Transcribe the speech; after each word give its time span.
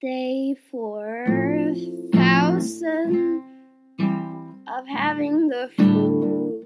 day 0.00 0.54
four 0.70 1.26
thousand 2.12 3.42
of 4.68 4.86
having 4.86 5.48
the 5.48 5.68
flu. 5.74 6.64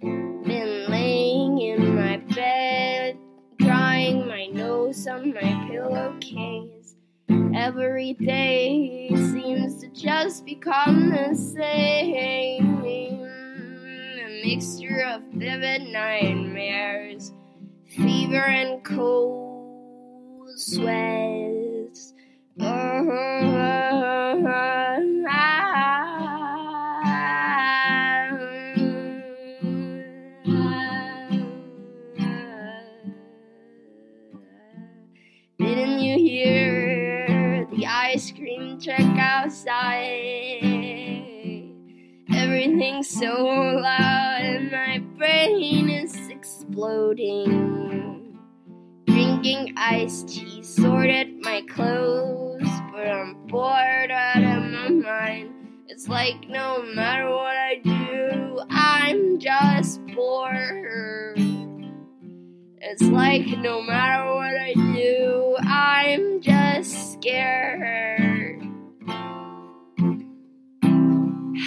Been 0.00 0.86
laying 0.90 1.60
in 1.60 1.94
my 1.94 2.16
bed, 2.34 3.16
drying 3.58 4.26
my 4.26 4.46
nose 4.46 5.06
on 5.06 5.32
my 5.32 5.68
pillowcase. 5.70 6.96
Every 7.54 8.14
day 8.14 9.10
seems 9.14 9.80
to 9.82 9.88
just 9.90 10.44
become 10.44 11.10
the 11.10 11.36
same. 11.36 12.82
A 12.82 14.42
mixture 14.44 15.02
of 15.02 15.22
vivid 15.34 15.82
nightmares, 15.82 17.32
fever 17.86 18.44
and 18.44 18.82
cold 18.84 20.48
sweats. 20.56 21.49
Didn't 22.60 22.68
you 36.00 36.18
hear 36.18 37.66
the 37.70 37.86
ice 37.86 38.30
cream 38.32 38.78
truck 38.78 39.00
outside? 39.00 40.60
Everything's 42.34 43.08
so 43.08 43.42
loud 43.42 44.42
and 44.42 44.70
my 44.70 44.98
brain 45.16 45.88
is 45.88 46.14
exploding. 46.28 48.38
Drinking 49.06 49.72
iced 49.78 50.28
tea, 50.28 50.62
sorted 50.62 51.42
my 51.42 51.62
clothes, 51.62 52.49
but 53.00 53.08
I'm 53.08 53.46
bored 53.46 54.10
out 54.10 54.42
of 54.42 54.70
my 54.70 54.90
mind. 54.90 55.54
It's 55.88 56.06
like 56.06 56.46
no 56.50 56.82
matter 56.82 57.30
what 57.30 57.56
I 57.56 57.80
do, 57.82 58.60
I'm 58.68 59.38
just 59.38 60.04
bored. 60.08 61.38
It's 62.76 63.02
like 63.02 63.46
no 63.58 63.80
matter 63.80 64.34
what 64.34 64.54
I 64.54 64.74
do, 64.74 65.56
I'm 65.62 66.42
just 66.42 67.14
scared. 67.14 68.60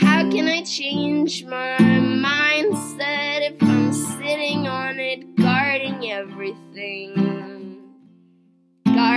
How 0.02 0.30
can 0.30 0.48
I 0.48 0.62
change 0.62 1.46
my 1.46 1.78
mindset 1.80 3.50
if 3.50 3.64
I'm 3.64 3.92
sitting 3.92 4.68
on 4.68 5.00
it, 5.00 5.36
guarding 5.36 6.12
everything? 6.12 7.53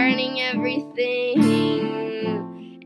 Guarding 0.06 0.40
everything. 0.40 1.40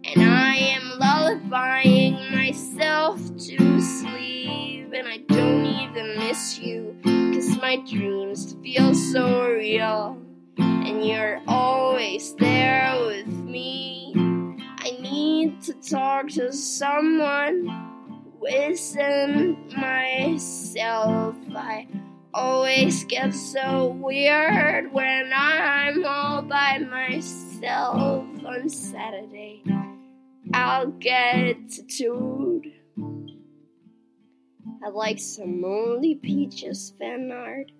And 0.06 0.22
I 0.22 0.56
am 0.56 0.98
lullabying 0.98 2.30
myself 2.32 3.18
to 3.18 3.78
sleep, 3.78 4.90
and 4.94 5.06
I 5.06 5.18
don't 5.28 5.66
even 5.66 6.18
miss 6.18 6.58
you, 6.58 6.96
cause 7.04 7.58
my 7.58 7.76
dreams 7.76 8.56
feel 8.62 8.94
so 8.94 9.50
real. 9.50 10.16
And 10.56 11.04
you're 11.06 11.42
always 11.46 12.34
there 12.36 12.96
with 13.04 13.28
me. 13.28 14.14
I 14.78 14.92
need 15.02 15.60
to 15.64 15.74
talk 15.74 16.28
to 16.28 16.50
someone 16.54 17.68
who 18.38 18.46
isn't 18.46 19.76
myself. 19.76 21.36
I 21.54 21.86
always 22.32 23.04
get 23.04 23.34
so 23.34 23.86
weird 24.00 24.92
when 24.92 25.32
I'm 25.34 26.04
all 26.04 26.42
by 26.42 26.78
myself 26.78 28.26
on 28.44 28.68
Saturday. 28.68 29.62
I'll 30.52 30.88
get 30.88 31.68
tattooed. 31.70 32.72
I 34.82 34.88
like 34.88 35.18
some 35.18 35.60
moldy 35.60 36.14
peaches 36.14 36.92
fan 36.98 37.30
art, 37.32 37.70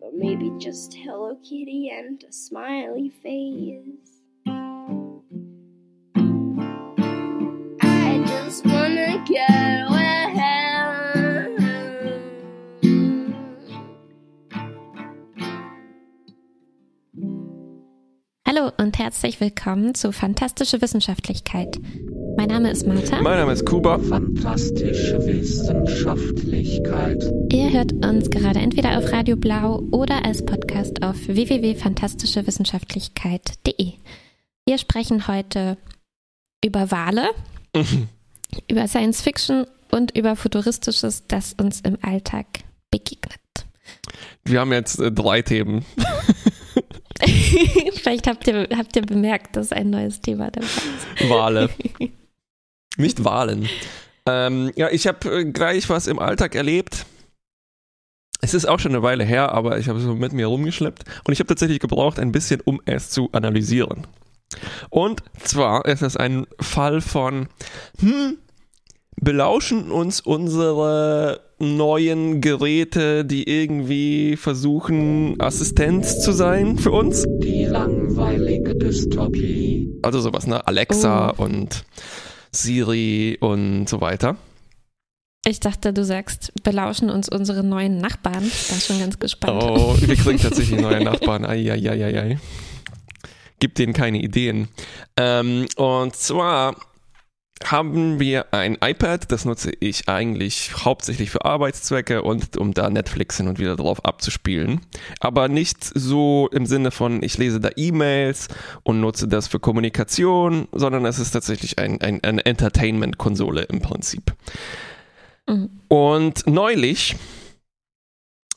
but 0.00 0.14
maybe 0.14 0.50
just 0.58 0.94
Hello 0.94 1.36
Kitty 1.36 1.90
and 1.92 2.22
a 2.28 2.32
smiley 2.32 3.10
face. 3.22 4.09
Hallo 18.70 18.84
und 18.84 18.98
herzlich 18.98 19.40
willkommen 19.40 19.94
zu 19.94 20.12
Fantastische 20.12 20.82
Wissenschaftlichkeit. 20.82 21.78
Mein 22.36 22.48
Name 22.48 22.70
ist 22.70 22.86
Martha. 22.86 23.22
Mein 23.22 23.38
Name 23.38 23.52
ist 23.52 23.64
Kuba. 23.66 23.98
Fantastische 23.98 25.18
Wissenschaftlichkeit. 25.26 27.24
Ihr 27.52 27.72
hört 27.72 27.92
uns 27.92 28.30
gerade 28.30 28.60
entweder 28.60 28.98
auf 28.98 29.10
Radio 29.12 29.36
Blau 29.36 29.82
oder 29.90 30.24
als 30.24 30.44
Podcast 30.44 31.02
auf 31.02 31.16
www.fantastischewissenschaftlichkeit.de. 31.26 33.92
Wir 34.66 34.78
sprechen 34.78 35.26
heute 35.26 35.76
über 36.64 36.90
Wale, 36.90 37.30
über 38.68 38.88
Science 38.88 39.20
Fiction 39.22 39.66
und 39.90 40.16
über 40.16 40.36
Futuristisches, 40.36 41.26
das 41.26 41.54
uns 41.54 41.80
im 41.80 41.98
Alltag 42.02 42.46
begegnet. 42.90 43.40
Wir 44.44 44.60
haben 44.60 44.72
jetzt 44.72 45.00
äh, 45.00 45.10
drei 45.10 45.42
Themen. 45.42 45.84
Vielleicht 47.94 48.26
habt 48.26 48.46
ihr, 48.46 48.68
habt 48.76 48.96
ihr 48.96 49.02
bemerkt, 49.02 49.56
dass 49.56 49.72
ein 49.72 49.90
neues 49.90 50.20
Thema 50.20 50.50
dabei 50.50 50.66
ist. 50.66 51.28
Wale. 51.28 51.70
Nicht 52.96 53.24
Wahlen. 53.24 53.68
Ähm, 54.26 54.72
ja, 54.76 54.90
ich 54.90 55.06
habe 55.06 55.40
äh, 55.40 55.44
gleich 55.44 55.88
was 55.88 56.06
im 56.06 56.18
Alltag 56.18 56.54
erlebt. 56.54 57.06
Es 58.42 58.54
ist 58.54 58.66
auch 58.66 58.78
schon 58.78 58.92
eine 58.92 59.02
Weile 59.02 59.24
her, 59.24 59.52
aber 59.52 59.78
ich 59.78 59.88
habe 59.88 59.98
es 59.98 60.04
so 60.04 60.14
mit 60.14 60.32
mir 60.32 60.46
rumgeschleppt 60.46 61.04
und 61.24 61.32
ich 61.32 61.40
habe 61.40 61.48
tatsächlich 61.48 61.78
gebraucht 61.78 62.18
ein 62.18 62.32
bisschen, 62.32 62.60
um 62.62 62.80
es 62.86 63.10
zu 63.10 63.28
analysieren. 63.32 64.06
Und 64.88 65.22
zwar 65.42 65.84
ist 65.84 66.02
es 66.02 66.16
ein 66.16 66.46
Fall 66.58 67.00
von, 67.00 67.48
hm, 68.00 68.38
belauschen 69.16 69.90
uns 69.90 70.20
unsere 70.20 71.49
neuen 71.60 72.40
Geräte, 72.40 73.24
die 73.24 73.48
irgendwie 73.48 74.36
versuchen, 74.36 75.40
Assistenz 75.40 76.20
zu 76.20 76.32
sein 76.32 76.78
für 76.78 76.90
uns. 76.90 77.24
Die 77.38 77.64
langweilige 77.64 78.74
Dystopie. 78.74 79.88
Also 80.02 80.20
sowas, 80.20 80.46
ne? 80.46 80.66
Alexa 80.66 81.34
Oh. 81.38 81.44
und 81.44 81.84
Siri 82.52 83.36
und 83.40 83.88
so 83.88 84.00
weiter. 84.00 84.36
Ich 85.46 85.60
dachte, 85.60 85.92
du 85.92 86.04
sagst, 86.04 86.52
belauschen 86.64 87.08
uns 87.08 87.28
unsere 87.28 87.62
neuen 87.64 87.98
Nachbarn. 87.98 88.44
Ich 88.44 88.70
war 88.72 88.78
schon 88.80 88.98
ganz 88.98 89.18
gespannt. 89.18 89.62
Oh, 89.62 89.94
wir 89.98 90.16
kriegen 90.16 90.38
tatsächlich 90.42 90.80
neue 90.80 91.02
Nachbarn. 91.02 91.44
Eieieiei. 91.46 92.38
Gibt 93.58 93.78
denen 93.78 93.92
keine 93.92 94.20
Ideen. 94.22 94.68
Ähm, 95.16 95.66
und 95.76 96.16
zwar 96.16 96.76
haben 97.64 98.18
wir 98.18 98.54
ein 98.54 98.78
iPad, 98.80 99.30
das 99.30 99.44
nutze 99.44 99.70
ich 99.80 100.08
eigentlich 100.08 100.84
hauptsächlich 100.84 101.30
für 101.30 101.44
Arbeitszwecke 101.44 102.22
und 102.22 102.56
um 102.56 102.72
da 102.72 102.88
Netflix 102.88 103.36
hin 103.36 103.48
und 103.48 103.58
wieder 103.58 103.76
drauf 103.76 104.04
abzuspielen. 104.04 104.80
Aber 105.20 105.48
nicht 105.48 105.84
so 105.84 106.48
im 106.52 106.64
Sinne 106.66 106.90
von, 106.90 107.22
ich 107.22 107.36
lese 107.36 107.60
da 107.60 107.70
E-Mails 107.76 108.48
und 108.82 109.00
nutze 109.00 109.28
das 109.28 109.46
für 109.46 109.60
Kommunikation, 109.60 110.68
sondern 110.72 111.04
es 111.04 111.18
ist 111.18 111.32
tatsächlich 111.32 111.78
ein, 111.78 112.00
ein, 112.00 112.24
eine 112.24 112.44
Entertainment-Konsole 112.44 113.62
im 113.62 113.82
Prinzip. 113.82 114.34
Mhm. 115.46 115.70
Und 115.88 116.46
neulich, 116.46 117.16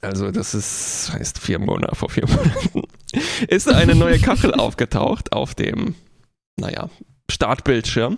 also 0.01 0.31
das 0.31 0.53
ist, 0.53 1.11
heißt 1.13 1.39
vier 1.39 1.59
Monate, 1.59 1.95
vor 1.95 2.09
vier 2.09 2.27
Monaten, 2.27 2.83
ist 3.47 3.71
eine 3.71 3.95
neue 3.95 4.19
Kachel 4.19 4.53
aufgetaucht 4.55 5.33
auf 5.33 5.55
dem, 5.55 5.95
naja, 6.57 6.89
Startbildschirm. 7.29 8.17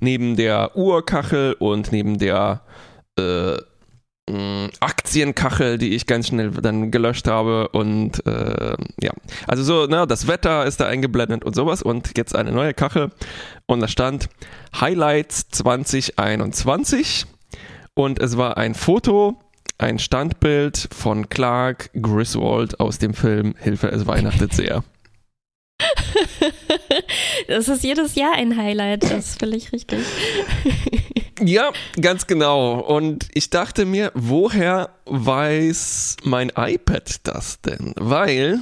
Neben 0.00 0.36
der 0.36 0.76
Uhrkachel 0.76 1.54
und 1.58 1.92
neben 1.92 2.18
der 2.18 2.62
äh, 3.18 3.56
mh, 4.30 4.70
Aktienkachel, 4.80 5.78
die 5.78 5.94
ich 5.94 6.06
ganz 6.06 6.28
schnell 6.28 6.50
dann 6.50 6.90
gelöscht 6.90 7.26
habe 7.28 7.68
und 7.68 8.24
äh, 8.26 8.76
ja, 9.00 9.12
also 9.46 9.62
so, 9.62 9.86
na, 9.88 10.06
das 10.06 10.26
Wetter 10.26 10.64
ist 10.66 10.80
da 10.80 10.86
eingeblendet 10.86 11.44
und 11.44 11.54
sowas 11.54 11.82
und 11.82 12.16
jetzt 12.16 12.34
eine 12.34 12.52
neue 12.52 12.74
Kachel 12.74 13.10
und 13.66 13.80
da 13.80 13.88
stand 13.88 14.28
Highlights 14.78 15.48
2021 15.48 17.26
und 17.94 18.20
es 18.20 18.36
war 18.36 18.56
ein 18.56 18.74
Foto, 18.74 19.38
ein 19.78 19.98
Standbild 19.98 20.88
von 20.92 21.28
Clark 21.28 21.90
Griswold 22.00 22.80
aus 22.80 22.98
dem 22.98 23.14
Film 23.14 23.54
Hilfe, 23.58 23.88
es 23.90 24.06
weihnachtet 24.06 24.52
sehr. 24.52 24.84
Das 27.48 27.68
ist 27.68 27.82
jedes 27.82 28.14
Jahr 28.14 28.32
ein 28.34 28.56
Highlight, 28.56 29.02
das 29.04 29.30
ist 29.30 29.38
völlig 29.38 29.72
richtig. 29.72 30.00
Ja, 31.42 31.72
ganz 31.98 32.26
genau. 32.26 32.80
Und 32.80 33.28
ich 33.32 33.48
dachte 33.48 33.86
mir, 33.86 34.12
woher 34.14 34.90
weiß 35.06 36.16
mein 36.22 36.52
iPad 36.54 37.14
das 37.26 37.62
denn? 37.62 37.94
Weil 37.96 38.58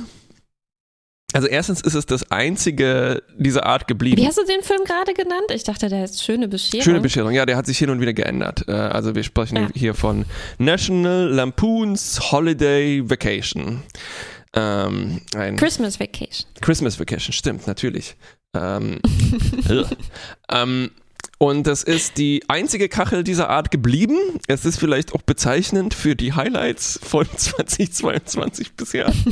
Also 1.33 1.49
erstens 1.49 1.81
ist 1.81 1.95
es 1.95 2.07
das 2.07 2.31
einzige 2.31 3.25
dieser 3.37 3.67
Art 3.67 3.89
geblieben. 3.89 4.23
Wie 4.23 4.29
hast 4.29 4.39
du 4.39 4.45
den 4.45 4.63
Film 4.63 4.85
gerade 4.85 5.13
genannt? 5.13 5.51
Ich 5.53 5.65
dachte, 5.65 5.89
der 5.89 6.05
ist 6.05 6.23
Schöne 6.23 6.47
Bescherung. 6.47 6.85
Schöne 6.85 7.01
Bescherung, 7.01 7.33
ja, 7.33 7.47
der 7.47 7.57
hat 7.57 7.67
sich 7.67 7.79
hin 7.79 7.91
und 7.91 8.01
wieder 8.01 8.13
geändert. 8.13 8.65
Äh, 8.69 8.73
Also 8.75 9.17
wir 9.17 9.25
sprechen 9.25 9.57
Ja. 9.57 9.69
hier 9.75 9.95
von 9.95 10.25
National 10.59 11.27
Lampoon's 11.33 12.31
Holiday 12.31 13.03
Vacation. 13.11 13.83
Ähm, 14.55 15.21
ein 15.35 15.57
Christmas 15.57 16.01
Vacation. 16.01 16.47
Christmas 16.61 16.99
Vacation, 16.99 17.33
stimmt, 17.33 17.67
natürlich. 17.67 18.17
Ähm, 18.55 19.01
ähm, 20.51 20.91
und 21.39 21.67
das 21.69 21.85
ist 21.85 22.19
die 22.19 22.43
einzige 22.49 22.89
Kachel 22.89 23.23
dieser 23.23 23.49
Art 23.49 23.71
geblieben. 23.71 24.17
Es 24.49 24.65
ist 24.65 24.79
vielleicht 24.79 25.15
auch 25.15 25.23
bezeichnend 25.23 25.95
für 25.95 26.17
die 26.17 26.33
Highlights 26.33 26.99
von 27.03 27.27
2022 27.37 28.75
bisher. 28.75 29.13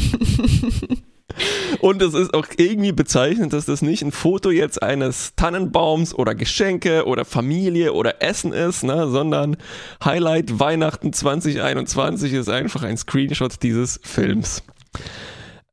Und 1.81 2.01
es 2.01 2.15
ist 2.15 2.33
auch 2.33 2.47
irgendwie 2.57 2.93
bezeichnend, 2.93 3.53
dass 3.53 3.67
das 3.67 3.83
nicht 3.83 4.03
ein 4.03 4.13
Foto 4.13 4.51
jetzt 4.51 4.83
eines 4.83 5.35
Tannenbaums 5.35 6.15
oder 6.15 6.35
Geschenke 6.35 7.05
oder 7.05 7.27
Familie 7.27 7.93
oder 7.93 8.23
Essen 8.23 8.53
ist, 8.53 8.85
ne, 8.85 9.09
sondern 9.11 9.57
Highlight 10.03 10.59
Weihnachten 10.59 11.13
2021 11.13 12.33
ist 12.33 12.49
einfach 12.49 12.85
ein 12.85 12.97
Screenshot 12.97 13.63
dieses 13.63 14.01
Films. 14.03 14.63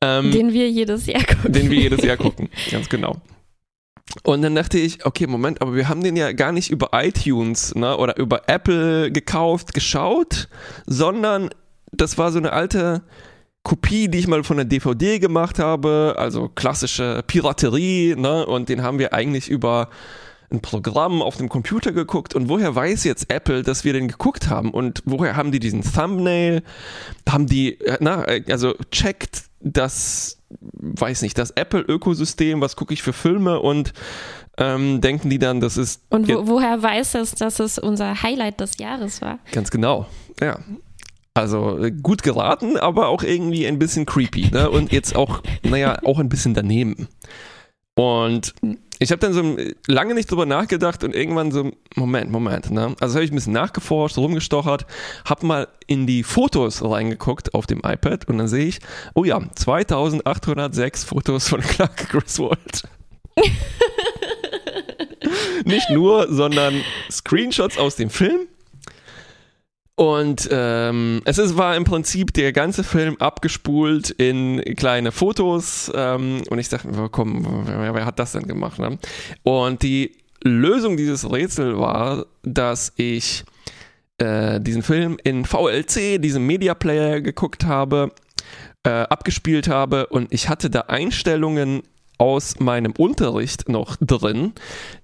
Ähm, 0.02 0.31
Den 0.31 0.54
wir 0.54 0.70
jedes 0.70 1.06
Jahr 1.06 1.24
gucken. 1.24 1.54
den 1.54 1.70
wir 1.70 1.80
jedes 1.80 2.04
Jahr 2.04 2.18
gucken, 2.18 2.50
ganz 2.72 2.90
genau. 2.90 3.18
Und 4.24 4.42
dann 4.42 4.54
dachte 4.54 4.78
ich, 4.78 5.06
okay, 5.06 5.28
Moment, 5.28 5.62
aber 5.62 5.75
wir 5.75 5.90
haben 5.90 6.04
den 6.04 6.16
ja 6.16 6.34
gar 6.34 6.52
nicht 6.52 6.70
über 6.70 6.90
iTunes 6.94 7.74
ne, 7.74 7.98
oder 7.98 8.18
über 8.18 8.48
Apple 8.48 9.12
gekauft, 9.12 9.74
geschaut, 9.74 10.50
sondern 10.86 11.50
das 11.92 12.18
war 12.18 12.31
so 12.31 12.38
eine 12.38 12.52
alte 12.52 13.02
Kopie, 13.64 14.10
die 14.10 14.20
ich 14.20 14.28
mal 14.28 14.44
von 14.44 14.58
der 14.58 14.66
DVD 14.66 15.20
gemacht 15.20 15.58
habe, 15.58 16.16
also 16.18 16.50
klassische 16.50 17.24
Piraterie, 17.25 18.16
ne, 18.16 18.46
und 18.46 18.70
den 18.70 18.84
haben 18.84 19.00
wir 19.00 19.14
eigentlich 19.14 19.50
über 19.50 19.90
ein 20.54 20.62
Programm 20.62 21.22
auf 21.22 21.38
dem 21.38 21.50
Computer 21.50 21.92
geguckt 21.92 22.36
und 22.36 22.48
woher 22.48 22.76
weiß 22.76 23.04
jetzt 23.04 23.32
Apple, 23.34 23.64
dass 23.64 23.84
wir 23.84 23.94
den 23.94 24.08
geguckt 24.08 24.50
haben 24.50 24.72
und 24.72 25.02
woher 25.06 25.36
haben 25.36 25.52
die 25.52 25.60
diesen 25.60 25.84
Thumbnail, 25.84 26.64
haben 27.28 27.48
die, 27.48 27.80
äh, 27.82 27.98
na, 28.00 28.26
äh, 28.28 28.44
also 28.50 28.76
checkt 28.92 29.44
das, 29.60 30.38
weiß 30.60 31.22
nicht, 31.24 31.38
das 31.38 31.52
Apple-Ökosystem, 31.52 32.62
was 32.62 32.76
gucke 32.76 32.94
ich 32.94 33.02
für 33.02 33.14
Filme 33.14 33.60
und 33.60 33.94
ähm, 34.58 35.02
denken 35.02 35.30
die 35.30 35.40
dann, 35.40 35.60
das 35.60 35.78
ist 35.78 36.02
Und 36.10 36.28
wo, 36.28 36.48
woher 36.48 36.82
weiß 36.82 37.16
es, 37.16 37.32
dass 37.32 37.60
es 37.60 37.80
unser 37.80 38.22
Highlight 38.22 38.60
des 38.60 38.78
Jahres 38.78 39.22
war? 39.22 39.40
Ganz 39.52 39.72
genau, 39.72 40.06
ja. 40.40 40.60
Also 41.34 41.80
äh, 41.80 41.92
gut 41.92 42.22
geraten, 42.22 42.78
aber 42.78 43.08
auch 43.08 43.24
irgendwie 43.24 43.66
ein 43.66 43.80
bisschen 43.80 44.06
creepy. 44.06 44.52
Ne? 44.52 44.70
Und 44.70 44.92
jetzt 44.92 45.16
auch, 45.16 45.42
naja, 45.64 45.98
auch 46.04 46.20
ein 46.20 46.30
bisschen 46.30 46.54
daneben. 46.54 47.08
Und 47.96 48.54
ich 49.04 49.12
habe 49.12 49.20
dann 49.20 49.34
so 49.34 49.58
lange 49.88 50.14
nicht 50.14 50.32
drüber 50.32 50.46
nachgedacht 50.46 51.04
und 51.04 51.14
irgendwann 51.16 51.52
so, 51.52 51.72
Moment, 51.96 52.32
Moment. 52.32 52.72
Ne? 52.72 52.96
Also 53.00 53.16
habe 53.16 53.26
ich 53.26 53.32
ein 53.32 53.36
bisschen 53.36 53.54
nachgeforscht, 53.54 54.18
rumgestochert, 54.18 54.86
habe 55.26 55.46
mal 55.46 55.68
in 55.88 56.08
die 56.08 56.24
Fotos 56.24 56.84
reingeguckt 56.84 57.54
auf 57.54 57.68
dem 57.68 57.80
iPad 57.80 58.28
und 58.28 58.38
dann 58.38 58.48
sehe 58.48 58.66
ich, 58.66 58.80
oh 59.14 59.24
ja, 59.24 59.42
2806 59.56 61.04
Fotos 61.04 61.48
von 61.48 61.62
Clark 61.62 62.10
Griswold. 62.10 62.84
nicht 65.66 65.90
nur, 65.90 66.32
sondern 66.32 66.82
Screenshots 67.12 67.78
aus 67.78 67.96
dem 67.96 68.10
Film. 68.10 68.48
Und 69.95 70.50
ähm, 70.51 71.22
es 71.25 71.38
ist, 71.38 71.56
war 71.56 71.75
im 71.75 71.84
Prinzip 71.84 72.34
der 72.34 72.51
ganze 72.51 72.84
Film 72.84 73.16
abgespult 73.18 74.10
in 74.10 74.62
kleine 74.75 75.12
Fotos. 75.12 75.92
Ähm, 75.94 76.42
und 76.50 76.57
ich 76.57 76.69
dachte, 76.69 76.90
komm, 77.12 77.66
wer, 77.68 77.94
wer 77.94 78.06
hat 78.06 78.18
das 78.18 78.31
denn 78.31 78.48
gemacht? 78.48 78.80
Ne? 78.80 78.98
Und 79.44 79.84
die 79.84 80.18
Lösung 80.44 80.98
dieses 80.98 81.31
Rätsels 81.31 81.78
war, 81.78 82.25
dass 82.42 82.92
ich 82.95 83.44
äh, 84.18 84.60
diesen 84.60 84.81
Film 84.81 85.18
in 85.24 85.45
VLC, 85.45 86.19
diesem 86.19 86.46
Media 86.48 86.74
Player, 86.74 87.22
geguckt 87.22 87.66
habe, 87.66 88.12
äh, 88.84 88.89
abgespielt 88.89 89.68
habe 89.68 90.07
und 90.07 90.34
ich 90.34 90.50
hatte 90.50 90.69
da 90.69 90.81
Einstellungen 90.81 91.84
aus 92.18 92.60
meinem 92.60 92.94
Unterricht 92.98 93.69
noch 93.69 93.98
drin, 94.00 94.54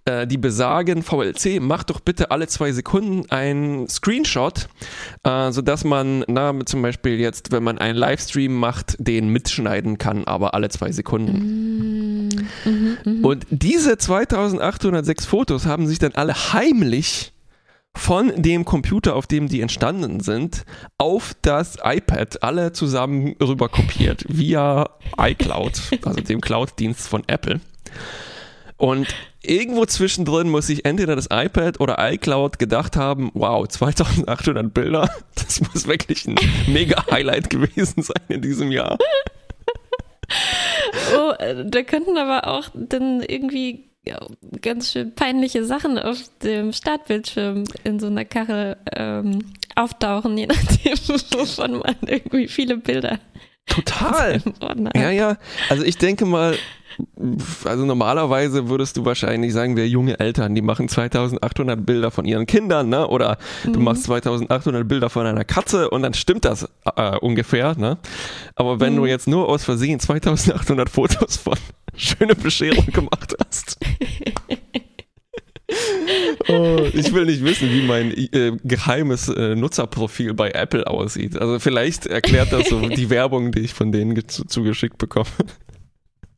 äh, 0.06 0.28
die 0.28 0.38
besagen, 0.38 1.04
VLC, 1.04 1.60
mach 1.60 1.84
doch 1.84 2.00
bitte 2.00 2.32
alle 2.32 2.48
zwei 2.48 2.72
Sekunden 2.72 3.30
einen 3.30 3.88
Screenshot, 3.88 4.70
äh, 5.24 5.52
sodass 5.52 5.84
man, 5.84 6.24
na, 6.28 6.54
zum 6.66 6.82
Beispiel 6.82 7.20
jetzt, 7.20 7.52
wenn 7.52 7.64
man 7.64 7.78
einen 7.78 7.98
Livestream 7.98 8.54
macht, 8.54 8.96
den 9.00 9.30
mitschneiden 9.30 9.98
kann, 9.98 10.26
aber 10.26 10.54
alle 10.54 10.70
zwei 10.70 10.92
Sekunden. 10.92 12.30
Und 13.22 13.48
diese 13.50 13.98
2806 13.98 15.26
Fotos 15.26 15.66
haben 15.66 15.88
sich 15.88 16.00
dann 16.00 16.14
alle 16.14 16.34
heimlich 16.54 17.34
von 17.96 18.42
dem 18.42 18.66
Computer, 18.66 19.16
auf 19.16 19.28
dem 19.28 19.48
die 19.48 19.62
entstanden 19.62 20.20
sind, 20.20 20.66
auf 20.98 21.36
das 21.42 21.78
iPad 21.84 22.44
alle 22.44 22.72
zusammen 22.72 23.36
rüber 23.42 23.70
kopiert 23.70 24.26
via 24.28 24.90
iCloud, 25.18 25.82
also 26.06 26.22
dem 26.22 26.42
Cloud-Dienst 26.42 27.08
von 27.08 27.24
Apple. 27.28 27.60
Und 28.78 29.14
irgendwo 29.42 29.86
zwischendrin 29.86 30.50
muss 30.50 30.68
sich 30.68 30.86
entweder 30.86 31.16
das 31.16 31.28
iPad 31.32 31.82
oder 31.82 31.98
iCloud 32.00 32.60
gedacht 32.60 32.96
haben, 32.96 33.30
wow, 33.34 33.68
2800 33.68 34.74
Bilder, 34.74 35.10
das 35.36 35.62
muss 35.62 35.86
wirklich 35.88 36.26
ein 36.26 36.36
mega 36.68 37.04
Highlight 37.12 37.50
gewesen 37.50 38.02
sein 38.02 38.24
in 38.30 38.42
diesem 38.42 38.72
Jahr. 38.72 38.98
Oh, 41.18 41.32
äh, 41.40 41.66
da 41.66 41.84
könnten 41.84 42.18
aber 42.18 42.48
auch 42.48 42.70
dann 42.74 43.22
irgendwie 43.22 43.89
ja, 44.06 44.20
ganz 44.62 44.92
schön 44.92 45.14
peinliche 45.14 45.66
Sachen 45.66 46.00
auf 46.00 46.18
dem 46.42 46.72
Startbildschirm 46.74 47.66
in 47.84 48.00
so 48.00 48.08
einer 48.08 48.26
Kachel 48.26 48.78
ähm, 48.96 49.54
auftauchen, 49.76 50.38
je 50.38 50.48
nachdem, 50.48 50.98
wovon 51.32 51.80
man 51.80 51.96
irgendwie 52.06 52.48
viele 52.48 52.78
Bilder 52.78 53.20
Total. 53.70 54.42
Ja, 54.96 55.12
ja. 55.12 55.38
Also 55.70 55.84
ich 55.84 55.98
denke 55.98 56.26
mal, 56.26 56.58
also 57.66 57.86
normalerweise 57.86 58.70
würdest 58.70 58.98
du 58.98 59.06
wahrscheinlich 59.06 59.54
sagen, 59.54 59.76
wir 59.76 59.88
junge 59.88 60.20
Eltern, 60.20 60.56
die 60.56 60.62
machen 60.62 60.88
2800 60.90 61.86
Bilder 61.86 62.12
von 62.12 62.26
ihren 62.26 62.46
Kindern, 62.46 62.90
ne? 62.90 63.08
Oder 63.08 63.38
du 63.66 63.80
machst 63.80 64.04
2800 64.04 64.88
Bilder 64.88 65.10
von 65.10 65.26
einer 65.26 65.44
Katze 65.44 65.90
und 65.90 66.02
dann 66.02 66.14
stimmt 66.14 66.46
das 66.46 66.68
äh, 66.96 67.18
ungefähr, 67.18 67.76
ne? 67.78 67.98
Aber 68.56 68.80
wenn 68.80 68.96
du 68.96 69.06
jetzt 69.06 69.28
nur 69.28 69.48
aus 69.50 69.64
Versehen 69.64 70.00
2800 70.00 70.90
Fotos 70.90 71.38
von 71.38 71.56
schöne 71.96 72.36
Bescherung 72.36 72.86
gemacht 72.88 73.36
hast. 73.46 73.78
Oh, 76.48 76.80
ich 76.94 77.14
will 77.14 77.26
nicht 77.26 77.44
wissen, 77.44 77.70
wie 77.70 77.84
mein 77.84 78.12
äh, 78.12 78.58
geheimes 78.64 79.30
äh, 79.30 79.56
Nutzerprofil 79.56 80.34
bei 80.34 80.50
Apple 80.50 80.88
aussieht. 80.88 81.38
Also 81.40 81.60
vielleicht 81.60 82.08
erklärt 82.08 82.52
das 82.52 82.70
so 82.70 82.80
die 82.90 83.12
Werbung, 83.12 83.52
die 83.52 83.60
ich 83.60 83.74
von 83.76 83.92
denen 83.92 84.16
ge- 84.16 84.26
zu, 84.26 84.46
zugeschickt 84.46 84.98
bekomme. 84.98 85.28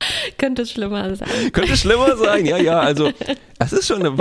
Könnte 0.38 0.65
schlimmer 0.65 1.15
sein. 1.15 1.51
Könnte 1.51 1.77
schlimmer 1.77 2.15
sein, 2.17 2.46
ja, 2.46 2.58
ja. 2.58 2.79
Also 2.79 3.12
es 3.60 3.74
ist 3.74 3.88
schon, 3.88 4.05
eine, 4.05 4.17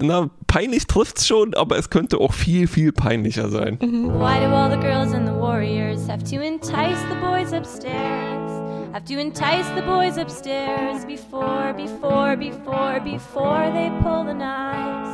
na, 0.00 0.30
peinlich 0.46 0.86
trifft's 0.86 1.26
schon, 1.26 1.54
aber 1.54 1.78
es 1.78 1.90
könnte 1.90 2.18
auch 2.18 2.32
viel, 2.32 2.66
viel 2.66 2.92
peinlicher 2.92 3.48
sein. 3.48 3.78
Why 3.80 4.40
do 4.40 4.54
all 4.54 4.70
the 4.70 4.78
girls 4.78 5.12
in 5.12 5.26
the 5.26 5.32
Warriors 5.32 6.08
have 6.08 6.24
to 6.24 6.40
entice 6.40 7.00
the 7.08 7.16
boys 7.20 7.52
upstairs? 7.52 8.52
Have 8.92 9.04
to 9.06 9.18
entice 9.18 9.68
the 9.74 9.82
boys 9.82 10.18
upstairs 10.18 11.04
before, 11.04 11.74
before, 11.74 12.36
before, 12.36 13.00
before 13.00 13.70
they 13.72 13.90
pull 14.02 14.24
the 14.24 14.34
knives. 14.34 15.10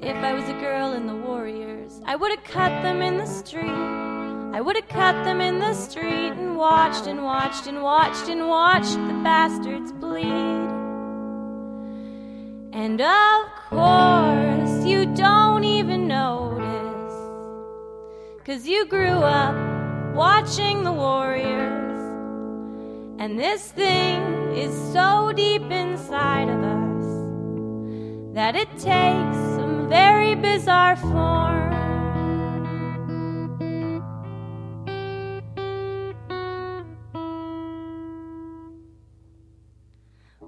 If 0.00 0.16
I 0.16 0.32
was 0.32 0.48
a 0.48 0.54
girl 0.54 0.92
in 0.94 1.06
the 1.06 1.14
Warriors, 1.14 2.00
I 2.06 2.16
would 2.16 2.30
have 2.30 2.44
cut 2.44 2.82
them 2.82 3.02
in 3.02 3.18
the 3.18 3.26
street. 3.26 4.29
I 4.52 4.60
would 4.60 4.74
have 4.74 4.88
cut 4.88 5.24
them 5.24 5.40
in 5.40 5.60
the 5.60 5.74
street 5.74 6.32
and 6.32 6.56
watched 6.56 7.06
and 7.06 7.22
watched 7.22 7.68
and 7.68 7.82
watched 7.84 8.28
and 8.28 8.48
watched 8.48 8.94
the 8.94 9.20
bastards 9.22 9.92
bleed. 9.92 10.68
And 12.72 13.00
of 13.00 13.46
course, 13.68 14.84
you 14.84 15.06
don't 15.14 15.62
even 15.62 16.08
notice. 16.08 17.14
Cause 18.44 18.66
you 18.66 18.86
grew 18.86 19.22
up 19.22 19.54
watching 20.16 20.82
the 20.82 20.92
Warriors. 20.92 22.00
And 23.20 23.38
this 23.38 23.70
thing 23.70 24.56
is 24.56 24.74
so 24.92 25.32
deep 25.32 25.62
inside 25.70 26.48
of 26.48 26.60
us 26.64 28.34
that 28.34 28.56
it 28.56 28.70
takes 28.70 29.38
some 29.54 29.88
very 29.88 30.34
bizarre 30.34 30.96
form. 30.96 31.79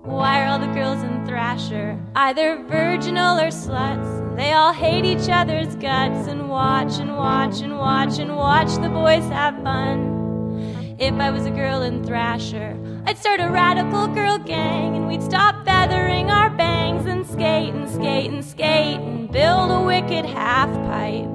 Why 0.04 0.42
are 0.42 0.48
all 0.48 0.58
the 0.58 0.66
girls 0.66 1.00
in 1.04 1.24
Thrasher 1.24 1.96
either 2.16 2.64
virginal 2.64 3.38
or 3.38 3.48
sluts? 3.48 4.36
They 4.36 4.52
all 4.52 4.72
hate 4.72 5.04
each 5.04 5.28
other's 5.28 5.76
guts 5.76 6.26
and 6.26 6.48
watch 6.48 6.98
and 6.98 7.16
watch 7.16 7.60
and 7.60 7.78
watch 7.78 8.18
and 8.18 8.36
watch 8.36 8.74
the 8.80 8.88
boys 8.88 9.22
have 9.30 9.62
fun. 9.62 10.96
If 10.98 11.14
I 11.14 11.30
was 11.30 11.46
a 11.46 11.50
girl 11.50 11.82
in 11.82 12.04
Thrasher, 12.04 12.76
I'd 13.06 13.16
start 13.16 13.38
a 13.38 13.48
radical 13.48 14.08
girl 14.08 14.38
gang 14.38 14.96
and 14.96 15.06
we'd 15.06 15.22
stop 15.22 15.64
feathering 15.64 16.30
our 16.32 16.50
bangs 16.50 17.06
and 17.06 17.24
skate 17.24 17.72
and 17.72 17.88
skate 17.88 18.28
and 18.28 18.44
skate 18.44 18.98
and 18.98 19.30
build 19.30 19.70
a 19.70 19.82
wicked 19.82 20.26
half 20.26 20.68
pipe. 20.86 21.30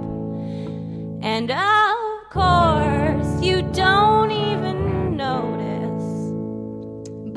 And 1.22 1.52
of 1.52 2.30
course, 2.30 3.42
you 3.42 3.62
don't 3.72 4.32
even 4.32 5.16
notice, 5.16 5.67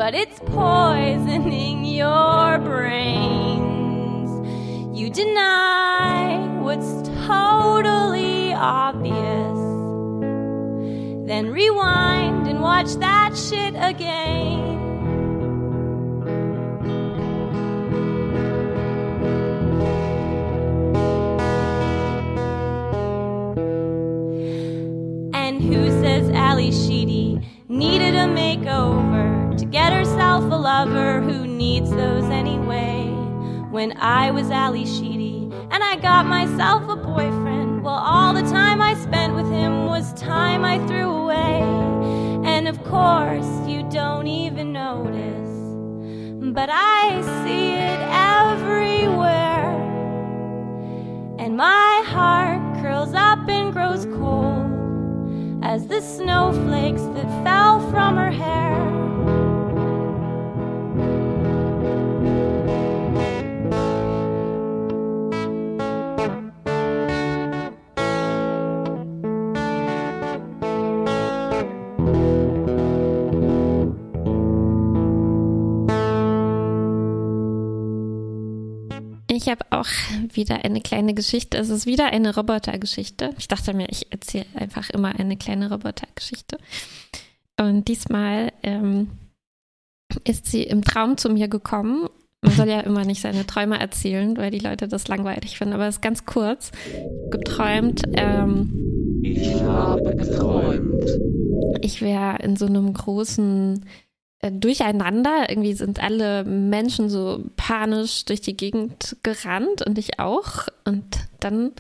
but 0.01 0.15
it's 0.15 0.39
poisoning 0.47 1.85
your 1.85 2.59
brains. 2.61 4.31
You 4.99 5.11
deny 5.11 6.39
what's 6.63 7.07
totally 7.27 8.55
obvious. 8.55 9.59
Then 11.29 11.51
rewind 11.51 12.49
and 12.49 12.63
watch 12.63 12.95
that 12.95 13.37
shit 13.37 13.75
again. 13.77 14.79
And 25.35 25.63
who 25.63 25.91
says 26.01 26.31
Ali 26.31 26.73
Sheedy 26.73 27.47
needed 27.69 28.15
a 28.15 28.27
makeover 28.29 29.40
get 29.71 29.93
herself 29.93 30.43
a 30.51 30.57
lover 30.57 31.21
who 31.21 31.47
needs 31.47 31.91
those 31.91 32.25
anyway? 32.25 33.07
When 33.71 33.97
I 33.99 34.33
was 34.33 34.51
Ali 34.51 34.85
Sheedy 34.85 35.49
and 35.71 35.85
I 35.85 35.95
got 35.97 36.27
myself 36.27 36.89
a 36.89 36.97
boyfriend, 36.97 37.85
well, 37.85 37.95
all 37.95 38.35
the 38.35 38.43
time 38.43 38.83
I 38.83 38.95
spent 38.95 39.37
with 39.37 39.49
him 39.49 39.87
was 39.87 40.13
time 40.15 40.65
I 40.65 40.85
threw 40.89 41.09
away. 41.09 41.63
And 42.45 42.67
of 42.67 42.83
course, 42.83 43.47
you 43.69 43.89
don't 43.91 44.27
even 44.27 44.73
notice, 44.73 46.53
but 46.53 46.69
I 46.73 47.21
see 47.45 47.71
it 47.71 48.01
everywhere. 48.11 49.71
And 51.39 51.57
my 51.57 52.03
heart 52.07 52.83
curls 52.83 53.15
up 53.15 53.49
and 53.49 53.73
grows 53.73 54.05
cold 54.07 55.61
as 55.63 55.87
the 55.87 56.01
snowflakes 56.01 57.03
that 57.15 57.45
fell 57.45 57.79
from 57.91 58.17
her 58.17 58.33
hair. 58.33 58.60
Habe 79.51 79.65
auch 79.71 79.87
wieder 80.33 80.65
eine 80.65 80.81
kleine 80.81 81.15
Geschichte. 81.15 81.59
Es 81.59 81.69
ist 81.69 81.87
wieder 81.87 82.07
eine 82.07 82.35
Robotergeschichte. 82.35 83.35
Ich 83.39 83.49
dachte 83.49 83.75
mir, 83.75 83.89
ich 83.91 84.11
erzähle 84.13 84.47
einfach 84.55 84.91
immer 84.91 85.15
eine 85.19 85.37
kleine 85.37 85.71
Robotergeschichte. 85.71 86.59
Und 87.59 87.89
diesmal 87.89 88.53
ähm, 88.63 89.11
ist 90.25 90.47
sie 90.47 90.63
im 90.63 90.83
Traum 90.83 91.17
zu 91.17 91.29
mir 91.29 91.49
gekommen. 91.49 92.09
Man 92.43 92.55
soll 92.55 92.69
ja 92.69 92.81
immer 92.87 93.05
nicht 93.05 93.21
seine 93.21 93.47
Träume 93.47 93.79
erzählen, 93.79 94.37
weil 94.37 94.51
die 94.51 94.59
Leute 94.59 94.89
das 94.89 95.09
langweilig 95.09 95.59
finden. 95.59 95.75
Aber 95.75 95.87
es 95.87 95.97
ist 95.97 96.03
ganz 96.03 96.25
kurz. 96.25 96.73
Geträumt, 97.31 98.03
ähm, 98.15 99.21
Ich 99.23 99.55
habe 99.63 100.17
geträumt. 100.17 101.05
ich 101.83 102.01
wäre 102.01 102.39
in 102.43 102.57
so 102.57 102.67
einem 102.67 102.93
großen 102.93 103.85
Durcheinander. 104.43 105.51
Irgendwie 105.51 105.75
sind 105.75 106.03
alle 106.03 106.45
Menschen 106.45 107.11
so 107.11 107.45
panisch 107.57 108.25
durch 108.25 108.41
die 108.41 108.57
Gegend 108.57 109.17
gerannt 109.23 109.85
und 109.87 109.99
ich 109.99 110.19
auch. 110.19 110.67
Und 110.85 111.05
dann 111.41 111.73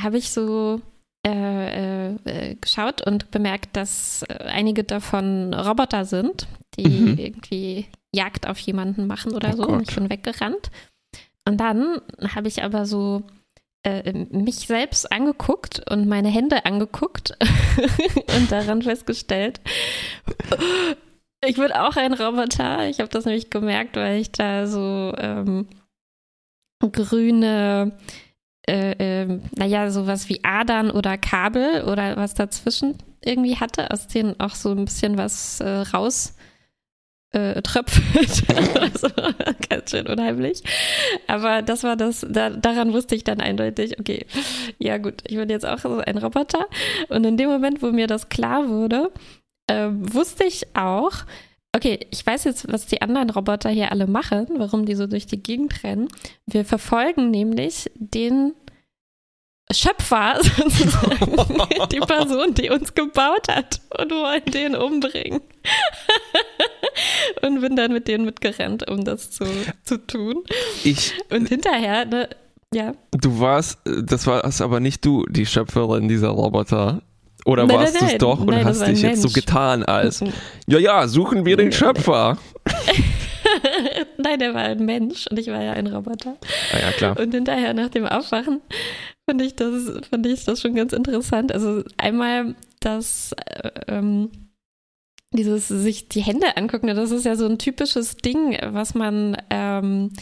habe 0.00 0.16
ich 0.16 0.30
so 0.30 0.80
äh, 1.26 2.12
äh, 2.14 2.54
geschaut 2.56 3.06
und 3.06 3.30
bemerkt, 3.30 3.76
dass 3.76 4.22
äh, 4.28 4.44
einige 4.44 4.84
davon 4.84 5.52
Roboter 5.54 6.04
sind, 6.04 6.46
die 6.78 6.88
Mhm. 6.88 7.18
irgendwie 7.18 7.86
Jagd 8.14 8.46
auf 8.46 8.58
jemanden 8.58 9.06
machen 9.06 9.32
oder 9.32 9.50
Oh 9.54 9.56
so. 9.56 9.62
Gott. 9.64 9.72
Und 9.72 9.88
ich 9.88 9.94
bin 9.94 10.10
weggerannt. 10.10 10.70
Und 11.46 11.58
dann 11.60 12.00
habe 12.34 12.48
ich 12.48 12.62
aber 12.62 12.86
so 12.86 13.22
äh, 13.82 14.12
mich 14.30 14.66
selbst 14.66 15.12
angeguckt 15.12 15.82
und 15.90 16.08
meine 16.08 16.28
Hände 16.28 16.64
angeguckt 16.64 17.36
und 18.36 18.50
daran 18.52 18.80
festgestellt, 18.82 19.60
ich 21.46 21.56
bin 21.56 21.72
auch 21.72 21.96
ein 21.96 22.14
Roboter. 22.14 22.88
Ich 22.88 23.00
habe 23.00 23.08
das 23.08 23.24
nämlich 23.24 23.50
gemerkt, 23.50 23.96
weil 23.96 24.20
ich 24.20 24.32
da 24.32 24.66
so 24.66 25.12
ähm, 25.18 25.66
grüne, 26.80 27.92
äh, 28.66 28.94
ähm, 28.98 29.42
naja, 29.56 29.90
sowas 29.90 30.28
wie 30.28 30.42
Adern 30.44 30.90
oder 30.90 31.18
Kabel 31.18 31.84
oder 31.84 32.16
was 32.16 32.34
dazwischen 32.34 32.98
irgendwie 33.24 33.56
hatte, 33.56 33.90
aus 33.90 34.06
denen 34.06 34.38
auch 34.40 34.54
so 34.54 34.70
ein 34.70 34.84
bisschen 34.84 35.16
was 35.16 35.60
äh, 35.60 35.68
raus 35.68 36.34
äh, 37.32 37.60
tröpfelt. 37.62 38.44
also, 38.80 39.08
ganz 39.68 39.90
schön 39.90 40.06
unheimlich. 40.06 40.62
Aber 41.26 41.62
das 41.62 41.82
war 41.82 41.96
das, 41.96 42.24
da, 42.28 42.50
daran 42.50 42.92
wusste 42.92 43.14
ich 43.14 43.24
dann 43.24 43.40
eindeutig, 43.40 43.98
okay, 43.98 44.26
ja 44.78 44.98
gut, 44.98 45.22
ich 45.26 45.36
bin 45.36 45.48
jetzt 45.48 45.66
auch 45.66 45.78
so 45.78 45.98
ein 45.98 46.18
Roboter. 46.18 46.66
Und 47.08 47.24
in 47.24 47.36
dem 47.36 47.48
Moment, 47.48 47.82
wo 47.82 47.90
mir 47.90 48.06
das 48.06 48.28
klar 48.28 48.68
wurde, 48.68 49.10
ähm, 49.68 50.12
wusste 50.12 50.44
ich 50.44 50.76
auch, 50.76 51.12
okay, 51.74 52.00
ich 52.10 52.24
weiß 52.24 52.44
jetzt, 52.44 52.72
was 52.72 52.86
die 52.86 53.02
anderen 53.02 53.30
Roboter 53.30 53.70
hier 53.70 53.90
alle 53.90 54.06
machen, 54.06 54.46
warum 54.56 54.86
die 54.86 54.94
so 54.94 55.06
durch 55.06 55.26
die 55.26 55.42
Gegend 55.42 55.82
rennen. 55.82 56.08
Wir 56.46 56.64
verfolgen 56.64 57.30
nämlich 57.30 57.90
den 57.94 58.54
Schöpfer, 59.72 60.38
sozusagen, 60.42 61.88
die 61.90 62.00
Person, 62.00 62.54
die 62.54 62.70
uns 62.70 62.94
gebaut 62.94 63.48
hat 63.48 63.80
und 63.98 64.10
wollen 64.10 64.44
den 64.46 64.76
umbringen. 64.76 65.40
und 67.42 67.60
bin 67.60 67.76
dann 67.76 67.92
mit 67.92 68.06
denen 68.06 68.24
mitgerannt, 68.24 68.88
um 68.88 69.04
das 69.04 69.30
zu, 69.30 69.44
zu 69.82 69.98
tun. 70.06 70.44
Ich, 70.84 71.14
Und 71.30 71.48
hinterher, 71.48 72.04
ne, 72.04 72.28
ja, 72.74 72.92
du 73.12 73.40
warst, 73.40 73.78
das 73.84 74.26
warst 74.26 74.60
aber 74.60 74.80
nicht 74.80 75.04
du, 75.04 75.24
die 75.26 75.46
Schöpferin 75.46 76.08
dieser 76.08 76.28
Roboter. 76.28 77.02
Oder 77.44 77.66
Nein, 77.66 77.76
warst 77.76 78.00
du 78.00 78.04
es 78.06 78.18
doch 78.18 78.40
und 78.40 78.46
Nein, 78.46 78.64
hast 78.64 78.86
dich 78.86 79.02
jetzt 79.02 79.22
so 79.22 79.28
getan 79.28 79.82
als, 79.82 80.20
ja, 80.66 80.78
ja, 80.78 81.06
suchen 81.06 81.44
wir 81.44 81.56
den 81.56 81.72
Schöpfer. 81.72 82.38
Nein, 84.16 84.38
der 84.38 84.54
war 84.54 84.62
ein 84.62 84.84
Mensch 84.84 85.26
und 85.26 85.38
ich 85.38 85.48
war 85.48 85.62
ja 85.62 85.72
ein 85.72 85.86
Roboter. 85.86 86.36
Ah 86.72 86.78
ja, 86.78 86.92
klar. 86.92 87.18
Und 87.18 87.34
hinterher 87.34 87.74
nach 87.74 87.90
dem 87.90 88.06
Aufwachen 88.06 88.62
fand 89.28 89.42
ich 89.42 89.54
das, 89.54 89.92
fand 90.08 90.26
ich 90.26 90.44
das 90.44 90.60
schon 90.60 90.74
ganz 90.74 90.92
interessant. 90.92 91.52
Also 91.52 91.82
einmal 91.98 92.54
das, 92.80 93.32
äh, 93.32 93.70
ähm, 93.88 94.30
dieses 95.32 95.68
sich 95.68 96.08
die 96.08 96.22
Hände 96.22 96.56
angucken, 96.56 96.86
das 96.86 97.10
ist 97.10 97.24
ja 97.24 97.36
so 97.36 97.46
ein 97.46 97.58
typisches 97.58 98.16
Ding, 98.16 98.56
was 98.62 98.94
man 98.94 99.36
ähm, 99.50 100.12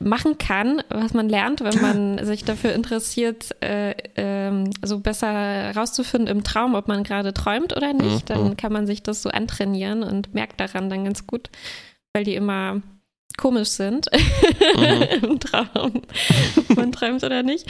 machen 0.00 0.38
kann, 0.38 0.82
was 0.88 1.14
man 1.14 1.28
lernt, 1.28 1.60
wenn 1.60 1.80
man 1.80 2.24
sich 2.24 2.44
dafür 2.44 2.72
interessiert, 2.72 3.54
äh, 3.62 3.94
ähm, 4.16 4.70
so 4.82 5.00
besser 5.00 5.74
rauszufinden 5.74 6.28
im 6.28 6.44
Traum, 6.44 6.74
ob 6.74 6.88
man 6.88 7.04
gerade 7.04 7.32
träumt 7.32 7.76
oder 7.76 7.92
nicht. 7.92 8.28
Mhm. 8.28 8.34
Dann 8.34 8.56
kann 8.56 8.72
man 8.72 8.86
sich 8.86 9.02
das 9.02 9.22
so 9.22 9.30
antrainieren 9.30 10.02
und 10.02 10.34
merkt 10.34 10.60
daran 10.60 10.90
dann 10.90 11.04
ganz 11.04 11.26
gut, 11.26 11.50
weil 12.12 12.24
die 12.24 12.34
immer 12.34 12.82
komisch 13.36 13.70
sind 13.70 14.08
im 15.22 15.40
Traum, 15.40 16.02
ob 16.56 16.76
man 16.76 16.92
träumt 16.92 17.24
oder 17.24 17.42
nicht. 17.42 17.66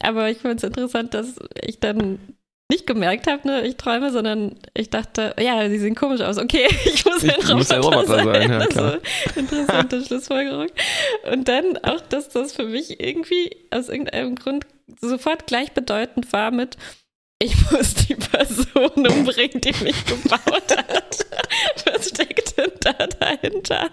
Aber 0.00 0.30
ich 0.30 0.38
fand 0.38 0.62
es 0.62 0.64
interessant, 0.64 1.14
dass 1.14 1.36
ich 1.62 1.80
dann 1.80 2.18
nicht 2.68 2.86
gemerkt 2.86 3.28
habe, 3.28 3.46
ne, 3.46 3.66
ich 3.66 3.76
träume, 3.76 4.10
sondern 4.10 4.56
ich 4.74 4.90
dachte, 4.90 5.34
ja, 5.38 5.68
sie 5.68 5.78
sehen 5.78 5.94
komisch 5.94 6.20
aus. 6.20 6.38
Okay, 6.38 6.66
ich 6.84 7.04
muss 7.04 7.22
ein 7.22 7.34
Ich 7.38 7.54
muss 7.54 7.70
ein 7.70 7.80
Roboter 7.80 8.24
sein, 8.24 8.50
ja, 8.50 8.66
klar. 8.66 8.84
Also, 8.84 8.98
interessante 9.36 10.02
Schlussfolgerung. 10.06 10.68
Und 11.30 11.48
dann 11.48 11.78
auch, 11.78 12.00
dass 12.00 12.28
das 12.28 12.52
für 12.52 12.64
mich 12.64 13.00
irgendwie 13.00 13.56
aus 13.70 13.88
irgendeinem 13.88 14.34
Grund 14.34 14.66
sofort 15.00 15.46
gleichbedeutend 15.46 16.32
war 16.32 16.50
mit 16.50 16.76
ich 17.38 17.54
muss 17.70 17.94
die 17.94 18.14
Person 18.14 19.06
umbringen, 19.06 19.60
die 19.60 19.84
mich 19.84 20.04
gebaut 20.06 20.76
hat. 20.76 21.26
Was 21.84 22.08
steckt 22.08 22.56
denn 22.56 22.72
da 22.80 22.92
dahinter? 22.92 23.90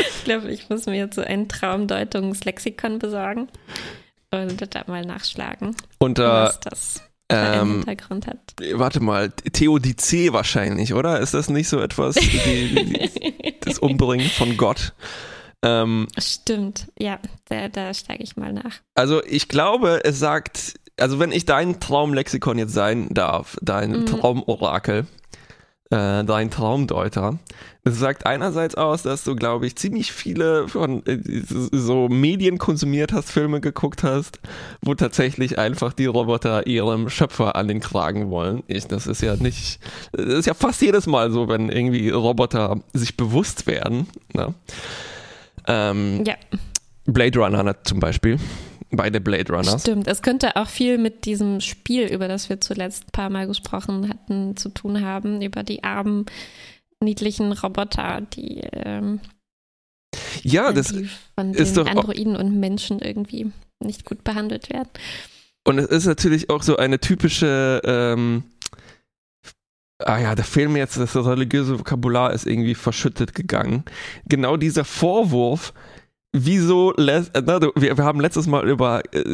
Ich 0.00 0.24
glaube, 0.24 0.50
ich 0.50 0.68
muss 0.68 0.84
mir 0.84 0.96
jetzt 0.96 1.14
so 1.14 1.22
ein 1.22 1.48
Traumdeutungslexikon 1.48 2.98
besorgen 2.98 3.48
und 4.30 4.74
da 4.74 4.84
mal 4.86 5.04
nachschlagen, 5.06 5.74
Unter, 5.98 6.44
was 6.44 6.60
das 6.60 7.07
ähm, 7.30 7.72
Hintergrund 7.84 8.26
hat. 8.26 8.38
warte 8.74 9.00
mal, 9.00 9.30
Theodizee 9.30 10.32
wahrscheinlich, 10.32 10.94
oder? 10.94 11.20
Ist 11.20 11.34
das 11.34 11.48
nicht 11.50 11.68
so 11.68 11.80
etwas, 11.80 12.14
die, 12.14 13.10
das 13.60 13.78
Umbringen 13.78 14.28
von 14.30 14.56
Gott? 14.56 14.92
Ähm, 15.64 16.06
Stimmt, 16.18 16.86
ja, 16.98 17.18
da, 17.48 17.68
da 17.68 17.92
steige 17.92 18.22
ich 18.22 18.36
mal 18.36 18.52
nach. 18.52 18.76
also 18.94 19.22
ich 19.24 19.48
glaube, 19.48 20.00
es 20.04 20.18
sagt 20.18 20.74
also 21.00 21.20
wenn 21.20 21.30
ich 21.30 21.44
dein 21.44 21.78
Traumlexikon 21.78 22.58
jetzt 22.58 22.72
sein 22.74 23.08
darf, 23.10 23.56
dein 23.62 23.90
Mhm. 24.00 24.06
Traumorakel, 24.06 25.06
äh, 25.90 26.24
dein 26.24 26.50
Traumdeuter, 26.50 27.38
das 27.84 27.98
sagt 27.98 28.26
einerseits 28.26 28.74
aus, 28.74 29.02
dass 29.02 29.24
du, 29.24 29.34
glaube 29.34 29.66
ich, 29.66 29.76
ziemlich 29.76 30.12
viele 30.12 30.68
von 30.68 31.04
äh, 31.06 31.18
so 31.24 32.08
Medien 32.08 32.58
konsumiert 32.58 33.12
hast, 33.12 33.30
Filme 33.30 33.60
geguckt 33.60 34.02
hast, 34.02 34.40
wo 34.82 34.94
tatsächlich 34.94 35.58
einfach 35.58 35.94
die 35.94 36.06
Roboter 36.06 36.66
ihrem 36.66 37.08
Schöpfer 37.08 37.56
an 37.56 37.68
den 37.68 37.80
Kragen 37.80 38.30
wollen. 38.30 38.62
Ich, 38.66 38.86
das 38.86 39.06
ist 39.06 39.22
ja 39.22 39.36
nicht, 39.36 39.80
das 40.12 40.26
ist 40.26 40.46
ja 40.46 40.54
fast 40.54 40.82
jedes 40.82 41.06
Mal 41.06 41.30
so, 41.30 41.48
wenn 41.48 41.70
irgendwie 41.70 42.10
Roboter 42.10 42.80
sich 42.92 43.16
bewusst 43.16 43.66
werden. 43.66 44.06
Ne? 44.34 44.54
Ähm, 45.66 46.24
Ja, 46.26 46.34
Blade 47.06 47.38
Runner 47.38 47.82
zum 47.84 48.00
Beispiel. 48.00 48.38
Beide 48.90 49.20
Blade 49.20 49.52
Runners. 49.52 49.82
stimmt. 49.82 50.06
Es 50.06 50.22
könnte 50.22 50.56
auch 50.56 50.68
viel 50.68 50.98
mit 50.98 51.24
diesem 51.26 51.60
Spiel, 51.60 52.06
über 52.06 52.26
das 52.26 52.48
wir 52.48 52.60
zuletzt 52.60 53.04
ein 53.08 53.12
paar 53.12 53.30
Mal 53.30 53.46
gesprochen 53.46 54.08
hatten, 54.08 54.56
zu 54.56 54.70
tun 54.70 55.02
haben, 55.02 55.42
über 55.42 55.62
die 55.62 55.84
armen, 55.84 56.24
niedlichen 57.02 57.52
Roboter, 57.52 58.22
die, 58.22 58.60
ähm, 58.72 59.20
Ja, 60.42 60.72
das, 60.72 60.88
die 60.88 61.08
von 61.34 61.52
ist 61.52 61.76
den 61.76 61.84
doch 61.84 61.90
Androiden 61.90 62.36
und 62.36 62.58
Menschen 62.58 63.00
irgendwie 63.00 63.52
nicht 63.84 64.04
gut 64.04 64.24
behandelt 64.24 64.70
werden. 64.70 64.88
Und 65.66 65.78
es 65.78 65.88
ist 65.88 66.06
natürlich 66.06 66.48
auch 66.48 66.62
so 66.62 66.76
eine 66.78 66.98
typische, 66.98 67.82
ähm, 67.84 68.44
ah 70.02 70.18
ja, 70.18 70.34
da 70.34 70.42
fehlt 70.42 70.70
mir 70.70 70.78
jetzt, 70.78 70.96
das 70.96 71.14
religiöse 71.14 71.78
Vokabular 71.78 72.32
ist 72.32 72.46
irgendwie 72.46 72.74
verschüttet 72.74 73.34
gegangen. 73.34 73.84
Genau 74.26 74.56
dieser 74.56 74.84
Vorwurf, 74.84 75.74
wieso, 76.32 76.92
lässt, 76.96 77.34
äh, 77.36 77.42
na, 77.44 77.58
du, 77.58 77.70
wir, 77.76 77.96
wir 77.96 78.04
haben 78.04 78.20
letztes 78.20 78.46
Mal 78.46 78.68
über 78.68 79.02
äh, 79.12 79.24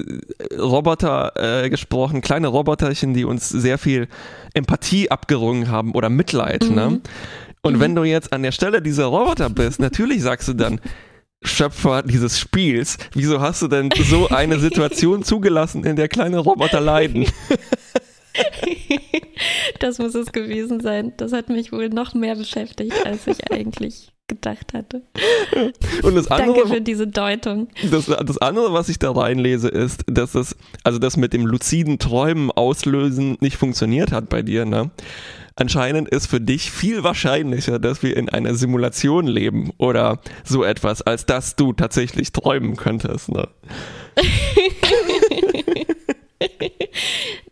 Roboter 0.59 1.33
äh, 1.65 1.71
gesprochen, 1.71 2.21
kleine 2.21 2.49
Roboterchen, 2.49 3.15
die 3.15 3.25
uns 3.25 3.49
sehr 3.49 3.79
viel 3.79 4.09
Empathie 4.55 5.11
abgerungen 5.11 5.69
haben 5.69 5.93
oder 5.93 6.09
Mitleid, 6.09 6.65
ne? 6.71 6.91
Mhm. 6.91 7.01
Und 7.63 7.75
Mhm. 7.77 7.81
wenn 7.81 7.95
du 7.95 8.05
jetzt 8.05 8.33
an 8.33 8.43
der 8.43 8.53
Stelle 8.53 8.83
dieser 8.83 9.07
Roboter 9.07 9.49
bist, 9.51 9.81
natürlich 9.81 10.23
sagst 10.23 10.49
du 10.49 10.53
dann, 10.53 10.81
Schöpfer 11.47 12.03
dieses 12.03 12.39
Spiels, 12.39 12.97
wieso 13.13 13.41
hast 13.41 13.61
du 13.61 13.69
denn 13.69 13.91
so 14.09 14.29
eine 14.29 14.59
Situation 14.59 15.23
zugelassen, 15.25 15.85
in 15.85 15.97
der 15.97 16.09
kleine 16.09 16.39
Roboter 16.39 16.81
leiden? 16.81 17.27
Das 19.79 19.99
muss 19.99 20.15
es 20.15 20.33
gewesen 20.33 20.81
sein. 20.81 21.13
Das 21.17 21.33
hat 21.33 21.49
mich 21.49 21.71
wohl 21.73 21.89
noch 21.89 22.15
mehr 22.15 22.35
beschäftigt, 22.37 22.95
als 23.05 23.27
ich 23.27 23.51
eigentlich 23.53 24.13
gedacht 24.27 24.73
hatte. 24.73 25.03
Und 26.03 26.15
das 26.15 26.27
Danke 26.27 26.45
andere, 26.45 26.69
für 26.69 26.81
diese 26.81 27.07
Deutung. 27.07 27.69
das, 27.91 28.07
das 28.07 28.39
andere, 28.39 28.73
was 28.73 28.89
ich 28.89 28.99
da 28.99 29.11
reinlese, 29.11 29.69
ist, 29.69 30.05
dass 30.07 30.33
das, 30.33 30.57
also 30.83 30.99
das 30.99 31.17
mit 31.17 31.33
dem 31.33 31.47
luziden 31.47 31.99
Träumen 31.99 32.51
auslösen 32.51 33.37
nicht 33.41 33.57
funktioniert 33.57 34.13
hat 34.13 34.29
bei 34.29 34.43
dir, 34.43 34.65
ne? 34.65 34.91
Anscheinend 35.57 36.09
ist 36.09 36.27
für 36.27 36.41
dich 36.41 36.73
viel 36.73 37.05
wahrscheinlicher, 37.05 37.79
dass 37.79 38.03
wir 38.03 38.17
in 38.17 38.29
einer 38.29 38.55
Simulation 38.55 39.29
leben 39.29 39.71
oder 39.79 40.19
so 40.43 40.65
etwas, 40.65 41.01
als 41.03 41.27
dass 41.27 41.55
du 41.55 41.73
tatsächlich 41.73 42.33
träumen 42.33 42.77
könntest, 42.77 43.31
ne? 43.31 43.49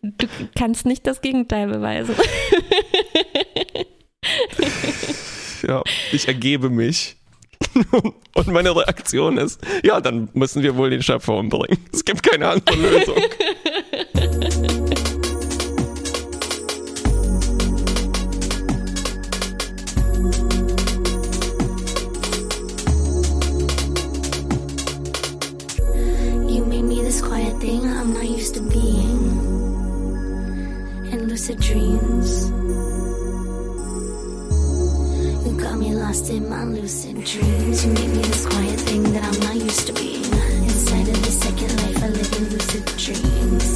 Du 0.02 0.26
kannst 0.56 0.84
nicht 0.84 1.06
das 1.06 1.20
Gegenteil 1.20 1.68
beweisen. 1.68 2.16
Ja, 5.62 5.82
ich 6.12 6.28
ergebe 6.28 6.70
mich. 6.70 7.16
Und 8.34 8.48
meine 8.48 8.74
Reaktion 8.74 9.38
ist, 9.38 9.60
ja, 9.84 10.00
dann 10.00 10.28
müssen 10.34 10.62
wir 10.62 10.76
wohl 10.76 10.90
den 10.90 11.02
Schöpfer 11.02 11.36
umbringen. 11.36 11.78
Es 11.92 12.04
gibt 12.04 12.22
keine 12.22 12.48
andere 12.48 12.76
Lösung. 12.76 13.16
You 26.48 26.64
made 26.64 26.84
me 26.84 27.02
this 27.02 27.22
quiet 27.22 27.60
thing 27.60 27.82
I'm 27.82 28.12
not 28.12 28.24
used 28.24 28.54
to 28.56 28.62
being. 28.62 29.40
In 31.12 31.28
lucid 31.28 31.60
dreams. 31.60 32.61
Got 35.72 35.80
me 35.80 35.94
lost 35.94 36.28
in 36.28 36.46
my 36.50 36.64
lucid 36.64 37.24
dreams. 37.24 37.84
You 37.84 37.92
made 37.92 38.10
me 38.10 38.22
this 38.22 38.44
quiet 38.44 38.78
thing 38.80 39.02
that 39.14 39.24
I'm 39.24 39.40
not 39.40 39.54
used 39.54 39.86
to 39.86 39.94
being. 39.94 40.32
Inside 40.68 41.08
of 41.08 41.22
this 41.24 41.40
second 41.40 41.72
life, 41.82 42.02
I 42.02 42.08
live 42.08 42.32
in 42.36 42.44
lucid 42.52 42.84
dreams. 43.04 43.66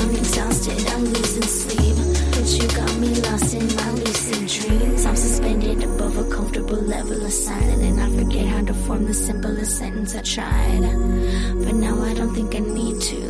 I'm 0.00 0.10
exhausted, 0.16 0.80
I'm 0.92 1.04
losing 1.04 1.42
sleep. 1.42 1.96
But 2.32 2.46
you 2.56 2.66
got 2.80 2.96
me 2.96 3.08
lost 3.28 3.52
in 3.52 3.66
my 3.76 3.90
lucid 4.00 4.46
dreams. 4.48 5.04
I'm 5.04 5.16
suspended 5.16 5.82
above 5.84 6.16
a 6.16 6.24
comfortable 6.30 6.80
level 6.80 7.22
of 7.22 7.32
silence. 7.32 7.82
And 7.82 8.00
I 8.00 8.08
forget 8.16 8.46
how 8.46 8.62
to 8.64 8.72
form 8.72 9.04
the 9.04 9.12
simplest 9.12 9.76
sentence 9.76 10.16
I 10.16 10.22
tried. 10.22 10.80
But 11.64 11.74
now 11.74 12.02
I 12.02 12.14
don't 12.14 12.34
think 12.34 12.54
I 12.54 12.60
need 12.60 12.98
to. 13.12 13.20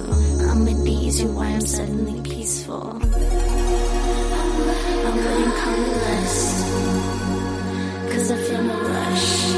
I'm 0.48 0.68
at 0.68 0.86
ease, 0.86 1.20
you 1.20 1.28
why 1.32 1.46
I'm 1.46 1.60
suddenly 1.60 2.20
peaceful. 2.20 3.00
I'm 5.06 5.16
getting 5.24 5.52
colorless. 5.62 6.65
Cause 8.16 8.31
I 8.31 8.37
feel 8.37 8.62
no 8.62 8.81
rush. 8.81 9.55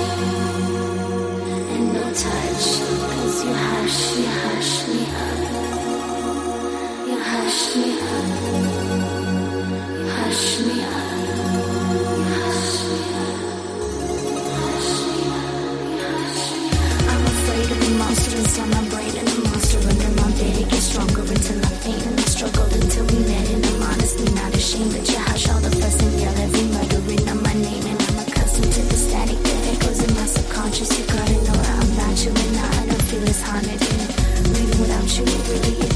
And 1.74 1.92
no 1.94 2.02
touch. 2.02 2.64
You 3.46 3.54
hush, 3.54 4.00
you 4.18 4.26
hush 4.42 4.72
me 4.88 5.00
up. 5.22 5.38
You 7.06 7.18
hush 7.30 7.76
me 7.76 7.90
up. 8.02 8.26
You 9.94 10.10
hush 10.10 10.46
me 10.66 10.74
up. 10.82 11.06
You 12.02 12.34
hush 12.34 12.74
me 12.90 12.98
up. 13.14 13.38
Hush 14.58 14.98
me 15.06 15.22
up. 15.30 15.54
Hush 16.10 16.50
me 16.58 16.74
up. 16.82 17.14
I'm 17.14 17.24
afraid 17.30 17.68
of 17.70 17.78
the 17.78 17.90
monster 18.02 18.34
inside 18.38 18.70
my 18.74 18.82
brain 18.90 19.14
and 19.18 19.28
the 19.28 19.38
monster 19.48 19.78
under 19.86 20.10
my 20.20 20.30
bed. 20.34 20.54
It 20.58 20.68
gets 20.68 20.86
stronger 20.90 21.22
until 21.22 21.58
I 21.64 21.70
faint 21.86 22.02
and 22.06 22.18
I 22.18 22.22
struggled 22.24 22.72
until 22.74 23.04
we 23.06 23.18
met. 23.22 23.50
And 23.54 23.64
I'm 23.66 23.82
honestly 23.84 24.28
not 24.34 24.52
ashamed 24.52 24.90
that 24.98 25.08
you 25.08 25.18
hush 25.18 25.48
all 25.48 25.60
the 25.60 25.67
Don't 35.08 35.16
you 35.20 35.24
believe? 35.24 35.87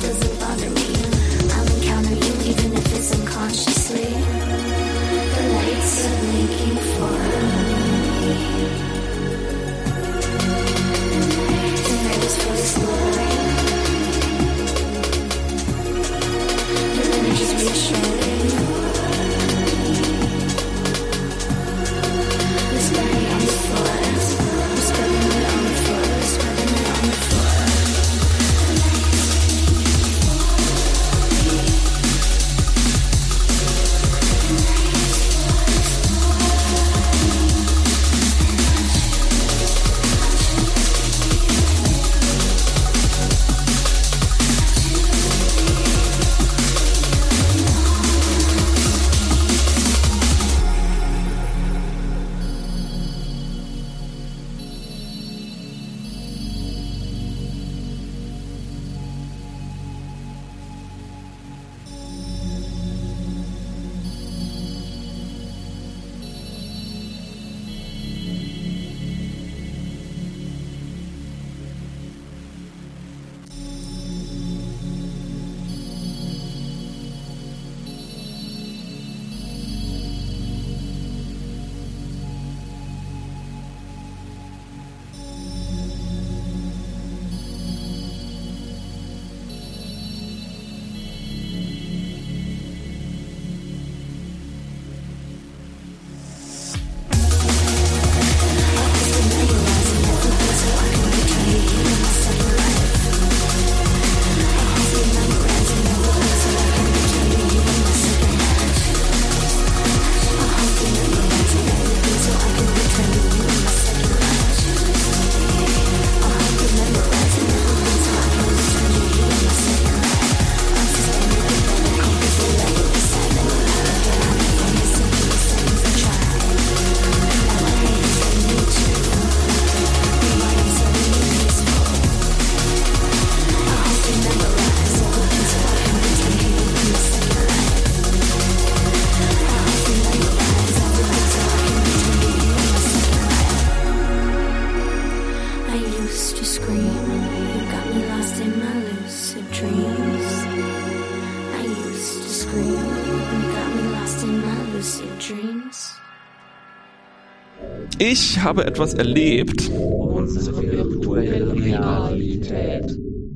Ich 158.42 158.48
habe 158.48 158.66
etwas 158.66 158.94
erlebt. 158.94 159.70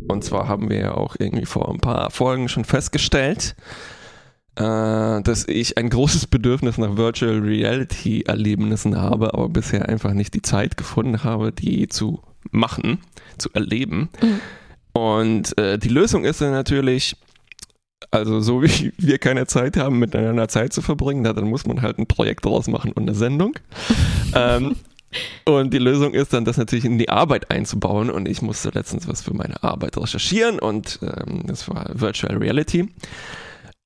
Und 0.09 0.25
zwar 0.25 0.49
haben 0.49 0.69
wir 0.69 0.79
ja 0.79 0.95
auch 0.95 1.15
irgendwie 1.21 1.47
vor 1.47 1.71
ein 1.71 1.79
paar 1.79 2.11
Folgen 2.11 2.49
schon 2.49 2.65
festgestellt, 2.65 3.55
äh, 4.57 5.23
dass 5.23 5.47
ich 5.47 5.79
ein 5.79 5.91
großes 5.91 6.27
Bedürfnis 6.27 6.77
nach 6.79 6.97
Virtual 6.97 7.39
Reality 7.39 8.23
Erlebnissen 8.23 9.01
habe, 9.01 9.33
aber 9.33 9.49
bisher 9.49 9.89
einfach 9.89 10.13
nicht 10.13 10.35
die 10.35 10.43
Zeit 10.43 10.77
gefunden 10.77 11.23
habe, 11.23 11.53
die 11.53 11.87
zu 11.87 12.21
machen, 12.51 12.99
zu 13.39 13.49
erleben. 13.53 14.09
Und 14.93 15.57
äh, 15.57 15.79
die 15.79 15.89
Lösung 15.89 16.25
ist 16.25 16.41
dann 16.41 16.51
natürlich, 16.51 17.15
also 18.11 18.41
so 18.41 18.61
wie 18.61 18.93
wir 18.99 19.19
keine 19.19 19.47
Zeit 19.47 19.77
haben, 19.77 20.01
miteinander 20.01 20.49
Zeit 20.49 20.73
zu 20.73 20.83
verbringen, 20.83 21.23
na, 21.23 21.33
dann 21.33 21.49
muss 21.49 21.65
man 21.65 21.81
halt 21.81 21.97
ein 22.01 22.09
Projekt 22.09 22.45
draus 22.45 22.67
machen 22.67 22.91
und 22.91 23.05
eine 23.05 23.15
Sendung. 23.15 23.53
ähm, 24.35 24.75
und 25.45 25.73
die 25.73 25.79
Lösung 25.79 26.15
ist 26.15 26.33
dann, 26.33 26.45
das 26.45 26.57
natürlich 26.57 26.85
in 26.85 26.99
die 26.99 27.09
Arbeit 27.09 27.51
einzubauen. 27.51 28.11
Und 28.11 28.29
ich 28.29 28.43
musste 28.43 28.71
letztens 28.71 29.07
was 29.09 29.23
für 29.23 29.35
meine 29.35 29.63
Arbeit 29.63 29.97
recherchieren 29.97 30.59
und 30.59 30.99
ähm, 31.03 31.45
das 31.47 31.69
war 31.69 31.89
Virtual 31.93 32.37
Reality. 32.37 32.89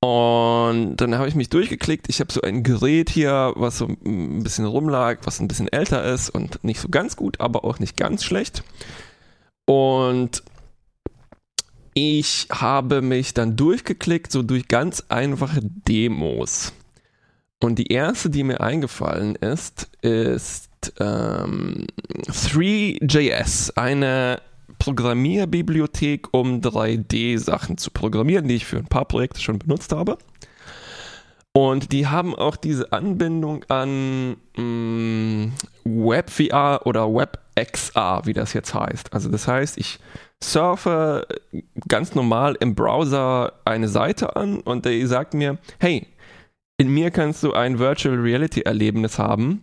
Und 0.02 0.96
dann 0.96 1.14
habe 1.18 1.28
ich 1.28 1.34
mich 1.34 1.50
durchgeklickt. 1.50 2.08
Ich 2.08 2.20
habe 2.20 2.32
so 2.32 2.40
ein 2.40 2.62
Gerät 2.62 3.10
hier, 3.10 3.52
was 3.56 3.76
so 3.76 3.86
ein 3.86 4.42
bisschen 4.42 4.64
rumlag, 4.64 5.18
was 5.24 5.40
ein 5.40 5.48
bisschen 5.48 5.68
älter 5.68 6.02
ist 6.04 6.30
und 6.30 6.64
nicht 6.64 6.80
so 6.80 6.88
ganz 6.88 7.16
gut, 7.16 7.38
aber 7.40 7.64
auch 7.64 7.78
nicht 7.78 7.98
ganz 7.98 8.24
schlecht. 8.24 8.64
Und 9.66 10.42
ich 11.92 12.46
habe 12.50 13.02
mich 13.02 13.34
dann 13.34 13.56
durchgeklickt, 13.56 14.32
so 14.32 14.42
durch 14.42 14.68
ganz 14.68 15.04
einfache 15.10 15.60
Demos. 15.62 16.72
Und 17.62 17.78
die 17.78 17.92
erste, 17.92 18.30
die 18.30 18.42
mir 18.42 18.62
eingefallen 18.62 19.36
ist, 19.36 19.90
ist 20.00 20.69
ähm, 20.98 21.86
3JS, 22.26 23.72
eine 23.76 24.40
Programmierbibliothek, 24.78 26.28
um 26.32 26.60
3D-Sachen 26.60 27.78
zu 27.78 27.90
programmieren, 27.90 28.48
die 28.48 28.56
ich 28.56 28.66
für 28.66 28.78
ein 28.78 28.86
paar 28.86 29.04
Projekte 29.04 29.40
schon 29.40 29.58
benutzt 29.58 29.92
habe. 29.92 30.18
Und 31.52 31.92
die 31.92 32.06
haben 32.06 32.34
auch 32.34 32.56
diese 32.56 32.92
Anbindung 32.92 33.64
an 33.68 34.36
mh, 34.56 35.52
WebVR 35.84 36.86
oder 36.86 37.12
WebXR, 37.12 38.22
wie 38.24 38.32
das 38.32 38.52
jetzt 38.52 38.72
heißt. 38.72 39.12
Also 39.12 39.28
das 39.28 39.48
heißt, 39.48 39.76
ich 39.78 39.98
surfe 40.42 41.26
ganz 41.88 42.14
normal 42.14 42.56
im 42.60 42.74
Browser 42.74 43.52
eine 43.64 43.88
Seite 43.88 44.36
an 44.36 44.60
und 44.60 44.84
der 44.84 45.06
sagt 45.06 45.34
mir, 45.34 45.58
hey, 45.78 46.06
in 46.78 46.88
mir 46.88 47.10
kannst 47.10 47.42
du 47.42 47.52
ein 47.52 47.78
Virtual 47.78 48.16
Reality 48.16 48.62
Erlebnis 48.62 49.18
haben. 49.18 49.62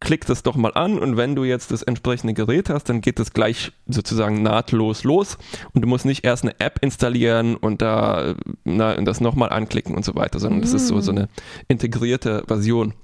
Klick 0.00 0.26
das 0.26 0.42
doch 0.42 0.56
mal 0.56 0.72
an 0.74 0.98
und 0.98 1.16
wenn 1.16 1.34
du 1.34 1.44
jetzt 1.44 1.70
das 1.70 1.82
entsprechende 1.82 2.34
Gerät 2.34 2.70
hast, 2.70 2.84
dann 2.84 3.00
geht 3.00 3.18
das 3.18 3.32
gleich 3.32 3.72
sozusagen 3.86 4.42
nahtlos 4.42 5.04
los 5.04 5.38
und 5.72 5.82
du 5.82 5.88
musst 5.88 6.04
nicht 6.04 6.24
erst 6.24 6.44
eine 6.44 6.58
App 6.60 6.78
installieren 6.82 7.56
und 7.56 7.82
da 7.82 8.34
na, 8.64 8.94
und 8.94 9.04
das 9.04 9.20
nochmal 9.20 9.50
anklicken 9.50 9.94
und 9.94 10.04
so 10.04 10.14
weiter, 10.14 10.38
sondern 10.38 10.60
das 10.60 10.72
ist 10.72 10.86
so, 10.88 11.00
so 11.00 11.10
eine 11.10 11.28
integrierte 11.68 12.44
Version. 12.46 12.94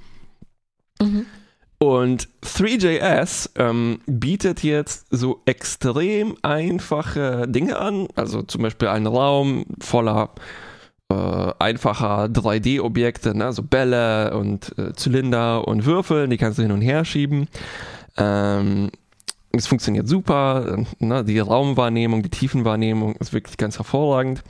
Mhm. 1.00 1.26
Und 1.78 2.28
3JS 2.44 3.50
ähm, 3.56 4.00
bietet 4.06 4.62
jetzt 4.62 5.06
so 5.10 5.42
extrem 5.44 6.36
einfache 6.42 7.46
Dinge 7.48 7.78
an, 7.78 8.08
also 8.14 8.42
zum 8.42 8.62
Beispiel 8.62 8.88
einen 8.88 9.06
Raum 9.06 9.66
voller 9.80 10.30
äh, 10.36 10.40
einfacher 11.14 12.24
3D-Objekte, 12.26 13.36
ne? 13.36 13.52
so 13.52 13.62
Bälle 13.62 14.36
und 14.36 14.76
äh, 14.78 14.92
Zylinder 14.94 15.66
und 15.68 15.84
Würfel, 15.84 16.28
die 16.28 16.36
kannst 16.36 16.58
du 16.58 16.62
hin 16.62 16.72
und 16.72 16.80
her 16.80 17.04
schieben. 17.04 17.48
Ähm, 18.16 18.90
es 19.52 19.66
funktioniert 19.66 20.08
super, 20.08 20.84
ne? 20.98 21.24
die 21.24 21.38
Raumwahrnehmung, 21.38 22.22
die 22.22 22.30
Tiefenwahrnehmung 22.30 23.16
ist 23.16 23.32
wirklich 23.32 23.56
ganz 23.56 23.78
hervorragend. 23.78 24.42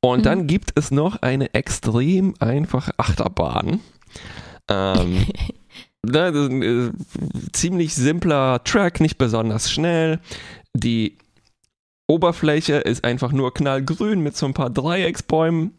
Und 0.00 0.20
Mhm. 0.20 0.22
dann 0.24 0.46
gibt 0.46 0.72
es 0.74 0.90
noch 0.90 1.22
eine 1.22 1.52
extrem 1.54 2.34
einfache 2.40 2.92
Achterbahn. 2.98 3.80
Ähm, 4.68 5.26
ne, 6.02 6.28
äh, 6.28 6.90
ziemlich 7.52 7.94
simpler 7.94 8.62
Track, 8.64 9.00
nicht 9.00 9.18
besonders 9.18 9.70
schnell. 9.70 10.18
Die 10.74 11.18
Oberfläche 12.12 12.74
ist 12.74 13.04
einfach 13.04 13.32
nur 13.32 13.54
knallgrün 13.54 14.20
mit 14.20 14.36
so 14.36 14.44
ein 14.44 14.52
paar 14.52 14.68
Dreiecksbäumen. 14.68 15.72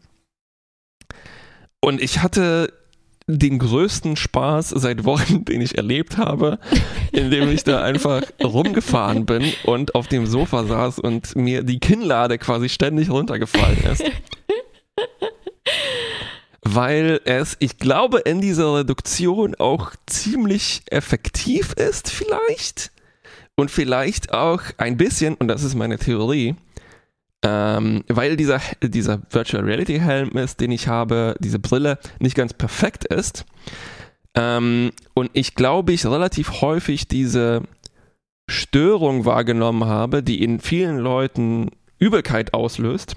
Und 1.80 2.02
ich 2.02 2.24
hatte 2.24 2.74
den 3.28 3.60
größten 3.60 4.15
Spaß 4.15 4.69
seit 4.69 5.06
Wochen, 5.06 5.46
den 5.46 5.62
ich 5.62 5.78
erlebt 5.78 6.17
habe, 6.17 6.58
indem 7.12 7.50
ich 7.50 7.63
da 7.63 7.84
einfach 7.84 8.24
rumgefahren 8.43 9.28
bin 9.28 9.54
und 9.63 9.93
auf 9.93 10.08
dem 10.08 10.26
Sofa 10.26 10.63
saß 10.65 11.00
und 11.00 11.36
mir 11.36 11.63
die 11.63 11.80
Kinnlade 11.80 12.39
quasi 12.39 12.67
ständig 12.67 13.12
runtergefallen 13.12 13.84
ist. 13.91 14.04
Weil 16.62 17.22
es, 17.26 17.58
ich 17.60 17.78
glaube, 17.78 18.19
in 18.19 18.41
dieser 18.41 18.76
Reduktion 18.80 19.54
auch 19.56 19.91
ziemlich 20.08 20.82
effektiv 20.89 21.74
ist, 21.74 22.10
vielleicht. 22.10 22.93
Und 23.56 23.70
vielleicht 23.70 24.34
auch 24.34 24.62
ein 24.78 24.98
bisschen, 24.98 25.36
und 25.36 25.48
das 25.48 25.63
ist 25.63 25.76
meine 25.76 26.00
Theorie, 26.00 26.56
ähm, 27.44 28.04
weil 28.08 28.36
dieser, 28.38 28.62
dieser 28.82 29.22
Virtual 29.30 29.63
Reality 29.63 30.00
Helm 30.00 30.30
ist, 30.32 30.60
den 30.60 30.72
ich 30.72 30.88
habe, 30.88 31.36
diese 31.39 31.60
Brille 31.60 32.00
nicht 32.20 32.36
ganz 32.36 32.54
perfekt 32.54 33.06
ist. 33.06 33.46
Ähm, 34.34 34.92
und 35.13 35.30
ich 35.34 35.54
glaube, 35.54 35.94
ich 35.94 36.06
relativ 36.06 36.62
häufig 36.62 37.08
diese 37.08 37.63
Störung 38.50 39.26
wahrgenommen 39.26 39.86
habe, 39.86 40.24
die 40.24 40.44
in 40.44 40.60
vielen 40.60 40.98
Leuten 40.98 41.70
Übelkeit 42.00 42.54
auslöst 42.54 43.16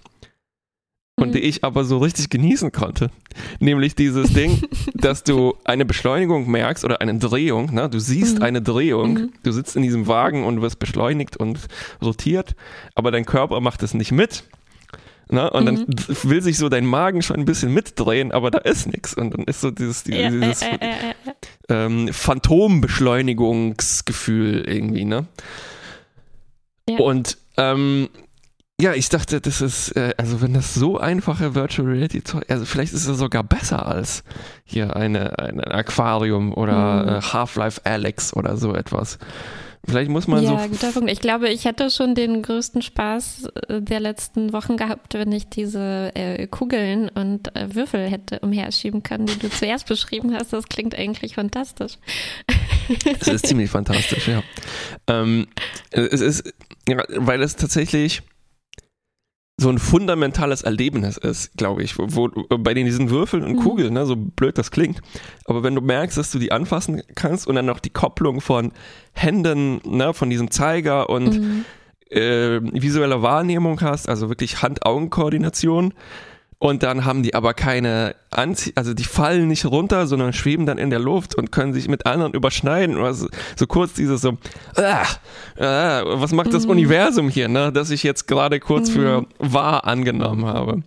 und 1.19 1.35
die 1.35 1.41
ich 1.41 1.65
aber 1.65 1.85
so 1.85 1.97
richtig 1.99 2.29
genießen 2.31 2.71
konnte. 2.73 3.11
Nämlich 3.59 3.95
dieses 3.95 4.33
Ding, 4.35 4.63
dass 4.95 5.25
du 5.25 5.57
eine 5.65 5.85
Beschleunigung 5.87 6.49
merkst 6.51 6.85
oder 6.85 7.01
eine 7.01 7.19
Drehung, 7.19 7.73
ne? 7.75 7.89
du 7.89 7.99
siehst 7.99 8.37
Mhm. 8.39 8.43
eine 8.45 8.61
Drehung, 8.63 9.13
Mhm. 9.15 9.33
du 9.43 9.51
sitzt 9.53 9.75
in 9.77 9.83
diesem 9.83 10.07
Wagen 10.07 10.45
und 10.45 10.61
wirst 10.63 10.79
beschleunigt 10.79 11.37
und 11.39 11.59
rotiert, 12.03 12.55
aber 12.95 13.11
dein 13.11 13.25
Körper 13.25 13.61
macht 13.61 13.83
es 13.83 13.95
nicht 13.95 14.13
mit. 14.13 14.45
Ne? 15.29 15.51
Und 15.51 15.67
dann 15.67 15.85
will 16.23 16.41
sich 16.41 16.57
so 16.57 16.69
dein 16.69 16.87
Magen 16.87 17.21
schon 17.23 17.35
ein 17.37 17.47
bisschen 17.47 17.75
mitdrehen, 17.75 18.31
aber 18.31 18.53
da 18.53 18.59
ist 18.59 18.87
nichts. 18.87 19.13
Und 19.13 19.35
dann 19.35 19.43
ist 19.45 19.61
so 19.61 19.73
dieses, 19.73 20.05
Ja, 20.07 20.19
äh, 20.19 20.31
dieses 20.31 20.63
äh, 20.63 20.79
äh, 20.81 20.89
äh. 20.89 21.15
ähm, 21.69 22.09
Phantombeschleunigungsgefühl 22.13 24.63
irgendwie, 24.69 25.05
ne? 25.05 25.27
Ja. 26.89 26.99
Und 26.99 27.39
ähm, 27.57 28.09
ja, 28.81 28.93
ich 28.95 29.09
dachte, 29.09 29.41
das 29.41 29.61
ist, 29.63 29.93
äh, 29.97 30.13
also 30.19 30.43
wenn 30.43 30.53
das 30.53 30.75
so 30.75 30.99
einfache 30.99 31.55
Virtual 31.55 31.89
Reality, 31.89 32.23
also 32.49 32.65
vielleicht 32.67 32.93
ist 32.93 33.07
es 33.07 33.19
sogar 33.19 33.43
besser 33.43 33.87
als 33.87 34.23
hier 34.65 34.97
eine, 34.97 35.39
ein 35.39 35.61
Aquarium 35.61 36.53
oder 36.53 37.03
Mhm. 37.03 37.09
äh, 37.09 37.21
Half-Life 37.23 37.81
Alex 37.85 38.35
oder 38.35 38.57
so 38.57 38.75
etwas. 38.75 39.19
Vielleicht 39.89 40.11
muss 40.11 40.27
man 40.27 40.43
ja, 40.43 40.63
so 40.65 40.69
guter 40.69 40.91
Punkt. 40.91 41.11
Ich 41.13 41.21
glaube, 41.21 41.49
ich 41.49 41.65
hätte 41.65 41.91
schon 41.93 42.17
den 42.17 42.43
größten 42.43 42.83
Spaß 42.83 43.45
äh, 43.69 43.81
der 43.81 44.01
letzten 44.01 44.53
Wochen 44.53 44.77
gehabt, 44.77 45.15
wenn 45.15 45.31
ich 45.31 45.49
diese 45.49 46.11
äh, 46.17 46.49
Kugeln 46.49 47.09
und 47.09 47.55
äh, 47.57 47.73
Würfel 47.73 48.11
hätte 48.11 48.41
umherschieben 48.41 49.05
können, 49.05 49.27
die 49.27 49.39
du 49.39 49.49
zuerst 49.49 49.87
beschrieben 49.89 50.35
hast. 50.35 50.53
Das 50.53 50.65
klingt 50.65 50.95
eigentlich 50.97 51.35
fantastisch. 51.37 51.99
Es 53.21 53.27
ist 53.29 53.47
ziemlich 53.47 53.71
fantastisch, 53.71 54.29
ja. 54.29 54.43
Ähm, 55.09 55.49
es 55.91 56.21
ist, 56.21 56.53
ja, 56.89 57.03
weil 57.17 57.43
es 57.43 57.57
tatsächlich 57.57 58.23
so 59.59 59.71
ein 59.71 59.79
fundamentales 59.79 60.61
Erlebnis 60.63 61.17
ist, 61.17 61.57
glaube 61.57 61.83
ich, 61.83 61.99
wo, 61.99 62.07
wo 62.09 62.29
bei 62.59 62.75
den 62.75 62.85
diesen 62.85 63.09
Würfeln 63.09 63.43
und 63.43 63.53
Mhm. 63.53 63.61
Kugeln, 63.61 63.95
ne, 63.95 64.05
so 64.05 64.15
blöd 64.15 64.59
das 64.59 64.71
klingt, 64.71 65.01
aber 65.47 65.63
wenn 65.63 65.75
du 65.75 65.81
merkst, 65.81 66.19
dass 66.19 66.31
du 66.31 66.39
die 66.39 66.53
anfassen 66.53 67.03
kannst 67.15 67.47
und 67.47 67.55
dann 67.55 67.65
noch 67.65 67.81
die 67.81 67.89
Kopplung 67.91 68.43
von 68.43 68.73
Händen, 69.13 69.81
ne, 69.85 70.13
von 70.13 70.29
diesem 70.29 70.51
Zeiger 70.51 71.09
und 71.09 71.41
Mhm. 71.41 71.65
äh, 72.11 72.61
visuelle 72.63 73.23
Wahrnehmung 73.23 73.81
hast, 73.81 74.09
also 74.09 74.29
wirklich 74.29 74.63
Hand-Augen-Koordination. 74.63 75.95
Und 76.59 76.83
dann 76.83 77.05
haben 77.05 77.23
die 77.23 77.35
aber 77.35 77.53
keine 77.53 78.17
Anzie 78.31 78.73
also 78.77 78.95
die 78.95 79.05
fallen 79.05 79.47
nicht 79.49 79.67
runter, 79.67 80.07
sondern 80.07 80.33
schweben 80.33 80.65
dann 80.65 80.79
in 80.79 80.89
der 80.89 80.99
Luft 80.99 81.35
und 81.35 81.53
können 81.53 81.75
sich 81.75 81.87
mit 81.87 82.07
anderen 82.07 82.33
überschneiden. 82.33 82.97
Oder 82.97 83.13
so, 83.13 83.29
kurz 83.69 83.93
dieses 83.93 84.23
so, 84.23 84.39
ah, 84.77 85.05
ah, 85.59 86.03
was 86.07 86.33
macht 86.33 86.55
das 86.55 86.65
Mhm. 86.65 86.71
Universum 86.71 87.29
hier, 87.29 87.49
ne? 87.49 87.73
Das 87.73 87.91
ich 87.91 88.03
jetzt 88.03 88.27
gerade 88.27 88.59
kurz 88.59 88.89
für 88.89 89.27
wahr 89.39 89.85
angenommen 89.85 90.47
habe. 90.47 90.83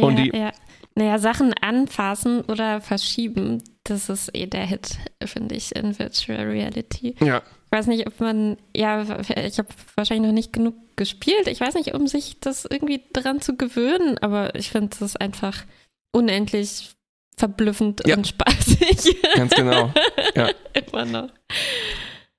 Und 0.00 0.18
ja, 0.18 0.24
die- 0.24 0.36
ja. 0.36 0.50
Naja, 0.94 1.18
Sachen 1.18 1.52
anfassen 1.60 2.40
oder 2.40 2.80
verschieben, 2.80 3.62
das 3.84 4.08
ist 4.08 4.34
eh 4.34 4.46
der 4.46 4.66
Hit, 4.66 4.96
finde 5.24 5.54
ich, 5.54 5.76
in 5.76 5.96
Virtual 5.96 6.40
Reality. 6.44 7.14
Ja. 7.20 7.42
Ich 7.66 7.70
weiß 7.78 7.86
nicht, 7.86 8.04
ob 8.08 8.18
man, 8.18 8.56
ja, 8.76 9.02
ich 9.02 9.58
habe 9.58 9.68
wahrscheinlich 9.94 10.26
noch 10.26 10.34
nicht 10.34 10.52
genug 10.52 10.74
gespielt. 10.98 11.48
Ich 11.48 11.60
weiß 11.60 11.74
nicht, 11.74 11.94
um 11.94 12.06
sich 12.06 12.38
das 12.40 12.66
irgendwie 12.66 13.02
dran 13.14 13.40
zu 13.40 13.56
gewöhnen, 13.56 14.18
aber 14.18 14.54
ich 14.54 14.70
finde 14.70 14.94
es 15.02 15.16
einfach 15.16 15.64
unendlich 16.12 16.90
verblüffend 17.38 18.02
Ja. 18.06 18.16
und 18.16 18.26
spaßig. 18.26 19.16
Ganz 19.34 19.54
genau. 19.54 19.90
Ja. 20.34 20.50
Immer 20.74 21.04
noch. 21.06 21.28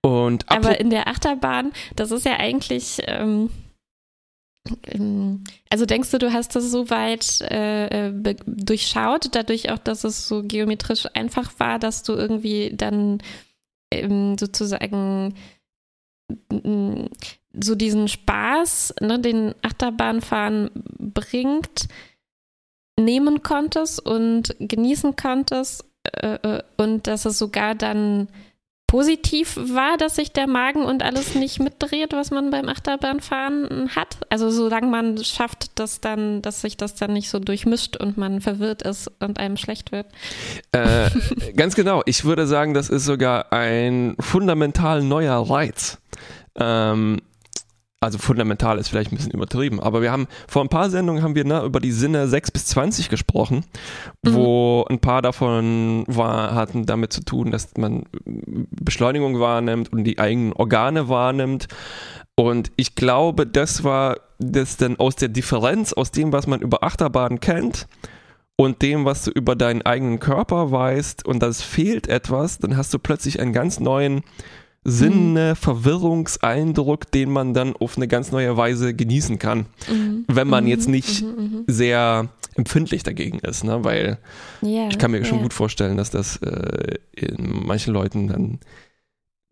Und 0.01 0.49
Aber 0.49 0.79
in 0.79 0.91
der 0.91 1.07
Achterbahn, 1.07 1.71
das 1.95 2.11
ist 2.11 2.25
ja 2.25 2.37
eigentlich. 2.37 2.99
Ähm, 3.05 3.49
ähm, 4.87 5.43
also 5.69 5.85
denkst 5.85 6.11
du, 6.11 6.19
du 6.19 6.31
hast 6.33 6.55
das 6.55 6.69
so 6.69 6.89
weit 6.89 7.41
äh, 7.41 8.09
äh, 8.09 8.35
durchschaut, 8.45 9.29
dadurch 9.33 9.71
auch, 9.71 9.79
dass 9.79 10.03
es 10.03 10.27
so 10.27 10.43
geometrisch 10.43 11.05
einfach 11.13 11.51
war, 11.59 11.79
dass 11.79 12.03
du 12.03 12.13
irgendwie 12.13 12.71
dann 12.75 13.19
ähm, 13.91 14.37
sozusagen 14.37 15.33
so 17.53 17.75
diesen 17.75 18.07
Spaß, 18.07 18.95
ne, 19.01 19.19
den 19.19 19.55
Achterbahnfahren 19.61 20.69
bringt, 20.99 21.87
nehmen 22.99 23.43
konntest 23.43 24.05
und 24.05 24.55
genießen 24.59 25.15
konntest 25.15 25.85
äh, 26.03 26.35
äh, 26.35 26.63
und 26.77 27.07
dass 27.07 27.25
es 27.25 27.39
sogar 27.39 27.75
dann 27.75 28.27
positiv 28.89 29.55
war, 29.55 29.97
dass 29.97 30.15
sich 30.15 30.33
der 30.33 30.47
Magen 30.47 30.83
und 30.83 31.03
alles 31.03 31.35
nicht 31.35 31.59
mitdreht, 31.59 32.11
was 32.11 32.31
man 32.31 32.49
beim 32.49 32.67
Achterbahnfahren 32.67 33.95
hat. 33.95 34.17
Also 34.29 34.49
solange 34.49 34.87
man 34.87 35.23
schafft, 35.23 35.77
dass 35.77 36.01
dann, 36.01 36.41
dass 36.41 36.61
sich 36.61 36.75
das 36.75 36.95
dann 36.95 37.13
nicht 37.13 37.29
so 37.29 37.37
durchmischt 37.37 37.97
und 37.97 38.17
man 38.17 38.41
verwirrt 38.41 38.81
ist 38.81 39.11
und 39.19 39.39
einem 39.39 39.57
schlecht 39.57 39.91
wird. 39.91 40.07
Äh, 40.71 41.11
ganz 41.55 41.75
genau. 41.75 42.01
Ich 42.07 42.25
würde 42.25 42.47
sagen, 42.47 42.73
das 42.73 42.89
ist 42.89 43.05
sogar 43.05 43.53
ein 43.53 44.15
fundamental 44.19 45.03
neuer 45.03 45.37
Reiz. 45.47 45.99
Ähm, 46.55 47.19
also 48.01 48.17
fundamental 48.17 48.77
ist 48.77 48.87
vielleicht 48.87 49.11
ein 49.11 49.17
bisschen 49.17 49.33
übertrieben, 49.33 49.81
aber 49.81 50.01
wir 50.01 50.11
haben 50.11 50.27
vor 50.47 50.61
ein 50.61 50.69
paar 50.69 50.89
Sendungen 50.89 51.21
haben 51.21 51.35
wir 51.35 51.43
ne, 51.43 51.63
über 51.63 51.81
die 51.81 51.91
Sinne 51.91 52.29
6 52.29 52.51
bis 52.51 52.65
20 52.67 53.09
gesprochen, 53.09 53.65
wo 54.23 54.85
ein 54.89 54.99
paar 54.99 55.21
davon 55.21 56.05
war, 56.07 56.55
hatten 56.55 56.85
damit 56.85 57.11
zu 57.11 57.25
tun, 57.25 57.51
dass 57.51 57.75
man 57.75 58.03
Beschleunigung 58.23 59.41
wahrnimmt 59.41 59.91
und 59.91 60.05
die 60.05 60.17
eigenen 60.17 60.53
Organe 60.53 61.09
wahrnimmt. 61.09 61.67
Und 62.35 62.71
ich 62.77 62.95
glaube, 62.95 63.45
das 63.45 63.83
war 63.83 64.15
das 64.37 64.77
dann 64.77 64.95
aus 64.97 65.17
der 65.17 65.27
Differenz, 65.27 65.91
aus 65.91 66.11
dem, 66.11 66.31
was 66.31 66.47
man 66.47 66.61
über 66.61 66.83
Achterbahnen 66.83 67.41
kennt, 67.41 67.85
und 68.59 68.81
dem, 68.81 69.05
was 69.05 69.23
du 69.23 69.31
über 69.31 69.55
deinen 69.55 69.83
eigenen 69.83 70.19
Körper 70.19 70.69
weißt 70.69 71.25
und 71.25 71.39
das 71.41 71.61
fehlt 71.61 72.09
etwas, 72.09 72.57
dann 72.57 72.75
hast 72.75 72.93
du 72.93 72.99
plötzlich 72.99 73.39
einen 73.39 73.53
ganz 73.53 73.79
neuen 73.79 74.21
Sinne, 74.83 75.55
Verwirrungseindruck, 75.55 77.11
den 77.11 77.29
man 77.31 77.53
dann 77.53 77.75
auf 77.75 77.97
eine 77.97 78.07
ganz 78.07 78.31
neue 78.31 78.55
Weise 78.57 78.93
genießen 78.93 79.37
kann, 79.39 79.65
Mhm. 79.89 80.25
wenn 80.27 80.47
man 80.47 80.67
jetzt 80.67 80.87
nicht 80.87 81.21
Mhm, 81.23 81.27
mhm. 81.27 81.63
sehr 81.67 82.29
empfindlich 82.55 83.03
dagegen 83.03 83.39
ist, 83.39 83.63
ne? 83.63 83.83
weil 83.83 84.17
Ja, 84.61 84.87
ich 84.89 84.97
kann 84.97 85.11
mir 85.11 85.23
schon 85.25 85.37
ja. 85.37 85.43
gut 85.43 85.53
vorstellen, 85.53 85.97
dass 85.97 86.09
das 86.11 86.37
äh, 86.37 86.95
in 87.13 87.65
manchen 87.65 87.93
Leuten 87.93 88.27
dann, 88.27 88.59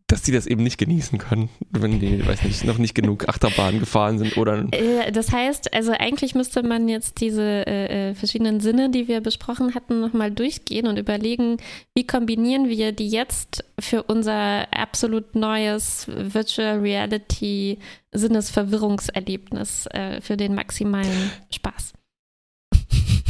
dass 0.08 0.22
die 0.22 0.32
das 0.32 0.48
eben 0.48 0.64
nicht 0.64 0.78
genießen 0.78 1.20
können, 1.20 1.50
wenn 1.70 2.00
die, 2.00 2.26
weiß 2.26 2.44
nicht, 2.44 2.64
noch 2.64 2.78
nicht 2.78 2.96
genug 2.96 3.28
Achterbahn 3.28 3.80
gefahren 3.80 4.18
sind 4.18 4.38
oder 4.38 4.66
Äh, 4.72 5.12
Das 5.12 5.34
heißt, 5.34 5.74
also 5.74 5.92
eigentlich 5.92 6.34
müsste 6.34 6.64
man 6.64 6.88
jetzt 6.88 7.20
diese 7.20 7.44
äh, 7.68 8.12
äh, 8.12 8.16
verschiedenen 8.16 8.62
Sinne, 8.62 8.90
die 8.90 9.10
wir 9.10 9.20
besprochen 9.20 9.76
hatten, 9.76 10.00
nochmal 10.00 10.32
durchgehen 10.32 10.88
und 10.88 10.98
überlegen, 10.98 11.58
wie 11.94 12.08
kombinieren 12.08 12.70
wir 12.70 12.94
die 12.94 13.10
jetzt 13.10 13.66
für 13.80 14.04
unser 14.04 14.74
absolut 14.74 15.36
neues 15.36 16.08
Virtual 16.08 16.80
Reality 16.80 17.80
Sinnesverwirrungserlebnis 18.14 19.88
äh, 19.88 20.22
für 20.22 20.38
den 20.38 20.56
maximalen 20.56 21.32
Spaß. 21.54 21.94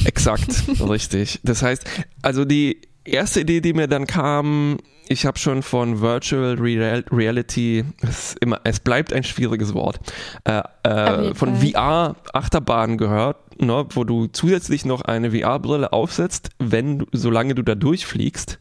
Exakt, 0.06 0.64
richtig. 0.88 1.40
Das 1.44 1.64
heißt, 1.64 1.86
also 2.22 2.46
die 2.46 2.82
erste 3.04 3.42
Idee, 3.42 3.62
die 3.62 3.74
mir 3.74 3.88
dann 3.88 4.06
kam, 4.06 4.78
ich 5.10 5.26
habe 5.26 5.38
schon 5.38 5.64
von 5.64 6.02
Virtual 6.02 6.56
Real 6.56 7.04
Reality, 7.12 7.86
es, 8.02 8.36
immer, 8.40 8.60
es 8.64 8.80
bleibt 8.80 9.14
ein 9.14 9.24
schwieriges 9.24 9.74
Wort, 9.74 10.00
äh, 10.44 10.62
äh, 10.84 11.34
von. 11.34 11.56
VR-Achterbahnen 11.56 12.98
gehört, 12.98 13.62
ne, 13.62 13.86
wo 13.90 14.04
du 14.04 14.28
zusätzlich 14.28 14.86
noch 14.86 15.02
eine 15.02 15.32
VR-Brille 15.32 15.94
aufsetzt, 15.94 16.50
wenn 16.60 17.00
du, 17.00 17.06
solange 17.12 17.56
du 17.56 17.64
da 17.64 17.76
durchfliegst. 17.76 18.60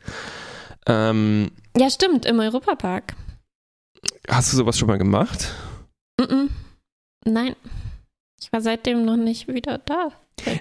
Ähm, 0.87 1.50
Ja, 1.76 1.90
stimmt, 1.90 2.26
im 2.26 2.38
Europapark. 2.40 3.14
hast 4.28 4.52
du 4.52 4.56
sowas 4.56 4.78
schon 4.78 4.88
mal 4.88 4.98
gemacht? 4.98 5.52
Mm 6.20 6.24
-mm. 6.24 6.48
Nein, 7.24 7.56
ich 8.40 8.52
war 8.52 8.61
seitdem 8.61 9.04
noch 9.04 9.16
nicht 9.16 9.48
wieder 9.48 9.78
da, 9.78 10.11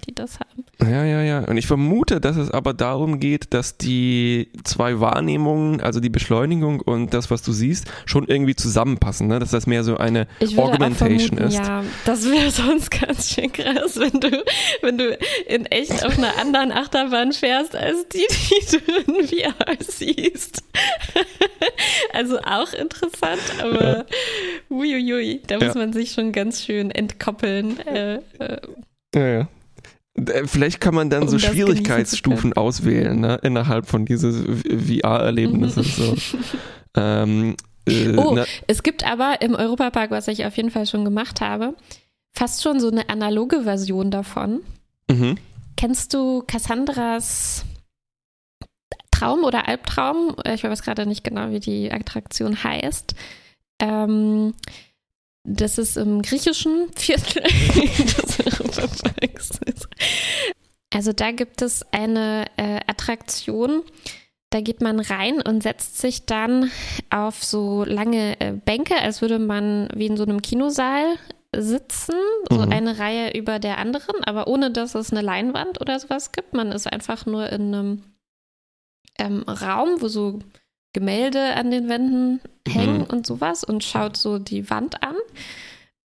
die 0.08 0.16
das 0.16 0.40
haben. 0.40 0.66
Ja, 0.82 1.04
ja, 1.04 1.22
ja. 1.22 1.40
Und 1.40 1.58
ich 1.58 1.68
vermute, 1.68 2.22
dass 2.22 2.38
es 2.38 2.50
aber 2.50 2.74
darum 2.74 3.20
geht, 3.20 3.54
dass 3.54 3.78
die 3.78 4.50
zwei 4.64 5.00
Wahrnehmungen, 5.00 5.82
also 5.82 6.00
die 6.00 6.10
Beschleunigung 6.10 6.80
und 6.80 7.14
das, 7.14 7.30
was 7.30 7.42
du 7.44 7.52
siehst, 7.52 7.86
schon 8.06 8.26
irgendwie 8.28 8.56
zusammenpassen, 8.56 9.28
ne? 9.28 9.40
Dass 9.40 9.52
das 9.52 9.68
mehr 9.68 9.84
so 9.84 9.98
eine 9.98 10.28
Augmentation 10.56 11.38
vermuten, 11.38 11.48
ist. 11.48 11.58
Ja, 11.58 11.84
das 12.06 12.26
wäre 12.30 12.50
sonst 12.52 12.90
ganz 12.90 13.30
schön 13.34 13.52
krass, 13.52 13.98
wenn 14.00 14.20
du, 14.20 14.44
wenn 14.82 14.98
du 14.98 15.18
in 15.48 15.66
echt 15.68 16.06
auf 16.06 16.18
einer 16.18 16.38
anderen 16.40 16.72
Achterbahn 16.72 17.32
fährst, 17.34 17.76
als 17.76 18.08
die, 18.10 18.26
die 18.30 18.78
du 18.78 19.12
in 19.22 19.28
VR 19.28 19.76
siehst. 19.80 20.64
Also 22.14 22.40
auch 22.40 22.72
interessant, 22.74 23.42
aber 23.62 24.06
uiuiui, 24.70 25.42
da 25.48 25.56
muss 25.56 25.74
Ja. 25.76 25.82
man 25.82 25.92
sich 25.94 26.12
schon 26.14 26.32
ganz 26.32 26.64
schön 26.64 26.92
entkoppeln. 26.92 27.78
Äh, 27.86 28.16
äh, 28.40 28.58
Ja, 29.14 29.28
ja. 29.28 29.48
Äh, 30.16 30.48
Vielleicht 30.48 30.82
kann 30.82 30.96
man 30.96 31.10
dann 31.10 31.24
Um 31.24 31.30
so 31.30 31.38
das 31.38 31.46
Schwierigkeitsstufen 31.46 32.54
auswählen, 32.54 33.20
ne? 33.20 33.40
Innerhalb 33.44 33.88
von 33.88 34.06
dieses 34.06 34.38
VR-Erlebnisses. 34.44 35.96
So. 35.96 36.16
ähm, 36.98 37.56
äh, 37.88 38.16
Oh, 38.18 38.34
na, 38.36 38.46
es 38.68 38.84
gibt 38.84 39.06
aber 39.06 39.42
im 39.42 39.56
Europapark, 39.56 40.12
was 40.12 40.28
ich 40.28 40.46
auf 40.46 40.58
jeden 40.58 40.72
Fall 40.72 40.86
schon 40.86 41.06
gemacht 41.06 41.42
habe, 41.42 41.76
fast 42.34 42.64
schon 42.64 42.80
so 42.80 42.90
eine 42.90 43.10
analoge 43.10 43.64
Version 43.64 44.12
davon. 44.12 44.62
mhm. 45.10 45.38
Kennst 45.78 46.14
du 46.14 46.42
Cassandras 46.48 47.66
Traum 49.12 49.44
oder 49.44 49.68
Albtraum? 49.68 50.36
Ich 50.54 50.64
weiß 50.64 50.84
gerade 50.84 51.06
nicht 51.06 51.26
genau, 51.26 51.50
wie 51.50 51.60
die 51.60 51.92
Attraktion 51.92 52.64
heißt. 52.64 53.14
Ähm, 53.80 54.54
das 55.44 55.78
ist 55.78 55.98
im 55.98 56.22
griechischen 56.22 56.88
Viertel 56.96 57.44
Europaparks. 58.78 59.60
Also 60.94 61.12
da 61.14 61.32
gibt 61.32 61.62
es 61.62 61.84
eine 61.92 62.46
äh, 62.58 62.80
Attraktion, 62.88 63.84
da 64.52 64.62
geht 64.62 64.82
man 64.82 65.00
rein 65.02 65.42
und 65.42 65.64
setzt 65.64 65.98
sich 66.00 66.26
dann 66.26 66.72
auf 67.10 67.44
so 67.44 67.84
lange 67.84 68.40
äh, 68.40 68.54
Bänke, 68.54 68.96
als 68.96 69.22
würde 69.22 69.40
man 69.40 69.90
wie 69.94 70.06
in 70.06 70.16
so 70.16 70.24
einem 70.24 70.42
Kinosaal 70.42 71.18
sitzen, 71.56 72.16
so 72.50 72.66
Mhm. 72.66 72.72
eine 72.72 73.00
Reihe 73.00 73.38
über 73.38 73.60
der 73.60 73.78
anderen, 73.78 74.24
aber 74.24 74.48
ohne 74.48 74.72
dass 74.72 74.96
es 74.96 75.12
eine 75.12 75.22
Leinwand 75.22 75.82
oder 75.82 76.00
sowas 76.00 76.32
gibt. 76.32 76.54
Man 76.54 76.72
ist 76.72 76.88
einfach 76.92 77.26
nur 77.26 77.50
in 77.50 77.74
einem 77.74 78.04
ähm, 79.20 79.44
Raum, 79.44 80.02
wo 80.02 80.08
so 80.08 80.40
Gemälde 80.94 81.56
an 81.56 81.72
den 81.72 81.90
Wänden 81.90 82.40
hängen 82.68 83.00
Mhm. 83.00 83.04
und 83.06 83.28
sowas 83.28 83.64
und 83.66 83.84
schaut 83.84 84.16
so 84.16 84.40
die 84.40 84.70
Wand 84.70 85.02
an. 85.04 85.16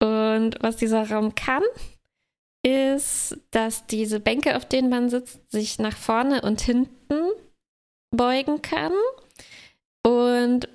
Und 0.02 0.56
was 0.60 0.76
dieser 0.76 1.08
Raum 1.10 1.34
kann, 1.34 1.62
ist, 2.64 3.36
dass 3.50 3.86
diese 3.86 4.20
Bänke, 4.20 4.56
auf 4.56 4.66
denen 4.66 4.88
man 4.88 5.10
sitzt, 5.10 5.38
sich 5.50 5.78
nach 5.78 5.96
vorne 5.96 6.42
und 6.42 6.60
hinten 6.60 7.30
beugen 8.10 8.62
kann. 8.62 8.92
Und 10.02 10.68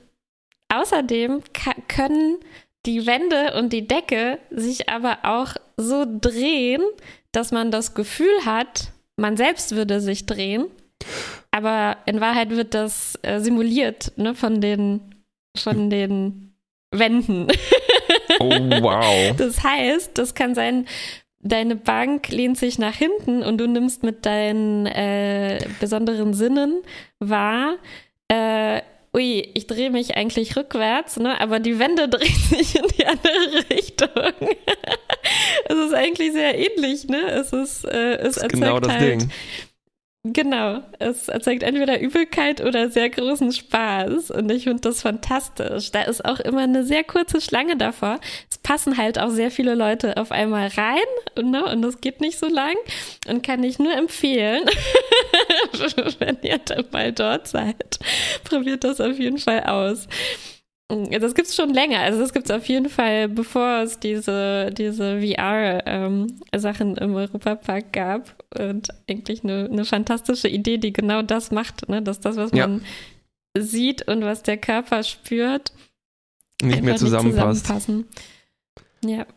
außerdem 0.70 1.42
können 1.88 2.38
die 2.86 3.06
Wände 3.06 3.56
und 3.58 3.74
die 3.74 3.88
Decke 3.88 4.40
sich 4.50 4.90
aber 4.90 5.20
auch 5.24 5.56
so 5.78 6.06
drehen, 6.08 6.82
dass 7.32 7.52
man 7.52 7.72
das 7.72 7.94
Gefühl 7.94 8.46
hat, 8.46 8.92
man 9.18 9.36
selbst 9.36 9.76
würde 9.76 10.00
sich 10.00 10.26
drehen. 10.26 10.68
Aber 11.52 11.98
in 12.06 12.22
Wahrheit 12.22 12.52
wird 12.52 12.74
das 12.74 13.18
äh, 13.22 13.40
simuliert 13.40 14.14
ne, 14.18 14.36
von 14.36 14.62
den, 14.62 15.24
von 15.58 15.90
den 15.90 16.54
Wänden. 16.92 17.48
Oh, 18.40 18.50
wow. 18.50 19.34
Das 19.38 19.64
heißt, 19.64 20.18
das 20.18 20.34
kann 20.36 20.56
sein, 20.56 20.88
deine 21.42 21.76
Bank 21.76 22.30
lehnt 22.30 22.58
sich 22.58 22.80
nach 22.80 22.96
hinten 22.96 23.44
und 23.44 23.58
du 23.58 23.68
nimmst 23.68 24.04
mit 24.04 24.26
deinen 24.26 24.86
äh, 24.86 25.60
besonderen 25.80 26.34
Sinnen 26.34 26.82
wahr, 27.20 27.78
äh, 28.28 28.82
ui, 29.14 29.50
ich 29.54 29.68
drehe 29.68 29.90
mich 29.90 30.16
eigentlich 30.16 30.56
rückwärts, 30.56 31.18
ne? 31.18 31.40
aber 31.40 31.60
die 31.60 31.80
Wände 31.80 32.08
drehen 32.10 32.36
sich 32.50 32.76
in 32.76 32.86
die 32.98 33.06
andere 33.06 33.70
Richtung. 33.70 34.10
es 35.66 35.78
ist 35.78 35.94
eigentlich 35.94 36.34
sehr 36.34 36.58
ähnlich, 36.58 37.08
ne? 37.08 37.22
Es 37.32 37.54
ist, 37.54 37.86
äh, 37.86 38.16
es 38.16 38.36
Das 38.36 38.38
ist 38.38 38.44
erzeugt 38.44 38.54
genau 38.54 38.80
das 38.80 38.92
halt, 38.94 39.22
Ding. 39.22 39.32
Genau, 40.34 40.82
es 41.00 41.28
erzeugt 41.28 41.64
entweder 41.64 42.00
Übelkeit 42.00 42.62
oder 42.62 42.90
sehr 42.90 43.10
großen 43.10 43.52
Spaß 43.52 44.32
und 44.32 44.52
ich 44.52 44.66
finde 44.66 44.82
das 44.82 45.02
fantastisch. 45.02 45.92
Da 45.92 46.04
ist 46.04 46.24
auch 46.26 46.40
immer 46.40 46.62
eine 46.62 46.84
sehr 46.84 47.04
kurze 47.04 47.42
Schlange 47.42 47.78
davor. 47.78 48.20
Es 48.50 48.58
passen 48.58 48.98
halt 48.98 49.18
auch 49.18 49.30
sehr 49.30 49.50
viele 49.50 49.76
Leute 49.76 50.18
auf 50.18 50.32
einmal 50.32 50.68
rein 50.68 51.42
ne? 51.42 51.66
und 51.66 51.82
das 51.82 52.02
geht 52.02 52.22
nicht 52.22 52.38
so 52.38 52.48
lang 52.48 52.76
und 53.28 53.44
kann 53.44 53.64
ich 53.64 53.80
nur 53.80 53.94
empfehlen, 53.94 54.66
wenn 56.20 56.38
ihr 56.44 56.60
dann 56.60 56.86
mal 56.92 57.12
dort 57.12 57.48
seid, 57.48 58.00
probiert 58.44 58.84
das 58.84 59.02
auf 59.02 59.18
jeden 59.18 59.40
Fall 59.40 59.64
aus. 59.64 60.08
Das 60.90 61.36
gibt's 61.36 61.56
schon 61.56 61.72
länger. 61.72 62.00
Also 62.00 62.20
das 62.20 62.34
gibt's 62.34 62.50
auf 62.50 62.66
jeden 62.68 62.90
Fall, 62.90 63.30
bevor 63.30 63.84
es 63.84 64.00
diese, 64.00 64.72
diese 64.72 65.22
VR-Sachen 65.22 66.98
im 66.98 67.14
Europapark 67.14 67.94
gab. 67.94 68.44
Und 68.58 68.88
eigentlich 69.08 69.44
eine, 69.44 69.70
eine 69.72 69.86
fantastische 69.86 70.48
Idee, 70.48 70.80
die 70.80 70.92
genau 70.92 71.22
das 71.22 71.52
macht, 71.52 71.88
ne? 71.90 72.02
dass 72.02 72.20
das, 72.20 72.38
was 72.38 72.52
Ja. 72.54 72.66
man 72.68 72.82
sieht 73.56 74.08
und 74.08 74.24
was 74.24 74.42
der 74.42 74.58
Körper 74.58 75.04
spürt, 75.04 75.74
Nicht 76.62 76.82
mehr 76.82 76.96
zusammenpasst. 76.96 77.68
zusammenpassen. 77.68 78.06
Ja. 79.06 79.28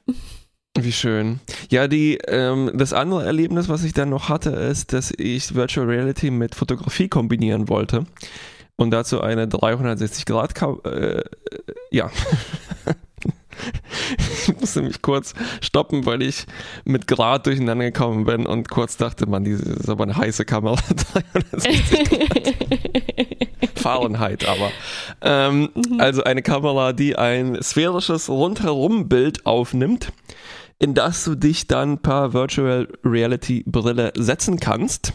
Wie 0.79 0.93
schön. 0.93 1.41
Ja, 1.71 1.87
die, 1.87 2.17
ähm, 2.29 2.71
das 2.75 2.95
andere 2.95 3.25
Erlebnis, 3.27 3.69
was 3.69 3.85
ich 3.85 3.93
dann 3.93 4.09
noch 4.09 4.31
hatte, 4.31 4.51
ist, 4.51 4.95
dass 4.95 5.13
ich 5.19 5.55
Virtual 5.55 5.87
Reality 5.87 6.31
mit 6.31 6.55
Fotografie 6.55 7.09
kombinieren 7.09 7.69
wollte 7.69 8.07
und 8.83 8.91
dazu 8.91 9.21
eine 9.21 9.49
360 9.49 10.27
Grad, 10.27 10.61
äh, 10.85 11.23
ja. 11.91 12.11
ich 14.47 14.61
musste 14.61 14.83
mich 14.83 15.03
kurz 15.03 15.35
stoppen, 15.61 16.05
weil 16.05 16.23
ich 16.23 16.47
mit 16.85 17.07
Grad 17.07 17.47
durcheinander 17.47 17.85
gekommen 17.85 18.25
bin 18.25 18.45
und 18.47 18.69
kurz 18.69 18.97
dachte, 18.97 19.27
man, 19.27 19.45
diese 19.45 19.73
ist 19.73 19.89
aber 19.89 20.05
eine 20.05 20.17
heiße 20.17 20.45
Kamera. 20.45 20.77
360 21.53 22.09
Fahrenheit 23.77 24.47
aber. 24.49 24.71
Ähm, 25.21 25.71
Also 25.99 26.25
eine 26.25 26.43
Kamera, 26.43 26.93
die 26.93 27.17
ein 27.17 27.63
sphärisches 27.63 28.29
Rundherum-Bild 28.29 29.47
aufnimmt, 29.47 30.13
in 30.79 30.95
das 30.95 31.25
du 31.25 31.35
dich 31.35 31.69
dann 31.69 31.99
per 31.99 32.33
Virtual 32.33 32.89
Reality 33.05 33.63
Brille 33.67 34.13
setzen 34.17 34.59
kannst. 34.59 35.13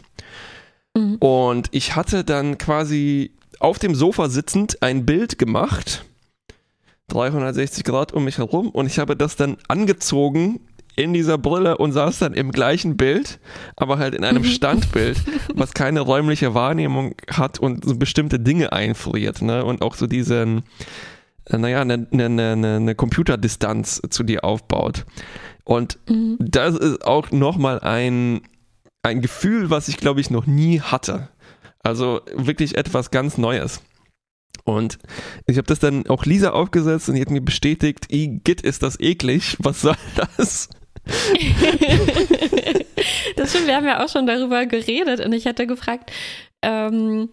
Mhm. 0.96 1.16
Und 1.16 1.68
ich 1.72 1.96
hatte 1.96 2.24
dann 2.24 2.58
quasi 2.58 3.37
auf 3.60 3.80
dem 3.80 3.96
Sofa 3.96 4.30
sitzend 4.30 4.82
ein 4.82 5.06
Bild 5.06 5.38
gemacht, 5.38 6.06
360 7.10 7.84
Grad 7.84 8.14
um 8.14 8.26
mich 8.26 8.38
herum, 8.38 8.70
und 8.70 8.86
ich 8.86 9.00
habe 9.00 9.16
das 9.16 9.36
dann 9.36 9.58
angezogen 9.68 10.60
in 10.96 11.14
dieser 11.14 11.38
Brille 11.38 11.78
und 11.78 11.92
saß 11.92 12.20
dann 12.20 12.34
im 12.34 12.52
gleichen 12.52 12.98
Bild, 12.98 13.40
aber 13.76 14.00
halt 14.00 14.16
in 14.16 14.24
einem 14.24 14.44
Standbild, 14.44 15.18
was 15.54 15.74
keine 15.74 16.02
räumliche 16.02 16.54
Wahrnehmung 16.54 17.14
hat 17.30 17.60
und 17.60 17.86
so 17.86 17.96
bestimmte 17.96 18.40
Dinge 18.40 18.74
einfriert, 18.74 19.42
ne? 19.44 19.64
Und 19.64 19.84
auch 19.84 19.94
so 19.94 20.08
diesen, 20.08 20.64
äh, 21.46 21.58
naja, 21.58 21.82
eine 21.82 22.08
ne, 22.10 22.30
ne, 22.30 22.56
ne, 22.56 22.80
ne 22.80 22.96
Computerdistanz 22.96 24.02
zu 24.10 24.24
dir 24.24 24.44
aufbaut. 24.44 25.06
Und 25.64 26.00
Mhm. 26.10 26.38
das 26.40 26.76
ist 26.76 27.06
auch 27.06 27.30
nochmal 27.32 27.80
ein, 27.82 28.42
ein 29.04 29.22
Gefühl, 29.22 29.70
was 29.70 29.90
ich 29.90 29.98
glaube 29.98 30.20
ich 30.20 30.32
noch 30.32 30.48
nie 30.48 30.82
hatte. 30.82 31.30
Also 31.88 32.22
wirklich 32.34 32.78
etwas 32.78 33.12
ganz 33.12 33.38
Neues. 33.38 33.82
Und 34.66 35.00
ich 35.46 35.58
habe 35.58 35.68
das 35.68 35.80
dann 35.80 36.06
auch 36.08 36.26
Lisa 36.26 36.50
aufgesetzt 36.52 37.08
und 37.08 37.16
die 37.16 37.22
hat 37.22 37.32
mir 37.32 37.42
bestätigt, 37.42 38.12
Igitt, 38.12 38.62
ist 38.62 38.84
das 38.84 39.00
eklig, 39.00 39.56
was 39.60 39.82
soll 39.82 39.96
das? 40.16 40.70
das 43.38 43.52
stimmt, 43.52 43.68
wir 43.68 43.76
haben 43.78 43.86
ja 43.86 44.04
auch 44.04 44.10
schon 44.10 44.28
darüber 44.28 44.66
geredet 44.66 45.26
und 45.26 45.32
ich 45.32 45.48
hatte 45.48 45.66
gefragt, 45.68 46.12
ähm, 46.62 47.30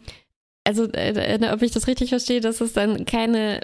also 0.62 0.84
äh, 0.92 1.40
ob 1.52 1.62
ich 1.62 1.72
das 1.72 1.88
richtig 1.88 2.10
verstehe, 2.10 2.40
dass 2.40 2.60
es 2.60 2.72
dann 2.72 3.04
keine 3.06 3.58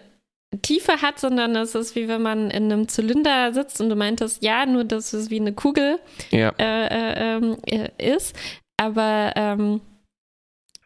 Tiefe 0.62 1.00
hat, 1.02 1.20
sondern 1.20 1.54
es 1.54 1.76
ist 1.76 1.94
wie 1.94 2.08
wenn 2.08 2.22
man 2.22 2.50
in 2.50 2.64
einem 2.64 2.88
Zylinder 2.88 3.52
sitzt 3.52 3.80
und 3.80 3.88
du 3.90 3.94
meintest, 3.94 4.42
ja, 4.42 4.66
nur 4.66 4.82
dass 4.82 5.12
es 5.12 5.30
wie 5.30 5.38
eine 5.38 5.52
Kugel 5.52 6.00
Ja. 6.32 6.52
äh, 6.58 6.86
äh, 6.86 7.36
ähm, 7.36 7.56
äh, 7.66 7.90
ist. 8.14 8.34
Aber 8.76 9.32
ähm, 9.36 9.80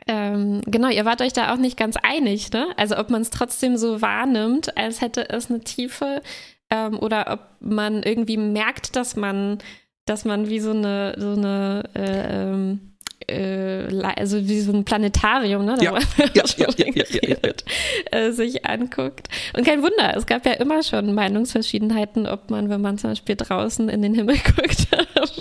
ähm, 0.07 0.61
genau, 0.67 0.89
ihr 0.89 1.05
wart 1.05 1.23
euch 1.23 1.33
da 1.33 1.53
auch 1.53 1.59
nicht 1.59 1.77
ganz 1.77 1.97
einig, 1.97 2.53
ne? 2.53 2.69
Also 2.77 2.97
ob 2.99 3.11
man 3.11 3.23
es 3.23 3.31
trotzdem 3.31 3.77
so 3.77 4.03
wahrnimmt, 4.03 4.77
als 4.77 5.01
hätte 5.01 5.29
es 5.31 5.51
eine 5.51 5.61
Tiefe, 5.61 6.23
ähm, 6.71 6.99
oder 6.99 7.33
ob 7.33 7.41
man 7.61 8.03
irgendwie 8.03 8.37
merkt, 8.37 8.97
dass 8.97 9.17
man, 9.17 9.59
dass 10.07 10.25
man 10.25 10.49
wie 10.49 10.61
so 10.61 10.71
eine, 10.71 11.15
so 11.19 11.33
eine 11.33 11.85
äh, 11.95 12.51
ähm, 12.53 12.81
äh, 12.85 12.94
also 14.17 14.47
wie 14.47 14.61
so 14.61 14.73
ein 14.73 14.85
Planetarium, 14.85 15.65
ne? 15.65 15.77
Ja, 15.81 15.95
wir 15.95 16.31
ja, 16.35 16.47
schon 16.47 16.75
ja, 16.77 16.87
ja, 16.87 16.87
ja, 16.87 16.93
ja, 16.95 17.05
ja. 17.05 17.21
geredet, 17.21 17.65
äh, 18.11 18.31
sich 18.33 18.67
anguckt. 18.67 19.29
Und 19.57 19.65
kein 19.67 19.83
Wunder, 19.83 20.17
es 20.17 20.27
gab 20.27 20.45
ja 20.47 20.53
immer 20.53 20.83
schon 20.83 21.15
Meinungsverschiedenheiten, 21.15 22.27
ob 22.27 22.51
man, 22.51 22.69
wenn 22.69 22.81
man 22.81 22.99
zum 22.99 23.11
Beispiel 23.11 23.37
draußen 23.37 23.89
in 23.89 24.03
den 24.03 24.15
Himmel 24.15 24.37
guckt, 24.57 24.89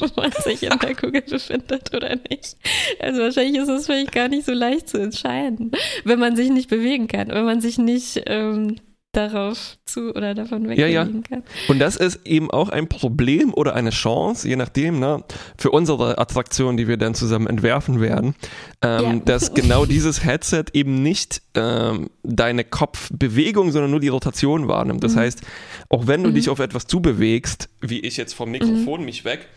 ob 0.02 0.17
man 0.17 0.32
sich 0.32 0.63
in 0.63 0.78
der 0.80 0.96
Kugel 0.96 1.22
befindet 1.22 1.93
oder 1.96 2.15
nicht. 2.30 2.58
Also 3.00 3.22
wahrscheinlich 3.22 3.62
ist 3.62 3.69
es 3.69 3.86
vielleicht 3.86 4.12
gar 4.12 4.28
nicht 4.28 4.46
so 4.46 4.54
leicht 4.54 4.89
zu 4.89 4.98
entscheiden, 4.98 5.72
wenn 6.04 6.19
man 6.19 6.36
sich 6.36 6.50
nicht 6.50 6.69
bewegen 6.69 7.08
kann, 7.08 7.30
wenn 7.30 7.46
man 7.46 7.62
sich 7.62 7.78
nicht 7.78 8.24
ähm, 8.28 8.78
darauf 9.13 9.78
zu 9.86 10.13
oder 10.15 10.34
davon 10.34 10.65
Ja, 10.71 10.88
ja. 10.88 11.02
wegbewegen 11.02 11.23
kann. 11.23 11.43
Und 11.67 11.80
das 11.80 11.95
ist 11.95 12.26
eben 12.26 12.49
auch 12.52 12.69
ein 12.69 12.89
Problem 12.89 13.54
oder 13.54 13.76
eine 13.76 13.91
Chance, 13.91 14.47
je 14.49 14.56
nachdem, 14.56 14.99
ne, 14.99 15.23
für 15.58 15.69
unsere 15.71 16.17
Attraktion, 16.17 16.78
die 16.78 16.88
wir 16.88 16.97
dann 16.97 17.13
zusammen 17.15 17.47
entwerfen 17.47 18.02
werden, 18.02 18.36
ähm, 18.82 19.02
Ja. 19.04 19.15
dass 19.23 19.54
genau 19.54 19.86
dieses 19.86 20.26
Headset 20.26 20.65
eben 20.73 21.02
nicht 21.04 21.41
ähm, 21.54 22.10
deine 22.23 22.63
Kopfbewegung, 22.63 23.71
sondern 23.71 23.91
nur 23.91 23.99
die 23.99 24.08
Rotation 24.10 24.67
wahrnimmt. 24.67 25.04
Das 25.04 25.15
heißt, 25.15 25.41
auch 25.89 26.08
wenn 26.08 26.23
du 26.23 26.32
dich 26.32 26.49
auf 26.49 26.60
etwas 26.60 26.88
zubewegst, 26.88 27.69
wie 27.82 27.99
ich 27.99 28.17
jetzt 28.17 28.34
vom 28.34 28.49
Mikrofon 28.52 29.06
mich 29.06 29.26
weg, 29.26 29.47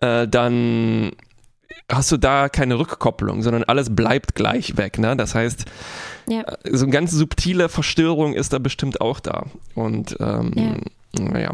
äh, 0.00 0.28
dann 0.28 1.12
hast 1.90 2.12
du 2.12 2.16
da 2.18 2.48
keine 2.50 2.78
Rückkopplung, 2.78 3.42
sondern 3.42 3.64
alles 3.64 3.94
bleibt 3.94 4.34
gleich 4.34 4.76
weg. 4.76 4.98
Ne? 4.98 5.16
Das 5.16 5.34
heißt, 5.34 5.64
Ja. 6.28 6.44
so 6.70 6.84
eine 6.84 6.92
ganz 6.92 7.12
subtile 7.12 7.68
Verstörung 7.68 8.34
ist 8.34 8.52
da 8.52 8.58
bestimmt 8.58 9.00
auch 9.00 9.20
da. 9.20 9.44
Und 9.74 10.16
ähm, 10.20 10.52
Ja. 10.56 11.22
naja. 11.24 11.50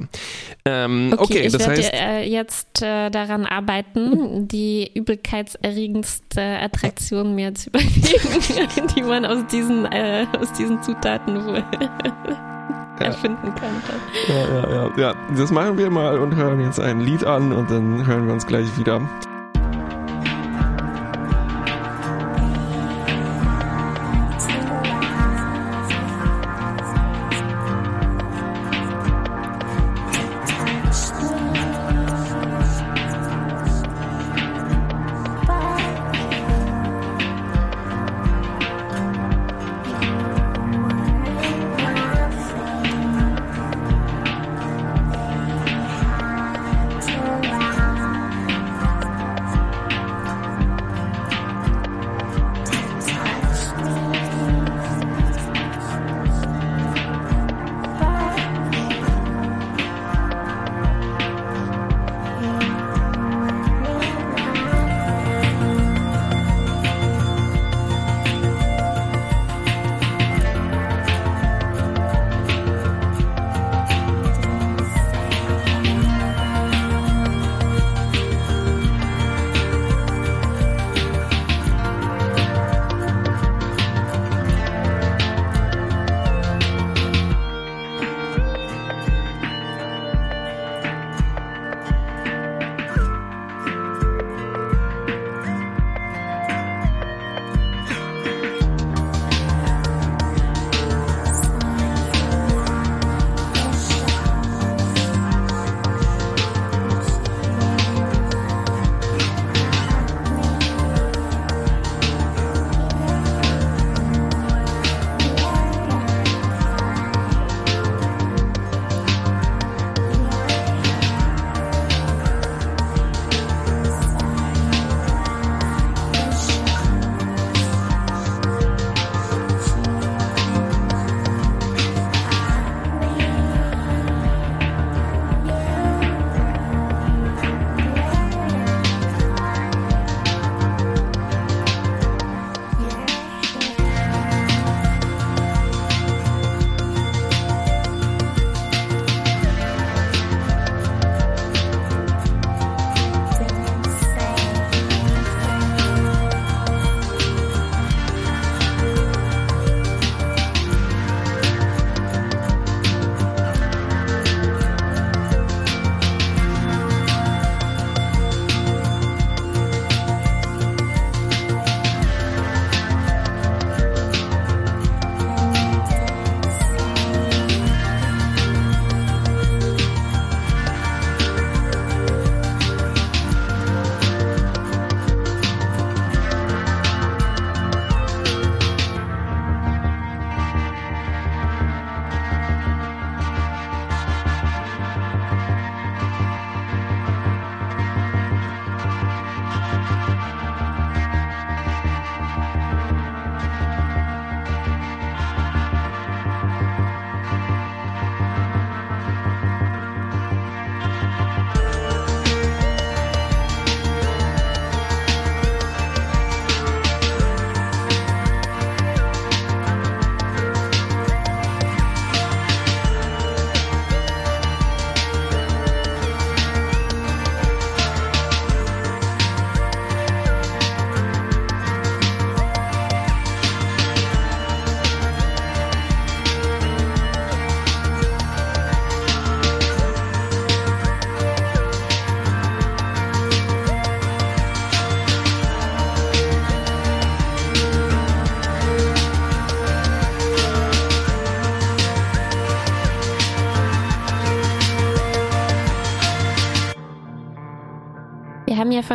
Ähm, 0.65 1.11
Okay, 1.13 1.23
okay, 1.23 1.39
ich 1.47 1.53
das 1.53 1.67
werde 1.67 1.83
heißt, 1.83 1.93
äh, 1.93 2.23
jetzt 2.25 2.83
äh, 2.83 3.11
daran 3.11 3.45
arbeiten, 3.47 4.49
die 4.49 4.91
übelkeitserregendste 4.95 6.41
Attraktion 6.61 7.35
mir 7.35 7.55
zu 7.55 7.69
überlegen, 7.71 8.87
die 8.97 9.03
man 9.03 9.25
aus 9.27 9.45
diesen, 9.51 9.85
äh, 9.87 10.27
aus 10.41 10.53
diesen 10.53 10.83
Zutaten 10.83 11.45
wohl 11.47 11.63
erfinden 12.99 13.53
könnte. 13.55 13.93
ja, 14.29 14.35
ja, 14.49 14.71
ja, 14.71 14.93
ja, 14.97 15.15
das 15.37 15.51
machen 15.51 15.77
wir 15.77 15.91
mal 15.91 16.19
und 16.19 16.35
hören 16.37 16.61
jetzt 16.61 16.79
ein 16.79 17.01
Lied 17.01 17.25
an 17.25 17.53
und 17.53 17.71
dann 17.71 18.07
hören 18.07 18.27
wir 18.27 18.33
uns 18.33 18.47
gleich 18.47 18.67
wieder. 18.79 19.01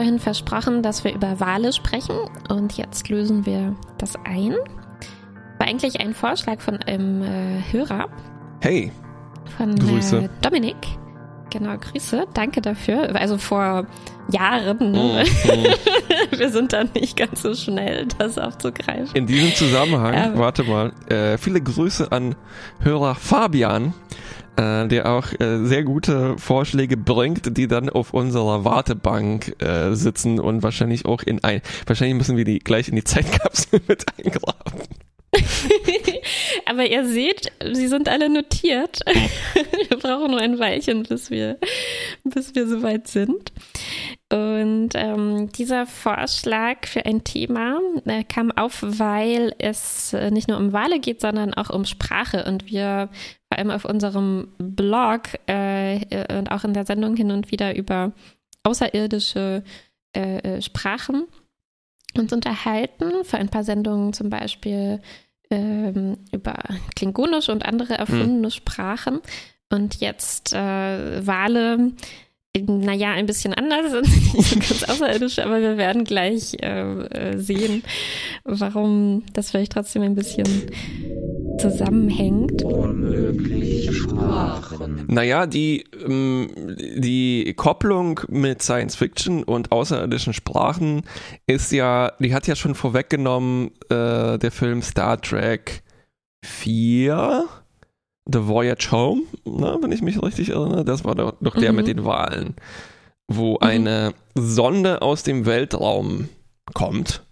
Vorhin 0.08 0.20
versprochen, 0.20 0.84
dass 0.84 1.03
wir 1.03 1.14
über 1.14 1.39
Wale 1.41 1.74
sprechen 1.74 2.16
und 2.49 2.78
jetzt 2.78 3.10
lösen 3.10 3.45
wir 3.45 3.76
das 3.97 4.14
ein. 4.24 4.53
War 5.60 5.68
eigentlich 5.68 5.99
ein 5.99 6.14
Vorschlag 6.14 6.62
von 6.62 6.78
einem 6.84 7.24
äh, 7.24 7.62
Hörer, 7.72 8.08
Hey, 8.62 8.91
von 9.58 9.76
Grüße. 9.78 10.18
Äh, 10.24 10.30
Dominik. 10.41 10.78
Genau, 11.49 11.76
Grüße, 11.78 12.26
danke 12.34 12.62
dafür. 12.62 13.16
Also 13.16 13.38
vor 13.38 13.86
Jahren, 14.32 14.91
ne? 14.91 15.24
Mhm. 15.43 16.38
wir 16.39 16.49
sind 16.51 16.72
da 16.74 16.84
nicht 16.86 17.18
ganz 17.18 17.41
so 17.41 17.53
schnell, 17.53 18.08
das 18.18 18.38
aufzugreifen. 18.38 19.14
in 19.14 19.28
diesem 19.28 19.53
Zusammenhang, 19.55 20.14
Ja. 20.14 20.38
warte 20.38 20.64
mal, 20.64 20.91
äh, 21.10 21.38
viele 21.38 21.60
Grüße 21.62 22.12
an 22.14 22.36
Hörer 22.82 23.16
Fabian, 23.16 23.93
äh, 24.58 24.88
der 24.88 25.10
auch 25.10 25.28
äh, 25.39 25.66
sehr 25.66 25.84
gute 25.84 26.38
Vorschläge 26.38 26.97
bringt, 26.97 27.58
die 27.58 27.68
dann 27.68 27.89
auf 27.89 28.14
unserer 28.14 28.66
Wartebank 28.66 29.55
äh, 29.62 29.93
sitzen 29.93 30.39
und 30.39 30.64
wahrscheinlich 30.64 31.05
auch 31.05 31.24
in 31.24 31.43
ein, 31.43 31.62
wahrscheinlich 31.86 32.18
müssen 32.18 32.38
wir 32.38 32.45
die 32.45 32.60
gleich 32.60 32.89
in 32.89 32.95
die 32.95 33.03
Zeitkapsel 33.03 33.82
mit 33.88 34.05
eingraben. 34.18 34.82
Aber 36.66 36.86
ihr 36.86 37.05
seht, 37.05 37.51
sie 37.74 37.88
sind 37.88 38.10
alle 38.10 38.30
notiert. 38.30 39.01
wir 39.89 39.97
brauchen 39.97 40.32
nur 40.32 40.39
ein 40.39 40.60
Weilchen, 40.60 41.03
bis 41.03 41.30
wir, 41.30 41.58
bis 42.24 42.55
wir 42.55 42.68
soweit 42.68 43.08
sind. 43.08 43.51
Und 44.32 44.89
ähm, 44.95 45.49
dieser 45.51 45.86
Vorschlag 45.86 46.86
für 46.86 47.05
ein 47.05 47.24
Thema 47.24 47.80
äh, 48.05 48.24
kam 48.24 48.51
auf, 48.51 48.80
weil 48.82 49.53
es 49.58 50.14
äh, 50.14 50.32
nicht 50.32 50.49
nur 50.49 50.58
um 50.58 50.74
Wale 50.74 50.99
geht, 50.99 51.22
sondern 51.22 51.53
auch 51.53 51.70
um 51.70 51.86
Sprache. 51.86 52.45
Und 52.45 52.66
wir 52.66 53.10
vor 53.50 53.58
allem 53.58 53.72
auf 53.72 53.86
unserem 53.86 54.50
Blog 54.58 55.30
äh, 55.48 56.02
äh, 56.02 56.38
und 56.38 56.52
auch 56.52 56.64
in 56.64 56.74
der 56.74 56.86
Sendung 56.86 57.16
hin 57.16 57.32
und 57.32 57.52
wieder 57.52 57.76
über 57.76 58.12
außerirdische 58.64 59.64
äh, 60.16 60.38
äh, 60.38 60.62
Sprachen 60.62 61.26
uns 62.18 62.34
unterhalten. 62.34 63.24
Für 63.24 63.38
ein 63.38 63.50
paar 63.50 63.64
Sendungen 63.64 64.14
zum 64.14 64.30
Beispiel 64.30 65.00
ähm, 65.50 66.18
über 66.32 66.56
Klingonisch 66.95 67.50
und 67.50 67.66
andere 67.66 67.98
erfundene 67.98 68.52
Sprachen. 68.52 69.22
Und 69.70 70.00
jetzt 70.00 70.54
äh, 70.54 71.28
Wale, 71.28 71.91
naja, 72.66 73.12
ein 73.12 73.26
bisschen 73.26 73.54
anders, 73.54 73.91
sind 73.91 74.34
nicht 74.34 74.48
so 74.48 74.56
ganz 74.56 74.84
außerirdisch, 74.84 75.39
aber 75.39 75.62
wir 75.62 75.78
werden 75.78 76.04
gleich 76.04 76.56
äh, 76.62 76.82
äh, 76.82 77.38
sehen, 77.38 77.84
warum 78.43 79.24
das 79.34 79.52
vielleicht 79.52 79.74
trotzdem 79.74 80.02
ein 80.02 80.16
bisschen 80.16 80.48
zusammenhängt. 81.60 82.64
Unmögliche 82.64 83.93
Sprachen. 83.93 85.06
Naja, 85.08 85.45
die, 85.45 85.86
ähm, 86.06 86.50
die 86.78 87.54
Kopplung 87.56 88.20
mit 88.28 88.62
Science 88.62 88.95
Fiction 88.95 89.43
und 89.43 89.72
außerirdischen 89.72 90.34
Sprachen 90.34 91.04
ist 91.45 91.72
ja, 91.72 92.12
die 92.20 92.34
hat 92.34 92.48
ja 92.48 92.56
schon 92.56 92.76
vorweggenommen, 92.76 93.72
äh, 93.89 94.38
der 94.38 94.52
Film 94.52 94.82
Star 94.82 95.20
Trek 95.22 95.84
4, 96.43 97.45
The 98.32 98.47
Voyage 98.47 98.91
Home, 98.91 99.23
ne, 99.45 99.78
wenn 99.82 99.91
ich 99.91 100.01
mich 100.01 100.21
richtig 100.21 100.49
erinnere, 100.49 100.84
das 100.84 101.05
war 101.05 101.15
doch, 101.15 101.34
doch 101.39 101.55
der 101.55 101.71
Mhm. 101.71 101.75
mit 101.78 101.88
den 101.88 102.03
Wahlen, 102.05 102.55
wo 103.28 103.57
eine 103.59 104.13
Sonde 104.36 105.01
aus 105.01 105.23
dem 105.23 105.45
Weltraum 105.45 106.30
kommt 106.73 107.23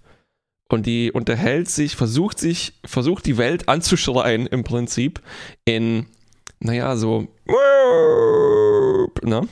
und 0.69 0.85
die 0.85 1.11
unterhält 1.11 1.69
sich, 1.69 1.95
versucht 1.95 2.39
sich, 2.39 2.73
versucht 2.85 3.25
die 3.25 3.37
Welt 3.37 3.67
anzuschreien 3.69 4.47
im 4.47 4.63
Prinzip 4.63 5.21
in, 5.65 6.05
naja, 6.59 6.95
so, 6.95 7.27
ne? 9.23 9.47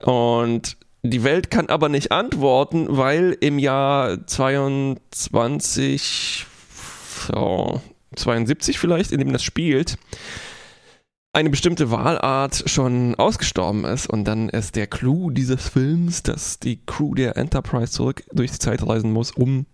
Und 0.00 0.76
die 1.02 1.22
Welt 1.24 1.50
kann 1.50 1.68
aber 1.68 1.88
nicht 1.88 2.12
antworten, 2.12 2.86
weil 2.90 3.36
im 3.40 3.58
Jahr 3.60 4.26
22, 4.26 6.44
so, 7.28 7.80
72 8.16 8.78
vielleicht, 8.78 9.12
in 9.12 9.20
dem 9.20 9.32
das 9.32 9.42
spielt, 9.42 9.96
eine 11.36 11.50
bestimmte 11.50 11.90
Wahlart 11.90 12.64
schon 12.64 13.14
ausgestorben 13.16 13.84
ist 13.84 14.08
und 14.08 14.24
dann 14.24 14.48
ist 14.48 14.74
der 14.74 14.86
Clou 14.86 15.30
dieses 15.30 15.68
Films, 15.68 16.22
dass 16.22 16.58
die 16.58 16.80
Crew 16.86 17.14
der 17.14 17.36
Enterprise 17.36 17.92
zurück 17.92 18.24
durch 18.32 18.52
die 18.52 18.58
Zeit 18.58 18.86
reisen 18.86 19.12
muss, 19.12 19.32
um 19.32 19.66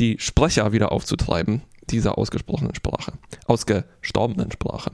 die 0.00 0.18
Sprecher 0.18 0.72
wieder 0.72 0.90
aufzutreiben 0.90 1.62
dieser 1.88 2.18
ausgesprochenen 2.18 2.74
Sprache, 2.74 3.12
ausgestorbenen 3.46 4.50
Sprache. 4.50 4.90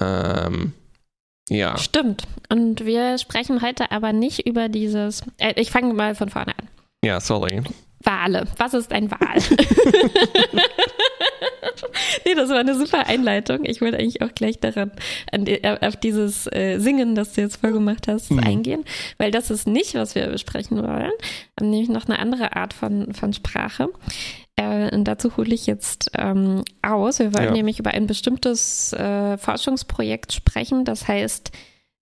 Ähm, 0.00 0.72
ja. 1.48 1.78
Stimmt. 1.78 2.24
Und 2.48 2.84
wir 2.84 3.16
sprechen 3.18 3.62
heute 3.62 3.92
aber 3.92 4.12
nicht 4.12 4.48
über 4.48 4.68
dieses. 4.68 5.22
Äh, 5.38 5.52
ich 5.60 5.70
fange 5.70 5.94
mal 5.94 6.16
von 6.16 6.28
vorne 6.28 6.58
an. 6.58 6.68
Ja, 7.04 7.20
sorry. 7.20 7.62
Wale. 8.02 8.48
Was 8.56 8.74
ist 8.74 8.92
ein 8.92 9.08
Wal? 9.12 9.36
das 12.50 12.66
war 12.66 12.72
eine 12.72 12.74
super 12.74 13.06
Einleitung. 13.06 13.64
Ich 13.64 13.80
wollte 13.80 13.98
eigentlich 13.98 14.22
auch 14.22 14.34
gleich 14.34 14.58
daran, 14.60 14.90
an 15.32 15.44
die, 15.44 15.62
auf 15.64 15.96
dieses 15.96 16.46
äh, 16.52 16.78
Singen, 16.78 17.14
das 17.14 17.32
du 17.34 17.40
jetzt 17.42 17.56
vorgemacht 17.56 18.08
hast, 18.08 18.30
Mhm. 18.30 18.40
eingehen, 18.40 18.84
weil 19.18 19.30
das 19.30 19.50
ist 19.50 19.66
nicht, 19.66 19.94
was 19.94 20.14
wir 20.14 20.26
besprechen 20.26 20.76
wollen. 20.78 20.86
Wir 20.86 21.60
haben 21.60 21.70
nämlich 21.70 21.88
noch 21.88 22.06
eine 22.06 22.18
andere 22.18 22.56
Art 22.56 22.72
von, 22.74 23.12
von 23.14 23.32
Sprache. 23.32 23.88
Äh, 24.56 24.94
und 24.94 25.04
dazu 25.04 25.36
hole 25.36 25.54
ich 25.54 25.66
jetzt 25.66 26.10
ähm, 26.18 26.62
aus. 26.82 27.18
Wir 27.18 27.32
wollen 27.34 27.44
Ja. 27.46 27.52
nämlich 27.52 27.78
über 27.78 27.92
ein 27.92 28.06
bestimmtes 28.06 28.92
äh, 28.92 29.38
Forschungsprojekt 29.38 30.32
sprechen, 30.32 30.84
das 30.84 31.06
heißt 31.08 31.50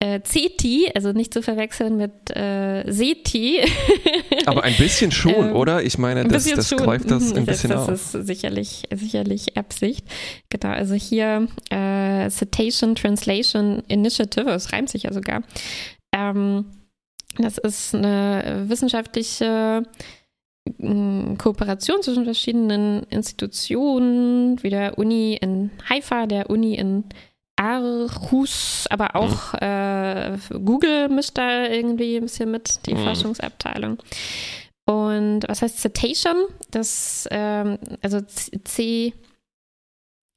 äh, 0.01 0.19
CETI, 0.23 0.91
also 0.95 1.11
nicht 1.11 1.31
zu 1.31 1.43
verwechseln 1.43 1.95
mit 1.95 2.35
äh, 2.35 2.83
SETI. 2.91 3.61
Aber 4.47 4.63
ein 4.63 4.73
bisschen 4.75 5.11
schon, 5.11 5.49
Ähm, 5.49 5.55
oder? 5.55 5.83
Ich 5.83 5.97
meine, 5.99 6.21
Ein 6.21 6.29
das, 6.29 6.45
das 6.45 6.71
greift 6.71 7.09
das 7.11 7.31
Mhm, 7.31 7.37
ein 7.37 7.45
bisschen 7.45 7.69
das 7.69 7.87
auf. 7.87 7.89
ist 7.93 8.11
sicherlich, 8.27 8.83
sicherlich 8.93 9.57
Absicht. 9.57 10.05
Genau, 10.49 10.73
also 10.73 10.95
hier 10.95 11.47
äh, 11.69 12.29
Citation 12.31 12.95
Translation 12.95 13.83
Initiative, 13.87 14.45
das 14.45 14.73
reimt 14.73 14.89
sich 14.89 15.03
ja 15.03 15.13
sogar. 15.13 15.43
Ähm, 16.13 16.65
das 17.37 17.59
ist 17.59 17.93
eine 17.93 18.65
wissenschaftliche 18.67 19.83
mh, 20.79 21.35
Kooperation 21.37 22.01
zwischen 22.01 22.25
verschiedenen 22.25 23.03
Institutionen, 23.03 24.61
wie 24.63 24.71
der 24.71 24.97
Uni 24.97 25.37
in 25.39 25.69
Haifa, 25.87 26.25
der 26.25 26.49
Uni 26.49 26.73
in 26.75 27.03
Aarhus, 27.61 28.87
aber 28.89 29.15
auch 29.15 29.53
äh, 29.55 30.37
Google 30.65 31.09
mischt 31.09 31.37
da 31.37 31.65
irgendwie 31.65 32.15
ein 32.17 32.23
bisschen 32.23 32.49
mit, 32.51 32.85
die 32.87 32.95
Mhm. 32.95 33.03
Forschungsabteilung. 33.03 33.97
Und 34.85 35.41
was 35.47 35.61
heißt 35.61 35.79
Cetacean? 35.79 36.37
Das, 36.71 37.27
ähm, 37.31 37.77
also 38.01 38.19
C- 38.21 39.13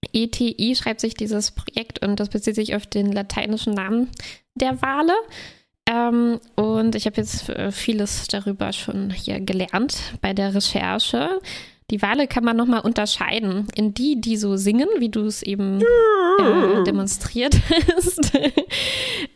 C-E-T-I 0.03 0.77
schreibt 0.77 1.01
sich 1.01 1.15
dieses 1.15 1.51
Projekt 1.51 2.05
und 2.05 2.21
das 2.21 2.29
bezieht 2.29 2.55
sich 2.55 2.75
auf 2.77 2.87
den 2.87 3.11
lateinischen 3.11 3.73
Namen 3.75 4.11
der 4.55 4.81
Wale. 4.83 5.15
Ähm, 5.87 6.41
und 6.57 6.95
ich 6.95 7.07
habe 7.07 7.17
jetzt 7.17 7.49
äh, 7.49 7.73
vieles 7.73 8.27
darüber 8.29 8.73
schon 8.73 9.11
hier 9.11 9.41
gelernt 9.41 9.97
bei 10.21 10.33
der 10.33 10.55
Recherche. 10.55 11.41
Die 11.91 12.01
Wale 12.01 12.27
kann 12.27 12.45
man 12.45 12.57
nochmal 12.57 12.81
unterscheiden 12.81 13.67
in 13.75 13.93
die, 13.93 14.19
die 14.21 14.37
so 14.39 14.57
singen, 14.57 14.89
wie 14.99 15.11
du 15.11 15.21
es 15.27 15.43
eben 15.43 15.83
äh, 15.83 16.83
demonstriert 16.85 17.57
hast, 17.97 18.33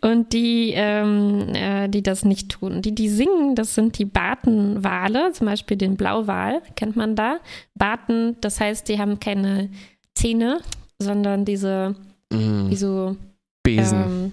und 0.01 0.33
die, 0.33 0.73
ähm, 0.75 1.55
äh, 1.55 1.89
die 1.89 2.03
das 2.03 2.25
nicht 2.25 2.49
tun. 2.51 2.81
Die, 2.81 2.95
die 2.95 3.11
singen, 3.11 3.55
das 3.55 3.75
sind 3.75 3.99
die 3.99 4.07
Bartenwale, 4.07 5.33
zum 5.33 5.47
Beispiel 5.47 5.77
den 5.77 5.97
Blauwal, 5.97 6.63
kennt 6.75 6.97
man 6.97 7.17
da. 7.17 7.39
Barten, 7.75 8.37
das 8.41 8.61
heißt, 8.61 8.89
die 8.89 8.99
haben 8.99 9.21
keine 9.21 9.69
Zähne, 10.15 10.61
sondern 10.99 11.45
diese, 11.45 11.95
Mhm. 12.33 12.71
wie 12.71 12.77
so 12.77 13.17
Besen. 13.63 13.99
ähm, 14.03 14.33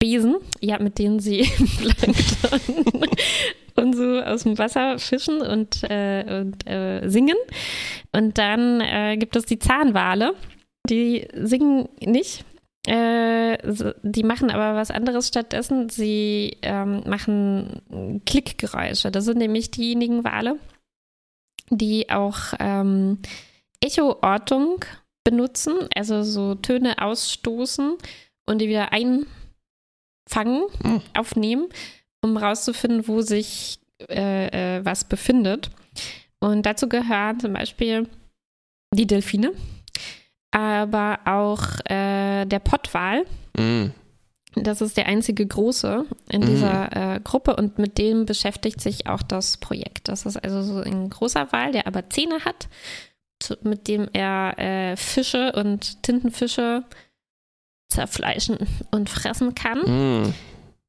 Besen, 0.00 0.36
ja, 0.60 0.78
mit 0.80 0.98
denen 0.98 1.18
sie 1.18 1.42
Plankton 1.78 3.08
und 3.78 3.94
so 3.94 4.20
aus 4.20 4.42
dem 4.42 4.58
Wasser 4.58 4.98
fischen 4.98 5.40
und, 5.40 5.82
äh, 5.84 6.40
und 6.40 6.66
äh, 6.68 7.08
singen. 7.08 7.36
Und 8.12 8.38
dann 8.38 8.80
äh, 8.80 9.16
gibt 9.16 9.36
es 9.36 9.46
die 9.46 9.58
Zahnwale, 9.58 10.34
die 10.88 11.28
singen 11.34 11.88
nicht. 12.00 12.44
Äh, 12.86 13.58
die 14.02 14.22
machen 14.22 14.50
aber 14.50 14.74
was 14.74 14.90
anderes 14.90 15.28
stattdessen. 15.28 15.88
Sie 15.88 16.56
ähm, 16.62 17.02
machen 17.06 18.22
Klickgeräusche. 18.24 19.10
Das 19.10 19.24
sind 19.24 19.38
nämlich 19.38 19.70
diejenigen 19.70 20.24
Wale, 20.24 20.58
die 21.70 22.08
auch 22.10 22.54
ähm, 22.58 23.18
Echoortung 23.80 24.84
benutzen, 25.24 25.74
also 25.94 26.22
so 26.22 26.54
Töne 26.54 27.02
ausstoßen 27.02 27.96
und 28.46 28.58
die 28.58 28.68
wieder 28.68 28.92
einfangen, 28.92 30.64
Hm. 30.82 31.02
aufnehmen, 31.14 31.68
um 32.22 32.36
rauszufinden, 32.36 33.08
wo 33.08 33.20
sich 33.20 33.80
äh, 34.08 34.76
äh, 34.76 34.84
was 34.84 35.04
befindet. 35.04 35.70
Und 36.40 36.66
dazu 36.66 36.88
gehören 36.88 37.40
zum 37.40 37.52
Beispiel 37.52 38.08
die 38.94 39.06
Delfine, 39.06 39.52
aber 40.52 41.20
auch 41.24 41.62
äh, 41.90 42.46
der 42.46 42.60
Pottwal 42.60 43.24
Mhm. 43.58 43.92
Das 44.54 44.80
ist 44.80 44.96
der 44.96 45.06
einzige 45.06 45.46
große 45.46 46.06
in 46.30 46.40
dieser 46.40 47.16
äh, 47.16 47.20
Gruppe 47.20 47.54
und 47.56 47.78
mit 47.78 47.98
dem 47.98 48.24
beschäftigt 48.24 48.80
sich 48.80 49.06
auch 49.06 49.22
das 49.22 49.58
Projekt. 49.58 50.08
Das 50.08 50.26
ist 50.26 50.42
also 50.42 50.62
so 50.62 50.80
ein 50.80 51.10
großer 51.10 51.52
Wal, 51.52 51.72
der 51.72 51.86
aber 51.86 52.08
Zähne 52.08 52.44
hat, 52.44 52.68
mit 53.62 53.86
dem 53.88 54.08
er 54.12 54.58
äh, 54.58 54.96
Fische 54.96 55.52
und 55.52 56.02
Tintenfische 56.02 56.82
zerfleischen 57.88 58.58
und 58.90 59.10
fressen 59.10 59.54
kann. 59.54 59.80
Mm. 59.80 60.34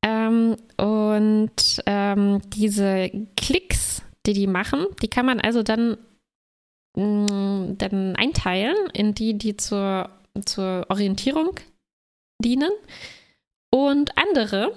Ähm, 0.04 0.56
und 0.78 1.82
ähm, 1.86 2.42
diese 2.50 3.10
Klicks, 3.36 4.02
die 4.26 4.34
die 4.34 4.48
machen, 4.48 4.86
die 5.02 5.10
kann 5.10 5.26
man 5.26 5.40
also 5.42 5.64
dann, 5.64 5.98
mh, 6.96 7.74
dann 7.78 8.16
einteilen 8.16 8.76
in 8.94 9.14
die, 9.14 9.38
die 9.38 9.58
zur, 9.58 10.10
zur 10.46 10.86
Orientierung 10.90 11.60
dienen 12.42 12.72
und 13.72 14.18
andere, 14.18 14.74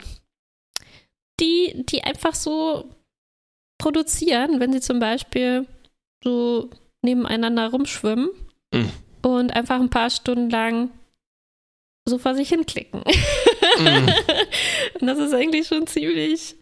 die, 1.40 1.84
die 1.88 2.02
einfach 2.02 2.34
so 2.34 2.90
produzieren, 3.78 4.60
wenn 4.60 4.72
sie 4.72 4.80
zum 4.80 4.98
Beispiel 4.98 5.66
so 6.22 6.70
nebeneinander 7.02 7.68
rumschwimmen 7.70 8.30
Mhm. 8.74 8.90
und 9.22 9.54
einfach 9.54 9.78
ein 9.78 9.90
paar 9.90 10.08
Stunden 10.08 10.48
lang 10.48 10.90
so 12.08 12.16
vor 12.18 12.34
sich 12.34 12.48
hinklicken. 12.48 13.02
Mm. 13.78 14.08
Und 15.00 15.06
das 15.06 15.18
ist 15.18 15.34
eigentlich 15.34 15.66
schon 15.66 15.86
ziemlich 15.86 16.56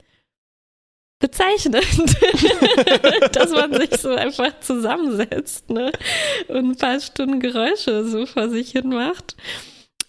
bezeichnend, 1.20 1.84
dass 3.36 3.50
man 3.50 3.74
sich 3.74 3.94
so 4.00 4.08
einfach 4.10 4.58
zusammensetzt 4.60 5.68
ne? 5.68 5.92
und 6.48 6.70
ein 6.70 6.76
paar 6.76 6.98
Stunden 6.98 7.40
Geräusche 7.40 8.06
so 8.06 8.24
vor 8.24 8.48
sich 8.48 8.72
hin 8.72 8.88
macht. 8.88 9.36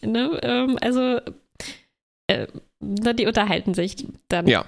Ne? 0.01 0.39
Ähm, 0.41 0.77
also, 0.81 1.19
äh, 2.27 2.47
na, 2.79 3.13
die 3.13 3.27
unterhalten 3.27 3.73
sich 3.73 4.05
dann 4.29 4.47
Ja. 4.47 4.65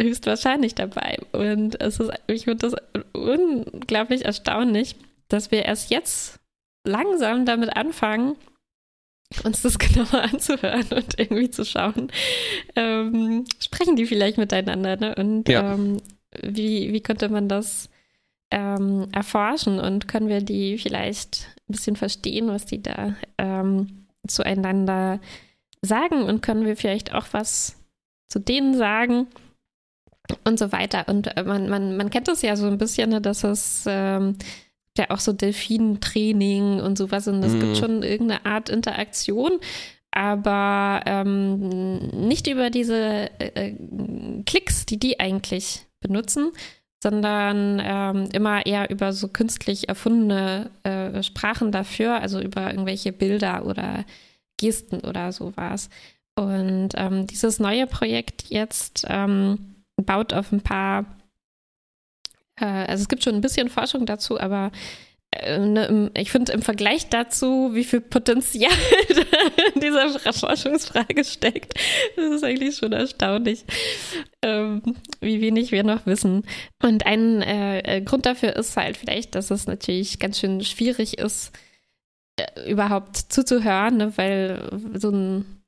höchstwahrscheinlich 0.00 0.74
dabei. 0.74 1.18
Und 1.32 1.78
es 1.80 2.00
ist, 2.00 2.10
ich 2.26 2.44
finde 2.44 2.70
das 2.70 2.74
unglaublich 3.12 4.24
erstaunlich, 4.24 4.96
dass 5.28 5.50
wir 5.50 5.64
erst 5.66 5.90
jetzt 5.90 6.40
langsam 6.84 7.44
damit 7.44 7.76
anfangen, 7.76 8.36
uns 9.44 9.62
das 9.62 9.78
genauer 9.78 10.22
anzuhören 10.22 10.86
und 10.94 11.18
irgendwie 11.18 11.50
zu 11.50 11.64
schauen, 11.64 12.08
ähm, 12.76 13.44
sprechen 13.58 13.96
die 13.96 14.06
vielleicht 14.06 14.38
miteinander, 14.38 14.96
ne? 14.96 15.14
Und 15.14 15.48
Ja. 15.48 15.74
ähm, 15.74 15.98
wie, 16.42 16.92
wie 16.92 17.00
könnte 17.02 17.28
man 17.28 17.48
das 17.48 17.88
ähm, 18.50 19.08
erforschen 19.12 19.78
und 19.78 20.08
können 20.08 20.28
wir 20.28 20.40
die 20.42 20.78
vielleicht 20.78 21.48
ein 21.68 21.72
bisschen 21.72 21.96
verstehen, 21.96 22.48
was 22.48 22.64
die 22.66 22.82
da 22.82 23.14
ähm, 23.38 24.06
zueinander 24.26 25.20
sagen 25.82 26.22
und 26.22 26.42
können 26.42 26.64
wir 26.64 26.76
vielleicht 26.76 27.14
auch 27.14 27.26
was 27.32 27.76
zu 28.28 28.38
denen 28.38 28.74
sagen 28.76 29.26
und 30.44 30.58
so 30.58 30.70
weiter. 30.72 31.08
Und 31.08 31.36
äh, 31.36 31.42
man, 31.42 31.68
man, 31.68 31.96
man 31.96 32.10
kennt 32.10 32.28
es 32.28 32.42
ja 32.42 32.56
so 32.56 32.66
ein 32.66 32.78
bisschen, 32.78 33.10
ne, 33.10 33.20
dass 33.20 33.44
es 33.44 33.84
ähm, 33.86 34.36
ja 34.98 35.10
auch 35.10 35.18
so 35.20 35.32
Delfintraining 35.32 36.80
und 36.80 36.98
sowas 36.98 37.28
und 37.28 37.42
es 37.42 37.54
Mhm. 37.54 37.60
gibt 37.60 37.76
schon 37.78 38.02
irgendeine 38.02 38.44
Art 38.46 38.68
Interaktion, 38.68 39.52
aber 40.10 41.00
ähm, 41.06 42.08
nicht 42.28 42.46
über 42.46 42.70
diese 42.70 43.30
äh, 43.40 43.68
äh, 43.70 43.74
Klicks, 44.44 44.84
die 44.86 44.98
die 44.98 45.18
eigentlich 45.20 45.86
benutzen, 46.00 46.50
sondern 47.02 47.80
ähm, 47.82 48.28
immer 48.32 48.64
eher 48.66 48.90
über 48.90 49.12
so 49.12 49.28
künstlich 49.28 49.88
erfundene 49.88 50.70
äh, 50.84 51.22
Sprachen 51.22 51.72
dafür, 51.72 52.20
also 52.20 52.40
über 52.40 52.70
irgendwelche 52.70 53.12
Bilder 53.12 53.64
oder 53.66 54.04
Gesten 54.58 55.00
oder 55.00 55.32
sowas. 55.32 55.88
Und 56.36 56.90
ähm, 56.94 57.26
dieses 57.26 57.58
neue 57.58 57.86
Projekt 57.86 58.44
jetzt 58.50 59.04
ähm, 59.08 59.74
baut 59.96 60.32
auf 60.32 60.52
ein 60.52 60.60
paar, 60.60 61.04
äh, 62.60 62.64
also 62.64 63.02
es 63.02 63.08
gibt 63.08 63.24
schon 63.24 63.34
ein 63.34 63.40
bisschen 63.40 63.68
Forschung 63.68 64.06
dazu, 64.06 64.38
aber 64.40 64.72
äh, 65.32 65.58
ne, 65.58 66.10
ich 66.14 66.30
finde 66.30 66.52
im 66.52 66.62
Vergleich 66.62 67.08
dazu, 67.08 67.70
wie 67.72 67.84
viel 67.84 68.00
Potenzial 68.00 68.72
in 69.74 69.80
dieser 69.80 70.10
Forschungsfrage 70.32 71.24
steckt, 71.24 71.74
das 72.16 72.30
ist 72.32 72.44
eigentlich 72.44 72.76
schon 72.76 72.92
erstaunlich, 72.92 73.64
ähm, 74.42 74.82
wie 75.20 75.40
wenig 75.40 75.72
wir 75.72 75.84
noch 75.84 76.06
wissen. 76.06 76.44
Und 76.82 77.06
ein 77.06 77.40
äh, 77.42 78.02
Grund 78.04 78.26
dafür 78.26 78.56
ist 78.56 78.76
halt 78.76 78.96
vielleicht, 78.96 79.34
dass 79.34 79.50
es 79.50 79.66
natürlich 79.66 80.18
ganz 80.18 80.38
schön 80.38 80.62
schwierig 80.62 81.18
ist, 81.18 81.52
überhaupt 82.66 83.16
zuzuhören, 83.16 83.96
ne, 83.96 84.12
weil 84.16 84.68
so 84.94 85.10
ein 85.10 85.62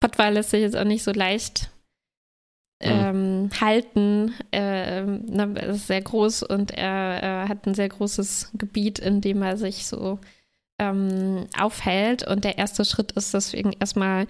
Pottwal 0.00 0.34
lässt 0.34 0.50
sich 0.50 0.62
jetzt 0.62 0.76
auch 0.76 0.84
nicht 0.84 1.02
so 1.02 1.12
leicht 1.12 1.69
ähm, 2.80 3.50
halten. 3.60 4.32
Ähm, 4.52 5.24
ne, 5.26 5.54
er 5.54 5.68
ist 5.68 5.86
sehr 5.86 6.00
groß 6.00 6.42
und 6.44 6.70
er 6.70 7.44
äh, 7.44 7.48
hat 7.48 7.66
ein 7.66 7.74
sehr 7.74 7.88
großes 7.88 8.50
Gebiet, 8.54 8.98
in 8.98 9.20
dem 9.20 9.42
er 9.42 9.56
sich 9.56 9.86
so 9.86 10.18
ähm, 10.78 11.46
aufhält. 11.58 12.26
Und 12.26 12.44
der 12.44 12.58
erste 12.58 12.84
Schritt 12.84 13.12
ist 13.12 13.34
deswegen 13.34 13.72
erstmal 13.78 14.26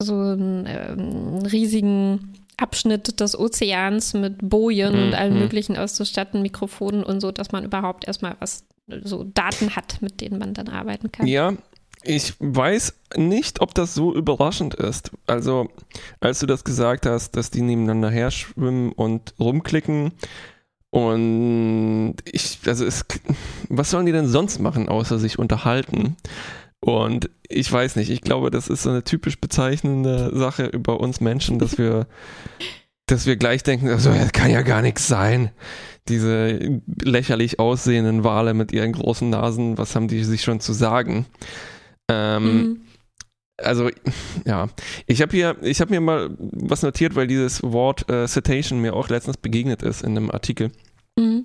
so 0.00 0.14
einen 0.14 0.66
ähm, 0.68 1.38
riesigen 1.46 2.34
Abschnitt 2.56 3.20
des 3.20 3.38
Ozeans 3.38 4.14
mit 4.14 4.36
Bojen 4.48 4.94
und 4.94 5.14
allem 5.14 5.34
Mhm. 5.34 5.40
Möglichen 5.40 5.76
auszustatten, 5.76 6.42
Mikrofonen 6.42 7.04
und 7.04 7.20
so, 7.20 7.32
dass 7.32 7.52
man 7.52 7.64
überhaupt 7.64 8.06
erstmal 8.06 8.36
was, 8.40 8.64
so 9.02 9.24
Daten 9.24 9.76
hat, 9.76 10.00
mit 10.02 10.20
denen 10.20 10.38
man 10.38 10.54
dann 10.54 10.68
arbeiten 10.68 11.12
kann. 11.12 11.26
Ja, 11.26 11.52
ich 12.02 12.34
weiß 12.38 12.94
nicht, 13.16 13.60
ob 13.60 13.74
das 13.74 13.94
so 13.94 14.14
überraschend 14.14 14.74
ist. 14.74 15.10
Also, 15.26 15.68
als 16.20 16.38
du 16.38 16.46
das 16.46 16.64
gesagt 16.64 17.06
hast, 17.06 17.32
dass 17.32 17.50
die 17.50 17.62
nebeneinander 17.62 18.10
her 18.10 18.30
schwimmen 18.30 18.92
und 18.92 19.34
rumklicken 19.38 20.12
und 20.90 22.16
ich, 22.24 22.60
also 22.66 22.84
es, 22.84 23.04
was 23.68 23.90
sollen 23.90 24.06
die 24.06 24.12
denn 24.12 24.26
sonst 24.26 24.58
machen, 24.58 24.88
außer 24.88 25.18
sich 25.18 25.38
unterhalten? 25.38 26.16
Und 26.80 27.30
ich 27.48 27.70
weiß 27.70 27.96
nicht, 27.96 28.10
ich 28.10 28.22
glaube, 28.22 28.50
das 28.50 28.68
ist 28.68 28.84
so 28.84 28.90
eine 28.90 29.04
typisch 29.04 29.40
bezeichnende 29.40 30.36
Sache 30.36 30.66
über 30.66 31.00
uns 31.00 31.20
Menschen, 31.20 31.58
dass 31.58 31.76
wir, 31.76 32.06
dass 33.06 33.26
wir 33.26 33.36
gleich 33.36 33.62
denken, 33.62 33.88
also, 33.88 34.12
das 34.12 34.32
kann 34.32 34.50
ja 34.50 34.62
gar 34.62 34.82
nichts 34.82 35.06
sein. 35.08 35.50
Diese 36.08 36.80
lächerlich 37.02 37.58
aussehenden 37.58 38.24
Wale 38.24 38.54
mit 38.54 38.72
ihren 38.72 38.92
großen 38.92 39.28
Nasen, 39.28 39.76
was 39.76 39.94
haben 39.94 40.08
die 40.08 40.24
sich 40.24 40.42
schon 40.42 40.60
zu 40.60 40.72
sagen? 40.72 41.26
Ähm, 42.08 42.44
Mhm. 42.44 42.80
also 43.58 43.90
ja, 44.46 44.68
ich 45.06 45.20
habe 45.22 45.32
hier, 45.32 45.56
ich 45.62 45.80
habe 45.80 45.90
mir 45.90 46.00
mal 46.00 46.30
was 46.38 46.82
notiert, 46.82 47.14
weil 47.16 47.26
dieses 47.26 47.62
Wort 47.62 48.08
äh, 48.10 48.26
Citation 48.26 48.80
mir 48.80 48.94
auch 48.94 49.08
letztens 49.08 49.36
begegnet 49.36 49.82
ist 49.82 50.02
in 50.02 50.16
einem 50.16 50.30
Artikel. 50.30 50.70
Mhm. 51.18 51.44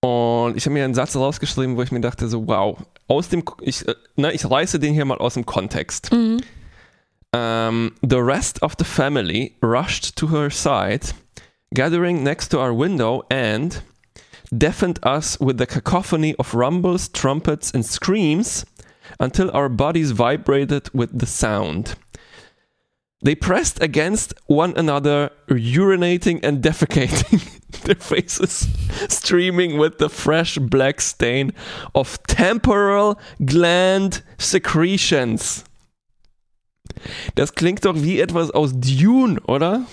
Und 0.00 0.56
ich 0.56 0.64
habe 0.64 0.74
mir 0.74 0.84
einen 0.84 0.94
Satz 0.94 1.16
rausgeschrieben, 1.16 1.76
wo 1.76 1.82
ich 1.82 1.90
mir 1.90 2.00
dachte 2.00 2.28
so, 2.28 2.46
wow, 2.46 2.78
aus 3.08 3.28
dem, 3.28 3.42
ich, 3.62 3.86
äh, 3.88 3.94
na, 4.16 4.32
ich 4.32 4.48
reiße 4.48 4.78
den 4.78 4.94
hier 4.94 5.04
mal 5.04 5.18
aus 5.18 5.34
dem 5.34 5.46
Kontext. 5.46 6.12
Mhm. 6.12 6.40
Um, 7.34 7.92
the 8.00 8.16
rest 8.16 8.62
of 8.62 8.72
the 8.78 8.86
family 8.86 9.54
rushed 9.62 10.16
to 10.16 10.30
her 10.30 10.50
side, 10.50 11.14
gathering 11.74 12.22
next 12.22 12.48
to 12.52 12.58
our 12.58 12.72
window 12.72 13.22
and 13.30 13.82
deafened 14.50 15.04
us 15.04 15.38
with 15.38 15.56
the 15.58 15.66
cacophony 15.66 16.34
of 16.38 16.54
rumbles, 16.54 17.12
trumpets, 17.12 17.74
and 17.74 17.84
screams 17.84 18.64
until 19.20 19.50
our 19.52 19.68
bodies 19.68 20.12
vibrated 20.12 20.90
with 20.92 21.18
the 21.18 21.26
sound. 21.26 21.94
They 23.20 23.34
pressed 23.34 23.82
against 23.82 24.32
one 24.46 24.74
another, 24.76 25.30
urinating 25.48 26.38
and 26.44 26.62
defecating, 26.62 27.42
their 27.82 27.96
faces 27.96 28.68
streaming 29.08 29.76
with 29.76 29.98
the 29.98 30.08
fresh 30.08 30.56
black 30.58 31.00
stain 31.00 31.52
of 31.94 32.22
temporal 32.28 33.18
gland 33.44 34.22
secretions. 34.38 35.64
Das 37.34 37.54
klingt 37.54 37.84
doch 37.84 37.96
wie 37.96 38.20
etwas 38.20 38.50
aus 38.50 38.72
Dune, 38.72 39.40
oder? 39.46 39.86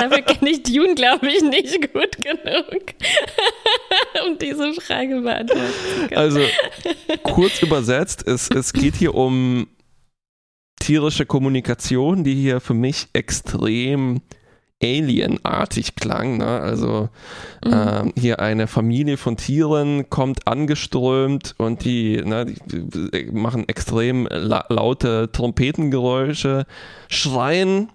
Dafür 0.00 0.22
kenne 0.22 0.50
ich 0.50 0.62
Dune, 0.62 0.94
glaube 0.94 1.28
ich, 1.28 1.42
nicht 1.42 1.92
gut 1.92 2.16
genug, 2.16 2.94
um 4.26 4.38
diese 4.38 4.72
Frage 4.74 5.20
beantworten 5.20 5.62
zu 5.94 6.08
können. 6.08 6.16
Also, 6.18 6.40
kurz 7.22 7.62
übersetzt, 7.62 8.26
es, 8.26 8.48
es 8.50 8.72
geht 8.72 8.96
hier 8.96 9.14
um 9.14 9.66
tierische 10.80 11.26
Kommunikation, 11.26 12.22
die 12.24 12.34
hier 12.34 12.60
für 12.60 12.74
mich 12.74 13.08
extrem 13.12 14.20
alienartig 14.82 15.94
klang. 15.96 16.36
Ne? 16.36 16.46
Also 16.46 17.08
Mhm. 17.64 17.72
ähm, 17.72 18.12
hier 18.16 18.40
eine 18.40 18.66
Familie 18.66 19.16
von 19.16 19.36
Tieren 19.38 20.10
kommt 20.10 20.46
angeströmt 20.46 21.54
und 21.56 21.84
die, 21.84 22.22
ne, 22.22 22.54
die 22.66 23.30
machen 23.32 23.66
extrem 23.68 24.28
la 24.30 24.66
laute 24.68 25.30
Trompetengeräusche, 25.32 26.66
schreien, 27.08 27.88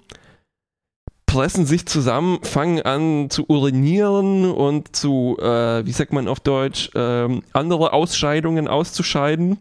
pressen 1.31 1.65
sich 1.65 1.85
zusammen, 1.85 2.39
fangen 2.43 2.81
an 2.81 3.29
zu 3.29 3.45
urinieren 3.47 4.51
und 4.51 4.93
zu, 4.93 5.37
äh, 5.39 5.85
wie 5.85 5.91
sagt 5.93 6.11
man 6.11 6.27
auf 6.27 6.41
Deutsch, 6.41 6.89
ähm, 6.93 7.43
andere 7.53 7.93
Ausscheidungen 7.93 8.67
auszuscheiden. 8.67 9.57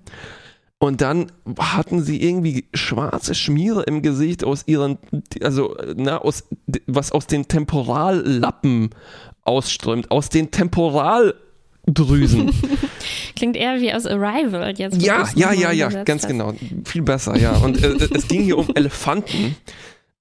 Und 0.79 1.01
dann 1.01 1.31
hatten 1.59 2.03
sie 2.03 2.21
irgendwie 2.23 2.65
schwarze 2.75 3.37
Schmiere 3.37 3.85
im 3.85 4.03
Gesicht 4.03 4.43
aus 4.43 4.65
ihren, 4.67 4.99
also, 5.43 5.77
na, 5.95 6.19
aus, 6.19 6.43
was 6.89 7.13
aus 7.13 7.29
den 7.29 7.47
Temporallappen 7.47 8.91
ausströmt, 9.45 10.11
aus 10.11 10.29
den 10.29 10.51
Temporaldrüsen. 10.51 12.51
Klingt 13.37 13.57
eher 13.57 13.81
wie 13.81 13.93
aus 13.93 14.07
Arrival 14.07 14.75
jetzt. 14.77 15.01
wo 15.01 15.05
ja, 15.05 15.29
ja, 15.37 15.53
ja, 15.53 15.71
ja, 15.71 16.03
ganz 16.03 16.25
hast. 16.25 16.31
genau. 16.31 16.53
Viel 16.85 17.03
besser, 17.03 17.39
ja. 17.39 17.57
Und 17.59 17.81
äh, 17.81 18.09
es 18.13 18.27
ging 18.27 18.43
hier 18.43 18.59
um 18.59 18.71
Elefanten. 18.75 19.55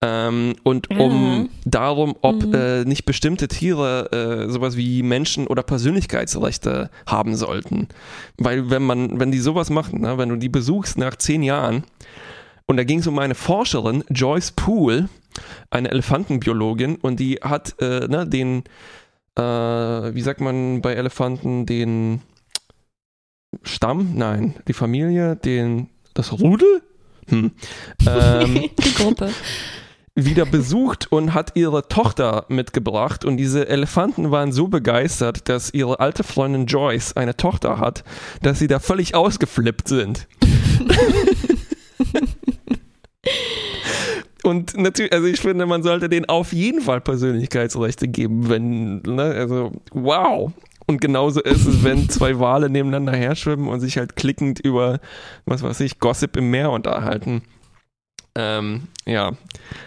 Ähm, 0.01 0.55
und 0.63 0.89
um 0.97 1.49
darum, 1.65 2.15
ob 2.21 2.45
Mhm. 2.45 2.53
äh, 2.53 2.85
nicht 2.85 3.03
bestimmte 3.05 3.49
Tiere 3.49 4.45
äh, 4.47 4.49
sowas 4.49 4.77
wie 4.77 5.03
Menschen 5.03 5.45
oder 5.45 5.61
Persönlichkeitsrechte 5.61 6.89
haben 7.05 7.35
sollten. 7.35 7.89
Weil 8.37 8.69
wenn 8.69 8.83
man, 8.83 9.19
wenn 9.19 9.31
die 9.31 9.39
sowas 9.39 9.69
machen, 9.69 10.01
ne, 10.01 10.17
wenn 10.17 10.29
du 10.29 10.37
die 10.37 10.47
besuchst 10.47 10.97
nach 10.97 11.17
zehn 11.17 11.43
Jahren, 11.43 11.83
und 12.65 12.77
da 12.77 12.83
ging 12.85 12.99
es 12.99 13.07
um 13.07 13.19
eine 13.19 13.35
Forscherin, 13.35 14.05
Joyce 14.09 14.51
Poole, 14.51 15.09
eine 15.69 15.91
Elefantenbiologin, 15.91 16.95
und 16.95 17.19
die 17.19 17.35
hat 17.41 17.75
äh, 17.81 18.07
ne, 18.07 18.25
den, 18.25 18.63
äh, 19.37 19.41
wie 19.41 20.21
sagt 20.21 20.39
man 20.39 20.81
bei 20.81 20.93
Elefanten, 20.93 21.65
den 21.65 22.21
Stamm, 23.63 24.11
nein, 24.15 24.53
die 24.67 24.73
Familie, 24.73 25.35
den, 25.35 25.89
das 26.13 26.31
Rudel? 26.31 26.83
Hm. 27.27 27.51
Ähm, 28.07 28.69
Die 28.79 28.93
Gruppe. 28.93 29.29
Wieder 30.25 30.45
besucht 30.45 31.11
und 31.11 31.33
hat 31.33 31.51
ihre 31.55 31.87
Tochter 31.87 32.45
mitgebracht 32.49 33.25
und 33.25 33.37
diese 33.37 33.67
Elefanten 33.67 34.31
waren 34.31 34.51
so 34.51 34.67
begeistert, 34.67 35.49
dass 35.49 35.73
ihre 35.73 35.99
alte 35.99 36.23
Freundin 36.23 36.65
Joyce 36.65 37.15
eine 37.15 37.35
Tochter 37.37 37.79
hat, 37.79 38.03
dass 38.41 38.59
sie 38.59 38.67
da 38.67 38.79
völlig 38.79 39.15
ausgeflippt 39.15 39.87
sind. 39.87 40.27
Und 44.43 44.77
natürlich, 44.77 45.11
also 45.13 45.27
ich 45.27 45.39
finde, 45.41 45.65
man 45.65 45.83
sollte 45.83 46.09
denen 46.09 46.25
auf 46.25 46.53
jeden 46.53 46.81
Fall 46.81 47.01
Persönlichkeitsrechte 47.01 48.07
geben, 48.07 48.49
wenn, 48.49 49.01
ne, 49.01 49.23
also 49.23 49.71
wow. 49.91 50.51
Und 50.87 51.01
genauso 51.01 51.41
ist 51.41 51.67
es, 51.67 51.83
wenn 51.83 52.09
zwei 52.09 52.39
Wale 52.39 52.69
nebeneinander 52.69 53.15
her 53.15 53.35
schwimmen 53.35 53.67
und 53.67 53.79
sich 53.79 53.97
halt 53.97 54.15
klickend 54.15 54.59
über, 54.59 54.99
was 55.45 55.61
weiß 55.61 55.81
ich, 55.81 55.99
Gossip 55.99 56.35
im 56.35 56.49
Meer 56.49 56.71
unterhalten. 56.71 57.43
Ähm, 58.41 58.87
ja. 59.05 59.33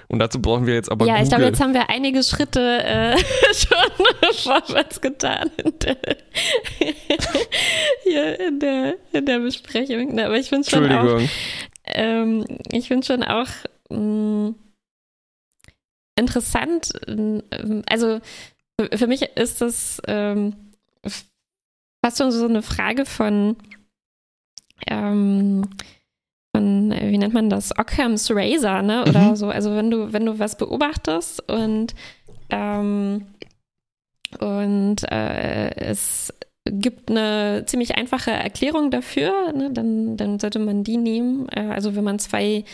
Und 0.09 0.19
dazu 0.19 0.41
brauchen 0.43 0.67
wir 0.67 0.75
jetzt 0.75 0.91
aber 0.91 1.07
ja, 1.07 1.13
Google. 1.15 1.23
ich 1.25 1.29
glaube, 1.31 1.45
jetzt 1.45 1.61
haben 1.61 1.73
wir 1.75 1.89
einige 1.89 2.23
Schritte 2.23 2.61
äh, 2.85 3.17
schon 3.55 4.35
vorwärts 4.35 5.01
getan 5.01 5.51
in 5.57 5.79
der, 5.79 5.97
hier 8.03 8.41
in 8.41 8.61
der, 8.61 8.95
in 9.13 9.25
der 9.27 9.39
Besprechung. 9.39 10.19
Aber 10.21 10.37
ich 10.37 10.49
finde 10.49 10.69
schon 10.69 10.91
auch, 10.93 11.21
ähm, 11.87 12.45
ich 12.71 12.89
finde 12.89 13.07
schon 13.07 13.23
auch 13.23 13.49
mh, 13.89 14.55
interessant. 16.17 16.93
ähm, 17.07 17.43
Also 17.89 18.21
für- 18.79 18.99
für 18.99 19.07
mich 19.07 19.23
ist 19.23 19.61
das 19.61 20.01
ähm, 20.07 20.55
fast 22.05 22.19
schon 22.19 22.33
so 22.33 22.47
eine 22.47 22.63
Frage 22.63 23.07
von, 23.07 23.57
ähm, 24.89 25.69
äh, 26.55 27.11
wie 27.11 27.19
nennt 27.19 27.35
man 27.35 27.51
das, 27.51 27.77
Occam's 27.79 28.31
Razor, 28.31 28.83
ne? 28.83 29.03
Oder 29.07 29.31
Mhm. 29.31 29.37
so. 29.37 29.49
Also 29.49 29.75
wenn 29.75 29.91
du 29.91 30.13
wenn 30.13 30.27
du 30.27 30.39
was 30.39 30.57
beobachtest 30.57 31.51
und 31.51 31.95
ähm, 32.51 33.27
und 34.41 35.11
äh, 35.11 35.75
es 35.77 36.33
gibt 36.65 37.11
eine 37.11 37.65
ziemlich 37.67 37.97
einfache 37.97 38.31
Erklärung 38.31 38.91
dafür, 38.91 39.53
ne, 39.53 39.71
dann, 39.73 40.17
dann 40.17 40.39
sollte 40.39 40.59
man 40.59 40.85
die 40.85 40.97
nehmen. 40.97 41.49
Äh, 41.51 41.61
also 41.69 41.97
wenn 41.97 42.05
man 42.05 42.19
zwei, 42.19 42.65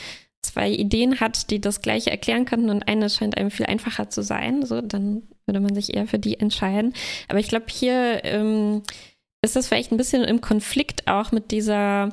zwei 0.43 0.71
Ideen 0.71 1.21
hat, 1.21 1.51
die 1.51 1.61
das 1.61 1.81
gleiche 1.81 2.11
erklären 2.11 2.45
könnten 2.45 2.71
und 2.71 2.87
eine 2.87 3.09
scheint 3.11 3.37
einem 3.37 3.51
viel 3.51 3.67
einfacher 3.67 4.09
zu 4.11 4.23
sein, 4.23 4.65
so, 4.65 4.81
dann 4.83 5.23
würde 5.47 5.61
man 5.61 5.75
sich 5.75 5.95
eher 5.97 6.07
für 6.07 6.19
die 6.19 6.39
entscheiden. 6.39 6.93
Aber 7.29 7.39
ich 7.41 7.49
glaube, 7.49 7.67
hier 7.71 8.21
ähm, 8.25 8.83
ist 9.43 9.57
das 9.57 9.69
vielleicht 9.69 9.91
ein 9.91 9.97
bisschen 9.97 10.23
im 10.23 10.41
Konflikt 10.41 11.09
auch 11.09 11.33
mit 11.33 11.51
dieser, 11.51 12.11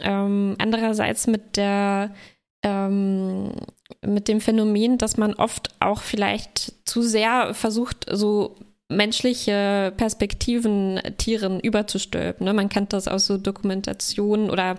ähm, 0.00 0.56
andererseits 0.58 1.26
mit 1.26 1.56
der 1.56 2.14
ähm, 2.62 3.52
mit 4.04 4.28
dem 4.28 4.40
Phänomen, 4.40 4.98
dass 4.98 5.16
man 5.16 5.34
oft 5.34 5.70
auch 5.80 6.02
vielleicht 6.02 6.72
zu 6.84 7.02
sehr 7.02 7.54
versucht, 7.54 8.06
so 8.10 8.56
menschliche 8.88 9.92
Perspektiven 9.96 11.00
Tieren 11.18 11.58
überzustülpen. 11.58 12.44
Ne? 12.44 12.52
Man 12.52 12.68
kennt 12.68 12.92
das 12.92 13.08
aus 13.08 13.26
so 13.26 13.36
Dokumentationen 13.36 14.48
oder 14.48 14.76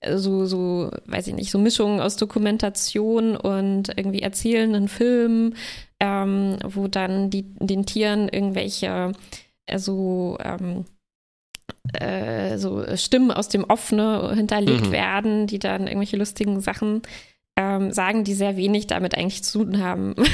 äh, 0.00 0.16
so, 0.18 0.44
so, 0.44 0.90
weiß 1.06 1.28
ich 1.28 1.34
nicht, 1.34 1.50
so 1.50 1.58
Mischungen 1.58 2.00
aus 2.00 2.16
Dokumentation 2.16 3.36
und 3.36 3.96
irgendwie 3.96 4.20
erzählenden 4.20 4.88
Filmen, 4.88 5.54
ähm, 6.00 6.58
wo 6.64 6.86
dann 6.86 7.30
die, 7.30 7.54
den 7.58 7.86
Tieren 7.86 8.28
irgendwelche 8.28 9.12
äh, 9.64 9.78
so, 9.78 10.36
ähm, 10.42 10.84
äh, 11.94 12.58
so 12.58 12.84
Stimmen 12.96 13.30
aus 13.30 13.48
dem 13.48 13.64
Offene 13.64 14.32
hinterlegt 14.34 14.86
Mhm. 14.86 14.92
werden, 14.92 15.46
die 15.46 15.58
dann 15.58 15.86
irgendwelche 15.86 16.16
lustigen 16.16 16.60
Sachen 16.60 17.02
ähm, 17.58 17.90
sagen, 17.90 18.22
die 18.22 18.34
sehr 18.34 18.58
wenig 18.58 18.86
damit 18.86 19.16
eigentlich 19.16 19.42
zu 19.42 19.64
tun 19.64 19.82
haben. 19.82 20.14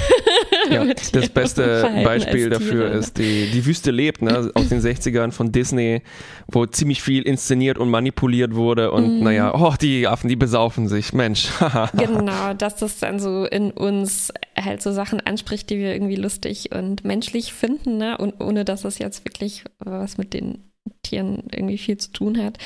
Ja, 0.70 0.84
das 1.12 1.28
beste 1.28 1.90
Beispiel 2.04 2.48
dafür 2.48 2.92
ist 2.92 3.18
die, 3.18 3.50
die 3.50 3.66
Wüste 3.66 3.90
lebt, 3.90 4.22
ne, 4.22 4.50
aus 4.54 4.68
den 4.68 4.80
60ern 4.80 5.32
von 5.32 5.50
Disney, 5.50 6.02
wo 6.46 6.66
ziemlich 6.66 7.02
viel 7.02 7.22
inszeniert 7.24 7.78
und 7.78 7.90
manipuliert 7.90 8.54
wurde 8.54 8.92
und 8.92 9.18
Mhm. 9.18 9.24
naja, 9.24 9.52
oh, 9.54 9.74
die 9.80 10.06
Affen, 10.06 10.28
die 10.28 10.36
besaufen 10.36 10.86
sich, 10.88 11.12
Mensch. 11.12 11.48
Genau, 11.94 12.54
dass 12.54 12.76
das 12.76 13.00
dann 13.00 13.18
so 13.18 13.44
in 13.44 13.72
uns 13.72 14.32
halt 14.56 14.82
so 14.82 14.92
Sachen 14.92 15.20
anspricht, 15.20 15.68
die 15.70 15.78
wir 15.78 15.92
irgendwie 15.92 16.16
lustig 16.16 16.70
und 16.72 17.04
menschlich 17.04 17.52
finden, 17.52 17.98
ne? 17.98 18.16
Und 18.18 18.40
ohne 18.40 18.64
dass 18.64 18.84
es 18.84 18.98
jetzt 18.98 19.24
wirklich 19.24 19.64
was 19.80 20.18
mit 20.18 20.32
den 20.34 20.58
Tieren 21.02 21.44
irgendwie 21.52 21.78
viel 21.78 21.96
zu 21.96 22.12
tun 22.12 22.42
hat. 22.42 22.58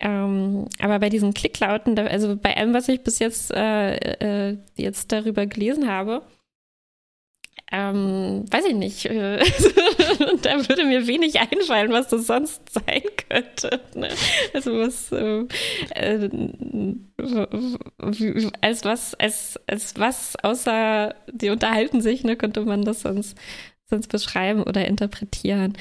Ähm, 0.00 0.66
aber 0.80 0.98
bei 0.98 1.10
diesen 1.10 1.34
Klicklauten, 1.34 1.98
also 1.98 2.36
bei 2.36 2.56
allem, 2.56 2.72
was 2.72 2.88
ich 2.88 3.02
bis 3.02 3.18
jetzt, 3.18 3.52
äh, 3.52 4.50
äh, 4.50 4.58
jetzt 4.76 5.12
darüber 5.12 5.46
gelesen 5.46 5.88
habe, 5.88 6.22
ähm, 7.72 8.44
weiß 8.50 8.64
ich 8.66 8.74
nicht. 8.74 9.06
Äh, 9.06 9.38
da 10.42 10.68
würde 10.68 10.84
mir 10.84 11.06
wenig 11.06 11.38
einfallen, 11.38 11.92
was 11.92 12.08
das 12.08 12.26
sonst 12.26 12.62
sein 12.72 13.02
könnte. 13.28 13.80
Ne? 13.94 14.08
Also 14.52 14.78
was 14.78 15.12
äh, 15.12 15.44
äh, 15.94 16.30
als 18.60 18.84
was, 18.84 19.14
als, 19.14 19.60
als 19.68 19.94
was 19.98 20.36
außer 20.42 21.14
die 21.30 21.50
unterhalten 21.50 22.00
sich, 22.00 22.24
ne, 22.24 22.36
könnte 22.36 22.62
man 22.62 22.84
das 22.84 23.02
sonst, 23.02 23.38
sonst 23.88 24.08
beschreiben 24.08 24.62
oder 24.64 24.86
interpretieren. 24.86 25.76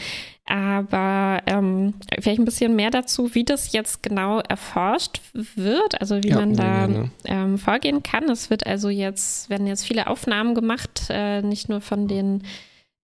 Aber 0.50 1.43
ähm, 1.45 1.93
vielleicht 2.20 2.39
ein 2.39 2.45
bisschen 2.45 2.76
mehr 2.76 2.89
dazu, 2.89 3.36
wie 3.36 3.43
das 3.43 3.72
jetzt 3.72 4.02
genau 4.02 4.39
erforscht 4.39 5.22
wird, 5.34 6.02
also 6.02 6.24
wie 6.24 6.30
Ja, 6.30 6.38
man 6.38 6.56
da 6.56 6.88
gerne. 6.88 7.12
ähm, 7.26 7.58
vorgehen 7.60 8.02
kann. 8.02 8.24
Es 8.32 8.50
wird 8.50 8.66
also 8.66 8.89
jetzt, 8.89 9.52
werden 9.52 9.68
jetzt 9.68 9.86
viele 9.86 10.08
Aufnahmen 10.08 10.56
gemacht, 10.56 11.06
äh, 11.10 11.43
nicht 11.43 11.70
nur 11.70 11.82
von 11.82 12.08
den 12.08 12.41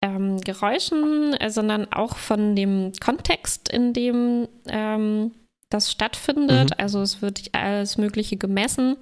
ähm, 0.02 0.40
Geräuschen, 0.40 1.34
äh, 1.34 1.50
sondern 1.50 1.92
auch 1.92 2.16
von 2.16 2.54
dem 2.54 2.92
Kontext, 3.00 3.68
in 3.68 3.92
dem 3.92 4.46
ähm, 4.68 5.32
das 5.68 5.90
stattfindet. 5.90 6.70
Mhm. 6.70 6.76
Also 6.78 7.00
es 7.00 7.22
wird 7.22 7.42
alles 7.52 7.98
Mögliche 7.98 8.36
gemessen, 8.36 8.96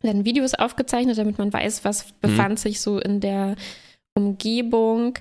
werden 0.00 0.24
Videos 0.24 0.54
aufgezeichnet, 0.54 1.18
damit 1.18 1.38
man 1.38 1.52
weiß, 1.52 1.84
was 1.84 2.12
befand 2.20 2.60
sich 2.60 2.80
so 2.80 3.00
in 3.00 3.18
der 3.18 3.56
Umgebung. 4.14 5.18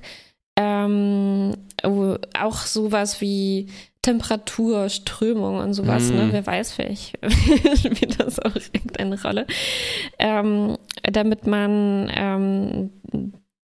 Ähm, 0.56 1.54
auch 1.84 2.58
sowas 2.58 3.22
wie 3.22 3.70
Temperatur, 4.02 4.90
Strömung 4.90 5.58
und 5.58 5.74
sowas, 5.74 6.10
Mhm. 6.10 6.16
ne? 6.16 6.28
Wer 6.32 6.46
weiß, 6.46 6.72
vielleicht 6.72 7.18
spielt 7.78 8.20
das 8.20 8.40
auch 8.40 8.56
irgendeine 8.56 9.22
Rolle. 9.22 9.46
Ähm, 10.18 10.78
damit 11.04 11.46
man 11.46 12.10
ähm, 12.16 12.90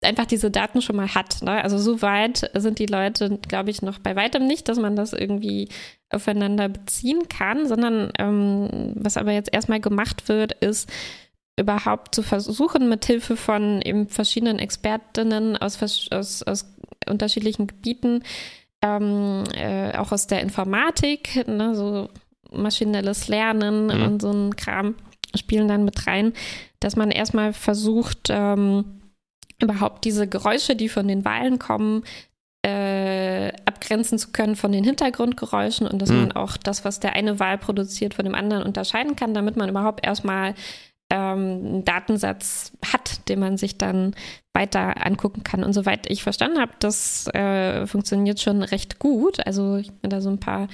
einfach 0.02 0.24
diese 0.24 0.50
Daten 0.50 0.80
schon 0.80 0.96
mal 0.96 1.14
hat. 1.14 1.42
Ne? 1.42 1.62
Also 1.62 1.76
so 1.78 2.00
weit 2.00 2.50
sind 2.54 2.78
die 2.78 2.86
Leute, 2.86 3.38
glaube 3.46 3.70
ich, 3.70 3.82
noch 3.82 3.98
bei 3.98 4.16
weitem 4.16 4.46
nicht, 4.46 4.68
dass 4.68 4.78
man 4.78 4.96
das 4.96 5.12
irgendwie 5.12 5.68
aufeinander 6.08 6.68
beziehen 6.68 7.28
kann, 7.28 7.68
sondern 7.68 8.10
ähm, 8.18 8.94
was 8.96 9.16
aber 9.18 9.32
jetzt 9.32 9.52
erstmal 9.52 9.80
gemacht 9.80 10.28
wird, 10.28 10.52
ist 10.52 10.90
überhaupt 11.58 12.14
zu 12.14 12.22
versuchen, 12.22 12.88
mit 12.88 13.04
Hilfe 13.04 13.36
von 13.36 13.82
eben 13.82 14.08
verschiedenen 14.08 14.58
Expertinnen 14.58 15.58
aus, 15.58 15.78
aus, 16.10 16.42
aus 16.42 16.64
unterschiedlichen 17.08 17.66
Gebieten, 17.66 18.22
ähm, 18.82 19.44
äh, 19.54 19.96
auch 19.96 20.12
aus 20.12 20.26
der 20.26 20.40
Informatik, 20.40 21.46
ne, 21.46 21.74
so 21.74 22.08
maschinelles 22.52 23.28
Lernen 23.28 23.86
Mhm. 23.86 24.02
und 24.02 24.22
so 24.22 24.30
ein 24.32 24.56
Kram 24.56 24.94
spielen 25.36 25.68
dann 25.68 25.84
mit 25.84 26.06
rein, 26.06 26.32
dass 26.80 26.96
man 26.96 27.10
erstmal 27.10 27.52
versucht, 27.52 28.28
ähm, 28.30 29.00
überhaupt 29.62 30.04
diese 30.04 30.26
Geräusche, 30.26 30.74
die 30.74 30.88
von 30.88 31.06
den 31.06 31.24
Wahlen 31.24 31.58
kommen, 31.58 32.02
äh, 32.66 33.52
abgrenzen 33.64 34.18
zu 34.18 34.32
können 34.32 34.56
von 34.56 34.72
den 34.72 34.84
Hintergrundgeräuschen 34.84 35.86
und 35.86 36.00
dass 36.00 36.10
Mhm. 36.10 36.16
man 36.20 36.32
auch 36.32 36.56
das, 36.56 36.84
was 36.84 37.00
der 37.00 37.14
eine 37.14 37.38
Wahl 37.38 37.58
produziert, 37.58 38.14
von 38.14 38.24
dem 38.24 38.34
anderen 38.34 38.62
unterscheiden 38.64 39.16
kann, 39.16 39.32
damit 39.34 39.56
man 39.56 39.68
überhaupt 39.68 40.04
erstmal 40.04 40.54
ähm, 41.10 41.38
einen 41.64 41.84
Datensatz 41.84 42.72
hat, 42.84 43.28
den 43.28 43.40
man 43.40 43.56
sich 43.56 43.76
dann 43.78 44.14
weiter 44.52 45.04
angucken 45.04 45.42
kann. 45.44 45.64
Und 45.64 45.72
soweit 45.72 46.10
ich 46.10 46.22
verstanden 46.22 46.58
habe, 46.60 46.72
das 46.78 47.26
äh, 47.34 47.86
funktioniert 47.86 48.40
schon 48.40 48.62
recht 48.62 48.98
gut. 48.98 49.44
Also 49.46 49.76
ich 49.76 49.88
habe 49.88 50.08
da 50.08 50.20
so 50.20 50.30
ein 50.30 50.40
paar 50.40 50.68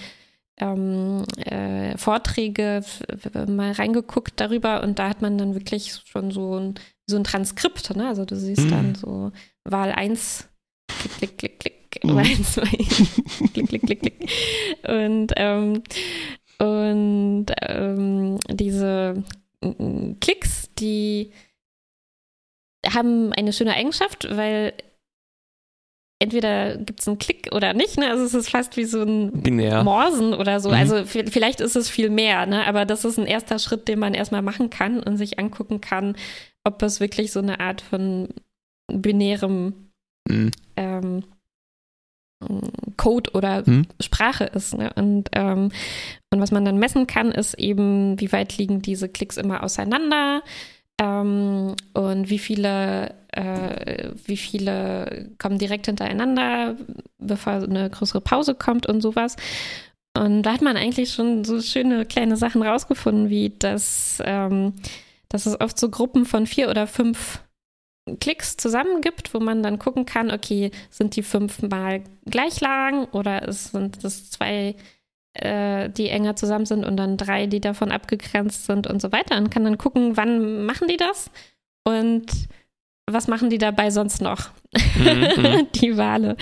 ähm, 0.58 1.24
äh, 1.44 1.96
Vorträge 1.98 2.82
mal 3.46 3.72
reingeguckt 3.72 4.34
darüber 4.40 4.82
und 4.82 4.98
da 4.98 5.08
hat 5.10 5.20
man 5.22 5.36
dann 5.36 5.54
wirklich 5.54 6.00
schon 6.06 6.30
so 6.30 6.58
ein, 6.58 6.74
so 7.06 7.16
ein 7.16 7.24
Transkript. 7.24 7.94
Ne? 7.96 8.08
Also 8.08 8.24
du 8.24 8.36
siehst 8.36 8.64
Mhm. 8.66 8.70
dann 8.70 8.94
so 8.94 9.32
Wahl 9.64 9.92
1, 9.92 10.48
klick, 11.18 11.38
klick, 11.38 11.60
klick, 11.60 11.90
klick, 11.90 12.04
Mhm. 12.04 12.16
Wahl 12.16 12.24
2, 12.24 12.60
klick, 13.52 13.68
klick, 13.68 13.82
klick, 13.82 14.00
klick. 14.00 14.30
Und, 14.88 15.32
ähm, 15.36 15.82
und 16.58 17.46
ähm, 17.60 18.38
diese 18.48 19.22
Klicks, 20.20 20.70
die 20.78 21.32
haben 22.86 23.32
eine 23.32 23.52
schöne 23.52 23.74
Eigenschaft, 23.74 24.28
weil 24.30 24.74
entweder 26.22 26.76
gibt 26.76 27.00
es 27.00 27.08
einen 27.08 27.18
Klick 27.18 27.50
oder 27.52 27.74
nicht. 27.74 27.98
Ne? 27.98 28.08
Also 28.10 28.24
es 28.24 28.34
ist 28.34 28.50
fast 28.50 28.76
wie 28.76 28.84
so 28.84 29.02
ein 29.02 29.42
Binär. 29.42 29.82
Morsen 29.84 30.34
oder 30.34 30.60
so. 30.60 30.68
Mhm. 30.70 30.74
Also 30.76 31.04
vielleicht 31.04 31.60
ist 31.60 31.76
es 31.76 31.90
viel 31.90 32.10
mehr, 32.10 32.46
ne? 32.46 32.66
aber 32.66 32.84
das 32.84 33.04
ist 33.04 33.18
ein 33.18 33.26
erster 33.26 33.58
Schritt, 33.58 33.88
den 33.88 33.98
man 33.98 34.14
erstmal 34.14 34.42
machen 34.42 34.70
kann 34.70 35.00
und 35.02 35.16
sich 35.16 35.38
angucken 35.38 35.80
kann, 35.80 36.16
ob 36.64 36.82
es 36.82 37.00
wirklich 37.00 37.32
so 37.32 37.40
eine 37.40 37.60
Art 37.60 37.80
von 37.80 38.28
binärem 38.92 39.86
Mhm. 40.28 40.50
ähm, 40.76 41.24
Code 42.96 43.30
oder 43.32 43.62
Mhm. 43.66 43.86
Sprache 44.00 44.44
ist. 44.44 44.76
Ne? 44.76 44.90
Und, 44.94 45.28
ähm, 45.32 45.70
und 46.30 46.40
was 46.40 46.50
man 46.50 46.64
dann 46.64 46.78
messen 46.78 47.06
kann, 47.06 47.32
ist 47.32 47.54
eben, 47.54 48.20
wie 48.20 48.32
weit 48.32 48.58
liegen 48.58 48.82
diese 48.82 49.08
Klicks 49.08 49.36
immer 49.36 49.62
auseinander 49.62 50.42
ähm, 51.00 51.74
und 51.94 52.30
wie 52.30 52.38
viele, 52.38 53.14
äh, 53.32 54.10
wie 54.26 54.36
viele 54.36 55.30
kommen 55.38 55.58
direkt 55.58 55.86
hintereinander, 55.86 56.76
bevor 57.18 57.54
eine 57.54 57.90
größere 57.90 58.20
Pause 58.20 58.54
kommt 58.54 58.86
und 58.86 59.00
sowas. 59.00 59.36
Und 60.16 60.42
da 60.42 60.52
hat 60.52 60.62
man 60.62 60.76
eigentlich 60.76 61.12
schon 61.12 61.44
so 61.44 61.60
schöne 61.60 62.06
kleine 62.06 62.36
Sachen 62.36 62.62
rausgefunden, 62.62 63.28
wie 63.28 63.52
das, 63.58 64.22
ähm, 64.24 64.74
dass 65.28 65.46
es 65.46 65.60
oft 65.60 65.78
so 65.78 65.90
Gruppen 65.90 66.24
von 66.24 66.46
vier 66.46 66.70
oder 66.70 66.86
fünf 66.86 67.40
Klicks 68.20 68.56
zusammen 68.56 69.00
gibt, 69.00 69.34
wo 69.34 69.40
man 69.40 69.62
dann 69.62 69.78
gucken 69.78 70.06
kann, 70.06 70.30
okay, 70.30 70.70
sind 70.90 71.16
die 71.16 71.22
fünfmal 71.22 72.04
gleich 72.24 72.60
lang 72.60 73.06
oder 73.06 73.48
es 73.48 73.72
sind 73.72 74.04
es 74.04 74.30
zwei, 74.30 74.76
äh, 75.32 75.90
die 75.90 76.08
enger 76.08 76.36
zusammen 76.36 76.66
sind 76.66 76.84
und 76.84 76.96
dann 76.96 77.16
drei, 77.16 77.46
die 77.46 77.60
davon 77.60 77.90
abgegrenzt 77.90 78.66
sind 78.66 78.86
und 78.86 79.02
so 79.02 79.10
weiter 79.10 79.36
und 79.36 79.50
kann 79.50 79.64
dann 79.64 79.78
gucken, 79.78 80.16
wann 80.16 80.64
machen 80.64 80.86
die 80.86 80.96
das 80.96 81.30
und 81.84 82.26
was 83.08 83.28
machen 83.28 83.50
die 83.50 83.58
dabei 83.58 83.90
sonst 83.90 84.20
noch? 84.20 84.50
Mhm, 84.98 85.68
die 85.74 85.96
Wale. 85.96 86.36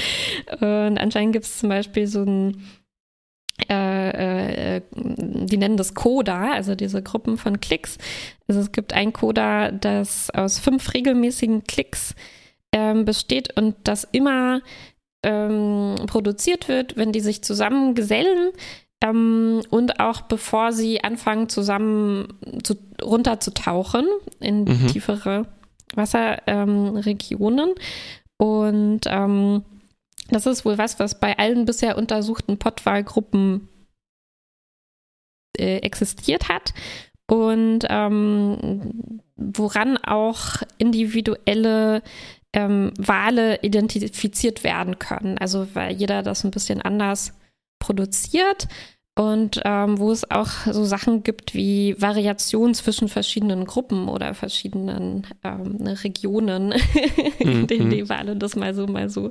Und 0.61 0.99
anscheinend 0.99 1.35
gibt 1.35 1.45
es 1.45 1.59
zum 1.59 1.69
Beispiel 1.69 2.07
so 2.07 2.23
ein 2.23 2.63
äh, 3.69 4.77
äh, 4.77 4.81
die 4.95 5.57
nennen 5.57 5.77
das 5.77 5.95
Coda, 5.95 6.53
also 6.53 6.75
diese 6.75 7.03
Gruppen 7.03 7.39
von 7.39 7.61
Klicks. 7.61 7.99
Also 8.49 8.61
es 8.61 8.73
gibt 8.73 8.93
ein 8.93 9.13
Coda, 9.13 9.71
das 9.71 10.31
aus 10.31 10.59
fünf 10.59 10.93
regelmäßigen 10.95 11.65
Klicks 11.65 12.15
ähm, 12.73 13.05
besteht 13.05 13.57
und 13.57 13.77
das 13.85 14.05
immer 14.05 14.61
ähm, 15.23 15.97
produziert 16.07 16.69
wird, 16.69 16.97
wenn 16.97 17.13
die 17.13 17.21
sich 17.21 17.43
zusammen 17.43 17.95
gesellen 17.95 18.51
ähm, 19.03 19.63
und 19.71 20.01
auch 20.01 20.23
bevor 20.23 20.73
sie 20.73 21.03
anfangen, 21.03 21.49
zusammen 21.49 22.35
zu, 22.63 22.77
runterzutauchen 23.03 24.07
in 24.41 24.65
Mhm. 24.65 24.87
tiefere 24.89 25.47
Wasserregionen. 25.95 26.97
Regionen. 26.97 27.75
und 28.37 29.01
ähm, 29.07 29.63
das 30.29 30.47
ist 30.47 30.65
wohl 30.65 30.79
was, 30.79 30.99
was 30.99 31.19
bei 31.21 31.39
allen 31.39 31.65
bisher 31.65 31.99
untersuchten 31.99 32.59
Pottwalgruppen 32.59 33.69
äh, 35.59 35.79
existiert 35.79 36.49
hat 36.49 36.75
und 37.27 37.81
ähm, 37.89 39.21
woran 39.37 39.97
auch 39.99 40.63
individuelle 40.79 42.03
ähm, 42.53 42.93
Wale 42.99 43.61
identifiziert 43.63 44.65
werden 44.65 44.99
können. 44.99 45.39
Also 45.39 45.75
weil 45.75 45.93
jeder 45.93 46.23
das 46.23 46.45
ein 46.45 46.51
bisschen 46.51 46.81
anders 46.83 47.33
produziert 47.79 48.69
und 49.17 49.61
ähm, 49.65 49.99
wo 49.99 50.11
es 50.11 50.29
auch 50.29 50.49
so 50.49 50.85
Sachen 50.85 51.23
gibt 51.23 51.55
wie 51.55 51.95
Variation 52.01 52.75
zwischen 52.75 53.09
verschiedenen 53.09 53.65
Gruppen 53.65 54.09
oder 54.09 54.35
verschiedenen 54.35 55.25
ähm, 55.45 55.77
Regionen, 55.87 56.73
in 57.39 57.69
denen 57.69 57.91
die 57.91 58.09
Wale 58.09 58.35
das 58.35 58.57
mal 58.57 58.75
so, 58.75 58.87
mal 58.89 59.09
so 59.09 59.31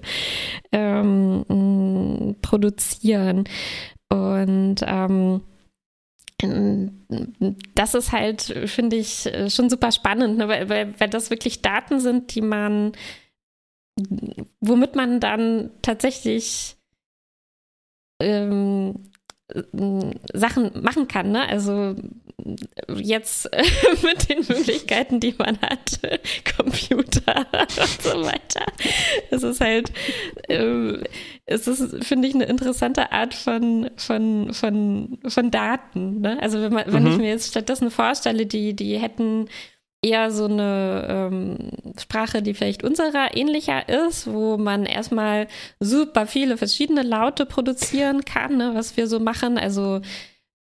ähm, 0.72 1.44
mh, 1.50 2.36
produzieren. 2.42 3.44
Und 4.10 4.78
ähm, 4.88 5.42
das 7.76 7.94
ist 7.94 8.12
halt, 8.12 8.42
finde 8.66 8.96
ich, 8.98 9.30
schon 9.50 9.70
super 9.70 9.92
spannend, 9.92 10.38
ne? 10.38 10.48
weil, 10.48 10.70
weil, 10.70 11.00
weil 11.00 11.10
das 11.10 11.30
wirklich 11.30 11.62
Daten 11.62 12.00
sind, 12.00 12.36
die 12.36 12.42
man, 12.42 12.94
womit 14.60 14.96
man 14.96 15.20
dann 15.20 15.72
tatsächlich 15.82 16.76
ähm, 18.22 19.12
Sachen 20.34 20.72
machen 20.82 21.08
kann. 21.08 21.32
Ne? 21.32 21.47
Also 21.47 21.95
jetzt 22.95 23.51
äh, 23.54 23.64
mit 24.04 24.30
den 24.30 24.39
Möglichkeiten, 24.39 25.20
die 25.20 25.36
man 25.38 25.60
hat, 25.62 25.99
Computer 26.58 27.45
und 27.62 28.01
so 28.01 28.24
weiter. 28.24 28.66
Es 29.30 29.43
ist 29.43 29.62
halt, 29.62 29.91
ähm, 30.49 31.04
es 31.45 31.68
ist, 31.68 32.04
finde 32.04 32.28
ich, 32.28 32.36
eine 32.36 32.45
interessante 32.45 33.12
Art 33.12 33.34
von, 33.34 33.89
von, 33.97 34.54
von, 34.54 35.20
von 35.28 35.51
Daten. 35.51 36.22
Ne? 36.22 36.38
Also 36.41 36.62
wenn, 36.62 36.74
man, 36.74 36.86
wenn 36.88 37.04
Mhm. 37.04 37.12
ich 37.12 37.18
mir 37.18 37.30
jetzt 37.30 37.49
stattdessen 37.49 37.91
vorstelle, 37.91 38.45
die, 38.45 38.76
die 38.76 38.97
hätten 38.97 39.47
eher 40.04 40.30
so 40.32 40.45
eine 40.45 41.06
ähm, 41.10 41.58
Sprache, 41.99 42.41
die 42.41 42.54
vielleicht 42.54 42.84
unserer 42.84 43.36
ähnlicher 43.36 43.88
ist, 43.89 44.32
wo 44.32 44.58
man 44.58 44.86
erstmal 44.86 45.47
super 45.80 46.28
viele 46.28 46.58
verschiedene 46.58 47.01
Laute 47.04 47.45
produzieren 47.45 48.26
kann, 48.26 48.58
ne, 48.58 48.72
was 48.74 48.97
wir 48.97 49.08
so 49.08 49.20
machen. 49.20 49.58
Also 49.58 50.01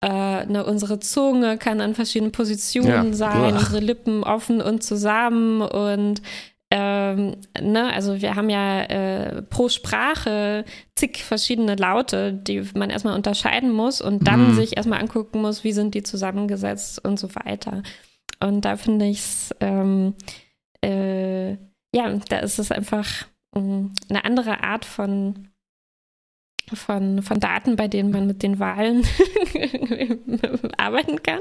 äh, 0.03 0.45
ne, 0.45 0.65
unsere 0.65 0.99
Zunge 0.99 1.57
kann 1.57 1.81
an 1.81 1.95
verschiedenen 1.95 2.31
Positionen 2.31 3.11
Ja. 3.11 3.13
sein, 3.13 3.53
Uah. 3.55 3.59
unsere 3.59 3.79
Lippen 3.79 4.23
offen 4.23 4.61
und 4.61 4.83
zusammen 4.83 5.61
und 5.61 6.21
ähm, 6.69 7.37
ne, 7.61 7.93
also 7.93 8.21
wir 8.21 8.35
haben 8.35 8.49
ja 8.49 8.81
äh, 8.83 9.41
pro 9.43 9.69
Sprache 9.69 10.65
zig 10.95 11.23
verschiedene 11.23 11.75
Laute, 11.75 12.33
die 12.33 12.61
man 12.75 12.89
erstmal 12.89 13.15
unterscheiden 13.15 13.71
muss 13.71 14.01
und 14.01 14.27
dann 14.27 14.47
Mhm. 14.49 14.53
sich 14.53 14.75
erstmal 14.75 14.99
angucken 14.99 15.41
muss, 15.41 15.63
wie 15.63 15.71
sind 15.71 15.95
die 15.95 16.03
zusammengesetzt 16.03 17.03
und 17.05 17.17
so 17.19 17.33
weiter. 17.35 17.83
Und 18.39 18.61
da 18.61 18.77
finde 18.77 19.05
ich 19.05 19.19
es, 19.19 19.55
ähm, 19.59 20.15
äh, 20.83 21.51
ja, 21.95 22.13
da 22.29 22.39
ist 22.39 22.59
es 22.59 22.71
einfach 22.71 23.07
ähm, 23.55 23.91
eine 24.09 24.25
andere 24.25 24.63
Art 24.63 24.85
von, 24.85 25.49
von, 26.73 27.23
von 27.23 27.39
Daten, 27.39 27.75
bei 27.75 27.87
denen 27.87 28.11
man 28.11 28.27
mit 28.27 28.43
den 28.43 28.59
Wahlen 28.59 29.05
arbeiten 30.77 31.23
kann. 31.23 31.39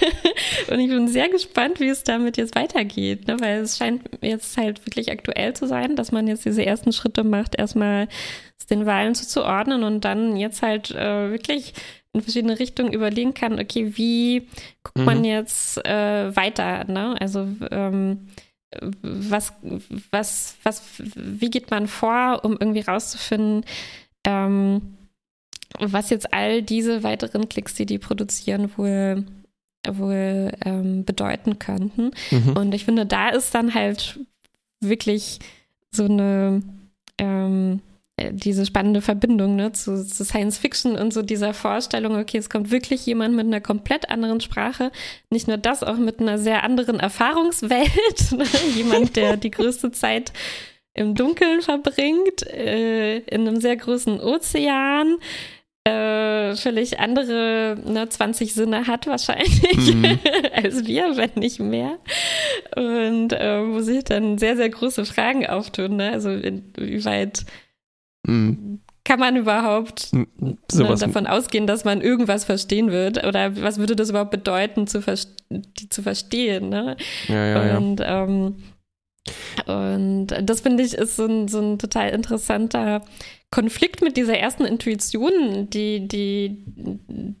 Und 0.70 0.80
ich 0.80 0.88
bin 0.88 1.08
sehr 1.08 1.28
gespannt, 1.28 1.80
wie 1.80 1.88
es 1.88 2.04
damit 2.04 2.36
jetzt 2.36 2.56
weitergeht, 2.56 3.26
ne? 3.26 3.40
weil 3.40 3.60
es 3.60 3.78
scheint 3.78 4.02
jetzt 4.20 4.56
halt 4.56 4.84
wirklich 4.84 5.10
aktuell 5.10 5.54
zu 5.54 5.66
sein, 5.66 5.96
dass 5.96 6.12
man 6.12 6.26
jetzt 6.26 6.44
diese 6.44 6.66
ersten 6.66 6.92
Schritte 6.92 7.24
macht, 7.24 7.58
erstmal 7.58 8.08
den 8.70 8.86
Wahlen 8.86 9.14
zuzuordnen 9.14 9.82
und 9.82 10.04
dann 10.04 10.36
jetzt 10.36 10.62
halt 10.62 10.90
äh, 10.90 11.30
wirklich 11.30 11.74
in 12.12 12.22
verschiedene 12.22 12.58
Richtungen 12.58 12.92
überlegen 12.92 13.34
kann, 13.34 13.58
okay, 13.60 13.96
wie 13.96 14.48
guckt 14.82 14.98
man 14.98 15.18
Mhm. 15.18 15.24
jetzt 15.24 15.84
äh, 15.86 16.34
weiter, 16.34 16.84
ne? 16.84 17.16
Also 17.20 17.48
ähm, 17.70 18.28
was, 19.02 19.52
was, 20.10 20.56
was, 20.62 20.82
wie 20.98 21.50
geht 21.50 21.70
man 21.70 21.86
vor, 21.86 22.40
um 22.44 22.52
irgendwie 22.52 22.80
rauszufinden, 22.80 23.64
ähm, 24.24 24.94
was 25.78 26.10
jetzt 26.10 26.32
all 26.32 26.62
diese 26.62 27.02
weiteren 27.02 27.48
Klicks, 27.48 27.74
die 27.74 27.86
die 27.86 27.98
produzieren, 27.98 28.70
wohl, 28.76 29.24
wohl 29.86 30.52
ähm, 30.64 31.04
bedeuten 31.04 31.58
könnten. 31.58 32.10
Mhm. 32.30 32.56
Und 32.56 32.74
ich 32.74 32.84
finde, 32.84 33.06
da 33.06 33.30
ist 33.30 33.54
dann 33.54 33.74
halt 33.74 34.18
wirklich 34.80 35.38
so 35.90 36.04
eine 36.04 36.62
ähm, 37.18 37.80
äh, 37.80 37.87
diese 38.32 38.66
spannende 38.66 39.00
Verbindung 39.00 39.56
ne, 39.56 39.72
zu, 39.72 40.04
zu 40.06 40.24
Science 40.24 40.58
Fiction 40.58 40.96
und 40.96 41.12
so 41.12 41.22
dieser 41.22 41.54
Vorstellung, 41.54 42.16
okay, 42.16 42.38
es 42.38 42.50
kommt 42.50 42.70
wirklich 42.70 43.06
jemand 43.06 43.34
mit 43.34 43.46
einer 43.46 43.60
komplett 43.60 44.10
anderen 44.10 44.40
Sprache, 44.40 44.90
nicht 45.30 45.48
nur 45.48 45.56
das, 45.56 45.82
auch 45.82 45.96
mit 45.96 46.20
einer 46.20 46.38
sehr 46.38 46.64
anderen 46.64 47.00
Erfahrungswelt, 47.00 48.32
ne? 48.36 48.44
jemand, 48.74 49.16
der 49.16 49.36
die 49.36 49.50
größte 49.50 49.92
Zeit 49.92 50.32
im 50.94 51.14
Dunkeln 51.14 51.62
verbringt, 51.62 52.46
äh, 52.46 53.18
in 53.18 53.46
einem 53.46 53.60
sehr 53.60 53.76
großen 53.76 54.20
Ozean, 54.20 55.16
äh, 55.84 56.56
völlig 56.56 56.98
andere 56.98 57.78
ne, 57.84 58.08
20 58.08 58.52
Sinne 58.52 58.86
hat 58.86 59.06
wahrscheinlich 59.06 59.94
Mhm. 59.94 60.18
als 60.52 60.86
wir, 60.86 61.16
wenn 61.16 61.30
nicht 61.36 61.60
mehr. 61.60 61.98
Und 62.76 63.32
äh, 63.32 63.66
wo 63.66 63.80
sich 63.80 64.04
dann 64.04 64.38
sehr, 64.38 64.56
sehr 64.56 64.68
große 64.68 65.04
Fragen 65.04 65.46
auftun. 65.46 65.96
Ne? 65.96 66.10
Also 66.12 66.30
inwieweit 66.30 67.44
Mhm. 68.28 68.80
kann 69.04 69.18
man 69.20 69.36
überhaupt 69.36 70.12
Mhm. 70.12 70.26
ne, 70.74 70.94
davon 70.96 71.26
ausgehen, 71.26 71.66
dass 71.66 71.84
man 71.84 72.00
irgendwas 72.02 72.44
verstehen 72.44 72.90
wird? 72.90 73.26
Oder 73.26 73.60
was 73.62 73.78
würde 73.78 73.96
das 73.96 74.10
überhaupt 74.10 74.30
bedeuten, 74.30 74.86
zu, 74.86 75.00
die 75.50 75.88
zu 75.88 76.02
verstehen? 76.02 76.68
Ne? 76.68 76.96
ja, 77.28 77.46
ja, 77.46 77.66
ja. 77.66 77.76
Und, 77.78 78.00
ähm, 78.04 78.56
und 79.66 80.26
das 80.42 80.60
finde 80.60 80.82
ich 80.82 80.94
ist 80.94 81.16
so 81.16 81.26
ein, 81.26 81.48
so 81.48 81.60
ein 81.60 81.78
total 81.78 82.10
interessanter 82.10 83.02
Konflikt 83.50 84.02
mit 84.02 84.16
dieser 84.16 84.36
ersten 84.38 84.64
Intuition, 84.64 85.68
die, 85.70 86.06
die, 86.06 86.62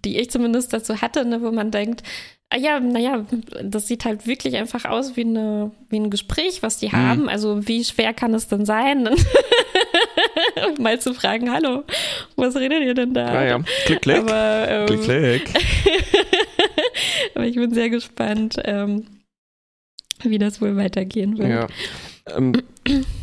die 0.04 0.18
ich 0.18 0.30
zumindest 0.30 0.72
dazu 0.72 1.00
hatte, 1.02 1.24
ne, 1.26 1.42
wo 1.42 1.50
man 1.52 1.70
denkt, 1.70 2.02
ah 2.50 2.56
ja, 2.56 2.80
naja, 2.80 3.26
das 3.62 3.88
sieht 3.88 4.06
halt 4.06 4.26
wirklich 4.26 4.56
einfach 4.56 4.86
aus 4.86 5.16
wie, 5.16 5.24
eine, 5.24 5.70
wie 5.90 6.00
ein 6.00 6.08
Gespräch, 6.10 6.62
was 6.62 6.78
die 6.78 6.86
Mhm. 6.88 6.92
haben. 6.92 7.28
Also 7.28 7.68
wie 7.68 7.84
schwer 7.84 8.14
kann 8.14 8.32
es 8.32 8.48
denn 8.48 8.64
sein? 8.64 9.06
Mal 10.80 11.00
zu 11.00 11.14
fragen, 11.14 11.50
hallo, 11.50 11.84
was 12.36 12.56
redet 12.56 12.82
ihr 12.82 12.94
denn 12.94 13.14
da? 13.14 13.26
Ah, 13.26 13.44
ja. 13.44 13.60
Klick, 13.86 14.02
klick. 14.02 14.18
Aber, 14.18 14.66
ähm, 14.68 14.86
klick, 14.86 15.02
klick. 15.02 15.54
aber 17.34 17.46
ich 17.46 17.56
bin 17.56 17.72
sehr 17.74 17.90
gespannt, 17.90 18.56
ähm, 18.64 19.06
wie 20.22 20.38
das 20.38 20.60
wohl 20.60 20.76
weitergehen 20.76 21.38
wird. 21.38 21.48
Ja. 21.48 21.66
Ähm, 22.36 22.54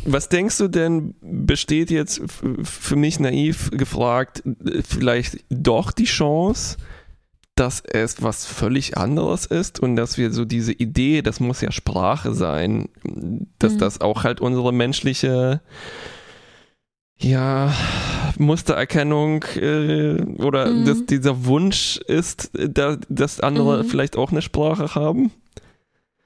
was 0.04 0.28
denkst 0.28 0.58
du 0.58 0.68
denn, 0.68 1.14
besteht 1.20 1.90
jetzt 1.90 2.20
für 2.62 2.96
mich 2.96 3.20
naiv 3.20 3.70
gefragt, 3.70 4.42
vielleicht 4.88 5.44
doch 5.50 5.92
die 5.92 6.04
Chance, 6.04 6.76
dass 7.54 7.80
es 7.80 8.22
was 8.22 8.44
völlig 8.44 8.98
anderes 8.98 9.46
ist 9.46 9.80
und 9.80 9.96
dass 9.96 10.18
wir 10.18 10.30
so 10.30 10.44
diese 10.44 10.72
Idee, 10.72 11.22
das 11.22 11.40
muss 11.40 11.60
ja 11.62 11.72
Sprache 11.72 12.34
sein, 12.34 12.88
dass 13.58 13.74
Mhm. 13.74 13.78
das 13.78 14.00
auch 14.00 14.24
halt 14.24 14.40
unsere 14.40 14.72
menschliche 14.72 15.62
ja, 17.18 17.72
Mustererkennung 18.38 19.44
äh, 19.56 20.20
oder 20.42 20.66
Mhm. 20.70 20.84
dass 20.84 21.06
dieser 21.06 21.44
Wunsch 21.46 21.98
ist, 22.06 22.50
da, 22.52 22.96
dass 23.08 23.40
andere 23.40 23.82
Mhm. 23.82 23.88
vielleicht 23.88 24.16
auch 24.16 24.30
eine 24.30 24.42
Sprache 24.42 24.94
haben? 24.94 25.32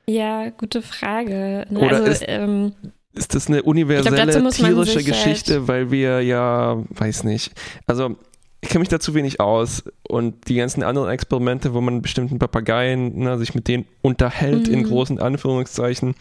Ja, 0.07 0.51
gute 0.51 0.83
Frage. 0.83 1.67
Ne, 1.71 1.79
Oder 1.79 1.97
also, 1.99 2.11
ist- 2.11 2.25
ähm, 2.27 2.73
Ist 3.13 3.35
das 3.35 3.49
eine 3.49 3.63
universelle 3.63 4.41
man 4.43 4.53
tierische 4.53 4.97
halt- 4.97 5.07
Geschichte, 5.07 5.69
weil 5.69 5.91
wir 5.91 6.21
ja, 6.23 6.77
weiß 6.91 7.25
nicht, 7.25 7.53
also 7.87 8.17
ich 8.63 8.69
kenne 8.69 8.81
mich 8.81 8.89
dazu 8.91 9.15
wenig 9.15 9.41
aus 9.41 9.85
und 10.07 10.49
die 10.49 10.57
ganzen 10.57 10.83
anderen 10.83 11.09
Experimente, 11.11 11.73
wo 11.73 11.81
man 11.81 12.03
bestimmten 12.03 12.39
Papageien 12.39 13.19
ne, 13.19 13.39
sich 13.39 13.55
mit 13.55 13.69
denen 13.69 13.87
unterhält, 14.03 14.69
in 14.69 14.81
Mhm. 14.81 14.85
großen 14.85 15.19
Anführungszeichen, 15.19 16.15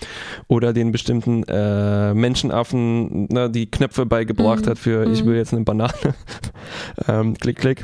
oder 0.47 0.71
den 0.71 0.91
bestimmten 0.93 1.43
äh, 1.47 2.13
Menschenaffen 2.13 3.25
ne, 3.25 3.49
die 3.49 3.69
Knöpfe 3.69 4.05
beigebracht 4.05 4.65
Mhm. 4.65 4.69
hat 4.69 4.79
für 4.79 5.03
ich 5.11 5.23
Mhm. 5.23 5.27
will 5.27 5.35
jetzt 5.37 5.53
eine 5.53 5.63
Banane. 5.65 5.91
ähm, 7.07 7.35
klick, 7.37 7.57
klick. 7.57 7.83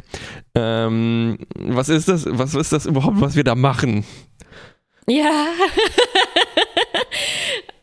Ähm, 0.55 1.37
was 1.59 1.89
ist 1.89 2.07
das, 2.07 2.25
was 2.29 2.53
ist 2.55 2.71
das 2.71 2.85
überhaupt, 2.85 3.19
was 3.19 3.35
wir 3.35 3.43
da 3.43 3.55
machen? 3.55 4.05
ja. 5.07 5.47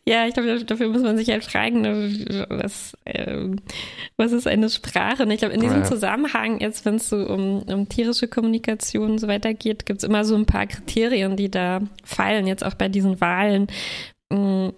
ja, 0.04 0.26
ich 0.26 0.34
glaube, 0.34 0.64
dafür 0.64 0.88
muss 0.88 1.02
man 1.02 1.16
sich 1.16 1.30
halt 1.30 1.44
fragen, 1.44 1.82
ne, 1.82 2.46
was, 2.48 2.96
ähm, 3.06 3.60
was 4.16 4.32
ist 4.32 4.48
eine 4.48 4.68
Sprache? 4.68 5.22
Und 5.22 5.30
ich 5.30 5.38
glaube, 5.38 5.54
in 5.54 5.60
diesem 5.60 5.82
Ja. 5.82 5.84
Zusammenhang, 5.84 6.60
jetzt 6.60 6.84
wenn 6.84 6.96
es 6.96 7.08
so 7.08 7.16
um, 7.18 7.62
um 7.62 7.88
tierische 7.88 8.26
Kommunikation 8.26 9.12
und 9.12 9.18
so 9.18 9.28
weiter 9.28 9.54
geht, 9.54 9.86
gibt 9.86 10.02
es 10.02 10.08
immer 10.08 10.24
so 10.24 10.34
ein 10.34 10.46
paar 10.46 10.66
Kriterien, 10.66 11.36
die 11.36 11.50
da 11.50 11.82
fallen, 12.04 12.48
jetzt 12.48 12.64
auch 12.64 12.74
bei 12.74 12.88
diesen 12.88 13.20
Wahlen. 13.20 13.68
Mm. 14.30 14.70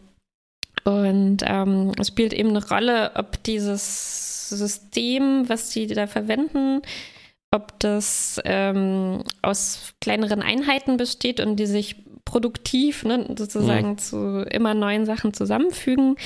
Und 0.85 1.39
ähm, 1.47 1.93
es 1.99 2.09
spielt 2.09 2.35
eben 2.35 2.51
eine 2.51 2.67
Rolle, 2.69 3.13
ob 3.15 3.43
dieses 3.45 4.51
System, 4.51 5.49
was 5.49 5.71
sie 5.71 5.87
da 5.87 6.07
verwenden, 6.07 6.83
ob 7.51 7.79
das 7.79 8.39
ähm, 8.45 9.23
aus 9.41 9.95
kleineren 10.03 10.43
Einheiten 10.43 10.99
besteht 10.99 11.41
und 11.41 11.57
die 11.57 11.67
sich 11.67 11.97
produktiv 12.25 13.05
ne, 13.05 13.27
sozusagen 13.39 13.99
zu 13.99 14.43
immer 14.51 14.75
neuen 14.75 15.07
Sachen 15.07 15.35
zusammenfügen 15.35 16.17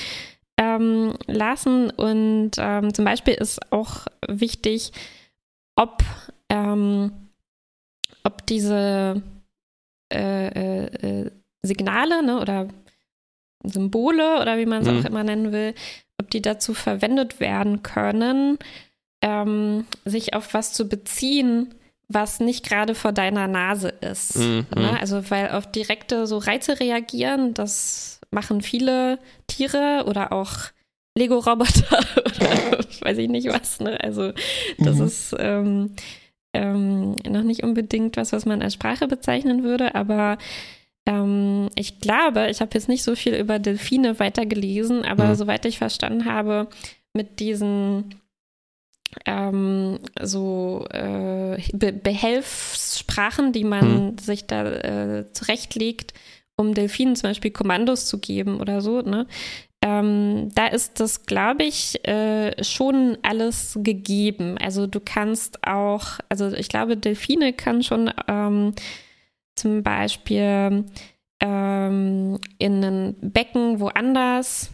ähm, 0.57 1.13
lassen. 1.27 1.89
Und 1.91 2.51
ähm, 2.57 2.93
zum 2.93 3.05
Beispiel 3.05 3.33
ist 3.35 3.71
auch 3.71 4.05
wichtig, 4.27 4.91
ob, 5.75 6.03
ähm, 6.49 7.11
ob 8.23 8.45
diese 8.47 9.21
äh, 10.11 10.47
äh, 10.47 10.85
äh, 10.85 11.31
Signale 11.61 12.23
ne, 12.23 12.39
oder 12.39 12.67
Symbole 13.63 14.41
oder 14.41 14.57
wie 14.57 14.65
man 14.65 14.81
es 14.81 14.87
Mhm. 14.87 14.99
auch 14.99 15.05
immer 15.05 15.23
nennen 15.23 15.51
will, 15.51 15.73
ob 16.19 16.29
die 16.29 16.41
dazu 16.41 16.73
verwendet 16.73 17.39
werden 17.39 17.83
können, 17.83 18.57
ähm, 19.21 19.85
sich 20.05 20.33
auf 20.33 20.53
was 20.53 20.73
zu 20.73 20.87
beziehen, 20.87 21.73
was 22.11 22.39
nicht 22.39 22.65
gerade 22.67 22.95
vor 22.95 23.11
deiner 23.11 23.47
Nase 23.47 23.89
ist. 24.01 24.35
Mhm. 24.37 24.65
Ne? 24.75 24.99
Also 24.99 25.29
weil 25.29 25.51
auf 25.51 25.71
direkte 25.71 26.25
so 26.27 26.37
Reize 26.39 26.79
reagieren, 26.79 27.53
das 27.53 28.19
machen 28.31 28.61
viele 28.61 29.19
Tiere 29.47 30.03
oder 30.07 30.31
auch 30.33 30.51
Lego-Roboter 31.15 31.99
oder 32.25 32.79
weiß 33.01 33.17
ich 33.19 33.29
nicht 33.29 33.47
was. 33.47 33.79
Ne? 33.79 33.99
Also 34.03 34.31
das 34.79 34.97
Mhm. 34.97 35.05
ist 35.05 35.35
ähm, 35.39 35.95
ähm, 36.53 37.15
noch 37.29 37.43
nicht 37.43 37.63
unbedingt 37.63 38.17
was, 38.17 38.31
was 38.33 38.45
man 38.45 38.61
als 38.63 38.73
Sprache 38.73 39.07
bezeichnen 39.07 39.63
würde, 39.63 39.93
aber 39.93 40.39
ähm, 41.05 41.69
ich 41.75 41.99
glaube, 42.01 42.47
ich 42.49 42.59
habe 42.61 42.71
jetzt 42.73 42.89
nicht 42.89 43.03
so 43.03 43.15
viel 43.15 43.35
über 43.35 43.59
Delfine 43.59 44.19
weitergelesen, 44.19 45.05
aber 45.05 45.25
Mhm. 45.29 45.35
soweit 45.35 45.65
ich 45.65 45.77
verstanden 45.77 46.25
habe, 46.25 46.67
mit 47.13 47.39
diesen 47.39 48.15
ähm, 49.25 49.99
so 50.21 50.85
äh, 50.91 51.57
Be 51.73 51.93
Behelfssprachen, 51.93 53.51
die 53.51 53.63
man 53.63 54.17
sich 54.17 54.45
da 54.45 54.65
äh, 54.65 55.31
zurechtlegt, 55.33 56.13
um 56.55 56.73
Delfinen 56.73 57.15
zum 57.15 57.29
Beispiel 57.29 57.51
Kommandos 57.51 58.05
zu 58.05 58.19
geben 58.19 58.59
oder 58.59 58.81
so, 58.81 59.01
ne? 59.01 59.27
Ähm, 59.81 60.49
da 60.55 60.67
ist 60.67 60.99
das, 60.99 61.25
glaube 61.25 61.63
ich, 61.63 62.05
äh, 62.05 62.61
schon 62.63 63.17
alles 63.21 63.79
gegeben. 63.81 64.57
Also 64.57 64.87
du 64.87 64.99
kannst 64.99 65.65
auch, 65.65 66.19
also 66.27 66.51
ich 66.51 66.67
glaube, 66.67 66.97
Delfine 66.97 67.53
können 67.53 67.81
schon 67.81 68.11
ähm, 68.27 68.73
zum 69.55 69.81
Beispiel 69.83 70.83
ähm, 71.39 72.39
in 72.57 72.83
ein 72.83 73.15
Becken 73.21 73.79
woanders 73.79 74.71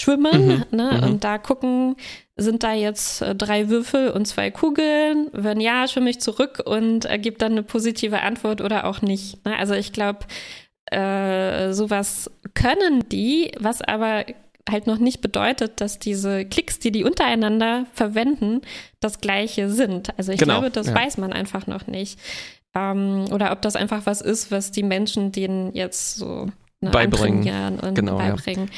schwimmen 0.00 0.46
Mhm, 0.70 0.76
ne? 0.76 0.98
mhm. 0.98 1.04
und 1.08 1.24
da 1.24 1.38
gucken, 1.38 1.96
sind 2.36 2.62
da 2.62 2.72
jetzt 2.72 3.22
äh, 3.22 3.34
drei 3.34 3.68
Würfel 3.68 4.10
und 4.10 4.26
zwei 4.26 4.50
Kugeln? 4.50 5.28
Wenn 5.32 5.60
ja, 5.60 5.86
schwimme 5.88 6.10
ich 6.10 6.20
zurück 6.20 6.62
und 6.64 7.04
äh, 7.04 7.18
gebe 7.18 7.36
dann 7.38 7.52
eine 7.52 7.62
positive 7.62 8.20
Antwort 8.22 8.60
oder 8.60 8.84
auch 8.86 9.02
nicht. 9.02 9.44
Ne? 9.44 9.56
Also 9.58 9.74
ich 9.74 9.92
glaube, 9.92 10.20
äh, 10.86 11.72
sowas 11.72 12.30
können 12.54 13.08
die, 13.10 13.52
was 13.58 13.82
aber 13.82 14.24
halt 14.68 14.86
noch 14.86 14.98
nicht 14.98 15.20
bedeutet, 15.20 15.80
dass 15.80 15.98
diese 15.98 16.44
Klicks, 16.44 16.78
die 16.78 16.92
die 16.92 17.04
untereinander 17.04 17.86
verwenden, 17.92 18.60
das 19.00 19.20
gleiche 19.20 19.68
sind. 19.70 20.16
Also 20.18 20.32
ich 20.32 20.38
Genau, 20.38 20.54
glaube, 20.60 20.70
das 20.70 20.88
ja. 20.88 20.94
weiß 20.94 21.18
man 21.18 21.32
einfach 21.32 21.66
noch 21.66 21.86
nicht. 21.86 22.18
Ähm, 22.74 23.24
oder 23.32 23.52
ob 23.52 23.62
das 23.62 23.74
einfach 23.76 24.06
was 24.06 24.20
ist, 24.20 24.50
was 24.52 24.70
die 24.70 24.82
Menschen 24.84 25.32
denen 25.32 25.74
jetzt 25.74 26.16
so 26.16 26.46
ne, 26.80 26.90
Beibringen. 26.90 27.78
und 27.80 27.94
Genau, 27.94 28.16
beibringen. 28.18 28.70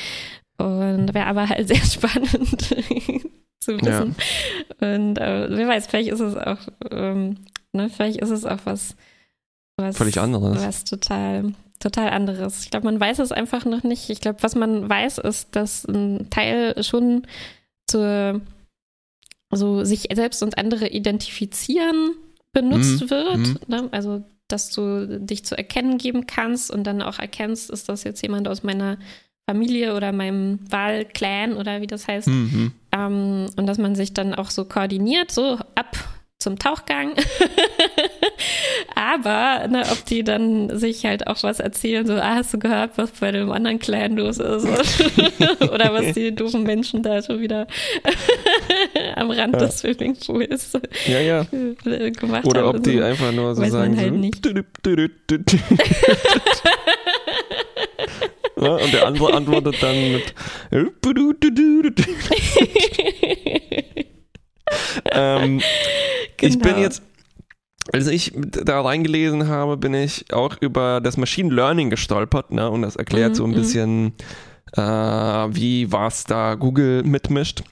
Und 0.67 1.15
wäre 1.15 1.27
aber 1.27 1.49
halt 1.49 1.69
sehr 1.69 1.77
spannend 1.85 2.63
zu 3.61 3.73
Ja. 3.73 3.81
wissen. 3.83 4.17
Und 4.81 5.19
äh, 5.19 5.47
wer 5.51 5.69
weiß, 5.69 5.87
vielleicht 5.87 6.11
ist 6.11 6.21
es 6.21 6.37
auch, 6.37 6.59
ähm, 6.91 7.39
ne, 7.73 7.89
vielleicht 7.89 8.19
ist 8.21 8.31
es 8.31 8.45
auch 8.45 8.59
was, 8.65 8.97
was 9.77 9.97
Völlig 9.97 10.19
anderes. 10.19 10.63
Was 10.65 10.85
total, 10.85 11.53
total 11.81 12.11
anderes. 12.11 12.65
Ich 12.65 12.71
glaube, 12.71 12.85
man 12.87 13.01
weiß 13.01 13.19
es 13.21 13.33
einfach 13.33 13.65
noch 13.65 13.83
nicht. 13.83 14.11
Ich 14.11 14.21
glaube, 14.21 14.43
was 14.43 14.55
man 14.55 14.89
weiß, 14.89 15.19
ist, 15.19 15.55
dass 15.57 15.85
ein 15.85 16.29
Teil 16.31 16.83
schon 16.83 17.27
zur 17.89 18.41
so 19.55 19.85
sich 19.85 20.09
selbst 20.15 20.43
und 20.43 20.57
andere 20.59 20.89
identifizieren 20.89 22.13
benutzt 22.53 23.03
Mhm, 23.03 23.11
wird. 23.11 23.37
mhm. 23.39 23.59
Ne? 23.67 23.89
Also, 23.93 24.23
dass 24.49 24.71
du 24.71 25.19
dich 25.21 25.45
zu 25.45 25.57
erkennen 25.57 25.99
geben 25.99 26.27
kannst 26.27 26.71
und 26.71 26.85
dann 26.85 27.01
auch 27.03 27.19
erkennst, 27.19 27.71
ist 27.71 27.89
das 27.89 28.05
jetzt 28.05 28.23
jemand 28.23 28.49
aus 28.49 28.63
meiner 28.63 28.99
Familie 29.53 29.95
oder 29.95 30.13
meinem 30.13 30.59
Wahlclan 30.71 31.53
oder 31.57 31.81
wie 31.83 31.87
das 31.87 32.09
heißt. 32.09 32.29
Mhm. 32.29 32.73
Ähm, 32.97 33.47
und 33.57 33.67
dass 33.67 33.77
man 33.79 33.95
sich 33.95 34.15
dann 34.15 34.35
auch 34.35 34.49
so 34.51 34.65
koordiniert, 34.65 35.31
so 35.31 35.59
ab 35.75 35.97
zum 36.39 36.59
Tauchgang. 36.59 37.13
Aber 38.95 39.69
ne, 39.69 39.85
ob 39.93 40.05
die 40.07 40.25
dann 40.25 40.77
sich 40.77 41.05
halt 41.07 41.27
auch 41.27 41.43
was 41.43 41.61
erzählen, 41.61 42.05
so, 42.07 42.15
ah, 42.15 42.35
hast 42.37 42.53
du 42.55 42.59
gehört, 42.59 42.93
was 42.97 43.11
bei 43.13 43.31
dem 43.31 43.51
anderen 43.53 43.79
Clan 43.79 44.17
los 44.17 44.39
ist? 44.39 44.67
Oder 45.61 45.93
was 45.93 46.13
die 46.15 46.35
doofen 46.35 46.65
Menschen 46.65 47.03
da 47.03 47.23
schon 47.23 47.41
wieder 47.41 47.67
am 49.17 49.31
Rand 49.31 49.55
Ja. 49.55 49.61
des 49.61 49.79
Swimmingpools 49.79 50.73
Ja, 51.07 51.21
ja. 51.21 51.47
gemacht 52.11 52.45
Oder 52.47 52.63
haben. 52.67 52.77
ob 52.79 52.83
die 52.83 52.99
so. 52.99 53.05
einfach 53.05 53.31
nur 53.33 53.55
so 53.55 53.65
sagen. 53.65 53.97
halt 53.97 54.09
so, 54.09 54.15
nicht. 54.17 54.45
Ja, 58.65 58.77
und 58.77 58.93
der 58.93 59.07
andere 59.07 59.33
antwortet 59.35 59.83
dann 59.83 60.13
mit. 60.13 60.35
ähm, 65.13 65.61
Ich 66.41 66.59
bin 66.59 66.61
Genau. 66.75 66.79
jetzt, 66.79 67.03
als 67.93 68.07
ich 68.07 68.33
da 68.35 68.81
reingelesen 68.81 69.49
habe, 69.49 69.77
bin 69.77 69.95
ich 69.95 70.33
auch 70.33 70.57
über 70.61 71.01
das 71.01 71.17
Machine 71.17 71.53
Learning 71.55 71.91
gestolpert, 71.91 72.51
ne? 72.53 72.69
Und 72.71 72.83
das 72.83 72.97
erklärt 72.97 73.31
Mhm, 73.33 73.35
so 73.35 73.45
ein 73.45 73.51
mhm. 73.51 73.55
bisschen, 73.55 74.13
äh, 74.77 74.81
wie 74.81 75.91
was 75.93 76.25
da 76.25 76.55
Google 76.55 77.03
mitmischt. 77.05 77.63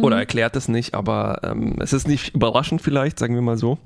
Oder 0.00 0.16
Mhm. 0.16 0.20
erklärt 0.20 0.54
es 0.56 0.68
nicht, 0.68 0.94
aber 0.94 1.40
ähm, 1.42 1.76
es 1.80 1.92
ist 1.92 2.06
nicht 2.06 2.34
überraschend 2.34 2.80
vielleicht, 2.80 3.18
sagen 3.18 3.34
wir 3.34 3.42
mal 3.42 3.56
so. 3.58 3.78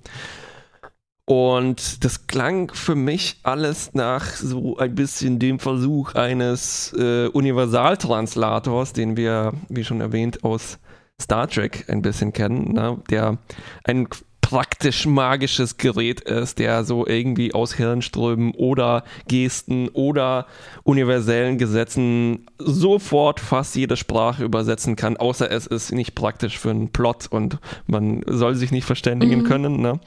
Und 1.32 2.04
das 2.04 2.26
klang 2.26 2.70
für 2.74 2.94
mich 2.94 3.40
alles 3.42 3.94
nach 3.94 4.26
so 4.34 4.76
ein 4.76 4.94
bisschen 4.94 5.38
dem 5.38 5.58
Versuch 5.58 6.14
eines 6.14 6.92
äh, 6.92 7.26
Universaltranslators, 7.28 8.92
den 8.92 9.16
wir, 9.16 9.54
wie 9.70 9.82
schon 9.82 10.02
erwähnt, 10.02 10.44
aus 10.44 10.78
Star 11.18 11.48
Trek 11.48 11.86
ein 11.88 12.02
bisschen 12.02 12.34
kennen, 12.34 12.74
ne? 12.74 12.98
der 13.08 13.38
ein 13.84 14.08
praktisch 14.42 15.06
magisches 15.06 15.78
Gerät 15.78 16.20
ist, 16.20 16.58
der 16.58 16.84
so 16.84 17.06
irgendwie 17.06 17.54
aus 17.54 17.72
Hirnströmen 17.72 18.52
oder 18.54 19.02
Gesten 19.26 19.88
oder 19.88 20.46
universellen 20.82 21.56
Gesetzen 21.56 22.44
sofort 22.58 23.40
fast 23.40 23.74
jede 23.74 23.96
Sprache 23.96 24.44
übersetzen 24.44 24.96
kann, 24.96 25.16
außer 25.16 25.50
es 25.50 25.66
ist 25.66 25.92
nicht 25.92 26.14
praktisch 26.14 26.58
für 26.58 26.68
einen 26.68 26.90
Plot 26.90 27.28
und 27.30 27.56
man 27.86 28.20
soll 28.26 28.54
sich 28.54 28.70
nicht 28.70 28.84
verständigen 28.84 29.40
Mhm. 29.40 29.44
können. 29.44 29.80
Ne? 29.80 29.98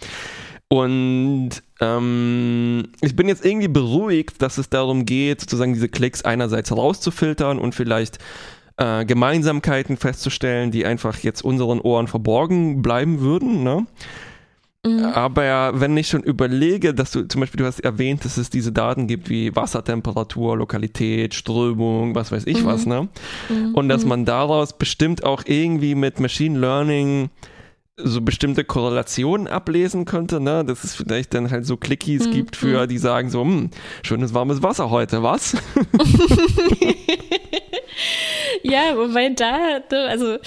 Und 0.68 1.51
ähm, 1.80 2.88
ich 3.01 3.16
bin 3.16 3.28
jetzt 3.28 3.45
irgendwie 3.45 3.68
beruhigt, 3.68 4.41
dass 4.41 4.57
es 4.57 4.70
darum 4.70 5.05
geht, 5.05 5.41
sozusagen 5.41 5.74
diese 5.74 5.89
Klicks 5.89 6.24
einerseits 6.24 6.72
rauszufiltern 6.76 7.59
und 7.59 7.76
vielleicht 7.76 8.18
äh, 8.78 9.05
Gemeinsamkeiten 9.05 9.97
festzustellen, 9.97 10.72
die 10.72 10.86
einfach 10.86 11.20
jetzt 11.20 11.43
unseren 11.43 11.80
Ohren 11.80 12.07
verborgen 12.07 12.82
bleiben 12.82 13.20
würden. 13.22 13.63
Ne? 13.63 13.86
Mhm. 14.86 15.05
Aber 15.05 15.80
wenn 15.80 15.95
ich 15.97 16.07
schon 16.07 16.24
überlege, 16.24 16.93
dass 16.93 17.11
du 17.11 17.28
zum 17.28 17.41
Beispiel, 17.41 17.59
du 17.59 17.66
hast 17.66 17.80
erwähnt, 17.82 18.26
dass 18.26 18.38
es 18.38 18.49
diese 18.49 18.72
Daten 18.72 19.07
gibt 19.07 19.30
wie 19.30 19.55
Wassertemperatur, 19.55 20.57
Lokalität, 20.57 21.36
Strömung, 21.36 22.16
was 22.16 22.32
weiß 22.32 22.47
ich 22.47 22.61
Mhm. 22.63 22.66
was, 22.66 22.86
ne? 22.86 23.07
Mhm. 23.49 23.76
Und 23.76 23.88
dass 23.89 24.03
Mhm. 24.03 24.09
man 24.09 24.26
daraus 24.26 24.74
bestimmt 24.74 25.24
auch 25.24 25.43
irgendwie 25.45 25.95
mit 25.95 26.20
Machine 26.20 26.57
Learning 26.59 27.30
so 27.98 28.20
bestimmte 28.22 28.66
Korrelationen 28.66 29.48
ablesen 29.48 30.04
könnte, 30.06 30.39
ne? 30.41 30.66
Dass 30.66 30.84
es 30.84 30.96
vielleicht 30.96 31.34
dann 31.34 31.50
halt 31.50 31.66
so 31.66 31.78
Clickies 31.78 32.28
Mhm, 32.28 32.32
gibt 32.32 32.56
für, 32.58 32.84
mhm. 32.84 32.88
die 32.89 32.98
sagen 32.98 33.30
so, 33.30 33.41
hm, 33.41 33.70
schönes 34.04 34.34
warmes 34.34 34.62
Wasser 34.62 34.89
heute, 34.89 35.24
was? 35.24 35.56
Ja, 38.64 38.96
wobei 38.98 39.30
da, 39.30 39.80
also 40.10 40.38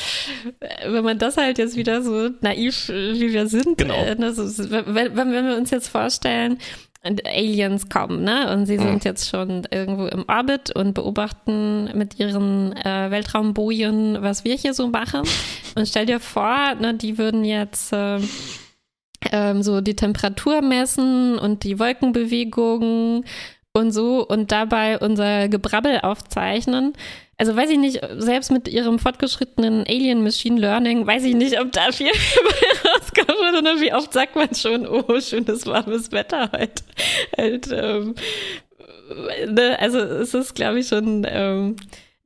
wenn 0.87 1.05
man 1.05 1.19
das 1.19 1.37
halt 1.37 1.57
jetzt 1.59 1.77
wieder 1.77 2.03
so 2.03 2.31
naiv, 2.41 2.89
wie 2.89 3.33
wir 3.33 3.47
sind, 3.47 3.79
Genau. 3.79 3.95
äh, 3.95 4.15
ne, 4.17 4.33
so, 4.35 4.47
so, 4.47 4.69
wenn, 4.71 5.17
wenn 5.17 5.47
wir 5.47 5.57
uns 5.57 5.71
jetzt 5.71 5.89
vorstellen, 5.89 6.59
Aliens 7.03 7.89
kommen, 7.89 8.25
ne? 8.25 8.53
Und 8.53 8.67
sie 8.67 8.77
Mhm. 8.79 8.83
sind 8.83 9.05
jetzt 9.05 9.29
schon 9.29 9.67
irgendwo 9.71 10.07
im 10.07 10.25
Orbit 10.29 10.75
und 10.75 10.95
beobachten 10.95 11.91
mit 11.97 12.19
ihren 12.19 12.77
äh, 12.77 13.11
Weltraumbojen, 13.11 14.19
was 14.21 14.45
wir 14.45 14.55
hier 14.57 14.75
so 14.75 14.89
machen. 14.89 15.23
Und 15.77 15.87
stell 15.89 16.07
dir 16.07 16.21
vor, 16.21 16.75
ne, 16.81 16.95
die 16.95 17.17
würden 17.19 17.45
jetzt 17.45 17.93
äh, 17.93 18.19
ähm, 19.33 19.63
so 19.63 19.81
die 19.81 19.97
Temperatur 19.97 20.61
messen 20.63 21.39
und 21.39 21.65
die 21.65 21.79
Wolkenbewegungen 21.79 23.25
und 23.73 23.93
so 23.93 24.27
und 24.27 24.51
dabei 24.53 24.99
unser 24.99 25.49
Gebrabbel 25.49 26.01
aufzeichnen. 26.01 26.95
Also 27.41 27.55
weiß 27.55 27.71
ich 27.71 27.79
nicht, 27.79 28.01
selbst 28.17 28.51
mit 28.51 28.67
ihrem 28.67 28.99
fortgeschrittenen 28.99 29.85
Alien 29.87 30.23
Machine 30.25 30.59
Learning, 30.61 31.07
weiß 31.07 31.23
ich 31.25 31.37
nicht, 31.37 31.61
ob 31.61 31.71
da 31.71 31.93
viel 31.93 32.09
rauskommt 32.85 33.59
oder 33.59 33.81
wie 33.81 33.95
oft 33.95 34.13
sagt 34.13 34.35
man 34.35 34.53
schon, 34.57 34.87
oh, 34.89 35.21
schönes 35.21 35.65
warmes 35.65 36.11
Wetter 36.11 36.51
heute. 36.53 36.83
Halt, 37.37 37.69
ähm, 37.73 38.15
ne, 39.49 39.79
also 39.79 39.99
es 39.99 40.35
ist, 40.35 40.55
glaube 40.55 40.81
ich, 40.81 40.89
schon, 40.89 41.25
ähm, 41.29 41.77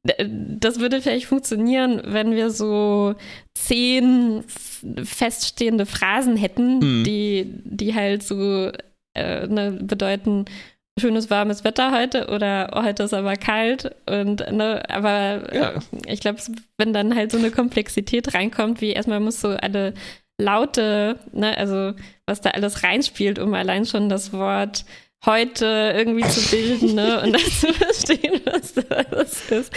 das 0.03 0.81
würde 0.81 1.01
vielleicht 1.01 1.27
funktionieren, 1.27 2.01
wenn 2.07 2.33
wir 2.35 2.51
so 2.51 3.15
zehn 3.55 4.43
feststehende 5.05 5.87
Phrasen 5.87 6.37
hätten, 6.37 6.79
Mhm. 6.79 7.05
die, 7.05 7.47
die 7.65 7.95
halt 7.95 8.23
so 8.23 8.73
äh, 9.15 9.47
ne, 9.47 9.79
bedeuten, 9.83 10.47
schönes 10.99 11.31
warmes 11.31 11.65
Wetter 11.65 11.91
heute 11.93 12.29
oder 12.29 12.71
oh, 12.75 12.83
heute 12.83 13.05
ist 13.05 13.15
aber 13.15 13.37
kalt 13.37 13.95
und 14.07 14.41
ne, 14.53 14.83
aber 14.89 15.55
Ja. 15.55 15.71
äh, 15.71 15.81
ich 16.07 16.21
glaube, 16.21 16.39
wenn 16.79 16.93
dann 16.93 17.15
halt 17.17 17.33
so 17.33 17.39
eine 17.39 17.51
Komplexität 17.51 18.35
reinkommt, 18.35 18.81
wie 18.81 18.91
erstmal 18.93 19.21
muss 19.21 19.41
so 19.41 19.49
alle 19.49 19.95
Laute, 20.39 21.19
ne, 21.33 21.57
also 21.57 21.93
was 22.27 22.41
da 22.41 22.51
alles 22.51 22.83
reinspielt, 22.83 23.39
um 23.39 23.55
allein 23.55 23.87
schon 23.87 24.09
das 24.09 24.33
Wort 24.33 24.85
heute 25.25 25.95
irgendwie 25.97 26.29
zu 26.29 26.51
bilden, 26.51 26.95
ne, 26.95 27.21
und 27.23 27.33
dann 27.33 27.41
zu 27.41 27.73
verstehen, 27.73 28.41
was 28.45 28.75
das 28.75 29.51
ist. 29.51 29.73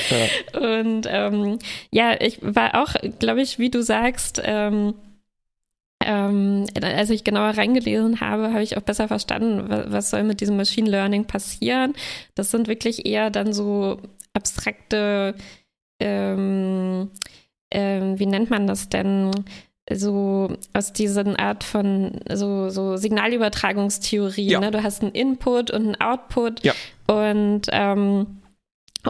Und 0.60 1.08
ähm, 1.08 1.60
ja, 1.92 2.20
ich 2.20 2.40
war 2.42 2.82
auch, 2.84 2.96
glaube 3.20 3.42
ich, 3.42 3.60
wie 3.60 3.70
du 3.70 3.84
sagst, 3.84 4.42
ähm, 4.44 4.96
ähm, 6.06 6.66
als 6.82 7.10
ich 7.10 7.24
genauer 7.24 7.58
reingelesen 7.58 8.22
habe, 8.22 8.54
habe 8.54 8.64
ich 8.64 8.78
auch 8.78 8.82
besser 8.82 9.08
verstanden, 9.08 9.66
was, 9.68 9.92
was 9.92 10.10
soll 10.12 10.24
mit 10.24 10.42
diesem 10.42 10.58
Machine 10.58 10.90
Learning 10.90 11.26
passieren. 11.26 11.94
Das 12.36 12.52
sind 12.52 12.68
wirklich 12.68 13.06
eher 13.06 13.30
dann 13.30 13.54
so 13.54 14.00
abstrakte, 14.34 15.36
ähm, 16.00 17.10
ähm, 17.72 18.20
wie 18.20 18.26
nennt 18.26 18.50
man 18.50 18.68
das 18.68 18.90
denn? 18.90 19.32
So 19.92 20.50
aus 20.74 20.94
diesen 20.94 21.36
Art 21.36 21.64
von 21.64 22.20
so, 22.32 22.70
so 22.70 22.98
Signalübertragungstheorie. 22.98 24.50
Ja. 24.52 24.60
Ne? 24.60 24.72
Du 24.72 24.82
hast 24.82 25.04
einen 25.04 25.12
Input 25.12 25.70
und 25.70 25.84
einen 25.84 26.02
Output. 26.02 26.64
Ja. 26.64 26.74
Und 27.08 27.64
ähm, 27.72 28.42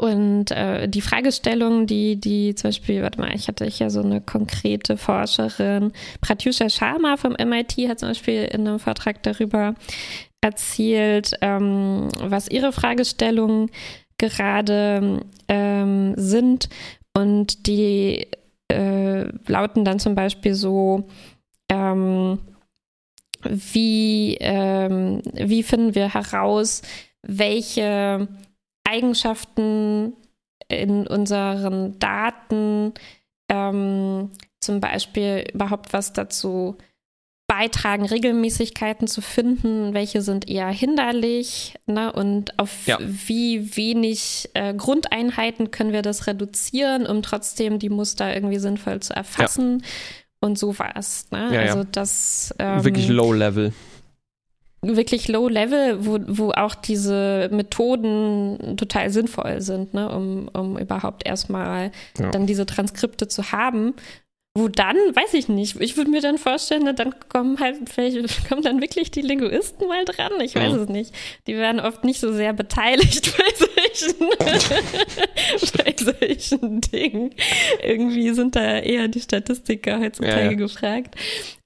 und 0.02 0.52
äh, 0.52 0.88
die 0.88 1.02
Fragestellung, 1.02 1.88
die, 1.88 2.20
die 2.20 2.56
zum 2.56 2.70
Beispiel, 2.70 3.02
warte 3.02 3.20
mal, 3.20 3.34
ich 3.34 3.48
hatte 3.48 3.66
hier 3.66 3.90
so 3.90 4.02
eine 4.02 4.22
konkrete 4.22 4.98
Forscherin, 4.98 5.92
Pratyusha 6.22 6.70
Sharma 6.70 7.18
vom 7.18 7.34
MIT 7.34 7.90
hat 7.90 8.00
zum 8.00 8.10
Beispiel 8.10 8.44
in 8.46 8.68
einem 8.68 8.80
Vortrag 8.80 9.24
darüber 9.24 9.76
erzählt, 10.42 11.34
ähm, 11.42 12.10
was 12.22 12.50
ihre 12.50 12.72
Fragestellungen 12.72 13.72
gerade 14.18 15.22
ähm, 15.48 16.14
sind. 16.18 16.70
Und 17.14 17.68
die 17.68 18.28
äh, 18.68 19.24
lauten 19.48 19.86
dann 19.86 20.00
zum 20.00 20.16
Beispiel 20.16 20.54
so, 20.54 21.08
ähm, 21.70 22.40
wie, 23.44 24.38
ähm, 24.40 25.22
wie 25.34 25.64
finden 25.64 25.96
wir 25.96 26.14
heraus, 26.14 26.82
welche 27.22 28.28
Eigenschaften 28.86 30.14
in 30.68 31.06
unseren 31.08 32.00
Daten 32.00 32.94
ähm, 33.50 34.32
zum 34.60 34.80
Beispiel 34.80 35.46
überhaupt 35.54 35.94
was 35.94 36.14
dazu 36.14 36.78
beitragen, 37.48 38.06
Regelmäßigkeiten 38.06 39.08
zu 39.08 39.22
finden, 39.22 39.94
welche 39.94 40.22
sind 40.22 40.50
eher 40.50 40.70
hinderlich 40.70 41.76
ne? 41.86 42.12
und 42.12 42.58
auf 42.58 42.88
Ja. 42.88 42.98
wie 43.00 43.78
wenig 43.78 44.50
äh, 44.56 44.74
Grundeinheiten 44.74 45.70
können 45.70 45.94
wir 45.94 46.02
das 46.02 46.26
reduzieren, 46.26 47.06
um 47.06 47.22
trotzdem 47.22 47.78
die 47.78 47.90
Muster 47.90 48.34
irgendwie 48.34 48.58
sinnvoll 48.58 49.00
zu 49.00 49.14
erfassen 49.14 49.84
und 50.40 50.58
sowas. 50.58 51.28
Ne? 51.32 51.50
Ja, 51.54 51.62
ja. 51.62 51.62
also 51.62 51.84
das 51.84 52.54
ähm, 52.58 52.84
Wirklich 52.84 53.10
low 53.10 53.32
level. 53.32 53.74
Wirklich 54.96 55.28
low 55.28 55.48
level, 55.48 56.06
wo, 56.06 56.20
wo 56.28 56.52
auch 56.52 56.76
diese 56.76 57.50
Methoden 57.52 58.76
total 58.78 59.10
sinnvoll 59.10 59.62
sind, 59.62 59.94
ne, 59.94 60.10
um, 60.10 60.48
um 60.54 60.78
überhaupt 60.78 61.26
erstmal 61.28 61.92
Ja. 62.20 62.30
dann 62.32 62.46
diese 62.46 62.66
Transkripte 62.66 63.28
zu 63.28 63.52
haben. 63.52 63.94
Wo 64.58 64.70
dann, 64.70 64.96
weiß 64.96 65.34
ich 65.34 65.50
nicht, 65.50 65.82
ich 65.82 65.98
würde 65.98 66.10
mir 66.12 66.22
dann 66.22 66.38
vorstellen, 66.38 66.84
ne, 66.84 66.94
dann 66.94 67.14
kommen 67.28 67.60
halt, 67.60 67.90
vielleicht 67.94 68.18
kommen 68.48 68.62
dann 68.62 68.80
wirklich 68.82 69.12
die 69.12 69.20
Linguisten 69.22 69.86
mal 69.90 70.06
dran, 70.06 70.32
ich 70.42 70.56
weiß 70.56 70.72
Mhm. 70.72 70.80
es 70.80 70.88
nicht. 70.88 71.14
Die 71.46 71.56
werden 71.58 71.82
oft 71.82 72.06
nicht 72.06 72.22
so 72.22 72.32
sehr 72.32 72.54
beteiligt 72.54 73.34
bei 73.38 73.98
solchen, 73.98 74.30
bei 75.78 75.96
solchen 75.98 76.82
Dingen. 76.82 77.32
Irgendwie 77.84 78.34
sind 78.34 78.56
da 78.56 78.78
eher 78.80 79.10
die 79.10 79.20
Statistiker 79.20 80.00
heutzutage 80.00 80.38
Ja, 80.46 80.52
ja. 80.52 80.54
gefragt. 80.58 81.16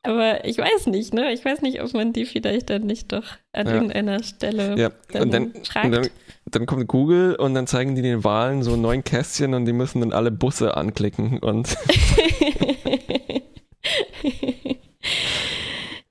Aber 0.04 0.46
ich 0.46 0.58
weiß 0.58 0.88
nicht, 0.88 1.14
ne? 1.14 1.34
Ich 1.34 1.44
weiß 1.44 1.62
nicht, 1.62 1.82
ob 1.84 1.94
man 1.94 2.14
die 2.14 2.26
vielleicht 2.26 2.70
dann 2.70 2.84
nicht 2.84 3.12
doch 3.12 3.26
an 3.52 3.68
Ja. 3.68 3.74
irgendeiner 3.74 4.24
Stelle 4.24 4.76
Ja, 4.80 4.92
dann, 5.12 5.22
und 5.24 5.34
dann, 5.34 5.44
und 5.84 5.92
dann, 5.92 6.10
dann 6.46 6.66
kommt 6.66 6.88
Google 6.88 7.36
und 7.36 7.54
dann 7.54 7.68
zeigen 7.68 7.96
die 7.96 8.02
den 8.02 8.24
Wahlen 8.24 8.64
so 8.64 8.78
neun 8.78 9.04
Kästchen 9.04 9.54
und 9.54 9.66
die 9.66 9.74
müssen 9.74 10.00
dann 10.00 10.14
alle 10.14 10.32
Busse 10.32 10.78
anklicken 10.78 11.40
und 11.40 11.76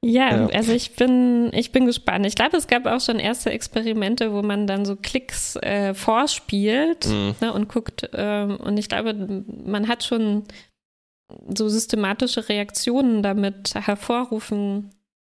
Ja, 0.00 0.30
Ja. 0.36 0.46
also 0.54 0.72
ich 0.72 0.94
bin, 0.94 1.50
ich 1.52 1.72
bin 1.72 1.84
gespannt. 1.84 2.24
Ich 2.24 2.36
glaube, 2.36 2.56
es 2.56 2.68
gab 2.68 2.86
auch 2.86 3.00
schon 3.00 3.18
erste 3.18 3.50
Experimente, 3.50 4.32
wo 4.32 4.42
man 4.42 4.66
dann 4.68 4.84
so 4.84 4.94
Klicks 4.96 5.56
äh, 5.56 5.92
vorspielt 5.92 7.06
Mhm. 7.06 7.34
ne, 7.40 7.52
und 7.52 7.68
guckt. 7.68 8.08
Ähm, 8.14 8.58
und 8.58 8.78
ich 8.78 8.88
glaube, 8.88 9.44
man 9.64 9.88
hat 9.88 10.04
schon 10.04 10.44
so 11.54 11.68
systematische 11.68 12.48
Reaktionen 12.48 13.22
damit 13.22 13.74
hervorrufen 13.74 14.90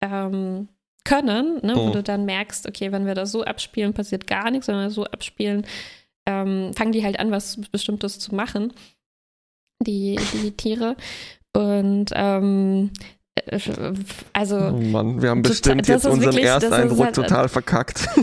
ähm, 0.02 0.68
können, 1.04 1.60
ne, 1.64 1.74
wo 1.76 1.86
Mhm. 1.88 1.92
du 1.92 2.02
dann 2.02 2.24
merkst, 2.26 2.68
okay, 2.68 2.92
wenn 2.92 3.06
wir 3.06 3.14
das 3.14 3.32
so 3.32 3.42
abspielen, 3.44 3.94
passiert 3.94 4.26
gar 4.26 4.50
nichts, 4.50 4.68
wenn 4.68 4.76
wir 4.76 4.84
das 4.84 4.94
so 4.94 5.04
abspielen, 5.04 5.66
ähm, 6.26 6.72
fangen 6.76 6.92
die 6.92 7.02
halt 7.04 7.18
an, 7.18 7.30
was 7.30 7.58
Bestimmtes 7.72 8.18
zu 8.18 8.34
machen, 8.34 8.72
die, 9.82 10.18
die 10.42 10.50
Tiere. 10.56 10.96
Und 11.56 12.06
ähm, 12.14 12.90
äh, 13.46 13.58
also 14.32 14.56
oh 14.56 14.72
Mann, 14.80 15.20
wir 15.22 15.30
haben 15.30 15.42
bestimmt 15.42 15.88
jetzt 15.88 16.06
unseren 16.06 16.32
wirklich- 16.34 16.44
Ersteindruck 16.46 17.06
halt- 17.06 17.14
total 17.14 17.48
verkackt. 17.48 18.06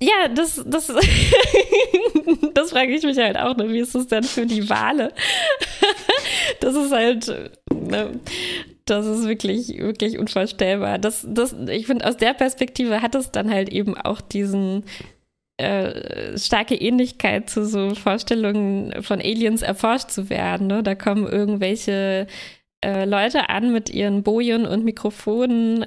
Ja, 0.00 0.26
das, 0.34 0.60
das, 0.66 0.88
das 2.54 2.70
frage 2.70 2.92
ich 2.92 3.04
mich 3.04 3.16
halt 3.18 3.36
auch, 3.38 3.56
ne? 3.56 3.68
wie 3.72 3.78
ist 3.78 3.94
das 3.94 4.08
denn 4.08 4.24
für 4.24 4.44
die 4.46 4.68
Wale? 4.68 5.12
Das 6.60 6.74
ist 6.74 6.92
halt, 6.92 7.50
ne, 7.72 8.20
das 8.84 9.06
ist 9.06 9.26
wirklich, 9.26 9.78
wirklich 9.78 10.18
unvorstellbar. 10.18 10.98
Das, 10.98 11.26
das, 11.28 11.54
ich 11.68 11.86
finde, 11.86 12.06
aus 12.06 12.16
der 12.16 12.34
Perspektive 12.34 13.02
hat 13.02 13.14
es 13.14 13.30
dann 13.30 13.50
halt 13.50 13.68
eben 13.68 13.96
auch 13.96 14.20
diesen 14.20 14.84
äh, 15.58 16.36
starke 16.38 16.74
Ähnlichkeit 16.74 17.48
zu 17.48 17.64
so 17.64 17.94
Vorstellungen 17.94 19.02
von 19.02 19.20
Aliens 19.20 19.62
erforscht 19.62 20.10
zu 20.10 20.30
werden. 20.30 20.66
Ne? 20.66 20.82
Da 20.82 20.94
kommen 20.94 21.26
irgendwelche 21.26 22.26
äh, 22.82 23.04
Leute 23.04 23.48
an 23.48 23.72
mit 23.72 23.90
ihren 23.90 24.22
Bojen 24.22 24.66
und 24.66 24.84
Mikrofonen. 24.84 25.86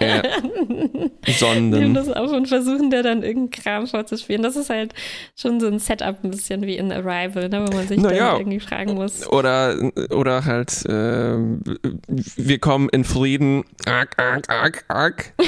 Ja. 0.00 0.22
Nehmen 0.68 1.10
Sonden. 1.26 1.94
das 1.94 2.08
auf 2.10 2.30
und 2.32 2.48
versuchen 2.48 2.90
da 2.90 3.02
dann 3.02 3.22
irgendeinen 3.22 3.50
Kram 3.64 3.86
vorzuspielen. 3.86 4.42
Das 4.42 4.56
ist 4.56 4.68
halt 4.70 4.92
schon 5.36 5.60
so 5.60 5.66
ein 5.68 5.78
Setup 5.78 6.16
ein 6.22 6.30
bisschen 6.30 6.62
wie 6.62 6.76
in 6.76 6.92
Arrival, 6.92 7.48
ne, 7.48 7.64
wo 7.66 7.76
man 7.76 7.86
sich 7.88 8.00
Naja. 8.00 8.32
dann 8.32 8.40
irgendwie 8.40 8.60
fragen 8.60 8.94
muss. 8.94 9.26
Oder, 9.28 9.76
oder 10.10 10.44
halt, 10.44 10.84
äh, 10.86 11.36
wir 12.36 12.58
kommen 12.58 12.88
in 12.90 13.04
Frieden. 13.04 13.64
Arg, 13.86 14.20
arg, 14.20 14.48
arg, 14.48 14.84
arg. 14.88 15.32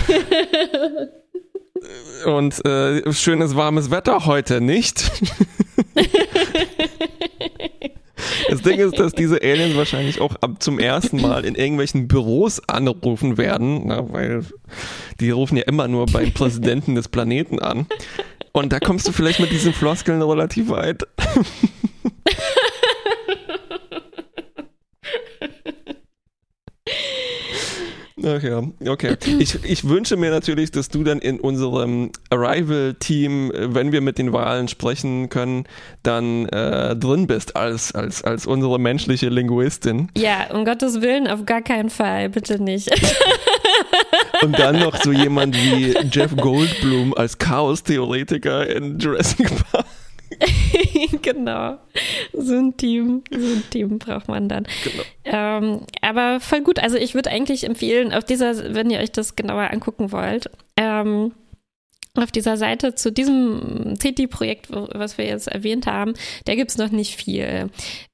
Und 2.27 2.65
äh, 2.67 3.13
schönes 3.13 3.55
warmes 3.55 3.91
Wetter 3.93 4.27
heute, 4.27 4.61
nicht? 4.61 5.11
Das 8.49 8.63
Ding 8.63 8.79
ist, 8.79 8.99
dass 8.99 9.13
diese 9.13 9.43
Aliens 9.43 9.77
wahrscheinlich 9.77 10.21
auch 10.21 10.35
ab 10.37 10.63
zum 10.63 10.79
ersten 10.79 11.21
Mal 11.21 11.45
in 11.45 11.55
irgendwelchen 11.55 12.09
Büros 12.09 12.61
anrufen 12.69 13.37
werden, 13.39 13.87
na, 13.87 14.11
weil 14.13 14.45
die 15.21 15.31
rufen 15.31 15.57
ja 15.57 15.65
immer 15.65 15.89
nur 15.89 16.07
beim 16.07 16.33
Präsidenten 16.33 16.95
des 16.95 17.09
Planeten 17.09 17.59
an. 17.59 17.87
Und 18.53 18.73
da 18.73 18.81
kommst 18.81 19.07
du 19.07 19.13
vielleicht 19.13 19.41
mit 19.41 19.51
diesen 19.51 19.73
Floskeln 19.73 20.23
relativ 20.23 20.69
weit. 20.71 21.05
Ach 28.25 28.43
ja, 28.43 28.63
okay. 28.87 29.17
Ich, 29.39 29.65
ich 29.65 29.89
wünsche 29.89 30.17
mir 30.17 30.31
natürlich, 30.31 30.71
dass 30.71 30.89
du 30.89 31.05
dann 31.05 31.19
in 31.21 31.39
unserem 31.39 32.11
Arrival-Team, 32.31 33.53
äh, 33.53 33.75
wenn 33.75 33.93
wir 33.93 34.01
mit 34.01 34.19
den 34.19 34.33
Wahlen 34.33 34.69
sprechen 34.69 35.29
können, 35.29 35.65
dann 36.03 36.47
äh, 36.49 36.97
drin 36.97 37.27
bist 37.27 37.57
als, 37.57 37.93
als, 37.93 38.23
als 38.25 38.47
unsere 38.47 38.79
menschliche 38.81 39.29
Linguistin. 39.29 40.09
Ja, 40.17 40.51
um 40.53 40.65
Gottes 40.65 41.01
Willen, 41.01 41.29
auf 41.29 41.47
gar 41.47 41.63
keinen 41.63 41.91
Fall, 41.91 42.29
bitte 42.29 42.63
nicht. 42.63 42.91
Und 44.43 44.59
dann 44.59 44.79
noch 44.79 44.97
so 45.03 45.13
jemand 45.13 45.57
wie 45.57 45.97
Jeff 46.11 46.35
Goldblum 46.37 47.15
als 47.15 47.39
Chaos-Theoretiker 47.39 48.69
in 48.69 48.99
Jurassic 48.99 49.51
Park. 49.71 49.87
genau. 51.23 51.79
So 52.33 52.55
ein 52.55 52.77
Team, 52.77 53.23
so 53.31 53.47
ein 53.47 53.65
Team 53.71 53.99
braucht 53.99 54.29
man 54.29 54.49
dann. 54.49 54.67
Genau. 54.85 55.03
Ähm, 55.25 55.81
aber 56.01 56.41
voll 56.41 56.63
gut. 56.63 56.79
Also 56.79 56.97
ich 56.97 57.15
würde 57.15 57.31
eigentlich 57.31 57.65
empfehlen, 57.65 58.13
auf 58.13 58.25
dieser, 58.25 58.75
wenn 58.75 58.91
ihr 58.91 59.01
euch 59.01 59.13
das 59.13 59.37
genauer 59.37 59.71
angucken 59.71 60.13
wollt, 60.13 60.51
ähm, 60.77 61.33
auf 62.23 62.31
dieser 62.33 62.57
Seite 62.57 62.95
zu 62.95 63.13
diesem 63.13 63.95
CT-Projekt, 63.99 64.69
was 64.71 65.19
wir 65.19 65.27
jetzt 65.27 65.49
erwähnt 65.49 65.87
haben, 65.87 66.15
da 66.47 66.55
gibt 66.55 66.71
es 66.71 66.79
noch 66.79 66.91
nicht 66.91 67.17
viel. 67.17 67.69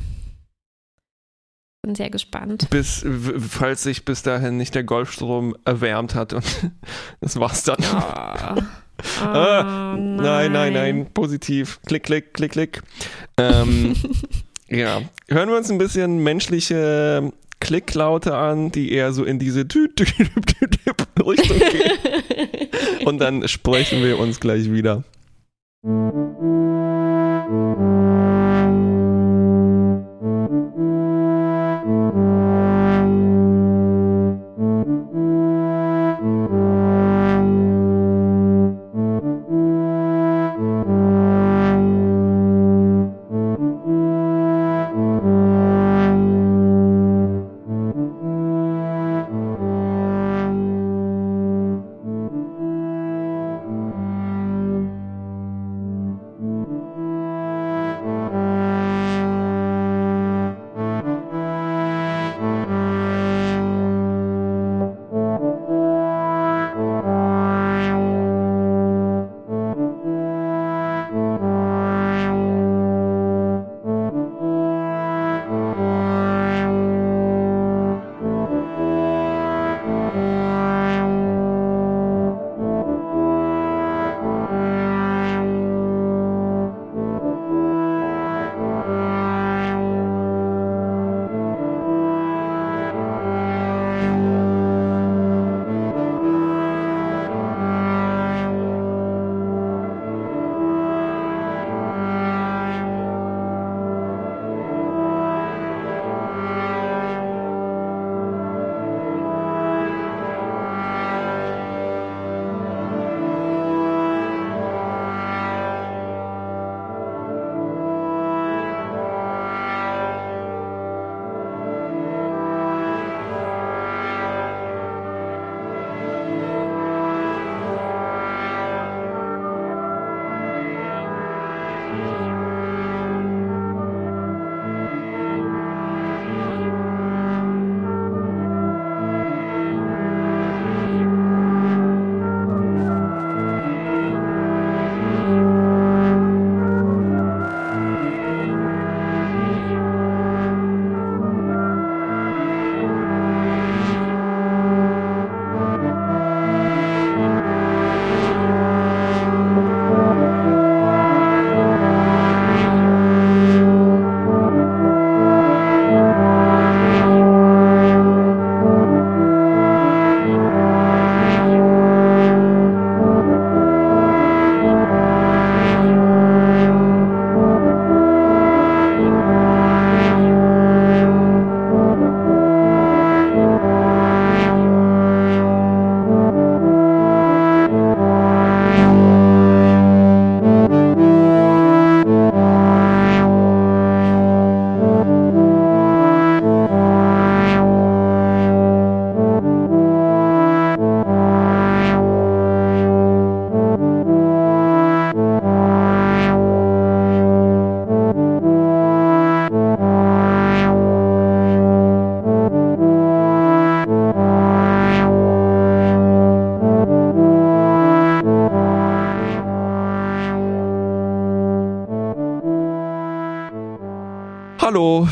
bin 1.82 1.94
sehr 1.94 2.10
gespannt. 2.10 2.68
Bis, 2.70 3.05
falls 3.48 3.84
sich 3.84 4.05
bis 4.05 4.22
dahin 4.22 4.56
nicht 4.56 4.74
der 4.74 4.82
Golfstrom 4.84 5.56
erwärmt 5.64 6.14
hat 6.16 6.32
und 6.32 6.44
das 7.20 7.38
war's 7.38 7.62
dann. 7.64 7.78
Oh. 7.94 8.62
Oh, 9.22 9.24
Ah, 9.24 9.97
Nein, 9.97 10.52
nein, 10.52 10.74
nein, 10.74 11.06
positiv. 11.14 11.80
Klick, 11.86 12.02
klick, 12.02 12.34
klick, 12.34 12.52
klick. 12.52 12.82
Ähm, 13.38 13.97
ja, 14.68 15.01
hören 15.30 15.48
wir 15.48 15.56
uns 15.56 15.70
ein 15.70 15.78
bisschen 15.78 16.18
menschliche 16.22 17.32
Klicklaute 17.60 18.34
an, 18.34 18.72
die 18.72 18.92
eher 18.92 19.12
so 19.12 19.24
in 19.24 19.38
diese 19.38 19.64
Richtung 21.26 21.60
gehen. 21.60 23.06
Und 23.06 23.18
dann 23.18 23.46
sprechen 23.48 24.02
wir 24.02 24.18
uns 24.18 24.40
gleich 24.40 24.70
wieder. 24.72 25.04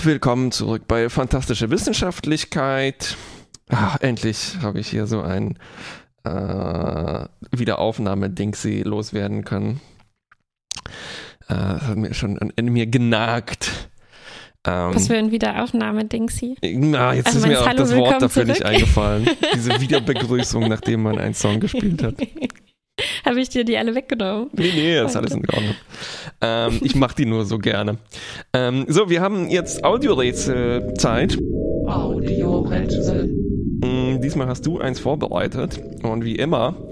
Willkommen 0.04 0.52
zurück 0.52 0.82
bei 0.86 1.08
Fantastische 1.08 1.70
Wissenschaftlichkeit. 1.70 3.16
Ah, 3.68 3.96
endlich 4.00 4.56
habe 4.62 4.78
ich 4.80 4.88
hier 4.88 5.06
so 5.06 5.20
ein 5.22 5.58
äh, 6.24 7.24
Wiederaufnahme-Dingsy 7.52 8.82
loswerden 8.82 9.44
können. 9.44 9.80
Äh, 11.48 11.54
das 11.54 11.82
hat 11.88 11.96
mir 11.96 12.14
schon 12.14 12.36
in, 12.36 12.50
in 12.56 12.72
mir 12.72 12.86
genagt. 12.86 13.88
Ähm, 14.66 14.94
Was 14.94 15.06
für 15.08 15.16
ein 15.16 15.30
Wiederaufnahme-Dingsy. 15.30 16.56
na, 16.62 17.14
jetzt 17.14 17.26
Also 17.28 17.38
ist 17.40 17.46
mir 17.46 17.60
auch 17.60 17.66
Hallo, 17.66 17.78
das 17.78 17.90
Wort 17.90 17.98
willkommen 17.98 18.20
dafür 18.20 18.44
nicht 18.44 18.56
zurück? 18.58 18.72
eingefallen. 18.72 19.30
Diese 19.54 19.80
Wiederbegrüßung, 19.80 20.68
nachdem 20.68 21.02
man 21.02 21.18
einen 21.18 21.34
Song 21.34 21.60
gespielt 21.60 22.02
hat. 22.02 22.14
Habe 23.24 23.40
ich 23.40 23.48
dir 23.48 23.64
die 23.64 23.76
alle 23.76 23.94
weggenommen? 23.94 24.50
Nee, 24.54 24.72
nee, 24.74 24.94
das 24.96 25.12
ist 25.12 25.16
alles 25.16 25.32
in 25.32 25.48
Ordnung. 25.48 25.74
Ähm, 26.40 26.80
ich 26.82 26.96
mache 26.96 27.14
die 27.14 27.26
nur 27.26 27.44
so 27.44 27.58
gerne. 27.58 27.98
Ähm, 28.52 28.86
so, 28.88 29.10
wir 29.10 29.20
haben 29.20 29.48
jetzt 29.48 29.84
Audiorätselzeit. 29.84 31.38
Audiorätsel. 31.86 33.26
Mm, 33.82 34.20
Diesmal 34.20 34.46
hast 34.46 34.66
du 34.66 34.78
eins 34.78 35.00
vorbereitet. 35.00 35.80
Und 36.02 36.24
wie 36.24 36.36
immer 36.36 36.88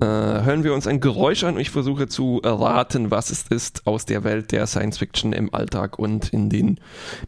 äh, 0.00 0.06
hören 0.06 0.64
wir 0.64 0.74
uns 0.74 0.86
ein 0.86 1.00
Geräusch 1.00 1.44
an 1.44 1.54
und 1.54 1.60
ich 1.60 1.70
versuche 1.70 2.06
zu 2.08 2.40
erraten, 2.42 3.10
was 3.10 3.30
es 3.30 3.46
ist 3.48 3.86
aus 3.86 4.06
der 4.06 4.24
Welt 4.24 4.52
der 4.52 4.66
Science 4.66 4.98
Fiction 4.98 5.32
im 5.32 5.52
Alltag 5.52 5.98
und 5.98 6.32
in 6.32 6.48
den 6.48 6.78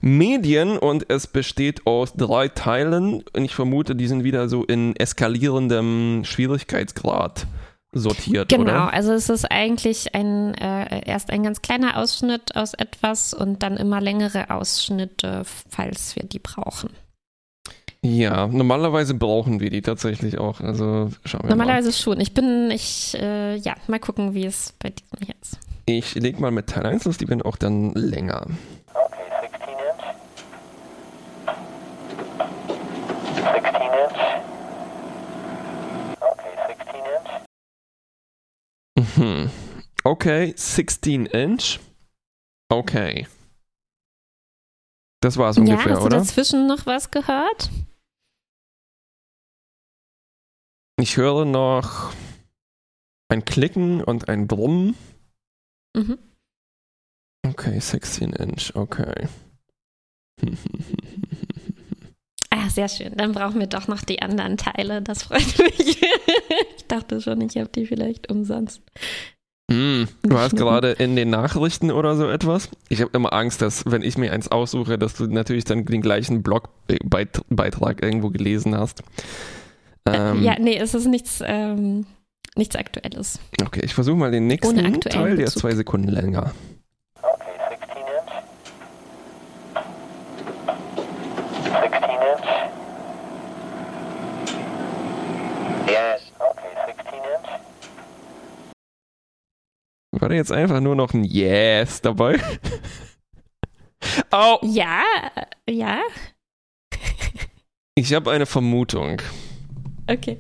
Medien. 0.01 0.79
Und 0.79 1.11
es 1.11 1.27
besteht 1.27 1.87
aus 1.87 2.15
drei 2.15 2.49
Teilen. 2.49 3.25
Und 3.33 3.45
ich 3.45 3.55
vermute, 3.55 3.97
die 3.97 4.07
sind 4.07 4.25
wieder 4.25 4.49
so 4.49 4.65
in 4.65 4.95
eskalierendem 4.97 6.23
Schwierigkeitsgrad 6.25 7.47
sortiert, 7.99 8.49
Genau, 8.49 8.63
oder? 8.63 8.93
also 8.93 9.13
es 9.13 9.29
ist 9.29 9.51
eigentlich 9.51 10.15
ein 10.15 10.55
äh, 10.55 11.03
erst 11.09 11.31
ein 11.31 11.43
ganz 11.43 11.63
kleiner 11.63 11.97
Ausschnitt 11.99 12.55
aus 12.57 12.75
etwas 12.75 13.33
und 13.35 13.63
dann 13.63 13.77
immer 13.77 14.01
längere 14.01 14.51
Ausschnitte, 14.51 15.43
falls 15.69 16.17
wir 16.17 16.25
die 16.25 16.39
brauchen. 16.39 16.91
Ja, 18.03 18.47
normalerweise 18.47 19.15
brauchen 19.15 19.59
wir 19.61 19.71
die 19.71 19.83
tatsächlich 19.83 20.39
auch. 20.39 20.61
Also 20.61 21.11
schauen 21.25 21.43
wir 21.43 21.49
mal. 21.51 21.57
Normalerweise 21.57 21.93
schon. 21.93 22.21
Ich 22.21 22.35
bin, 22.35 22.71
ich, 22.71 23.17
äh, 23.21 23.57
ja, 23.57 23.75
mal 23.89 23.99
gucken, 23.99 24.33
wie 24.35 24.45
es 24.47 24.75
bei 24.79 24.91
diesem 24.91 25.27
hier 25.27 25.35
ist. 25.43 25.59
Ich 25.87 26.15
leg 26.15 26.39
mal 26.39 26.51
mit 26.53 26.69
Teil 26.69 26.87
1 26.87 27.05
los, 27.05 27.17
die 27.19 27.29
werden 27.29 27.43
auch 27.43 27.57
dann 27.57 27.93
länger. 27.95 28.47
Okay, 28.95 29.25
16 29.41 29.69
inch. 29.71 30.05
16 33.37 33.81
inch. 33.83 34.21
Okay, 36.21 36.53
16 36.69 37.01
inch. 37.01 37.31
Mhm. 39.17 39.51
Okay, 40.05 40.55
16 40.57 41.27
Inch. 41.27 41.81
Okay. 42.69 43.27
Das 45.21 45.37
war's 45.37 45.57
ja, 45.57 45.63
ungefähr, 45.63 45.93
hast 45.93 46.01
du 46.01 46.07
oder? 46.07 46.19
dazwischen 46.19 46.67
noch 46.67 46.87
was 46.87 47.11
gehört? 47.11 47.71
Ich 51.01 51.17
höre 51.17 51.45
noch 51.45 52.13
ein 53.29 53.45
Klicken 53.45 54.03
und 54.03 54.29
ein 54.29 54.47
Brummen. 54.47 54.97
Mhm. 55.97 56.19
Okay, 57.47 57.79
16 57.79 58.33
Inch, 58.33 58.75
okay. 58.75 59.29
Ah, 62.51 62.69
sehr 62.69 62.89
schön. 62.89 63.17
Dann 63.17 63.33
brauchen 63.33 63.61
wir 63.61 63.67
doch 63.67 63.89
noch 63.89 64.03
die 64.03 64.23
anderen 64.23 64.57
Teile. 64.57 65.03
Das 65.03 65.25
freut 65.25 65.59
mich. 65.59 66.01
ich 66.87 66.97
dachte 66.97 67.21
schon, 67.21 67.41
ich 67.41 67.57
habe 67.57 67.69
die 67.69 67.85
vielleicht 67.85 68.31
umsonst. 68.31 68.81
Hm, 69.69 70.07
du 70.23 70.31
warst 70.31 70.57
gerade 70.57 70.93
in 70.93 71.17
den 71.17 71.31
Nachrichten 71.31 71.91
oder 71.91 72.15
so 72.15 72.29
etwas? 72.29 72.69
Ich 72.89 73.01
habe 73.01 73.11
immer 73.13 73.33
Angst, 73.33 73.61
dass, 73.61 73.85
wenn 73.87 74.03
ich 74.03 74.17
mir 74.17 74.33
eins 74.33 74.49
aussuche, 74.49 74.97
dass 74.97 75.15
du 75.15 75.27
natürlich 75.27 75.65
dann 75.65 75.85
den 75.85 76.01
gleichen 76.01 76.45
Blogbeitrag 76.45 78.03
irgendwo 78.05 78.31
gelesen 78.31 78.77
hast. 78.77 79.03
Ähm, 80.07 80.45
ja, 80.45 80.55
nee, 80.61 80.79
es 80.79 80.95
ist 80.95 81.07
nichts, 81.07 81.43
ähm, 81.45 82.07
nichts 82.55 82.77
Aktuelles. 82.77 83.41
Okay, 83.61 83.81
ich 83.83 83.95
versuche 83.95 84.17
mal 84.17 84.31
den 84.31 84.47
nächsten 84.47 85.01
Teil, 85.01 85.37
der 85.37 85.47
ist 85.47 85.59
zwei 85.59 85.75
Sekunden 85.75 86.09
länger. 86.09 86.53
Okay, 87.21 87.51
16 87.69 87.97
inch. 87.99 88.33
16 91.65 92.11
inch. 92.11 92.67
Yes. 95.89 96.33
Okay, 96.41 96.75
16 96.87 97.15
inch. 97.15 97.49
War 100.19 100.31
da 100.31 100.35
jetzt 100.35 100.53
einfach 100.53 100.81
nur 100.81 100.97
noch 100.97 101.13
ein 101.13 101.25
Yes 101.25 102.01
dabei? 102.01 102.41
Au! 104.31 104.59
Ja, 104.63 105.03
ja, 105.69 106.01
Ich 107.95 108.15
habe 108.15 108.31
eine 108.31 108.47
Vermutung. 108.47 109.21
okay. 110.09 110.39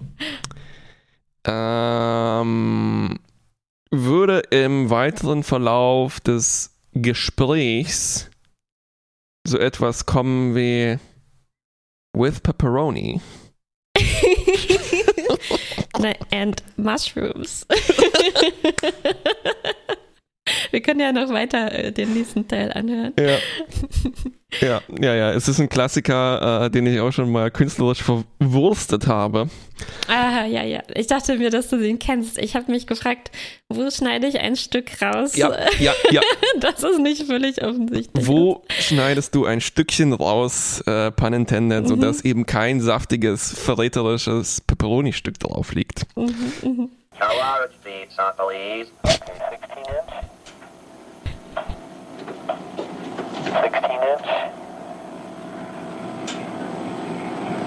Ähm, 1.46 3.18
würde 3.90 4.40
im 4.50 4.90
weiteren 4.90 5.42
Verlauf 5.42 6.20
des 6.20 6.74
Gesprächs 6.92 8.30
so 9.46 9.58
etwas 9.58 10.06
kommen 10.06 10.54
wie 10.56 10.98
with 12.16 12.40
pepperoni. 12.40 13.20
And 16.30 16.62
Mushrooms. 16.76 17.64
Wir 20.76 20.82
können 20.82 21.00
ja 21.00 21.10
noch 21.10 21.30
weiter 21.30 21.72
äh, 21.72 21.90
den 21.90 22.12
nächsten 22.12 22.46
Teil 22.48 22.70
anhören. 22.70 23.14
Ja. 23.18 23.38
ja, 24.60 24.82
ja, 25.00 25.14
ja. 25.14 25.32
Es 25.32 25.48
ist 25.48 25.58
ein 25.58 25.70
Klassiker, 25.70 26.66
äh, 26.66 26.70
den 26.70 26.86
ich 26.86 27.00
auch 27.00 27.12
schon 27.12 27.32
mal 27.32 27.50
künstlerisch 27.50 28.02
verwurstet 28.02 29.06
habe. 29.06 29.48
Ah, 30.06 30.44
ja, 30.44 30.64
ja. 30.64 30.82
Ich 30.94 31.06
dachte 31.06 31.38
mir, 31.38 31.48
dass 31.48 31.70
du 31.70 31.78
den 31.78 31.98
kennst. 31.98 32.36
Ich 32.36 32.54
habe 32.54 32.70
mich 32.70 32.86
gefragt, 32.86 33.30
wo 33.70 33.90
schneide 33.90 34.26
ich 34.26 34.38
ein 34.38 34.54
Stück 34.54 35.00
raus? 35.00 35.34
Ja, 35.34 35.50
ja, 35.78 35.94
ja. 36.10 36.20
Das 36.60 36.82
ist 36.82 36.98
nicht 36.98 37.22
völlig 37.22 37.64
offensichtlich. 37.64 38.26
Wo 38.26 38.62
schneidest 38.68 39.34
du 39.34 39.46
ein 39.46 39.62
Stückchen 39.62 40.12
raus, 40.12 40.82
äh, 40.86 41.10
pun 41.10 41.32
intended, 41.32 41.88
sodass 41.88 42.22
eben 42.22 42.44
kein 42.44 42.82
saftiges, 42.82 43.58
verräterisches 43.58 44.60
Pepperoni-Stück 44.60 45.38
drauf 45.38 45.72
liegt? 45.72 46.02
Mhm, 46.16 46.52
mhm. 46.62 46.90
Hello, 47.18 47.66
speed, 47.80 48.10
please. 48.36 48.90
Okay, 49.02 49.32
16 49.48 49.78
inch. 49.78 50.05
16 53.46 53.90
inch. 53.90 54.26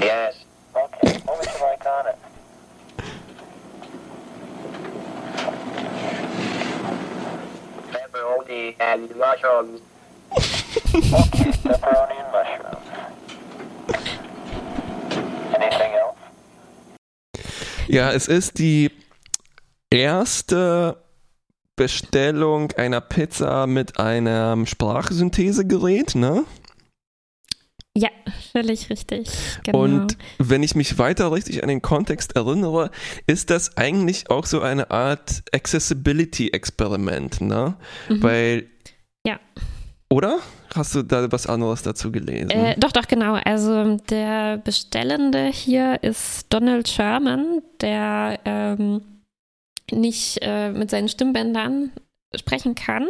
Yes. 0.01 0.45
Okay, 0.75 1.19
what 1.25 1.37
would 1.37 1.47
you 1.47 1.61
like 1.61 1.85
on 1.85 2.07
it? 2.07 2.17
Pepperoni 7.91 8.75
and 8.79 9.15
mushrooms. 9.15 9.81
okay, 10.33 11.51
pepperoni 11.63 12.15
and 12.19 12.31
mushrooms. 12.31 12.85
Anything 15.55 15.93
else? 15.93 16.17
Ja, 17.87 18.11
es 18.11 18.27
ist 18.27 18.59
die 18.59 18.91
erste 19.89 20.97
Bestellung 21.79 22.73
einer 22.73 22.99
Pizza 22.99 23.65
mit 23.65 24.01
einem 24.01 24.65
Sprachsynthesegerät, 24.65 26.13
ne? 26.13 26.43
Ja, 27.95 28.09
völlig 28.51 28.89
richtig. 28.89 29.29
Genau. 29.63 29.83
Und 29.83 30.17
wenn 30.39 30.61
ich 30.61 30.75
mich 30.75 30.97
weiter 30.97 31.31
richtig 31.31 31.63
an 31.63 31.69
den 31.69 31.81
Kontext 31.81 32.35
erinnere, 32.35 32.91
ist 33.27 33.49
das 33.49 33.77
eigentlich 33.77 34.29
auch 34.29 34.45
so 34.45 34.59
eine 34.59 34.91
Art 34.91 35.41
Accessibility-Experiment, 35.53 37.39
ne? 37.39 37.77
Mhm. 38.09 38.23
Weil. 38.23 38.67
Ja. 39.25 39.39
Oder? 40.09 40.39
Hast 40.75 40.95
du 40.95 41.03
da 41.03 41.31
was 41.31 41.47
anderes 41.47 41.81
dazu 41.83 42.11
gelesen? 42.11 42.49
Äh, 42.49 42.77
doch, 42.77 42.91
doch, 42.91 43.07
genau. 43.07 43.35
Also 43.35 43.95
der 44.09 44.57
Bestellende 44.57 45.45
hier 45.45 46.03
ist 46.03 46.47
Donald 46.49 46.89
Sherman, 46.89 47.61
der 47.79 48.41
ähm, 48.43 49.01
nicht 49.91 50.39
äh, 50.41 50.71
mit 50.71 50.89
seinen 50.89 51.09
Stimmbändern 51.09 51.91
sprechen 52.35 52.75
kann. 52.75 53.07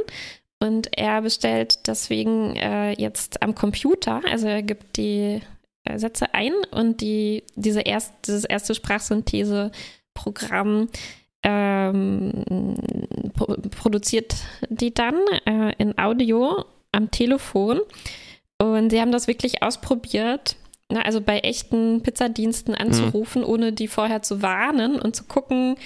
Und 0.61 0.97
er 0.97 1.21
bestellt 1.21 1.87
deswegen 1.87 2.55
äh, 2.55 2.91
jetzt 2.93 3.41
am 3.41 3.55
Computer, 3.55 4.21
also 4.29 4.47
er 4.47 4.61
gibt 4.61 4.97
die 4.97 5.39
äh, 5.85 5.97
Sätze 5.97 6.33
ein 6.33 6.51
und 6.71 6.99
die, 6.99 7.45
diese 7.55 7.79
erst, 7.81 8.13
dieses 8.27 8.43
erste 8.43 8.75
Sprachsynthese-Programm 8.75 10.89
ähm, 11.43 12.43
pro 13.33 13.55
produziert 13.77 14.35
die 14.69 14.93
dann 14.93 15.15
äh, 15.45 15.73
in 15.77 15.97
Audio 15.97 16.65
am 16.91 17.09
Telefon. 17.11 17.79
Und 18.61 18.89
sie 18.89 18.99
haben 18.99 19.13
das 19.13 19.27
wirklich 19.27 19.63
ausprobiert, 19.63 20.57
ne, 20.91 21.05
also 21.05 21.21
bei 21.21 21.39
echten 21.39 22.01
Pizzadiensten 22.01 22.75
anzurufen, 22.75 23.45
ohne 23.45 23.71
die 23.71 23.87
vorher 23.87 24.21
zu 24.21 24.41
warnen 24.41 24.99
und 24.99 25.15
zu 25.15 25.23
gucken, 25.23 25.77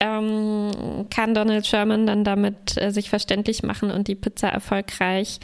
ähm, 0.00 1.06
kann 1.10 1.34
Donald 1.34 1.66
Sherman 1.66 2.06
dann 2.06 2.24
damit 2.24 2.80
äh, 2.80 2.90
sich 2.90 3.10
verständlich 3.10 3.62
machen 3.62 3.90
und 3.90 4.08
die 4.08 4.14
Pizza 4.14 4.48
erfolgreich 4.48 5.40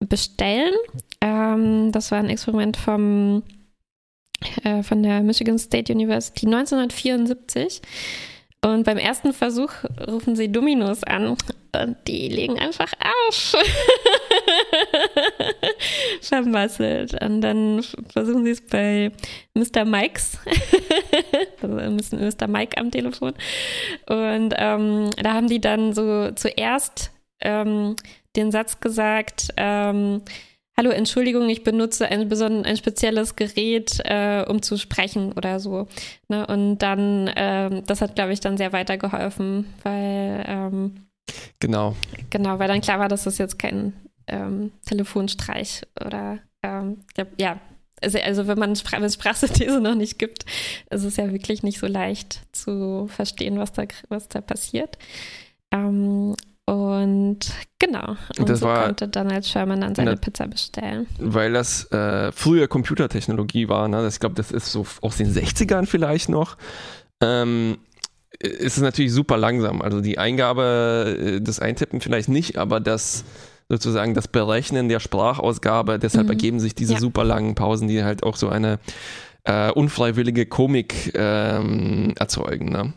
bestellen. 0.00 0.74
Ähm, 1.20 1.92
das 1.92 2.10
war 2.10 2.18
ein 2.18 2.28
Experiment 2.28 2.76
vom, 2.76 3.42
äh, 4.64 4.82
von 4.82 5.02
der 5.02 5.22
Michigan 5.22 5.58
State 5.58 5.92
University 5.92 6.46
1974. 6.46 7.80
Und 8.64 8.84
beim 8.84 8.98
ersten 8.98 9.32
Versuch 9.32 9.72
rufen 10.06 10.36
sie 10.36 10.50
Dominos 10.50 11.04
an 11.04 11.28
die 12.06 12.28
legen 12.28 12.58
einfach 12.58 12.92
auf. 13.00 13.56
Vermasselt. 16.22 17.20
Und 17.22 17.40
dann 17.40 17.82
versuchen 18.12 18.44
sie 18.44 18.52
es 18.52 18.60
bei 18.60 19.12
Mr. 19.54 19.84
Mikes. 19.84 20.38
also 21.62 22.16
Mr. 22.16 22.48
Mike 22.48 22.78
am 22.78 22.90
Telefon. 22.90 23.34
Und 24.06 24.54
ähm, 24.56 25.10
da 25.22 25.34
haben 25.34 25.48
die 25.48 25.60
dann 25.60 25.92
so 25.92 26.30
zuerst 26.32 27.10
ähm, 27.40 27.96
den 28.36 28.50
Satz 28.50 28.80
gesagt, 28.80 29.48
ähm, 29.56 30.22
Hallo, 30.78 30.90
Entschuldigung, 30.90 31.48
ich 31.48 31.64
benutze 31.64 32.06
ein, 32.06 32.30
ein 32.30 32.76
spezielles 32.76 33.34
Gerät, 33.34 33.98
äh, 34.04 34.44
um 34.46 34.60
zu 34.60 34.76
sprechen 34.76 35.32
oder 35.32 35.58
so. 35.58 35.88
Ne? 36.28 36.46
Und 36.46 36.80
dann, 36.80 37.32
ähm, 37.34 37.82
das 37.86 38.02
hat, 38.02 38.14
glaube 38.14 38.34
ich, 38.34 38.40
dann 38.40 38.58
sehr 38.58 38.74
weitergeholfen, 38.74 39.72
weil 39.82 40.44
ähm, 40.46 41.05
Genau. 41.60 41.94
Genau, 42.30 42.58
weil 42.58 42.68
dann 42.68 42.80
klar 42.80 42.98
war, 42.98 43.08
dass 43.08 43.24
das 43.24 43.38
jetzt 43.38 43.58
kein 43.58 43.92
ähm, 44.26 44.72
Telefonstreich 44.86 45.82
oder 46.04 46.38
ähm, 46.62 46.98
ja, 47.38 47.58
also, 48.02 48.18
also 48.18 48.46
wenn 48.46 48.58
man 48.58 48.74
wenn 48.76 49.02
es 49.04 49.14
Sprachsynthese 49.14 49.80
noch 49.80 49.94
nicht 49.94 50.18
gibt, 50.18 50.44
ist 50.90 51.04
es 51.04 51.16
ja 51.16 51.32
wirklich 51.32 51.62
nicht 51.62 51.78
so 51.78 51.86
leicht 51.86 52.40
zu 52.52 53.06
verstehen, 53.08 53.58
was 53.58 53.72
da, 53.72 53.84
was 54.08 54.28
da 54.28 54.40
passiert. 54.40 54.98
Ähm, 55.72 56.34
und 56.68 57.38
genau, 57.78 58.16
und 58.38 58.48
Das 58.48 58.60
so 58.60 58.66
war- 58.66 58.84
konnte 58.86 59.06
Donald 59.08 59.46
Sherman 59.46 59.80
dann 59.80 59.94
seine 59.94 60.10
Na- 60.14 60.16
Pizza 60.20 60.48
bestellen. 60.48 61.06
weil 61.18 61.52
das 61.52 61.84
äh, 61.92 62.32
früher 62.32 62.66
Computertechnologie 62.66 63.68
war, 63.68 63.86
ne? 63.88 64.06
ich 64.08 64.18
glaube, 64.18 64.34
das 64.34 64.50
ist 64.50 64.72
so 64.72 64.84
aus 65.00 65.16
den 65.16 65.32
60ern 65.32 65.86
vielleicht 65.86 66.28
noch, 66.28 66.56
ähm, 67.22 67.78
ist 68.40 68.76
es 68.76 68.82
natürlich 68.82 69.12
super 69.12 69.36
langsam. 69.36 69.82
Also 69.82 70.00
die 70.00 70.18
Eingabe, 70.18 71.16
äh, 71.36 71.40
das 71.40 71.60
Eintippen 71.60 72.00
vielleicht 72.00 72.28
nicht, 72.28 72.58
aber 72.58 72.80
das 72.80 73.24
sozusagen 73.68 74.14
das 74.14 74.28
Berechnen 74.28 74.88
der 74.88 75.00
Sprachausgabe, 75.00 75.98
deshalb 75.98 76.26
Mhm. 76.26 76.30
ergeben 76.32 76.60
sich 76.60 76.74
diese 76.74 76.94
Ja. 76.94 77.00
super 77.00 77.24
langen 77.24 77.54
Pausen, 77.54 77.88
die 77.88 78.04
halt 78.04 78.22
auch 78.22 78.36
so 78.36 78.48
eine 78.48 78.78
äh, 79.48 79.70
unfreiwillige 79.70 80.44
Komik 80.46 81.12
ähm, 81.14 82.14
erzeugen. 82.18 82.70
Ne? 82.70 82.92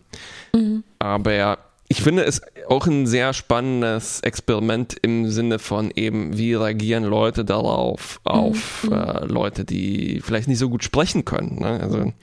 Mhm. 0.55 0.83
Aber 0.97 1.59
ich 1.87 2.01
finde 2.01 2.23
es 2.23 2.41
auch 2.67 2.87
ein 2.87 3.05
sehr 3.05 3.33
spannendes 3.33 4.21
Experiment 4.21 4.95
im 5.01 5.29
Sinne 5.29 5.59
von 5.59 5.91
eben, 5.95 6.37
wie 6.39 6.55
reagieren 6.55 7.03
Leute 7.03 7.45
darauf, 7.45 8.19
auf 8.23 8.83
Mhm. 8.83 8.93
äh, 8.93 9.25
Leute, 9.25 9.63
die 9.65 10.21
vielleicht 10.23 10.47
nicht 10.47 10.57
so 10.59 10.69
gut 10.69 10.83
sprechen 10.83 11.23
können. 11.23 11.59
Ne? 11.59 11.79
Also 11.81 12.13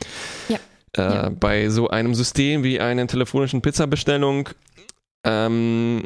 Ja. 0.48 0.58
Äh, 0.96 1.02
Ja. 1.02 1.28
bei 1.28 1.68
so 1.68 1.88
einem 1.88 2.14
System 2.14 2.62
wie 2.62 2.80
einer 2.80 3.06
telefonischen 3.06 3.60
Pizzabestellung 3.62 4.48
ähm, 5.24 6.04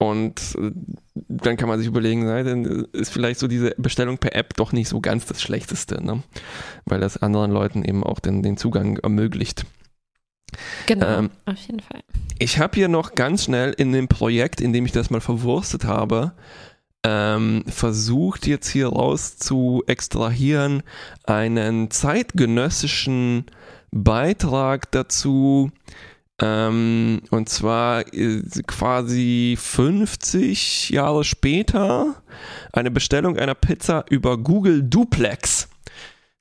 und 0.00 0.40
äh, 0.58 0.70
dann 1.14 1.56
kann 1.56 1.68
man 1.68 1.78
sich 1.78 1.88
überlegen, 1.88 2.26
dann 2.26 2.86
ist 2.92 3.12
vielleicht 3.12 3.40
so 3.40 3.48
diese 3.48 3.74
Bestellung 3.78 4.18
per 4.18 4.34
App 4.34 4.54
doch 4.54 4.72
nicht 4.72 4.88
so 4.88 5.00
ganz 5.00 5.26
das 5.26 5.42
Schlechteste, 5.42 6.02
ne? 6.04 6.22
weil 6.84 7.00
das 7.00 7.16
anderen 7.16 7.50
Leuten 7.50 7.84
eben 7.84 8.04
auch 8.04 8.20
den, 8.20 8.42
den 8.42 8.56
Zugang 8.56 8.96
ermöglicht. 8.98 9.66
Genau, 10.86 11.06
Ähm, 11.18 11.30
auf 11.44 11.58
jeden 11.66 11.80
Fall. 11.80 12.00
Ich 12.38 12.58
habe 12.58 12.76
hier 12.76 12.88
noch 12.88 13.14
ganz 13.14 13.44
schnell 13.44 13.72
in 13.76 13.92
dem 13.92 14.08
Projekt, 14.08 14.60
in 14.60 14.72
dem 14.72 14.86
ich 14.86 14.92
das 14.92 15.10
mal 15.10 15.20
verwurstet 15.20 15.84
habe, 15.84 16.32
ähm, 17.04 17.64
versucht 17.66 18.46
jetzt 18.46 18.68
hier 18.68 18.88
raus 18.88 19.36
zu 19.36 19.82
extrahieren 19.86 20.82
einen 21.24 21.90
zeitgenössischen 21.90 23.46
Beitrag 23.90 24.90
dazu, 24.92 25.70
ähm, 26.40 27.20
und 27.30 27.48
zwar 27.48 28.04
quasi 28.66 29.56
50 29.60 30.90
Jahre 30.90 31.24
später 31.24 32.22
eine 32.72 32.90
Bestellung 32.90 33.36
einer 33.36 33.54
Pizza 33.54 34.04
über 34.08 34.38
Google 34.38 34.82
Duplex, 34.82 35.68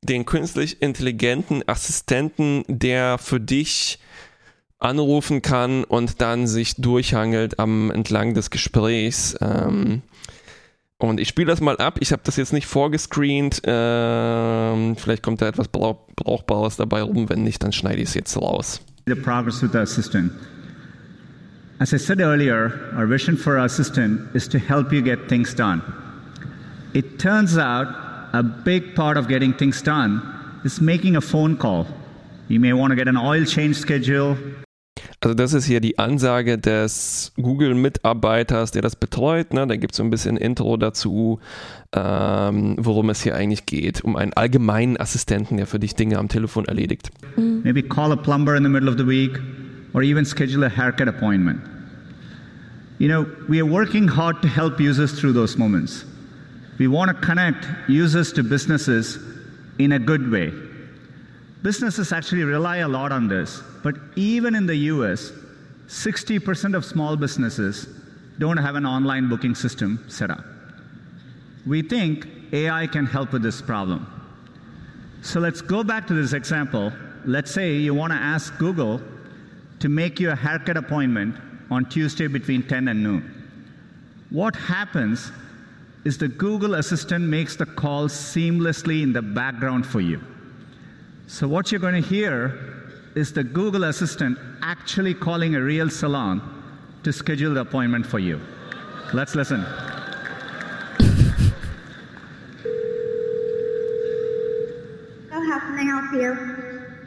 den 0.03 0.25
künstlich 0.25 0.81
intelligenten 0.81 1.63
Assistenten, 1.67 2.63
der 2.67 3.17
für 3.17 3.39
dich 3.39 3.99
anrufen 4.79 5.41
kann 5.41 5.83
und 5.83 6.21
dann 6.21 6.45
sich 6.45 6.75
durchhangelt 6.75 7.57
am 7.57 7.89
entlang 7.89 8.35
des 8.35 8.51
Gesprächs. 8.51 9.35
Ähm, 9.41 10.03
und 10.99 11.19
ich 11.19 11.27
spiele 11.27 11.47
das 11.47 11.61
mal 11.61 11.77
ab. 11.77 11.97
Ich 11.99 12.11
habe 12.11 12.21
das 12.25 12.37
jetzt 12.37 12.53
nicht 12.53 12.67
vorgescreent. 12.67 13.61
Ähm, 13.65 14.95
vielleicht 14.97 15.23
kommt 15.23 15.41
da 15.41 15.47
etwas 15.47 15.67
Brauch 15.67 15.97
Brauchbares 16.15 16.77
dabei 16.77 17.01
rum. 17.01 17.29
Wenn 17.29 17.43
nicht, 17.43 17.63
dann 17.63 17.71
schneide 17.71 18.01
ich 18.01 18.09
es 18.09 18.13
jetzt 18.15 18.37
raus. 18.37 18.81
the 19.07 19.15
progress 19.15 19.61
with 19.61 19.73
our 19.73 19.83
assistant. 19.83 20.31
As 21.79 21.93
I 21.93 21.97
said 21.97 22.19
earlier, 22.19 22.91
our 22.95 23.07
vision 23.07 23.37
for 23.37 23.57
our 23.57 23.65
assistant 23.65 24.35
is 24.35 24.47
to 24.49 24.59
help 24.59 24.91
you 24.91 25.01
get 25.01 25.29
things 25.29 25.53
done. 25.53 25.81
It 26.93 27.19
turns 27.19 27.57
out 27.57 27.87
a 28.33 28.43
big 28.43 28.95
part 28.95 29.15
of 29.17 29.27
getting 29.27 29.53
things 29.53 29.81
done 29.81 30.21
is 30.65 30.81
making 30.81 31.15
a 31.15 31.21
phone 31.21 31.55
call. 31.55 31.87
You 32.49 32.59
may 32.59 32.73
want 32.73 32.91
to 32.91 32.95
get 32.95 33.07
an 33.07 33.15
oil 33.17 33.45
change 33.45 33.77
schedule, 33.77 34.37
Also 35.19 35.33
das 35.33 35.53
ist 35.53 35.65
hier 35.65 35.79
die 35.79 35.97
Ansage 35.97 36.59
des 36.59 37.31
Google-Mitarbeiters, 37.37 38.71
der 38.71 38.83
das 38.83 38.95
betreut. 38.95 39.51
Ne? 39.51 39.65
Da 39.65 39.75
gibt 39.75 39.93
es 39.93 39.97
so 39.97 40.03
ein 40.03 40.11
bisschen 40.11 40.37
Intro 40.37 40.77
dazu, 40.77 41.39
ähm, 41.91 42.75
worum 42.77 43.09
es 43.09 43.23
hier 43.23 43.35
eigentlich 43.35 43.65
geht. 43.65 44.03
Um 44.03 44.15
einen 44.15 44.33
allgemeinen 44.33 44.95
Assistenten, 44.97 45.57
der 45.57 45.65
für 45.65 45.79
dich 45.79 45.95
Dinge 45.95 46.19
am 46.19 46.27
Telefon 46.27 46.65
erledigt. 46.65 47.09
maybe 47.35 47.81
call 47.81 48.11
a 48.11 48.15
plumber 48.15 48.55
in 48.55 48.63
the 48.63 48.69
middle 48.69 48.89
of 48.89 48.97
the 48.97 49.07
week, 49.07 49.39
or 49.93 50.03
even 50.03 50.23
schedule 50.23 50.63
a 50.63 50.69
haircut 50.69 51.07
appointment. 51.07 51.61
You 52.99 53.07
know, 53.07 53.25
we 53.47 53.59
are 53.59 53.69
working 53.69 54.07
hard 54.07 54.41
to 54.43 54.47
help 54.47 54.79
users 54.79 55.13
through 55.19 55.33
those 55.33 55.57
moments. 55.57 56.05
We 56.79 56.87
want 56.87 57.09
to 57.09 57.25
connect 57.25 57.67
users 57.87 58.31
to 58.33 58.43
businesses 58.43 59.17
in 59.79 59.93
a 59.93 59.99
good 59.99 60.31
way. 60.31 60.51
Businesses 61.67 62.13
actually 62.13 62.45
rely 62.45 62.77
a 62.77 62.87
lot 62.87 63.11
on 63.11 63.27
this, 63.27 63.61
but 63.83 63.95
even 64.15 64.55
in 64.55 64.65
the 64.65 64.75
US, 64.93 65.33
60% 65.87 66.73
of 66.73 66.85
small 66.85 67.17
businesses 67.17 67.89
don't 68.39 68.55
have 68.55 68.75
an 68.75 68.85
online 68.85 69.27
booking 69.27 69.53
system 69.53 70.01
set 70.07 70.31
up. 70.31 70.45
We 71.65 71.81
think 71.81 72.25
AI 72.53 72.87
can 72.87 73.05
help 73.05 73.33
with 73.33 73.41
this 73.43 73.61
problem. 73.61 74.07
So 75.21 75.41
let's 75.41 75.59
go 75.59 75.83
back 75.83 76.07
to 76.07 76.13
this 76.13 76.31
example. 76.31 76.93
Let's 77.25 77.51
say 77.51 77.73
you 77.75 77.93
want 77.93 78.13
to 78.13 78.17
ask 78.17 78.57
Google 78.57 79.01
to 79.81 79.89
make 79.89 80.21
you 80.21 80.31
a 80.31 80.37
haircut 80.37 80.77
appointment 80.77 81.35
on 81.69 81.83
Tuesday 81.89 82.27
between 82.27 82.65
10 82.65 82.87
and 82.87 83.03
noon. 83.03 83.23
What 84.29 84.55
happens 84.55 85.33
is 86.05 86.17
the 86.17 86.29
Google 86.29 86.75
Assistant 86.75 87.25
makes 87.25 87.57
the 87.57 87.65
call 87.65 88.07
seamlessly 88.07 89.03
in 89.03 89.11
the 89.11 89.21
background 89.21 89.85
for 89.85 89.99
you. 89.99 90.21
So, 91.29 91.45
what 91.45 91.73
you're 91.73 91.81
going 91.81 92.01
to 92.01 92.07
hear 92.07 92.89
is 93.13 93.33
the 93.33 93.43
Google 93.43 93.83
Assistant 93.83 94.39
actually 94.61 95.13
calling 95.13 95.55
a 95.55 95.61
real 95.61 95.89
salon 95.89 96.41
to 97.03 97.11
schedule 97.11 97.53
the 97.53 97.59
appointment 97.61 98.05
for 98.05 98.17
you. 98.17 98.39
Let's 99.13 99.35
listen. 99.35 99.61
So 99.61 99.65
how 105.33 105.59
can 105.59 105.75
I 105.77 105.83
help 105.83 106.13
you? 106.13 106.33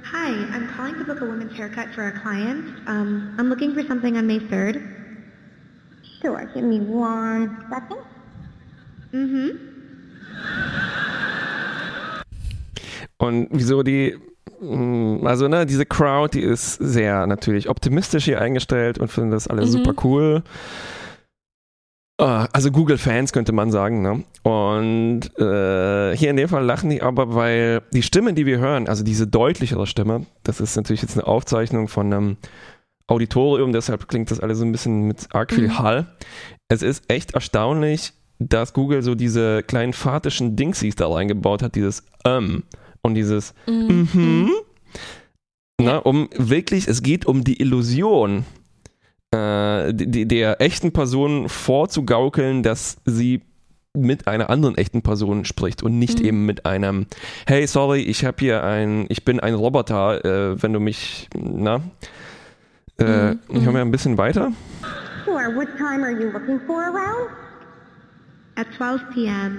Hi, 0.05 0.29
I'm 0.55 0.69
calling 0.69 0.97
to 0.99 1.05
book 1.05 1.23
a 1.23 1.25
woman's 1.25 1.57
haircut 1.57 1.95
for 1.95 2.09
a 2.09 2.21
client. 2.21 2.79
Um, 2.87 3.35
I'm 3.39 3.49
looking 3.49 3.73
for 3.73 3.83
something 3.85 4.19
on 4.19 4.27
May 4.27 4.39
3rd. 4.39 4.87
Sure, 6.21 6.45
give 6.55 6.65
me 6.65 6.81
one 6.81 7.65
second. 7.71 8.05
Mm-hmm. 9.15 10.90
Und 13.21 13.49
wieso 13.51 13.83
die, 13.83 14.17
mh, 14.61 15.29
also 15.29 15.47
ne, 15.47 15.67
diese 15.67 15.85
Crowd, 15.87 16.37
die 16.39 16.43
ist 16.43 16.75
sehr 16.75 17.27
natürlich 17.27 17.69
optimistisch 17.69 18.25
hier 18.25 18.41
eingestellt 18.41 18.99
und 18.99 19.09
finden 19.09 19.31
das 19.31 19.47
alles 19.47 19.69
Mhm. 19.69 19.73
super 19.85 19.95
cool. 20.05 20.43
Ah, 22.19 22.49
Also 22.53 22.71
Google-Fans 22.71 23.33
könnte 23.33 23.53
man 23.53 23.71
sagen, 23.71 24.03
ne? 24.03 24.25
Und 24.43 25.21
äh, 25.39 26.17
hier 26.17 26.31
in 26.31 26.37
dem 26.37 26.49
Fall 26.49 26.65
lachen 26.65 26.91
die 26.91 27.01
aber, 27.03 27.35
weil 27.35 27.83
die 27.95 28.03
Stimme, 28.03 28.35
die 28.35 28.45
wir 28.45 28.59
hören, 28.59 28.89
also 28.89 29.03
diese 29.05 29.27
deutlichere 29.27 29.87
Stimme, 29.87 30.27
das 30.43 30.61
ist 30.61 30.77
natürlich 30.77 31.01
jetzt 31.03 31.17
eine 31.17 31.27
Aufzeichnung 31.27 31.89
von 31.89 32.13
einem 32.13 32.37
Auditorium, 33.07 33.73
deshalb 33.73 34.07
klingt 34.09 34.31
das 34.31 34.39
alles 34.41 34.59
so 34.59 34.65
ein 34.65 34.73
bisschen 34.73 35.07
mit 35.09 35.29
arg 35.35 35.53
viel 35.53 35.69
Mhm. 35.69 35.79
Hall. 35.79 36.07
Es 36.69 36.83
ist 36.83 37.05
echt 37.09 37.33
erstaunlich, 37.35 38.13
dass 38.39 38.73
Google 38.75 39.03
so 39.03 39.15
diese 39.15 39.63
kleinen 39.63 39.93
fatischen 39.95 40.57
Dingsies 40.57 40.97
da 40.97 41.09
reingebaut 41.09 41.63
hat, 41.63 41.75
dieses 41.75 42.05
ähm 42.25 42.63
und 43.03 43.15
dieses 43.15 43.55
mhm. 43.67 44.51
Na, 45.81 45.97
um 45.99 46.29
wirklich, 46.37 46.89
es 46.89 47.03
geht 47.03 47.25
um 47.27 47.43
die 47.45 47.61
Illusion 47.61 48.45
äh, 49.33 49.95
die, 49.95 50.27
der 50.27 50.61
echten 50.61 50.93
Person 50.93 51.49
vorzugaukeln, 51.49 52.63
dass 52.63 52.99
sie 53.07 53.43
mit 53.97 54.29
einer 54.29 54.51
anderen 54.51 54.77
echten 54.77 55.03
Person 55.03 55.45
spricht 55.45 55.83
und 55.83 55.99
nicht 55.99 56.21
Mhm. 56.21 56.25
eben 56.27 56.47
mit 56.47 56.67
einem, 56.67 57.07
hey, 57.47 57.67
sorry, 57.67 58.03
ich 58.03 58.25
habe 58.25 58.37
hier 58.41 58.63
ein, 58.63 59.07
ich 59.09 59.25
bin 59.25 59.41
ein 59.41 59.55
Roboter, 59.55 60.25
äh, 60.25 60.63
wenn 60.63 60.73
du 60.73 60.81
mich, 60.81 61.29
na, 61.35 61.81
äh, 62.99 63.31
Mhm. 63.33 63.39
ich 63.49 63.65
höre 63.65 63.73
mal 63.73 63.81
ein 63.83 63.91
bisschen 63.91 64.19
weiter. 64.19 64.53
Sure. 65.25 65.55
What 65.57 65.69
time 65.77 66.03
are 66.05 66.13
you 66.13 66.31
looking 66.31 66.61
for 66.67 66.83
around? 66.83 67.31
At 68.57 68.67
12 68.77 69.01
p.m. 69.15 69.59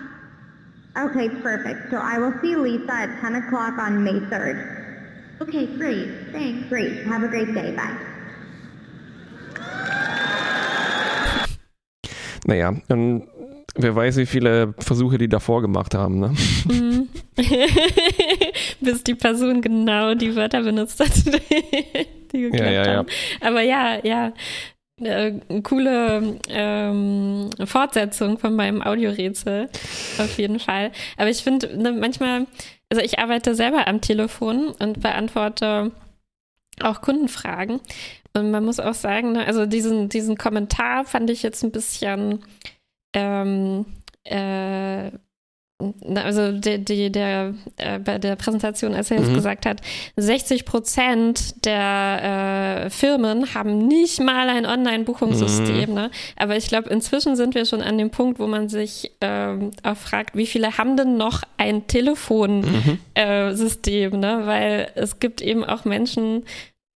Okay, 0.97 1.29
perfect. 1.41 1.89
So 1.89 1.97
I 1.97 2.17
will 2.19 2.33
see 2.41 2.55
Lisa 2.55 2.91
at 2.91 3.21
10 3.21 3.35
o'clock 3.35 3.77
on 3.79 4.03
May 4.03 4.19
3rd. 4.29 5.39
Okay, 5.41 5.65
great. 5.77 6.07
Thanks. 6.31 6.67
Great. 6.69 7.03
Have 7.07 7.23
a 7.23 7.27
great 7.27 7.53
day. 7.53 7.71
Bye. 7.75 7.97
Naja, 12.45 12.73
und 12.89 13.27
wer 13.75 13.95
weiß, 13.95 14.17
wie 14.17 14.25
viele 14.25 14.73
Versuche 14.79 15.17
die 15.17 15.29
davor 15.29 15.61
gemacht 15.61 15.93
haben, 15.95 16.19
ne? 16.19 16.33
Mhm. 16.69 17.07
Bis 18.81 19.03
die 19.03 19.15
Person 19.15 19.61
genau 19.61 20.15
die 20.15 20.35
Wörter 20.35 20.61
benutzt 20.63 20.99
hat, 20.99 21.11
die 22.33 22.41
geklappt 22.41 22.65
Ja, 22.65 22.71
ja, 22.71 22.85
ja. 22.85 22.97
haben. 22.97 23.07
Aber 23.41 23.61
ja, 23.61 23.99
ja. 24.03 24.33
Äh, 25.03 25.39
coole 25.63 26.39
ähm, 26.49 27.49
Fortsetzung 27.65 28.37
von 28.37 28.55
meinem 28.55 28.81
Audiorätsel, 28.81 29.69
auf 30.19 30.37
jeden 30.37 30.59
Fall. 30.59 30.91
Aber 31.17 31.29
ich 31.29 31.43
finde, 31.43 31.75
ne, 31.75 31.91
manchmal, 31.91 32.45
also 32.89 33.03
ich 33.03 33.19
arbeite 33.19 33.55
selber 33.55 33.87
am 33.87 34.01
Telefon 34.01 34.69
und 34.79 35.01
beantworte 35.01 35.91
auch 36.81 37.01
Kundenfragen. 37.01 37.79
Und 38.33 38.51
man 38.51 38.63
muss 38.63 38.79
auch 38.79 38.93
sagen, 38.93 39.33
ne, 39.33 39.45
also 39.45 39.65
diesen, 39.65 40.09
diesen 40.09 40.37
Kommentar 40.37 41.05
fand 41.05 41.29
ich 41.29 41.43
jetzt 41.43 41.63
ein 41.63 41.71
bisschen 41.71 42.45
ähm, 43.13 43.85
äh, 44.23 45.11
also 46.15 46.51
die, 46.51 46.83
die, 46.83 47.11
der 47.11 47.53
äh, 47.77 47.99
bei 47.99 48.17
der 48.17 48.35
Präsentation, 48.35 48.93
als 48.93 49.11
er 49.11 49.17
jetzt 49.17 49.29
Mhm. 49.29 49.35
gesagt 49.35 49.65
hat, 49.65 49.81
60 50.17 50.65
Prozent 50.65 51.65
der 51.65 52.85
äh, 52.85 52.89
Firmen 52.89 53.53
haben 53.53 53.87
nicht 53.87 54.19
mal 54.21 54.49
ein 54.49 54.65
Online-Buchungssystem. 54.65 55.89
Mhm. 55.89 55.95
Ne? 55.95 56.11
Aber 56.37 56.55
ich 56.57 56.67
glaube, 56.67 56.89
inzwischen 56.89 57.35
sind 57.35 57.55
wir 57.55 57.65
schon 57.65 57.81
an 57.81 57.97
dem 57.97 58.09
Punkt, 58.09 58.39
wo 58.39 58.47
man 58.47 58.69
sich 58.69 59.11
ähm, 59.21 59.71
auch 59.83 59.97
fragt, 59.97 60.35
wie 60.35 60.45
viele 60.45 60.77
haben 60.77 60.97
denn 60.97 61.17
noch 61.17 61.41
ein 61.57 61.87
Telefonsystem? 61.87 62.97
Äh, 63.13 63.53
System, 63.53 64.19
ne? 64.19 64.41
Weil 64.45 64.91
es 64.95 65.19
gibt 65.19 65.41
eben 65.41 65.63
auch 65.63 65.85
Menschen, 65.85 66.43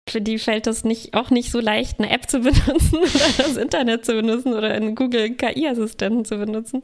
für 0.10 0.22
die 0.22 0.38
fällt 0.38 0.68
es 0.68 0.84
nicht, 0.84 1.14
auch 1.16 1.30
nicht 1.32 1.52
so 1.52 1.60
leicht, 1.60 2.00
eine 2.00 2.10
App 2.12 2.30
zu 2.30 2.40
benutzen 2.42 2.98
oder 2.98 3.10
das 3.38 3.58
Internet 3.58 4.06
zu 4.06 4.14
benutzen 4.14 4.54
oder 4.54 4.70
einen 4.70 4.96
Google 4.96 5.32
KI-Assistenten 5.36 6.26
zu 6.26 6.38
benutzen. 6.38 6.82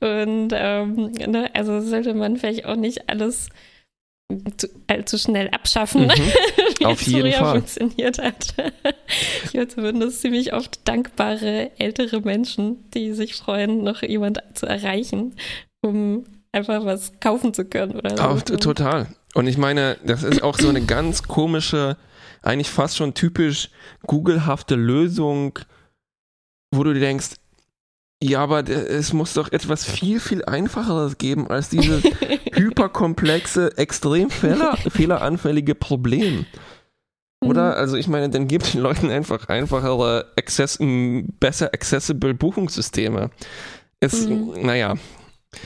Und 0.00 0.50
ähm, 0.52 1.12
ne, 1.26 1.50
also 1.54 1.80
sollte 1.80 2.14
man 2.14 2.36
vielleicht 2.36 2.64
auch 2.64 2.76
nicht 2.76 3.08
alles 3.08 3.48
zu, 4.58 4.68
allzu 4.88 5.16
schnell 5.18 5.48
abschaffen, 5.50 6.02
Mhm. 6.08 6.10
wie 6.80 6.86
Auf 6.86 7.00
es 7.00 7.06
jeden 7.06 7.32
Fall. 7.32 7.56
funktioniert 7.60 8.18
hat. 8.18 8.54
Ich 9.44 9.54
höre 9.54 9.68
zumindest 9.68 10.20
ziemlich 10.20 10.52
oft 10.52 10.86
dankbare 10.86 11.70
ältere 11.78 12.20
Menschen, 12.20 12.90
die 12.92 13.12
sich 13.14 13.34
freuen, 13.36 13.82
noch 13.84 14.02
jemand 14.02 14.42
zu 14.54 14.66
erreichen, 14.66 15.34
um 15.82 16.24
einfach 16.52 16.84
was 16.84 17.18
kaufen 17.20 17.54
zu 17.54 17.64
können 17.64 17.92
oder 17.96 18.16
so. 18.16 18.22
Auch, 18.22 18.42
total. 18.42 19.06
Und 19.34 19.46
ich 19.46 19.56
meine, 19.58 19.96
das 20.04 20.22
ist 20.24 20.42
auch 20.42 20.58
so 20.58 20.68
eine 20.68 20.82
ganz 20.82 21.22
komische, 21.22 21.96
eigentlich 22.42 22.70
fast 22.70 22.96
schon 22.96 23.14
typisch 23.14 23.70
Google-hafte 24.06 24.74
Lösung, 24.74 25.58
wo 26.74 26.84
du 26.84 26.92
dir 26.94 27.00
denkst, 27.00 27.36
ja, 28.22 28.40
aber 28.40 28.68
es 28.68 29.12
muss 29.12 29.34
doch 29.34 29.52
etwas 29.52 29.84
viel, 29.84 30.18
viel 30.18 30.44
einfacheres 30.44 31.18
geben 31.18 31.48
als 31.48 31.68
dieses 31.68 32.02
hyperkomplexe, 32.54 33.76
extrem 33.78 34.28
fehler, 34.30 34.76
fehleranfällige 34.76 35.74
Problem. 35.76 36.44
Oder? 37.40 37.76
Also 37.76 37.96
ich 37.96 38.08
meine, 38.08 38.28
dann 38.30 38.48
gibt 38.48 38.74
den 38.74 38.80
Leuten 38.80 39.10
einfach 39.10 39.48
einfachere, 39.48 40.32
access 40.36 40.78
besser 41.38 41.66
accessible 41.72 42.34
Buchungssysteme. 42.34 43.30
Es, 44.00 44.26
Mhm. 44.26 44.54
naja, 44.62 44.94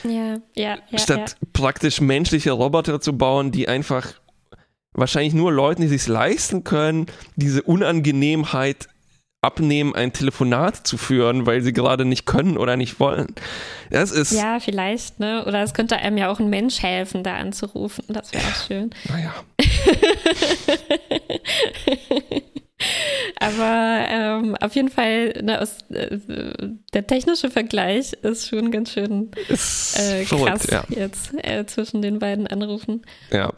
Ja, 0.03 0.35
ja, 0.55 0.77
ja. 0.89 0.97
statt 0.99 1.35
praktisch 1.53 1.99
menschliche 2.01 2.51
Roboter 2.51 3.01
zu 3.01 3.17
bauen, 3.17 3.51
die 3.51 3.67
einfach 3.67 4.13
wahrscheinlich 4.93 5.33
nur 5.33 5.51
Leuten, 5.51 5.81
die 5.81 5.87
sich 5.87 6.07
leisten 6.07 6.63
können, 6.63 7.07
diese 7.35 7.63
Unangenehmheit 7.63 8.87
abnehmen, 9.43 9.93
ein 9.93 10.13
Telefonat 10.13 10.87
zu 10.87 10.97
führen, 10.97 11.45
weil 11.45 11.61
sie 11.61 11.73
gerade 11.73 12.05
nicht 12.05 12.25
können 12.25 12.57
oder 12.57 12.77
nicht 12.77 12.99
wollen. 12.99 13.27
Das 13.89 14.11
ist, 14.11 14.31
ja. 14.31 14.53
ja, 14.53 14.59
vielleicht, 14.59 15.19
ne? 15.19 15.45
Oder 15.45 15.61
es 15.63 15.73
könnte 15.73 15.97
einem 15.97 16.17
ja 16.17 16.31
auch 16.31 16.39
ein 16.39 16.49
Mensch 16.49 16.81
helfen, 16.81 17.23
da 17.23 17.35
anzurufen. 17.35 18.05
Das 18.07 18.33
wäre 18.33 18.43
auch 18.43 18.67
schön. 18.67 18.91
naja, 19.09 19.33
Aber 23.39 24.05
ähm, 24.09 24.57
auf 24.59 24.75
jeden 24.75 24.89
Fall, 24.89 25.33
ne, 25.41 25.61
aus, 25.61 25.77
äh, 25.89 26.17
der 26.93 27.07
technische 27.07 27.49
Vergleich 27.49 28.13
ist 28.13 28.47
schon 28.47 28.71
ganz 28.71 28.91
schön 28.91 29.31
äh, 29.47 30.25
krass 30.25 30.27
verrückt, 30.27 30.71
ja. 30.71 30.83
jetzt 30.89 31.33
äh, 31.43 31.65
zwischen 31.65 32.01
den 32.01 32.19
beiden 32.19 32.47
Anrufen. 32.47 33.03
ja. 33.31 33.53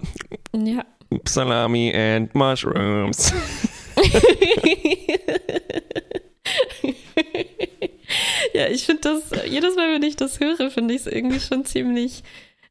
Ja. 0.53 0.85
Salami 1.25 1.93
and 1.93 2.33
Mushrooms. 2.35 3.33
ja, 8.53 8.67
ich 8.67 8.85
finde 8.85 9.01
das, 9.01 9.31
jedes 9.49 9.75
Mal, 9.75 9.93
wenn 9.93 10.03
ich 10.03 10.15
das 10.15 10.39
höre, 10.39 10.69
finde 10.69 10.93
ich 10.93 11.01
es 11.01 11.07
irgendwie 11.07 11.39
schon 11.39 11.65
ziemlich 11.65 12.23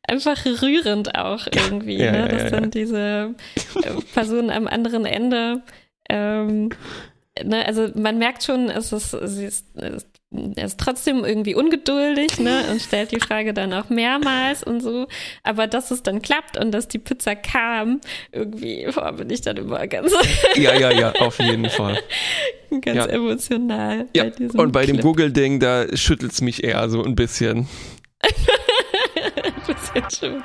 einfach 0.07 0.45
rührend 0.45 1.15
auch 1.17 1.47
irgendwie, 1.47 1.97
Ja, 1.99 2.13
ne? 2.13 2.19
ja, 2.19 2.29
dass 2.29 2.43
ja, 2.43 2.51
dann 2.51 2.71
diese 2.71 3.35
äh, 3.83 4.03
Person 4.13 4.51
am 4.51 4.67
anderen 4.67 5.07
Ende, 5.07 5.63
ähm, 6.09 6.71
ne, 7.43 7.67
also 7.67 7.89
man 7.95 8.19
merkt 8.19 8.45
schon, 8.45 8.69
es 8.71 8.93
ist, 8.93 9.11
sie 9.11 9.47
ist 9.47 9.67
er 10.57 10.67
ist 10.67 10.79
trotzdem 10.81 11.25
irgendwie 11.25 11.55
ungeduldig, 11.55 12.39
ne, 12.39 12.65
und 12.71 12.81
stellt 12.83 13.13
die 13.13 13.21
Frage 13.21 13.53
dann 13.55 13.73
auch 13.73 13.89
mehrmals 13.89 14.63
und 14.63 14.81
so. 14.81 15.07
Aber 15.43 15.67
dass 15.67 15.91
es 15.91 16.03
dann 16.03 16.23
klappt 16.23 16.57
und 16.59 16.73
dass 16.73 16.89
die 16.89 16.99
Pizza 16.99 17.35
kam, 17.37 18.01
irgendwie 18.33 18.87
boah, 18.95 19.13
bin 19.13 19.31
ich 19.31 19.41
dann 19.43 19.57
immer 19.57 19.87
ganz, 19.87 20.13
ja, 20.57 20.75
ja, 20.79 20.91
ja, 20.91 21.13
auf 21.21 21.39
jeden 21.39 21.69
Fall. 21.71 21.99
ganz 22.81 22.97
Ja. 22.97 23.07
emotional. 23.07 24.07
Ja, 24.15 24.25
bei 24.25 24.63
und 24.63 24.73
bei 24.73 24.87
dem 24.87 24.97
Clip. 24.97 25.05
Google-Ding, 25.05 25.61
da 25.61 25.85
schüttelt 25.97 26.33
es 26.33 26.41
mich 26.41 26.65
eher 26.65 26.89
so 26.89 27.03
ein 27.05 27.15
bisschen. 27.15 27.69
Ein 28.23 29.53
bisschen 29.67 30.11
schon. 30.33 30.43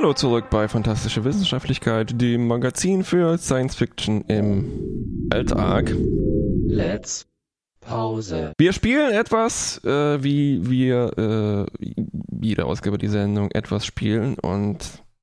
Hallo 0.00 0.12
zurück 0.12 0.44
bei 0.48 0.68
Fantastische 0.68 1.24
Wissenschaftlichkeit, 1.24 2.20
dem 2.20 2.46
Magazin 2.46 3.02
für 3.02 3.36
Science 3.36 3.74
Fiction 3.74 4.20
im 4.28 5.26
Alltag. 5.28 5.92
Let's 6.68 7.26
Pause. 7.80 8.52
Wir 8.58 8.72
spielen 8.72 9.10
etwas, 9.10 9.82
äh, 9.84 10.22
wie 10.22 10.70
wir 10.70 11.18
äh, 11.18 11.94
jede 12.40 12.66
Ausgabe 12.66 12.96
die 12.98 13.08
Sendung 13.08 13.50
etwas 13.50 13.84
spielen 13.84 14.38
und 14.38 14.78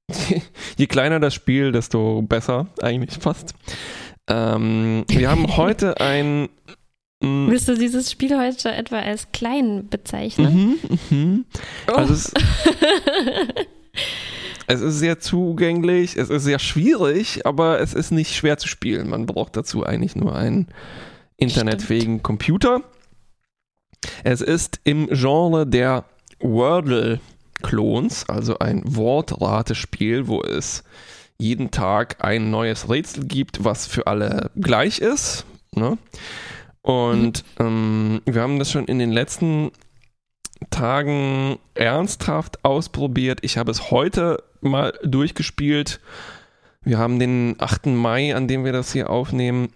je 0.78 0.88
kleiner 0.88 1.22
das 1.22 1.34
Spiel, 1.34 1.72
desto 1.72 2.22
besser 2.24 2.68
eigentlich 2.82 3.18
fast. 3.18 3.54
Ähm, 4.28 5.06
wir 5.08 5.32
haben 5.32 5.48
heute 5.56 6.02
ein 6.02 6.50
mm, 7.22 7.48
Willst 7.48 7.70
du 7.70 7.78
dieses 7.78 8.12
Spiel 8.12 8.38
heute 8.38 8.74
etwa 8.74 9.00
als 9.00 9.32
klein 9.32 9.88
bezeichnen? 9.88 10.80
Mhm, 10.82 11.18
mhm. 11.18 11.46
Oh. 11.88 11.94
Also 11.94 12.14
es, 12.14 12.34
es 14.68 14.82
ist 14.82 15.00
sehr 15.00 15.20
zugänglich, 15.20 16.18
es 16.18 16.30
ist 16.30 16.44
sehr 16.44 16.60
schwierig, 16.60 17.46
aber 17.46 17.80
es 17.80 17.94
ist 17.94 18.12
nicht 18.12 18.36
schwer 18.36 18.58
zu 18.58 18.68
spielen. 18.68 19.10
Man 19.10 19.26
braucht 19.26 19.56
dazu 19.56 19.86
eigentlich 19.86 20.16
nur 20.16 20.36
einen 20.36 20.68
internetfähigen 21.38 22.24
Computer. 22.24 22.82
Es 24.24 24.42
ist 24.42 24.80
im 24.84 25.08
Genre 25.08 25.68
der 25.68 26.06
Wordle-Klons, 26.40 28.30
also 28.30 28.60
ein 28.60 28.82
Wortratespiel, 28.86 30.28
wo 30.28 30.42
es 30.42 30.84
jeden 31.38 31.72
Tag 31.72 32.24
ein 32.24 32.50
neues 32.50 32.90
Rätsel 32.90 33.26
gibt, 33.26 33.64
was 33.64 33.88
für 33.88 34.08
alle 34.08 34.52
gleich 34.56 35.00
ist. 35.00 35.46
Ne? 35.74 35.98
Und 36.82 37.44
ähm, 37.60 38.22
wir 38.26 38.42
haben 38.42 38.60
das 38.60 38.72
schon 38.72 38.86
in 38.86 39.00
den 39.00 39.12
letzten 39.12 39.72
Tagen 40.70 41.60
ernsthaft 41.74 42.64
ausprobiert. 42.64 43.40
Ich 43.42 43.58
habe 43.58 43.72
es 43.72 43.92
heute 43.92 44.44
mal 44.62 44.98
durchgespielt. 45.04 46.00
Wir 46.82 46.98
haben 46.98 47.20
den 47.20 47.56
8. 47.60 47.88
Mai, 47.88 48.36
an 48.36 48.48
dem 48.48 48.64
wir 48.64 48.72
das 48.72 48.92
hier 48.94 49.10
aufnehmen. 49.10 49.70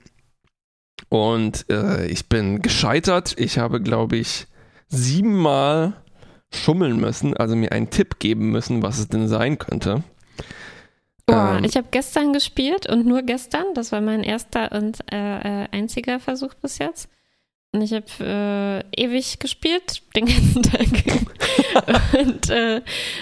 Und 1.09 1.65
äh, 1.69 2.05
ich 2.07 2.29
bin 2.29 2.61
gescheitert. 2.61 3.35
Ich 3.37 3.57
habe, 3.57 3.81
glaube 3.81 4.17
ich, 4.17 4.47
siebenmal 4.87 5.93
schummeln 6.51 6.99
müssen, 6.99 7.35
also 7.37 7.55
mir 7.55 7.71
einen 7.71 7.89
Tipp 7.89 8.19
geben 8.19 8.51
müssen, 8.51 8.81
was 8.81 8.99
es 8.99 9.07
denn 9.07 9.27
sein 9.27 9.57
könnte. 9.57 10.03
Boah, 11.25 11.57
Ähm, 11.57 11.63
ich 11.63 11.77
habe 11.77 11.87
gestern 11.91 12.33
gespielt 12.33 12.89
und 12.89 13.05
nur 13.05 13.21
gestern. 13.21 13.65
Das 13.75 13.91
war 13.91 14.01
mein 14.01 14.23
erster 14.23 14.71
und 14.71 14.99
äh, 15.11 15.63
äh, 15.63 15.67
einziger 15.71 16.19
Versuch 16.19 16.55
bis 16.55 16.79
jetzt. 16.79 17.09
Und 17.71 17.81
ich 17.83 17.93
habe 17.93 18.83
äh, 18.95 19.03
ewig 19.03 19.37
gespielt, 19.39 20.01
den 20.15 20.25
ganzen 20.25 20.63
Tag. 20.71 20.87
und 22.19 22.49
äh, 22.49 22.81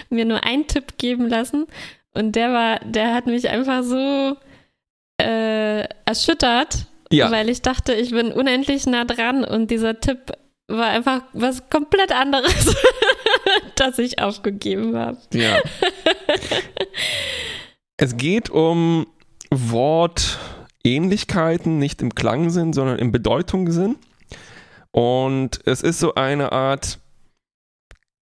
mir 0.09 0.25
nur 0.25 0.41
einen 0.43 0.65
Tipp 0.67 0.97
geben 0.97 1.27
lassen. 1.27 1.67
Und 2.13 2.35
der 2.35 2.51
war, 2.53 2.79
der 2.79 3.13
hat 3.13 3.27
mich 3.27 3.49
einfach 3.49 3.83
so 3.83 4.37
äh, 5.21 5.83
erschüttert, 6.05 6.85
Ja. 7.11 7.29
weil 7.29 7.49
ich 7.49 7.61
dachte, 7.61 7.93
ich 7.93 8.11
bin 8.11 8.31
unendlich 8.31 8.85
nah 8.85 9.03
dran 9.03 9.43
und 9.43 9.69
dieser 9.69 9.99
Tipp 9.99 10.31
war 10.69 10.87
einfach 10.87 11.23
was 11.33 11.69
komplett 11.69 12.11
anderes, 12.13 12.73
das 13.75 13.99
ich 13.99 14.19
aufgegeben 14.21 14.95
habe. 14.97 15.17
Ja. 15.33 15.59
es 17.97 18.15
geht 18.17 18.49
um 18.49 19.07
Wortähnlichkeiten, 19.51 21.77
nicht 21.79 22.01
im 22.01 22.15
Klangsinn, 22.15 22.71
sondern 22.73 22.97
im 22.99 23.11
Bedeutungssinn. 23.11 23.97
Und 24.97 25.59
es 25.65 25.83
ist 25.83 25.99
so 25.99 26.15
eine 26.15 26.51
Art 26.53 26.97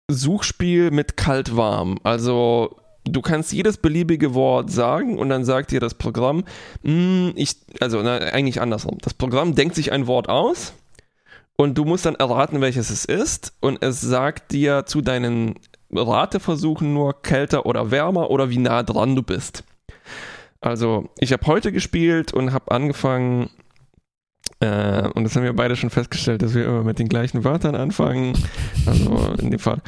Suchspiel 0.09 0.91
mit 0.91 1.17
kalt-warm. 1.17 1.99
Also 2.03 2.77
du 3.03 3.21
kannst 3.21 3.51
jedes 3.51 3.75
beliebige 3.75 4.33
Wort 4.33 4.71
sagen 4.71 5.19
und 5.19 5.27
dann 5.27 5.43
sagt 5.43 5.71
dir 5.71 5.81
das 5.81 5.93
Programm, 5.93 6.45
"Hm, 6.81 7.33
ich, 7.35 7.57
also 7.81 8.01
na, 8.01 8.15
eigentlich 8.17 8.61
andersrum. 8.61 8.97
Das 9.01 9.13
Programm 9.13 9.55
denkt 9.55 9.75
sich 9.75 9.91
ein 9.91 10.07
Wort 10.07 10.29
aus 10.29 10.71
und 11.57 11.77
du 11.77 11.83
musst 11.83 12.05
dann 12.05 12.15
erraten, 12.15 12.61
welches 12.61 12.91
es 12.91 13.03
ist 13.03 13.51
und 13.59 13.83
es 13.83 13.99
sagt 13.99 14.53
dir 14.53 14.85
zu 14.85 15.01
deinen 15.01 15.55
Rateversuchen 15.91 16.93
nur 16.93 17.21
kälter 17.23 17.65
oder 17.65 17.91
wärmer 17.91 18.29
oder 18.29 18.49
wie 18.49 18.59
nah 18.59 18.83
dran 18.83 19.17
du 19.17 19.21
bist. 19.21 19.65
Also 20.61 21.09
ich 21.19 21.33
habe 21.33 21.45
heute 21.45 21.73
gespielt 21.73 22.31
und 22.31 22.53
habe 22.53 22.71
angefangen 22.71 23.49
äh, 24.63 25.07
und 25.13 25.23
das 25.23 25.35
haben 25.35 25.43
wir 25.43 25.53
beide 25.53 25.75
schon 25.75 25.89
festgestellt, 25.89 26.41
dass 26.41 26.53
wir 26.53 26.65
immer 26.65 26.83
mit 26.83 26.99
den 26.99 27.09
gleichen 27.09 27.43
Wörtern 27.43 27.75
anfangen. 27.75 28.33
Also 28.85 29.33
in 29.39 29.51
dem 29.51 29.59
Fall. 29.59 29.81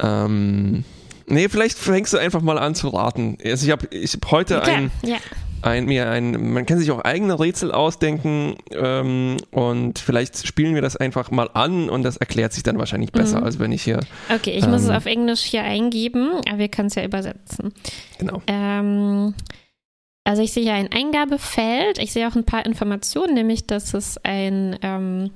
Ähm, 0.00 0.84
nee, 1.26 1.48
vielleicht 1.48 1.78
fängst 1.78 2.12
du 2.12 2.18
einfach 2.18 2.40
mal 2.42 2.58
an 2.58 2.74
zu 2.74 2.88
raten. 2.88 3.38
Also 3.44 3.66
ich 3.66 3.72
habe 3.72 3.86
ich 3.94 4.14
hab 4.14 4.30
heute 4.30 4.60
Klar, 4.60 4.76
ein, 4.76 4.90
ja. 5.02 5.16
ein, 5.62 5.86
mir 5.86 6.08
ein, 6.08 6.52
man 6.52 6.66
kann 6.66 6.78
sich 6.78 6.90
auch 6.92 7.00
eigene 7.00 7.38
Rätsel 7.38 7.72
ausdenken 7.72 8.54
ähm, 8.70 9.38
und 9.50 9.98
vielleicht 9.98 10.46
spielen 10.46 10.74
wir 10.74 10.82
das 10.82 10.96
einfach 10.96 11.30
mal 11.32 11.50
an 11.52 11.90
und 11.90 12.04
das 12.04 12.16
erklärt 12.16 12.52
sich 12.52 12.62
dann 12.62 12.78
wahrscheinlich 12.78 13.10
besser, 13.12 13.38
Mhm. 13.40 13.44
als 13.44 13.58
wenn 13.58 13.72
ich 13.72 13.82
hier, 13.82 14.00
Okay, 14.32 14.52
ich 14.56 14.66
muss 14.68 14.82
es 14.82 14.88
Ähm. 14.88 14.94
auf 14.94 15.06
Englisch 15.06 15.40
hier 15.40 15.64
eingeben, 15.64 16.30
aber 16.48 16.58
wir 16.58 16.68
können 16.68 16.88
es 16.88 16.94
ja 16.94 17.04
übersetzen. 17.04 17.72
genau. 18.18 18.40
Ähm, 18.46 19.34
also 20.28 20.42
ich 20.42 20.52
sehe 20.52 20.64
hier 20.64 20.74
ein 20.74 20.92
Eingabefeld. 20.92 21.96
Ich 21.96 22.12
sehe 22.12 22.28
auch 22.28 22.36
ein 22.36 22.44
paar 22.44 22.66
Informationen, 22.66 23.32
nämlich 23.32 23.66
dass 23.66 23.94
es 23.94 24.18
ein 24.24 24.78
ähm, 24.82 25.30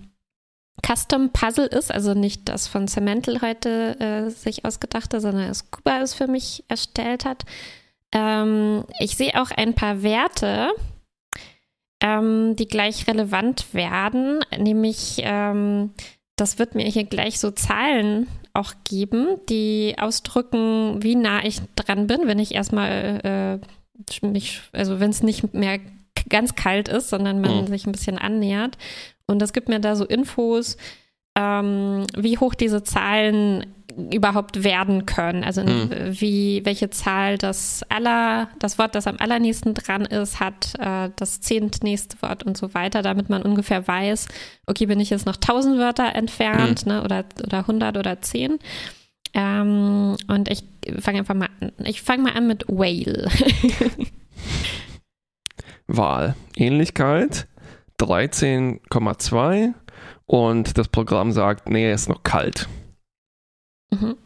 Custom 0.87 1.31
Puzzle 1.31 1.65
ist, 1.65 1.91
also 1.91 2.13
nicht 2.13 2.51
das 2.51 2.69
von 2.69 2.87
Cemental 2.87 3.41
heute 3.41 3.99
äh, 4.01 4.29
sich 4.29 4.67
ausgedachte, 4.67 5.23
sondern 5.23 5.49
es 5.49 5.71
Kuba 5.71 6.03
es 6.03 6.13
für 6.13 6.27
mich 6.27 6.65
erstellt 6.69 7.25
hat. 7.25 7.45
Ähm, 8.13 8.85
ich 9.01 9.17
sehe 9.17 9.41
auch 9.41 9.51
ein 9.51 9.73
paar 9.73 10.03
Werte, 10.03 10.73
ähm, 12.03 12.55
die 12.57 12.69
gleich 12.69 13.07
relevant 13.07 13.73
werden, 13.73 14.41
nämlich 14.59 15.23
ähm, 15.23 15.93
das 16.37 16.59
wird 16.59 16.75
mir 16.75 16.85
hier 16.85 17.05
gleich 17.05 17.41
so 17.41 17.51
Zahlen 17.51 18.27
auch 18.53 18.75
geben, 18.85 19.39
die 19.49 19.95
ausdrücken, 19.99 21.03
wie 21.03 21.15
nah 21.15 21.43
ich 21.43 21.63
dran 21.77 22.09
bin, 22.09 22.27
wenn 22.27 22.39
ich 22.39 22.55
erstmal 22.55 23.61
äh, 23.63 23.67
mich, 24.23 24.61
also 24.73 25.01
wenn 25.01 25.11
es 25.11 25.23
nicht 25.23 25.55
mehr 25.55 25.79
ganz 26.29 26.55
kalt 26.55 26.89
ist, 26.89 27.11
sondern 27.11 27.41
man 27.41 27.63
Mhm. 27.63 27.67
sich 27.67 27.87
ein 27.87 27.93
bisschen 27.93 28.19
annähert. 28.19 28.79
Und 29.27 29.41
das 29.41 29.53
gibt 29.53 29.69
mir 29.69 29.81
da 29.81 29.97
so 29.97 30.05
Infos, 30.05 30.77
ähm, 31.37 32.07
wie 32.17 32.39
hoch 32.39 32.55
diese 32.55 32.83
Zahlen 32.85 33.67
überhaupt 34.11 34.65
werden 34.65 35.05
können. 35.07 35.45
Also 35.45 35.63
Mhm. 35.63 35.91
wie 36.21 36.63
welche 36.65 36.89
Zahl 36.91 37.37
das 37.39 37.83
aller, 37.91 38.49
das 38.59 38.79
Wort, 38.79 38.95
das 38.95 39.07
am 39.07 39.17
allernächsten 39.19 39.75
dran 39.75 40.05
ist, 40.07 40.41
hat 40.41 40.75
äh, 40.79 41.11
das 41.17 41.41
zehntnächste 41.41 42.21
Wort 42.23 42.43
und 42.43 42.57
so 42.57 42.73
weiter, 42.75 43.03
damit 43.03 43.29
man 43.29 43.43
ungefähr 43.43 43.87
weiß, 43.87 44.29
okay, 44.67 44.87
bin 44.87 45.01
ich 45.01 45.11
jetzt 45.11 45.27
noch 45.27 45.37
1000 45.37 45.79
Wörter 45.79 46.15
entfernt, 46.15 46.87
ne, 46.87 47.03
oder, 47.03 47.25
oder 47.45 47.67
100 47.67 47.97
oder 47.99 48.21
10. 48.23 48.59
Ähm, 49.35 50.17
und 50.29 50.51
ich 50.51 50.65
fange 51.01 51.19
einfach 51.19 51.35
mal 51.35 51.49
an. 51.61 51.73
Ich 51.85 52.03
fange 52.03 52.25
mal 52.25 52.33
an 52.33 52.47
mit 52.47 52.67
Whale. 52.69 53.29
Wahl. 55.87 56.35
Ähnlichkeit 56.57 57.47
13,2 58.01 59.75
und 60.27 60.79
das 60.79 60.89
Programm 60.89 61.33
sagt, 61.33 61.69
nee, 61.69 61.87
er 61.87 61.95
ist 61.95 62.09
noch 62.09 62.23
kalt. 62.23 62.69
Mhm. 63.91 64.17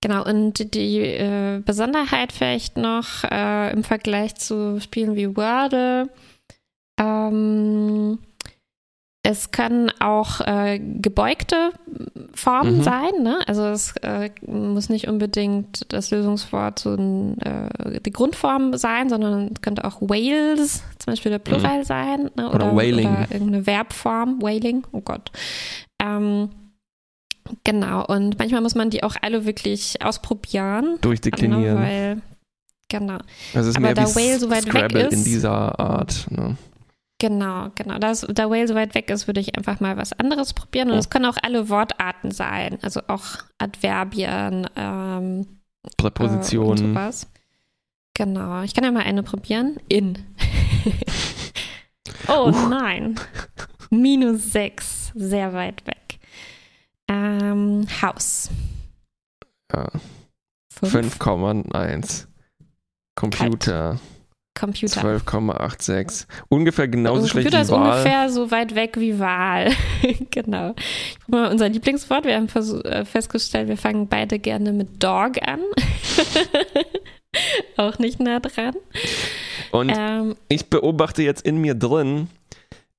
Genau, 0.00 0.24
und 0.24 0.74
die 0.74 1.00
äh, 1.00 1.60
Besonderheit 1.64 2.32
vielleicht 2.32 2.78
noch 2.78 3.24
äh, 3.24 3.70
im 3.72 3.84
Vergleich 3.84 4.34
zu 4.36 4.80
Spielen 4.80 5.14
wie 5.14 5.36
Wordle, 5.36 6.08
ähm, 6.98 8.18
es 9.22 9.50
können 9.50 9.92
auch 10.00 10.40
äh, 10.40 10.78
gebeugte 10.78 11.72
Formen 12.34 12.78
Mhm. 12.78 12.82
sein, 12.82 13.10
ne? 13.22 13.40
Also 13.46 13.64
es 13.66 13.94
äh, 13.98 14.30
muss 14.46 14.88
nicht 14.88 15.08
unbedingt 15.08 15.92
das 15.92 16.10
Lösungswort 16.10 16.78
so 16.78 16.94
ein, 16.94 17.38
äh, 17.42 18.00
die 18.00 18.12
Grundform 18.12 18.76
sein, 18.78 19.10
sondern 19.10 19.50
es 19.54 19.60
könnte 19.60 19.84
auch 19.84 20.00
Whales, 20.00 20.82
zum 20.98 21.12
Beispiel 21.12 21.30
der 21.32 21.38
Plural 21.38 21.84
sein, 21.84 22.30
ne? 22.34 22.44
Mhm. 22.48 22.54
Oder 22.54 22.74
Whaling. 22.74 23.08
oder 23.10 23.26
irgendeine 23.30 23.64
Verbform, 23.64 24.40
Whaling, 24.40 24.86
oh 24.92 25.02
Gott. 25.02 25.30
Ähm, 26.02 26.48
genau, 27.64 28.06
und 28.06 28.38
manchmal 28.38 28.62
muss 28.62 28.74
man 28.74 28.88
die 28.88 29.02
auch 29.02 29.16
alle 29.20 29.44
wirklich 29.44 30.02
ausprobieren. 30.02 30.96
Durchdeklinieren. 31.02 31.78
Ne, 31.78 31.82
weil, 31.82 32.22
genau. 32.88 33.18
Es 33.52 33.66
ist 33.66 33.76
aber 33.76 33.84
mehr 33.86 33.94
da 33.94 34.14
Whale 34.14 34.38
so 34.38 34.48
weit 34.48 34.64
weg 34.64 34.72
Scrabble 34.72 35.00
in 35.02 35.08
ist- 35.10 35.26
dieser 35.26 35.78
Art. 35.78 36.26
Ne? 36.30 36.56
Genau, 37.20 37.68
genau. 37.74 37.98
Das, 37.98 38.26
da 38.28 38.48
Whale 38.50 38.66
so 38.66 38.74
weit 38.74 38.94
weg 38.94 39.10
ist, 39.10 39.26
würde 39.26 39.40
ich 39.40 39.56
einfach 39.56 39.78
mal 39.78 39.96
was 39.98 40.12
anderes 40.14 40.54
probieren. 40.54 40.88
Und 40.88 40.96
Oh. 40.96 40.98
es 40.98 41.10
können 41.10 41.26
auch 41.26 41.36
alle 41.42 41.68
Wortarten 41.68 42.30
sein, 42.30 42.78
also 42.82 43.02
auch 43.08 43.24
Adverbien, 43.58 44.66
ähm, 44.74 45.46
äh, 45.84 45.90
Präpositionen. 45.98 46.94
sowas. 46.94 47.28
Genau. 48.14 48.62
Ich 48.62 48.74
kann 48.74 48.84
ja 48.84 48.90
mal 48.90 49.02
eine 49.02 49.22
probieren. 49.22 49.78
In. 49.88 50.18
oh 52.28 52.50
nein. 52.70 53.14
Minus 53.90 54.52
sechs. 54.52 55.12
Sehr 55.14 55.52
weit 55.52 55.86
weg. 55.86 56.18
Ähm, 57.08 57.86
Haus. 58.02 58.48
ja. 59.72 59.88
Fünf. 60.72 61.18
5,1. 61.20 62.26
Computer. 63.14 64.00
Computer. 64.60 65.00
12,86. 65.00 66.26
Ungefähr 66.48 66.86
genauso 66.86 67.26
schlecht 67.26 67.46
Computer 67.46 67.58
wie 67.58 67.62
ist 67.62 67.70
Wahl. 67.70 67.90
ungefähr 67.90 68.28
so 68.28 68.50
weit 68.50 68.74
weg 68.74 68.96
wie 68.98 69.18
Wahl. 69.18 69.70
genau. 70.30 70.74
Ich 70.76 71.18
guck 71.20 71.28
mal 71.30 71.50
unser 71.50 71.68
Lieblingswort. 71.68 72.24
Wir 72.24 72.36
haben 72.36 72.48
äh, 72.84 73.04
festgestellt, 73.04 73.68
wir 73.68 73.78
fangen 73.78 74.06
beide 74.06 74.38
gerne 74.38 74.72
mit 74.72 75.02
Dog 75.02 75.36
an. 75.42 75.60
Auch 77.76 77.98
nicht 77.98 78.20
nah 78.20 78.40
dran. 78.40 78.74
Und 79.70 79.92
Ähm, 79.96 80.36
ich 80.48 80.66
beobachte 80.68 81.22
jetzt 81.22 81.46
in 81.46 81.58
mir 81.58 81.74
drin, 81.74 82.28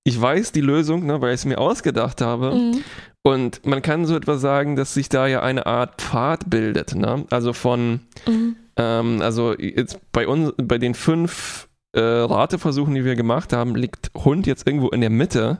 ich 0.03 0.19
weiß 0.19 0.51
die 0.51 0.61
Lösung, 0.61 1.05
ne, 1.05 1.21
weil 1.21 1.29
ich 1.33 1.41
es 1.41 1.45
mir 1.45 1.59
ausgedacht 1.59 2.21
habe. 2.21 2.55
mhm. 2.55 2.83
Und 3.23 3.65
man 3.65 3.81
kann 3.81 4.05
so 4.05 4.15
etwas 4.15 4.41
sagen, 4.41 4.75
dass 4.75 4.93
sich 4.93 5.07
da 5.09 5.27
ja 5.27 5.41
eine 5.43 5.65
Art 5.65 6.01
Pfad 6.01 6.49
bildet. 6.49 6.95
Ne? 6.95 7.25
Also 7.29 7.53
von, 7.53 7.99
Mhm. 8.27 8.55
ähm, 8.77 9.21
also 9.21 9.55
jetzt 9.57 9.99
bei 10.11 10.27
uns, 10.27 10.53
bei 10.57 10.77
den 10.79 10.95
fünf 10.95 11.67
äh, 11.93 11.99
Rateversuchen, 11.99 12.95
die 12.95 13.05
wir 13.05 13.15
gemacht 13.15 13.53
haben, 13.53 13.75
liegt 13.75 14.11
Hund 14.15 14.47
jetzt 14.47 14.65
irgendwo 14.65 14.89
in 14.89 15.01
der 15.01 15.09
Mitte. 15.09 15.59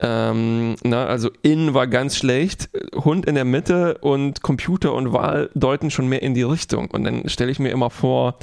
Ähm, 0.00 0.74
na, 0.82 1.06
also 1.06 1.30
in 1.42 1.74
war 1.74 1.86
ganz 1.86 2.16
schlecht, 2.16 2.68
Hund 2.94 3.26
in 3.26 3.36
der 3.36 3.44
Mitte 3.44 3.98
und 3.98 4.42
Computer 4.42 4.92
und 4.94 5.12
Wahl 5.12 5.50
deuten 5.54 5.90
schon 5.90 6.08
mehr 6.08 6.22
in 6.22 6.34
die 6.34 6.42
Richtung. 6.42 6.90
Und 6.90 7.04
dann 7.04 7.28
stelle 7.28 7.52
ich 7.52 7.60
mir 7.60 7.70
immer 7.70 7.90
vor, 7.90 8.38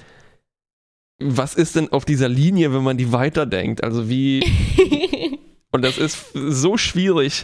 was 1.20 1.53
ist 1.56 1.76
denn 1.76 1.91
auf 1.91 2.06
dieser 2.06 2.30
Linie, 2.30 2.74
wenn 2.74 2.84
man 2.84 2.98
die 2.98 3.12
weiterdenkt? 3.12 3.84
Also 3.84 4.10
wie, 4.10 4.41
und 5.72 5.84
das 5.84 5.98
ist 5.98 6.32
so 6.34 6.78
schwierig. 6.78 7.44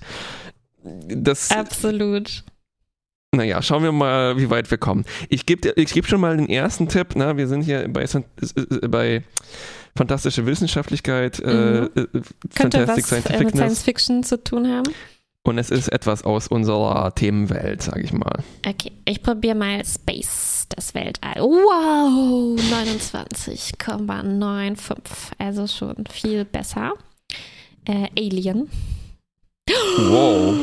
Das, 0.83 1.51
Absolut. 1.51 2.43
naja, 3.33 3.61
schauen 3.61 3.83
wir 3.83 3.91
mal, 3.91 4.37
wie 4.37 4.49
weit 4.49 4.69
wir 4.71 4.77
kommen. 4.77 5.05
Ich 5.29 5.45
gebe 5.45 5.73
ich 5.75 5.93
geb 5.93 6.07
schon 6.07 6.21
mal 6.21 6.37
den 6.37 6.49
ersten 6.49 6.87
Tipp. 6.87 7.09
Na, 7.15 7.35
wir 7.37 7.47
sind 7.47 7.61
hier 7.63 7.87
bei, 7.89 8.05
San- 8.05 8.25
äh, 8.81 8.87
bei 8.87 9.23
fantastische 9.95 10.45
Wissenschaftlichkeit, 10.45 11.39
äh, 11.39 11.51
Mhm. 11.51 11.89
äh, 11.95 12.07
Fantastic 12.51 13.11
was 13.11 13.25
äh, 13.25 13.43
mit. 13.43 13.55
Science 13.55 13.83
Fiction 13.83 14.23
zu 14.23 14.41
tun 14.43 14.67
haben? 14.67 14.91
Und 15.43 15.57
es 15.57 15.69
ist 15.69 15.87
etwas 15.87 16.25
aus 16.25 16.49
unserer 16.49 17.15
Themenwelt, 17.15 17.81
sage 17.81 18.01
ich 18.01 18.11
mal. 18.11 18.43
Okay, 18.67 18.91
ich 19.05 19.23
probiere 19.23 19.55
mal 19.55 19.83
Space, 19.85 20.65
das 20.69 20.93
Weltall. 20.93 21.35
Wow, 21.41 22.59
29,95. 23.77 24.97
Also 25.37 25.67
schon 25.67 25.95
viel 26.09 26.45
besser. 26.45 26.93
Äh, 27.85 28.07
Alien. 28.17 28.69
Wow. 29.67 30.55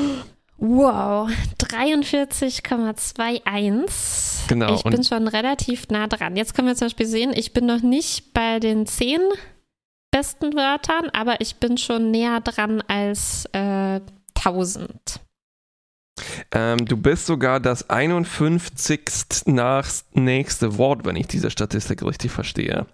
Wow, 0.58 1.28
43,21. 1.58 4.48
Genau, 4.48 4.74
Ich 4.74 4.84
bin 4.84 5.02
schon 5.04 5.28
relativ 5.28 5.88
nah 5.88 6.06
dran. 6.06 6.36
Jetzt 6.36 6.54
können 6.54 6.68
wir 6.68 6.76
zum 6.76 6.86
Beispiel 6.86 7.06
sehen, 7.06 7.32
ich 7.34 7.52
bin 7.52 7.66
noch 7.66 7.82
nicht 7.82 8.32
bei 8.32 8.60
den 8.60 8.86
zehn 8.86 9.20
besten 10.10 10.54
Wörtern, 10.54 11.10
aber 11.12 11.40
ich 11.40 11.56
bin 11.56 11.76
schon 11.76 12.10
näher 12.12 12.40
dran 12.40 12.82
als 12.86 13.46
äh, 13.52 14.00
1000. 14.36 15.20
Ähm, 16.52 16.86
du 16.86 16.96
bist 16.96 17.26
sogar 17.26 17.58
das 17.58 17.90
51. 17.90 19.46
nach 19.46 19.88
nächste 20.12 20.78
Wort, 20.78 21.04
wenn 21.04 21.16
ich 21.16 21.26
diese 21.26 21.50
Statistik 21.50 22.04
richtig 22.04 22.30
verstehe. 22.30 22.86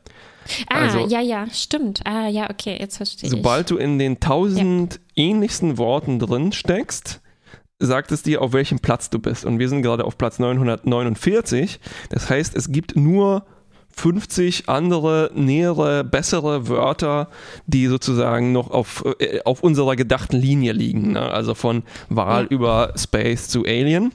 Ah, 0.68 0.80
Also- 0.86 1.06
ja, 1.06 1.20
ja, 1.20 1.46
stimmt. 1.52 2.00
Ah, 2.04 2.28
ja, 2.28 2.48
okay, 2.50 2.76
jetzt 2.80 2.96
verstehe 2.96 3.28
Sobald 3.30 3.70
du 3.70 3.76
in 3.76 3.98
den 3.98 4.20
1000 4.20 5.00
ähnlichsten 5.16 5.78
Worten 5.78 6.18
drin 6.18 6.52
steckst, 6.52 7.20
sagt 7.78 8.12
es 8.12 8.22
dir, 8.22 8.42
auf 8.42 8.52
welchem 8.52 8.78
Platz 8.80 9.10
du 9.10 9.18
bist. 9.18 9.44
Und 9.44 9.58
wir 9.58 9.68
sind 9.68 9.82
gerade 9.82 10.04
auf 10.04 10.18
Platz 10.18 10.38
949. 10.38 11.80
Das 12.10 12.28
heißt, 12.28 12.54
es 12.56 12.70
gibt 12.72 12.96
nur 12.96 13.44
50 13.92 14.68
andere, 14.68 15.30
nähere, 15.34 16.04
bessere 16.04 16.68
Wörter, 16.68 17.28
die 17.66 17.86
sozusagen 17.86 18.52
noch 18.52 18.70
auf, 18.70 19.04
äh, 19.18 19.40
auf 19.44 19.62
unserer 19.62 19.96
gedachten 19.96 20.36
Linie 20.36 20.72
liegen. 20.72 21.12
Ne? 21.12 21.20
Also 21.20 21.54
von 21.54 21.82
Wahl 22.08 22.44
Ja. 22.44 22.48
über 22.50 22.92
Space 22.96 23.48
zu 23.48 23.64
Alien. 23.64 24.12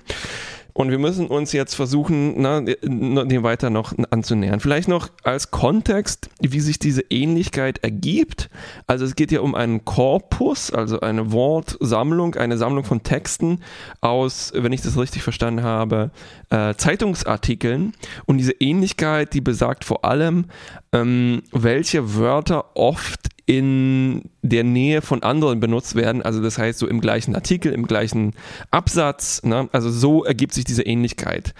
Und 0.77 0.91
wir 0.91 0.99
müssen 0.99 1.27
uns 1.27 1.53
jetzt 1.53 1.73
versuchen, 1.73 2.33
na, 2.41 2.59
dem 2.59 3.43
weiter 3.43 3.69
noch 3.69 3.93
anzunähern. 4.09 4.59
Vielleicht 4.59 4.89
noch 4.89 5.07
als 5.23 5.49
Kontext, 5.49 6.29
wie 6.41 6.59
sich 6.59 6.79
diese 6.79 7.01
Ähnlichkeit 7.09 7.81
ergibt. 7.81 8.49
Also 8.85 9.05
es 9.05 9.15
geht 9.15 9.31
ja 9.31 9.39
um 9.39 9.55
einen 9.55 9.85
Korpus, 9.85 10.71
also 10.71 10.99
eine 10.99 11.31
Wortsammlung, 11.31 12.35
eine 12.35 12.57
Sammlung 12.57 12.83
von 12.83 13.03
Texten 13.03 13.61
aus, 14.01 14.51
wenn 14.53 14.73
ich 14.73 14.81
das 14.81 14.97
richtig 14.97 15.23
verstanden 15.23 15.63
habe, 15.63 16.11
äh, 16.49 16.75
Zeitungsartikeln. 16.75 17.93
Und 18.25 18.37
diese 18.37 18.51
Ähnlichkeit, 18.59 19.33
die 19.33 19.39
besagt 19.39 19.85
vor 19.85 20.03
allem, 20.03 20.47
ähm, 20.91 21.43
welche 21.53 22.15
Wörter 22.15 22.75
oft 22.75 23.29
in 23.45 24.23
der 24.41 24.63
Nähe 24.63 25.01
von 25.01 25.21
anderen 25.23 25.59
benutzt 25.59 25.95
werden. 25.95 26.21
Also 26.21 26.41
das 26.41 26.57
heißt 26.57 26.79
so 26.79 26.87
im 26.87 26.99
gleichen 27.01 27.35
Artikel, 27.35 27.71
im 27.73 27.85
gleichen 27.85 28.33
Absatz. 28.71 29.43
Ne? 29.43 29.69
Also 29.71 29.91
so 29.91 30.23
ergibt 30.23 30.53
sich 30.53 30.65
diese 30.65 30.83
Ähnlichkeit. 30.83 31.53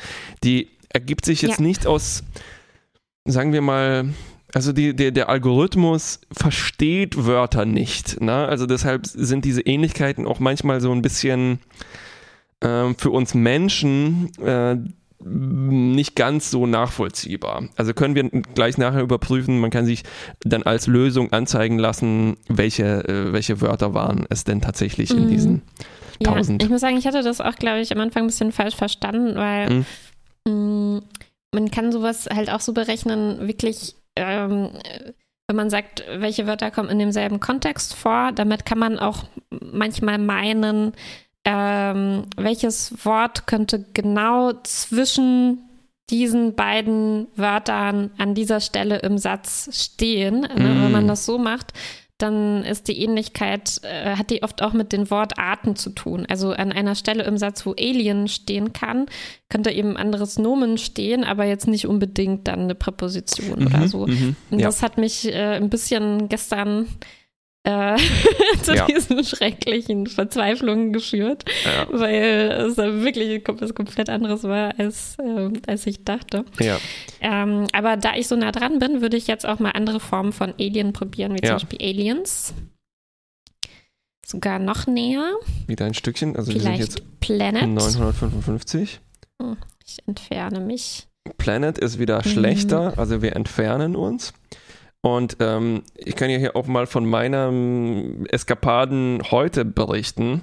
Die 0.44 0.70
ergibt 0.90 1.26
sich 1.26 1.42
jetzt 1.42 1.60
Ja. 1.60 1.66
nicht 1.66 1.86
aus, 1.86 2.24
sagen 3.26 3.54
wir 3.54 3.62
mal, 3.62 4.10
also 4.54 4.72
die, 4.72 4.96
der, 4.96 5.12
der 5.12 5.30
Algorithmus 5.30 6.22
versteht 6.32 7.26
Wörter 7.26 7.66
nicht. 7.66 8.22
Ne? 8.22 8.34
Also 8.34 8.66
deshalb 8.66 9.06
sind 9.06 9.46
diese 9.46 9.62
Ähnlichkeiten 9.62 10.26
auch 10.26 10.40
manchmal 10.40 10.82
so 10.82 10.92
ein 10.92 11.02
bisschen 11.02 11.60
ähm, 12.62 12.96
für 12.98 13.12
uns 13.12 13.34
Menschen 13.34 14.32
äh, 14.42 14.78
nicht 15.24 16.16
ganz 16.16 16.52
so 16.52 16.68
nachvollziehbar. 16.68 17.70
Also 17.78 17.94
können 17.94 18.16
wir 18.16 18.30
gleich 18.54 18.78
nachher 18.78 19.02
überprüfen, 19.02 19.60
man 19.60 19.70
kann 19.72 19.86
sich 19.86 20.04
dann 20.44 20.64
als 20.64 20.88
Lösung 20.88 21.32
anzeigen 21.32 21.80
lassen, 21.80 22.38
welche, 22.48 23.08
äh, 23.08 23.34
welche 23.34 23.62
Wörter 23.62 23.94
waren 23.94 24.26
es 24.30 24.44
denn 24.44 24.62
tatsächlich 24.62 25.12
in 25.12 25.24
Mhm. 25.24 25.28
diesen 25.28 25.62
Ja, 26.20 26.32
1000. 26.34 26.62
ich 26.64 26.70
muss 26.70 26.82
sagen, 26.82 26.98
ich 26.98 27.08
hatte 27.08 27.24
das 27.24 27.42
auch, 27.42 27.56
glaube 27.56 27.80
ich, 27.80 27.92
am 27.94 28.00
Anfang 28.02 28.24
ein 28.24 28.28
bisschen 28.28 28.52
falsch 28.52 28.76
verstanden, 28.76 29.36
weil 29.36 29.70
Mhm. 29.70 29.86
mh, 30.48 31.02
man 31.54 31.72
kann 31.72 31.92
sowas 31.92 32.28
halt 32.34 32.50
auch 32.52 32.60
so 32.62 32.74
berechnen, 32.74 33.48
wirklich, 33.48 33.96
ähm, 34.18 34.70
wenn 35.48 35.56
man 35.56 35.70
sagt, 35.70 36.04
welche 36.18 36.48
Wörter 36.48 36.72
kommen 36.72 36.90
in 36.90 37.00
demselben 37.00 37.40
Kontext 37.40 37.94
vor, 37.96 38.32
damit 38.34 38.66
kann 38.66 38.80
man 38.80 39.00
auch 39.00 39.24
manchmal 39.50 40.18
meinen, 40.18 40.94
ähm, 41.46 42.24
welches 42.38 43.06
Wort 43.06 43.48
könnte 43.48 43.86
genau 43.94 44.54
zwischen 44.64 45.60
diesen 46.10 46.56
beiden 46.56 47.28
Wörtern 47.36 48.12
an 48.18 48.36
dieser 48.36 48.60
Stelle 48.60 48.98
im 49.00 49.18
Satz 49.18 49.70
stehen. 49.74 50.42
Ne? 50.42 50.50
Wenn 50.56 50.92
man 50.92 51.06
Mm. 51.06 51.08
das 51.08 51.26
so 51.26 51.38
macht, 51.40 51.74
dann 52.20 52.64
ist 52.64 52.88
die 52.88 53.02
Ähnlichkeit, 53.04 53.82
äh, 53.84 54.16
hat 54.16 54.30
die 54.30 54.42
oft 54.44 54.62
auch 54.62 54.72
mit 54.74 54.94
den 54.94 55.10
Wortarten 55.12 55.76
zu 55.76 55.90
tun. 55.90 56.26
Also 56.30 56.52
an 56.52 56.72
einer 56.72 56.96
Stelle 56.96 57.24
im 57.24 57.38
Satz, 57.38 57.66
wo 57.66 57.72
Alien 57.78 58.28
stehen 58.28 58.72
kann, 58.72 59.08
könnte 59.50 59.72
eben 59.72 59.92
ein 59.92 59.98
anderes 59.98 60.38
Nomen 60.40 60.78
stehen, 60.78 61.24
aber 61.24 61.46
jetzt 61.46 61.68
nicht 61.68 61.88
unbedingt 61.88 62.48
dann 62.48 62.62
eine 62.62 62.76
Präposition 62.76 63.66
oder 63.68 63.80
Mhm, 63.80 63.88
so. 63.88 64.08
mhm, 64.08 64.36
Und 64.50 64.60
ja. 64.60 64.68
das 64.68 64.82
hat 64.84 64.98
mich 64.98 65.26
äh, 65.28 65.56
ein 65.58 65.70
bisschen 65.70 66.30
gestern 66.30 66.88
äh, 67.66 67.98
zu 68.62 68.74
Ja. 68.76 68.86
diesen 68.86 69.24
schrecklichen 69.24 70.08
Verzweiflungen 70.08 70.94
geführt, 70.94 71.44
Ja. 71.66 71.88
weil 71.92 72.52
es 72.70 72.78
wirklich 72.78 73.42
was 73.48 73.74
komplett 73.74 74.10
anderes 74.10 74.44
war, 74.44 74.74
als, 74.80 75.18
ähm, 75.20 75.54
als 75.68 75.86
ich 75.88 76.04
dachte. 76.04 76.46
ja. 76.60 76.78
Ähm, 77.22 77.68
aber 77.74 77.98
da 77.98 78.16
ich 78.16 78.28
so 78.28 78.36
nah 78.36 78.52
dran 78.52 78.80
bin, 78.80 79.02
würde 79.02 79.18
ich 79.18 79.28
jetzt 79.28 79.46
auch 79.46 79.60
mal 79.60 79.72
andere 79.72 80.00
Formen 80.00 80.32
von 80.32 80.54
Alien 80.60 80.94
probieren, 80.94 81.34
wie 81.34 81.42
zum 81.42 81.56
Beispiel 81.56 81.80
Aliens. 81.82 82.54
Sogar 84.26 84.58
noch 84.60 84.88
näher. 84.88 85.36
Wieder 85.68 85.86
ein 85.86 85.94
Stückchen. 85.94 86.36
Also 86.36 86.52
wir 86.54 86.60
sind 86.62 86.76
jetzt 86.78 87.00
Vielleicht 87.00 87.20
Planet. 87.20 87.68
955. 87.68 89.00
Ich 89.86 89.98
entferne 90.08 90.60
mich. 90.60 91.08
Planet 91.38 91.78
ist 91.78 91.98
wieder 92.00 92.24
schlechter, 92.24 92.94
also 92.98 93.22
wir 93.22 93.36
entfernen 93.36 93.96
uns. 93.96 94.34
Und 95.06 95.38
ähm, 95.40 95.84
ich 95.94 96.16
kann 96.16 96.32
ja 96.32 96.40
hier 96.40 96.56
auch 96.56 96.66
mal 96.66 96.88
von 96.88 97.06
meinen 97.06 98.26
Eskapaden 98.26 99.22
heute 99.30 99.64
berichten. 99.64 100.42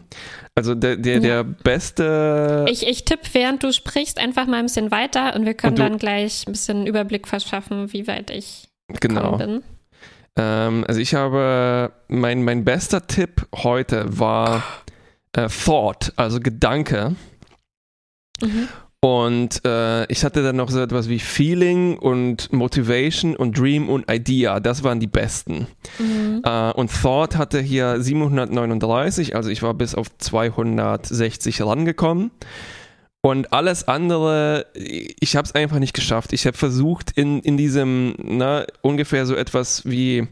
Also 0.55 0.77
der, 0.77 0.95
der, 0.99 1.15
Ja. 1.15 1.21
der 1.21 1.43
beste. 1.43 2.65
Ich, 2.69 2.87
ich 2.87 3.05
tippe, 3.05 3.29
während 3.33 3.65
du 3.65 3.73
sprichst, 3.73 4.21
einfach 4.21 4.47
mal 4.47 4.59
ein 4.59 4.67
bisschen 4.67 4.93
weiter 4.93 5.35
und 5.35 5.47
wir 5.47 5.55
können 5.55 5.73
Und 5.73 5.81
dann 5.81 5.99
gleich 5.99 6.47
ein 6.47 6.53
bisschen 6.53 6.87
Überblick 6.87 7.27
verschaffen, 7.27 7.93
wie 7.93 8.07
weit 8.07 8.31
ich 8.31 8.69
genau. 9.01 9.37
bin. 9.37 9.65
Ähm, 10.39 10.85
also 10.87 11.01
ich 11.01 11.17
habe, 11.17 11.91
mein, 12.07 12.45
mein 12.45 12.65
bester 12.65 13.05
Tipp 13.09 13.49
heute 13.65 14.17
war 14.21 14.63
äh, 15.33 15.49
Thought, 15.49 16.13
also 16.15 16.39
Gedanke. 16.39 17.17
Mhm. 18.41 18.69
Und 19.05 19.65
äh, 19.65 20.07
ich 20.13 20.25
hatte 20.25 20.45
dann 20.45 20.55
noch 20.55 20.71
so 20.71 20.81
etwas 20.81 21.09
wie 21.09 21.19
Feeling 21.19 21.99
und 21.99 22.53
Motivation 22.53 23.35
und 23.35 23.59
Dream 23.59 23.89
und 23.89 24.09
Idea. 24.09 24.61
Das 24.61 24.85
waren 24.85 25.01
die 25.01 25.09
besten. 25.09 25.67
Mhm. 25.99 26.43
Äh, 26.45 26.71
und 26.71 26.89
Thought 27.03 27.37
hatte 27.37 27.61
hier 27.61 28.01
739, 28.01 29.35
also 29.35 29.51
ich 29.51 29.61
war 29.61 29.75
bis 29.75 29.97
auf 29.97 30.07
260 30.19 31.63
rangekommen. 31.63 32.31
Und 33.23 33.53
alles 33.53 33.89
andere, 33.89 34.67
ich 34.75 35.35
habe 35.35 35.47
es 35.47 35.55
einfach 35.55 35.81
nicht 35.81 35.95
geschafft. 35.95 36.33
Ich 36.33 36.47
habe 36.47 36.57
versucht, 36.57 37.11
in, 37.17 37.41
in 37.41 37.57
diesem, 37.57 38.15
na, 38.23 38.67
ungefähr 38.83 39.27
so 39.27 39.35
etwas 39.35 39.85
wie, 39.85 40.29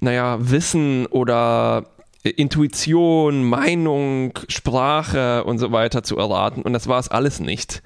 naja, 0.00 0.38
Wissen 0.40 1.06
oder 1.06 1.86
Intuition, 2.22 3.44
Meinung, 3.44 4.32
Sprache 4.48 5.44
und 5.44 5.58
so 5.58 5.72
weiter 5.72 6.02
zu 6.02 6.16
erraten. 6.18 6.62
Und 6.62 6.72
das 6.72 6.86
war 6.86 6.98
es 6.98 7.08
alles 7.08 7.40
nicht. 7.40 7.82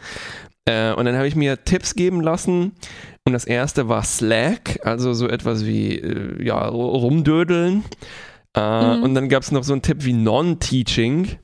Äh, 0.65 0.93
und 0.95 1.05
dann 1.05 1.17
habe 1.17 1.29
ich 1.29 1.37
mir 1.37 1.65
Tipps 1.65 1.95
geben 1.95 2.21
lassen. 2.21 2.73
Und 3.27 3.33
das 3.33 3.45
erste 3.45 3.89
war 3.89 4.03
Slack, 4.03 4.81
also 4.83 5.15
so 5.15 5.29
etwas 5.29 5.65
wie, 5.67 5.97
äh, 5.97 6.45
ja, 6.45 6.67
rumdödeln. 6.69 7.85
Äh, 8.57 8.97
Mhm. 8.97 9.03
Und 9.03 9.15
dann 9.15 9.29
gab 9.29 9.43
es 9.43 9.51
noch 9.53 9.65
so 9.65 9.73
einen 9.73 9.83
Tipp 9.83 10.05
wie 10.05 10.13
Non-Teaching. 10.13 11.37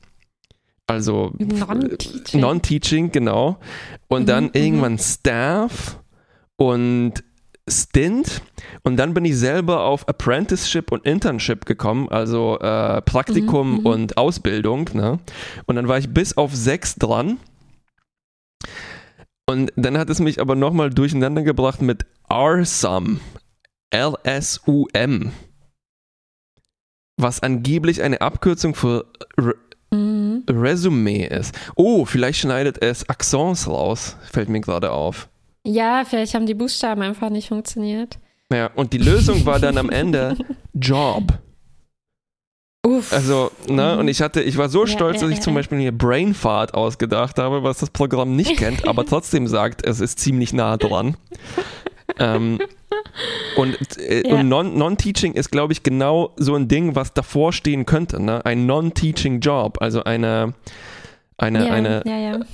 Also 0.87 1.33
Non-Teaching. 1.39 2.41
Non-Teaching, 2.41 3.13
genau. 3.13 3.59
Und 4.09 4.29
dann 4.29 4.45
Mhm, 4.45 4.51
irgendwann 4.55 4.99
Staff 4.99 6.01
und 6.57 7.15
Stint. 7.69 8.43
Und 8.83 8.97
dann 8.97 9.15
bin 9.15 9.25
ich 9.25 9.37
selber 9.37 9.85
auf 9.85 10.09
Apprenticeship 10.09 10.93
und 10.93 11.05
Internship 11.05 11.67
gekommen, 11.67 12.09
also 12.09 12.59
äh, 12.59 13.01
Praktikum 13.03 13.71
Mhm, 13.73 13.81
mhm. 13.81 13.87
und 13.87 14.17
Ausbildung. 14.17 14.91
Ne? 14.93 15.19
Und 15.67 15.77
dann 15.77 15.89
war 15.89 15.99
ich 15.99 16.09
bis 16.13 16.37
auf 16.37 16.55
sechs 16.55 16.97
dran. 16.97 17.39
Und 19.49 19.73
dann 19.77 19.99
hat 19.99 20.11
es 20.11 20.21
mich 20.21 20.41
aber 20.41 20.55
nochmal 20.55 20.91
durcheinander 20.91 21.43
gebracht 21.43 21.83
mit 21.83 22.07
RSUM. 22.33 23.21
L-S-U-M. 23.91 25.33
Was 27.17 27.43
angeblich 27.43 28.03
eine 28.03 28.21
Abkürzung 28.21 28.75
für 28.75 29.07
Re 29.37 29.55
Mhm. 29.93 30.45
Resümee 30.49 31.27
ist. 31.27 31.53
Oh, 31.75 32.05
vielleicht 32.05 32.39
schneidet 32.39 32.81
es 32.81 33.09
Accents 33.09 33.67
raus, 33.67 34.17
fällt 34.31 34.49
mir 34.49 34.61
gerade 34.61 34.93
auf. 34.93 35.29
Ja, 35.67 36.05
vielleicht 36.05 36.35
haben 36.35 36.47
die 36.47 36.55
Buchstaben 36.55 37.03
einfach 37.03 37.31
nicht 37.31 37.49
funktioniert. 37.49 38.19
Ja, 38.53 38.71
und 38.75 38.93
die 38.93 38.99
Lösung 38.99 39.45
war 39.47 39.59
dann 39.61 39.79
am 39.79 39.91
Ende 39.91 40.37
Job. 40.75 41.39
Uff. 42.87 43.13
Also, 43.13 43.51
ne, 43.69 43.99
und 43.99 44.09
ich 44.09 44.23
hatte, 44.23 44.41
ich 44.43 44.57
war 44.57 44.71
so 44.71 44.87
Ja, 44.87 44.87
stolz, 44.87 45.21
dass 45.21 45.29
ich 45.31 45.37
ja, 45.37 45.43
zum. 45.43 45.55
Beispiel 45.55 45.79
hier 45.79 45.93
Brainfart 45.97 46.73
ausgedacht 46.73 47.39
habe, 47.39 47.63
was 47.63 47.79
das 47.79 47.91
Programm 47.91 48.35
nicht 48.37 48.57
kennt, 48.57 48.89
aber 48.89 49.05
trotzdem 49.05 49.47
sagt, 49.47 49.85
es 49.87 50.01
ist 50.01 50.19
ziemlich 50.19 50.55
nah 50.55 50.79
dran. 50.79 51.17
ähm, 52.19 52.59
und 53.57 53.77
äh, 53.99 54.27
Ja. 54.27 54.35
und 54.37 54.49
Non- 54.49 54.79
Non-Teaching 54.79 55.35
ist, 55.35 55.51
glaube 55.53 55.75
ich, 55.75 55.83
genau 55.83 56.33
so 56.37 56.55
ein 56.55 56.69
Ding, 56.69 56.97
was 56.97 57.13
davor 57.13 57.53
stehen 57.53 57.85
könnte. 57.85 58.21
Ne? 58.21 58.45
Ein 58.47 58.65
Non-Teaching 58.65 59.41
Job, 59.41 59.77
also 59.83 60.03
eine, 60.05 60.55
eine, 61.37 61.67
ja, 61.67 61.73
eine, 61.73 62.03
ja, 62.07 62.17
ja. 62.19 62.39
ne, 62.39 62.47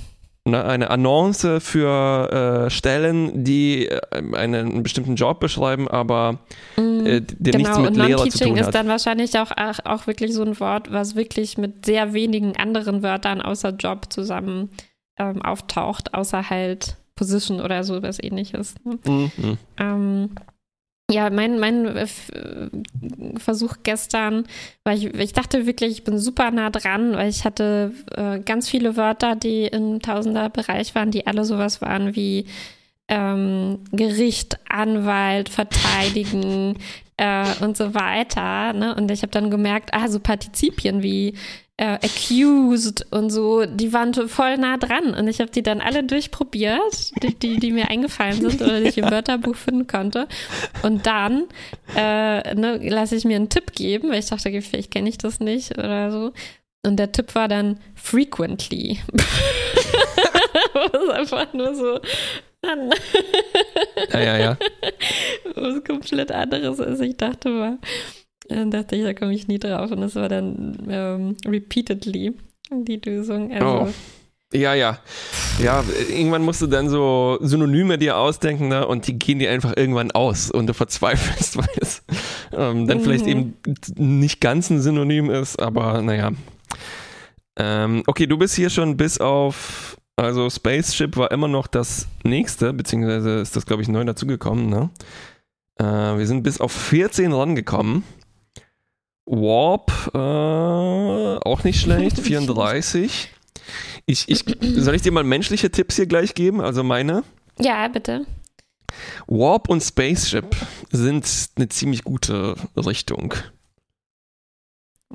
eine 0.55 0.89
Annonce 0.89 1.59
für 1.59 2.65
äh, 2.67 2.69
Stellen, 2.69 3.43
die 3.43 3.87
äh, 3.87 3.99
einen 4.33 4.83
bestimmten 4.83 5.15
Job 5.15 5.39
beschreiben, 5.39 5.87
aber 5.87 6.39
äh, 6.77 7.21
der 7.21 7.57
nichts 7.57 7.75
genau, 7.75 7.89
mit 7.89 7.97
und 7.97 8.05
Lehrer 8.05 8.29
zu 8.29 8.39
tun 8.39 8.57
ist 8.57 8.67
hat. 8.67 8.75
dann 8.75 8.87
wahrscheinlich 8.87 9.37
auch, 9.39 9.51
auch, 9.51 9.79
auch 9.85 10.07
wirklich 10.07 10.33
so 10.33 10.43
ein 10.43 10.59
Wort, 10.59 10.91
was 10.91 11.15
wirklich 11.15 11.57
mit 11.57 11.85
sehr 11.85 12.13
wenigen 12.13 12.55
anderen 12.57 13.03
Wörtern 13.03 13.41
außer 13.41 13.69
Job 13.69 14.11
zusammen 14.11 14.69
ähm, 15.17 15.41
auftaucht, 15.41 16.13
außer 16.13 16.49
halt 16.49 16.97
Position 17.15 17.61
oder 17.61 17.83
so 17.83 18.01
was 18.01 18.21
ähnliches. 18.21 18.75
Ne? 18.83 18.99
Mhm. 19.05 19.57
Ähm, 19.77 20.29
ja, 21.09 21.29
mein, 21.29 21.57
mein 21.59 21.85
äh, 21.85 22.03
äh, 22.03 22.69
Versuch 23.37 23.77
gestern, 23.83 24.45
weil 24.83 24.97
ich, 24.97 25.05
ich 25.13 25.33
dachte 25.33 25.65
wirklich, 25.65 25.91
ich 25.91 26.03
bin 26.03 26.17
super 26.19 26.51
nah 26.51 26.69
dran, 26.69 27.15
weil 27.15 27.29
ich 27.29 27.45
hatte 27.45 27.93
äh, 28.15 28.39
ganz 28.39 28.69
viele 28.69 28.97
Wörter, 28.97 29.35
die 29.35 29.65
im 29.67 30.01
Tausenderbereich 30.01 30.95
waren, 30.95 31.11
die 31.11 31.25
alle 31.25 31.45
sowas 31.45 31.81
waren 31.81 32.15
wie 32.15 32.45
ähm, 33.07 33.79
Gericht, 33.93 34.59
Anwalt, 34.67 35.47
Verteidigen 35.47 36.77
äh, 37.17 37.45
und 37.61 37.77
so 37.77 37.93
weiter. 37.93 38.73
Ne? 38.73 38.93
Und 38.95 39.09
ich 39.09 39.21
habe 39.21 39.31
dann 39.31 39.49
gemerkt, 39.49 39.91
ah, 39.93 40.09
so 40.09 40.19
Partizipien 40.19 41.03
wie 41.03 41.35
äh, 41.77 41.93
accused 42.03 43.05
und 43.11 43.29
so, 43.29 43.65
die 43.65 43.93
waren 43.93 44.13
voll 44.13 44.57
nah 44.57 44.77
dran. 44.77 45.13
Und 45.13 45.27
ich 45.27 45.39
habe 45.39 45.51
die 45.51 45.61
dann 45.61 45.79
alle 45.79 46.03
durchprobiert, 46.03 47.11
die, 47.21 47.35
die, 47.35 47.57
die 47.57 47.71
mir 47.71 47.89
eingefallen 47.89 48.41
sind 48.41 48.61
oder 48.61 48.81
die 48.81 48.87
ich 48.87 48.97
im 48.97 49.09
Wörterbuch 49.09 49.55
finden 49.55 49.85
konnte. 49.85 50.27
Und 50.81 51.05
dann 51.05 51.43
äh, 51.95 52.55
ne, 52.55 52.79
lasse 52.89 53.15
ich 53.15 53.25
mir 53.25 53.35
einen 53.35 53.49
Tipp 53.49 53.73
geben, 53.73 54.09
weil 54.09 54.19
ich 54.19 54.25
dachte, 54.27 54.61
vielleicht 54.61 54.91
kenne 54.91 55.09
ich 55.09 55.19
das 55.19 55.39
nicht 55.39 55.77
oder 55.77 56.11
so. 56.11 56.33
Und 56.83 56.97
der 56.97 57.11
Tipp 57.11 57.35
war 57.35 57.47
dann 57.47 57.79
frequently. 57.95 58.99
Was 60.73 61.09
einfach 61.09 61.53
nur 61.53 61.75
so 61.75 61.99
an. 62.61 62.91
Ja, 64.13 64.19
ja, 64.19 64.37
ja. 64.37 64.57
was 65.55 65.83
komplett 65.83 66.31
anderes 66.31 66.79
ist. 66.79 67.01
Ich 67.01 67.17
dachte 67.17 67.49
mal, 67.49 67.77
dann 68.49 68.71
dachte 68.71 68.95
ich, 68.95 69.03
da 69.03 69.13
komme 69.13 69.33
ich 69.33 69.47
nie 69.47 69.59
drauf. 69.59 69.91
Und 69.91 70.01
das 70.01 70.15
war 70.15 70.29
dann 70.29 70.77
ähm, 70.89 71.35
repeatedly 71.45 72.33
die 72.71 73.01
Lösung. 73.03 73.51
Also, 73.51 73.87
Oh. 73.87 73.93
Ja, 74.53 74.73
ja. 74.73 74.99
Ja, 75.61 75.83
irgendwann 76.09 76.41
musst 76.43 76.61
du 76.61 76.67
dann 76.67 76.87
so 76.89 77.37
Synonyme 77.41 77.97
dir 77.97 78.15
ausdenken, 78.17 78.69
ne? 78.69 78.87
Und 78.87 79.05
die 79.07 79.19
gehen 79.19 79.39
dir 79.39 79.51
einfach 79.51 79.73
irgendwann 79.75 80.11
aus 80.11 80.49
und 80.51 80.67
du 80.67 80.73
verzweifelst, 80.73 81.57
weil 81.57 81.67
es 81.81 82.01
ähm, 82.53 82.87
dann 82.87 83.01
vielleicht 83.01 83.25
Mhm. 83.25 83.29
eben 83.29 83.53
nicht 83.97 84.39
ganz 84.39 84.69
ein 84.69 84.79
Synonym 84.79 85.29
ist, 85.29 85.61
aber 85.61 86.01
naja. 86.01 86.31
Ähm, 87.57 88.03
okay, 88.07 88.27
du 88.27 88.37
bist 88.37 88.55
hier 88.55 88.69
schon 88.69 88.95
bis 88.97 89.19
auf, 89.19 89.97
also 90.15 90.49
Spaceship 90.49 91.17
war 91.17 91.31
immer 91.31 91.47
noch 91.47 91.67
das 91.67 92.07
nächste, 92.23 92.71
beziehungsweise 92.71 93.39
ist 93.39 93.55
das, 93.55 93.65
glaube 93.65 93.81
ich, 93.81 93.87
neu 93.89 94.03
dazugekommen, 94.05 94.69
ne? 94.69 94.89
Äh, 95.79 95.83
wir 96.17 96.25
sind 96.27 96.43
bis 96.43 96.61
auf 96.61 96.71
14 96.71 97.33
rangekommen. 97.33 98.03
Warp, 99.29 99.91
äh, 100.13 100.17
auch 101.49 101.63
nicht 101.63 101.81
schlecht, 101.81 102.19
34. 102.21 103.29
Ich, 104.05 104.29
ich, 104.29 104.45
soll 104.61 104.95
ich 104.95 105.01
dir 105.01 105.11
mal 105.11 105.23
menschliche 105.25 105.69
Tipps 105.69 105.97
hier 105.97 106.05
gleich 106.07 106.33
geben? 106.33 106.61
Also 106.61 106.83
meine. 106.83 107.23
ja, 107.59 107.87
bitte. 107.89 108.25
Warp 109.27 109.69
und 109.69 109.81
Spaceship 109.83 110.55
sind 110.91 111.29
eine 111.57 111.67
ziemlich 111.69 112.03
gute 112.03 112.55
Richtung. 112.77 113.33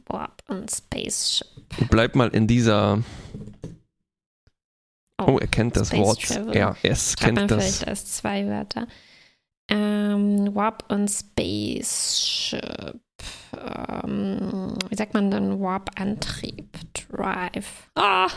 Warp 0.06 0.43
und 0.47 0.70
Spaceship. 0.70 1.47
Bleib 1.90 2.14
mal 2.14 2.28
in 2.28 2.47
dieser. 2.47 3.02
Oh, 5.18 5.24
Oh, 5.26 5.39
er 5.39 5.47
kennt 5.47 5.76
das 5.76 5.89
Space 5.89 5.98
Wort. 6.01 6.22
Travel. 6.22 6.55
Ja, 6.56 6.76
es 6.82 7.16
kennt 7.16 7.51
das. 7.51 7.64
vielleicht 7.64 7.89
als 7.89 8.12
zwei 8.12 8.47
Wörter. 8.47 8.86
Ähm, 9.73 10.55
Warp 10.55 10.85
und 10.93 11.09
Spaceship. 11.09 13.01
Ähm, 14.05 14.74
wie 14.89 14.94
sagt 14.97 15.15
man 15.15 15.31
dann 15.31 15.61
Warp-Antrieb? 15.61 16.66
Drive. 17.11 17.89
Ah! 17.94 18.28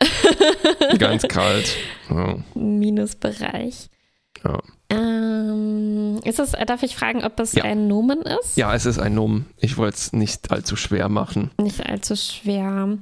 Ganz 0.98 1.22
kalt. 1.24 1.76
Ja. 2.10 2.36
Minusbereich. 2.54 3.88
Ja. 4.44 4.58
Ähm, 4.90 6.20
ist 6.24 6.38
es, 6.38 6.52
darf 6.52 6.82
ich 6.82 6.96
fragen, 6.96 7.24
ob 7.24 7.38
es 7.40 7.52
Ja. 7.52 7.64
ein 7.64 7.88
Nomen 7.88 8.22
ist? 8.22 8.56
ja, 8.56 8.74
es 8.74 8.86
ist 8.86 8.98
ein 8.98 9.14
Nomen. 9.14 9.46
Ich 9.58 9.76
wollte 9.76 9.96
es 9.96 10.12
nicht 10.12 10.50
allzu 10.50 10.76
schwer 10.76 11.08
machen. 11.08 11.50
Nicht 11.60 11.84
allzu 11.88 12.14
schwer. 12.16 12.98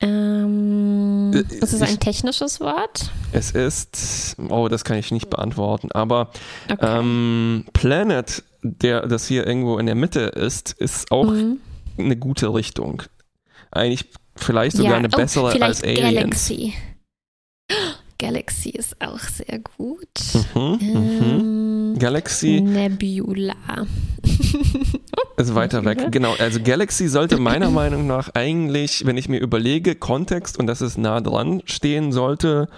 Ähm, 0.00 1.32
Äh, 1.34 1.40
ist 1.54 1.72
es 1.72 1.80
ich- 1.80 1.88
ein 1.88 1.98
technisches 2.00 2.60
Wort? 2.60 3.10
Es 3.32 3.50
ist. 3.50 4.36
Oh, 4.48 4.68
das 4.68 4.84
kann 4.84 4.96
ich 4.98 5.10
nicht 5.10 5.28
beantworten. 5.30 5.90
Aber 5.92 6.30
Okay. 6.70 6.98
ähm, 7.00 7.64
Planet, 7.72 8.42
der 8.62 9.06
das 9.06 9.26
hier 9.26 9.46
irgendwo 9.46 9.78
in 9.78 9.86
der 9.86 9.94
Mitte 9.94 10.20
ist, 10.20 10.72
ist 10.72 11.10
auch 11.10 11.30
Mhm. 11.30 11.58
eine 11.98 12.16
gute 12.16 12.52
Richtung. 12.54 13.02
Eigentlich 13.70 14.06
vielleicht 14.36 14.76
sogar 14.76 14.92
Ja, 14.92 14.98
eine 14.98 15.08
oh, 15.12 15.16
bessere 15.16 15.50
vielleicht 15.50 15.82
als 15.82 15.82
Aliens. 15.82 16.14
Galaxy. 16.14 16.74
Galaxy 18.18 18.70
ist 18.70 19.00
auch 19.00 19.20
sehr 19.20 19.60
gut. 19.76 20.08
Mhm, 20.54 20.78
mhm. 20.80 21.20
Ähm, 21.22 21.94
Galaxy 21.98 22.60
Nebula. 22.60 23.54
ist 25.36 25.54
weiter 25.54 25.84
weg. 25.84 26.10
Genau, 26.10 26.34
also 26.38 26.60
Galaxy 26.62 27.08
sollte 27.08 27.38
meiner 27.38 27.70
Meinung 27.70 28.06
nach 28.06 28.30
eigentlich, 28.34 29.06
wenn 29.06 29.16
ich 29.16 29.28
mir 29.28 29.38
überlege, 29.40 29.94
Kontext 29.94 30.58
und 30.58 30.66
dass 30.66 30.80
es 30.80 30.96
nah 30.98 31.20
dran 31.20 31.62
stehen 31.64 32.10
sollte, 32.12 32.68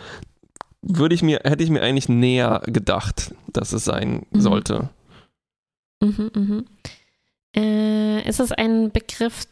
würde 0.83 1.15
ich 1.15 1.23
mir, 1.23 1.41
hätte 1.45 1.63
ich 1.65 1.71
mir 1.71 1.83
eigentlich 1.83 2.09
näher 2.09 2.63
gedacht, 2.67 3.35
dass 3.53 3.73
es 3.73 3.85
sein 3.85 4.27
Mhm. 4.31 4.41
sollte. 4.41 4.91
Mhm, 6.03 6.31
mhm. 6.35 6.65
Äh, 7.57 8.29
ist 8.29 8.41
es 8.41 8.53
ein 8.53 8.91
Begriff, 8.93 9.45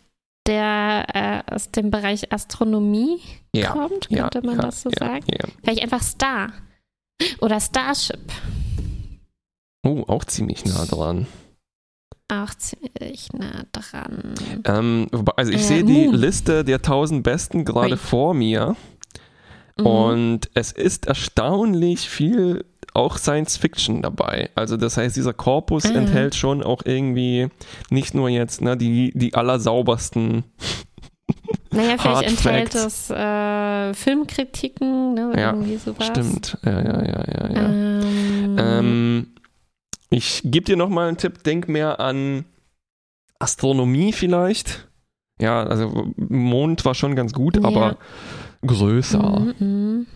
der 0.48 1.44
äh, 1.46 1.54
aus 1.54 1.70
dem 1.70 1.90
Bereich 1.92 2.32
Astronomie 2.32 3.20
Ja. 3.54 3.70
kommt? 3.72 4.08
Ja, 4.10 4.28
Könnte 4.28 4.46
man 4.46 4.56
ja, 4.56 4.62
das 4.62 4.82
so 4.82 4.90
ja, 4.90 4.98
sagen? 5.06 5.24
Ja. 5.30 5.48
Vielleicht 5.62 5.82
einfach 5.82 6.02
Star. 6.02 6.52
Oder 7.40 7.60
Starship. 7.60 8.32
Oh, 9.86 10.04
auch 10.08 10.24
ziemlich 10.24 10.64
nah 10.64 10.84
dran. 10.86 11.26
Auch 12.28 12.52
ziemlich 12.54 13.32
nah 13.32 13.64
dran. 13.72 14.34
Ähm, 14.64 15.06
also 15.36 15.50
ich 15.52 15.60
Äh, 15.60 15.62
sehe 15.62 15.84
die. 15.84 16.06
Liste 16.06 16.64
der 16.64 16.76
1000 16.76 17.22
Besten 17.22 17.64
gerade 17.64 17.96
vor 17.96 18.34
mir. 18.34 18.76
Mhm. 19.78 19.86
Und 19.86 20.50
es 20.54 20.72
ist 20.72 21.06
erstaunlich 21.06 22.08
viel 22.08 22.64
auch 22.94 23.16
Science 23.18 23.56
Fiction 23.56 24.02
dabei. 24.02 24.50
Also 24.54 24.76
das 24.76 24.96
heißt, 24.96 25.16
dieser 25.16 25.32
Korpus 25.32 25.84
Ah. 25.86 25.94
enthält 25.94 26.34
schon 26.34 26.62
auch 26.62 26.82
irgendwie 26.84 27.48
nicht 27.90 28.14
nur 28.14 28.28
jetzt 28.28 28.60
ne, 28.60 28.76
die, 28.76 29.12
die 29.14 29.34
allersaubersten 29.34 30.44
Naja, 31.70 31.96
vielleicht 31.98 32.28
enthält 32.30 32.74
es 32.74 33.10
äh, 33.10 33.92
Filmkritiken, 33.94 35.14
ne? 35.14 35.32
Ja, 35.36 35.50
irgendwie 35.52 35.76
sowas. 35.76 36.06
Stimmt. 36.06 36.56
Ja, 36.64 36.80
ja, 36.82 37.02
ja, 37.04 37.24
ja, 37.26 37.52
ja. 37.52 37.68
Ähm, 37.68 38.56
Ähm, 38.58 39.26
ich 40.10 40.40
gebe 40.44 40.64
dir 40.64 40.76
noch 40.76 40.88
mal 40.88 41.08
einen 41.08 41.18
Tipp. 41.18 41.42
Denk 41.44 41.68
mehr 41.68 42.00
an 42.00 42.46
Astronomie 43.38 44.12
vielleicht. 44.14 44.88
Ja, 45.40 45.62
also 45.64 46.10
Mond 46.16 46.84
war 46.86 46.94
schon 46.94 47.14
ganz 47.14 47.32
gut, 47.34 47.56
Ja. 47.56 47.64
aber 47.64 47.98
größer. 48.66 49.40
mhm, 49.40 49.54
mhm. 49.58 50.06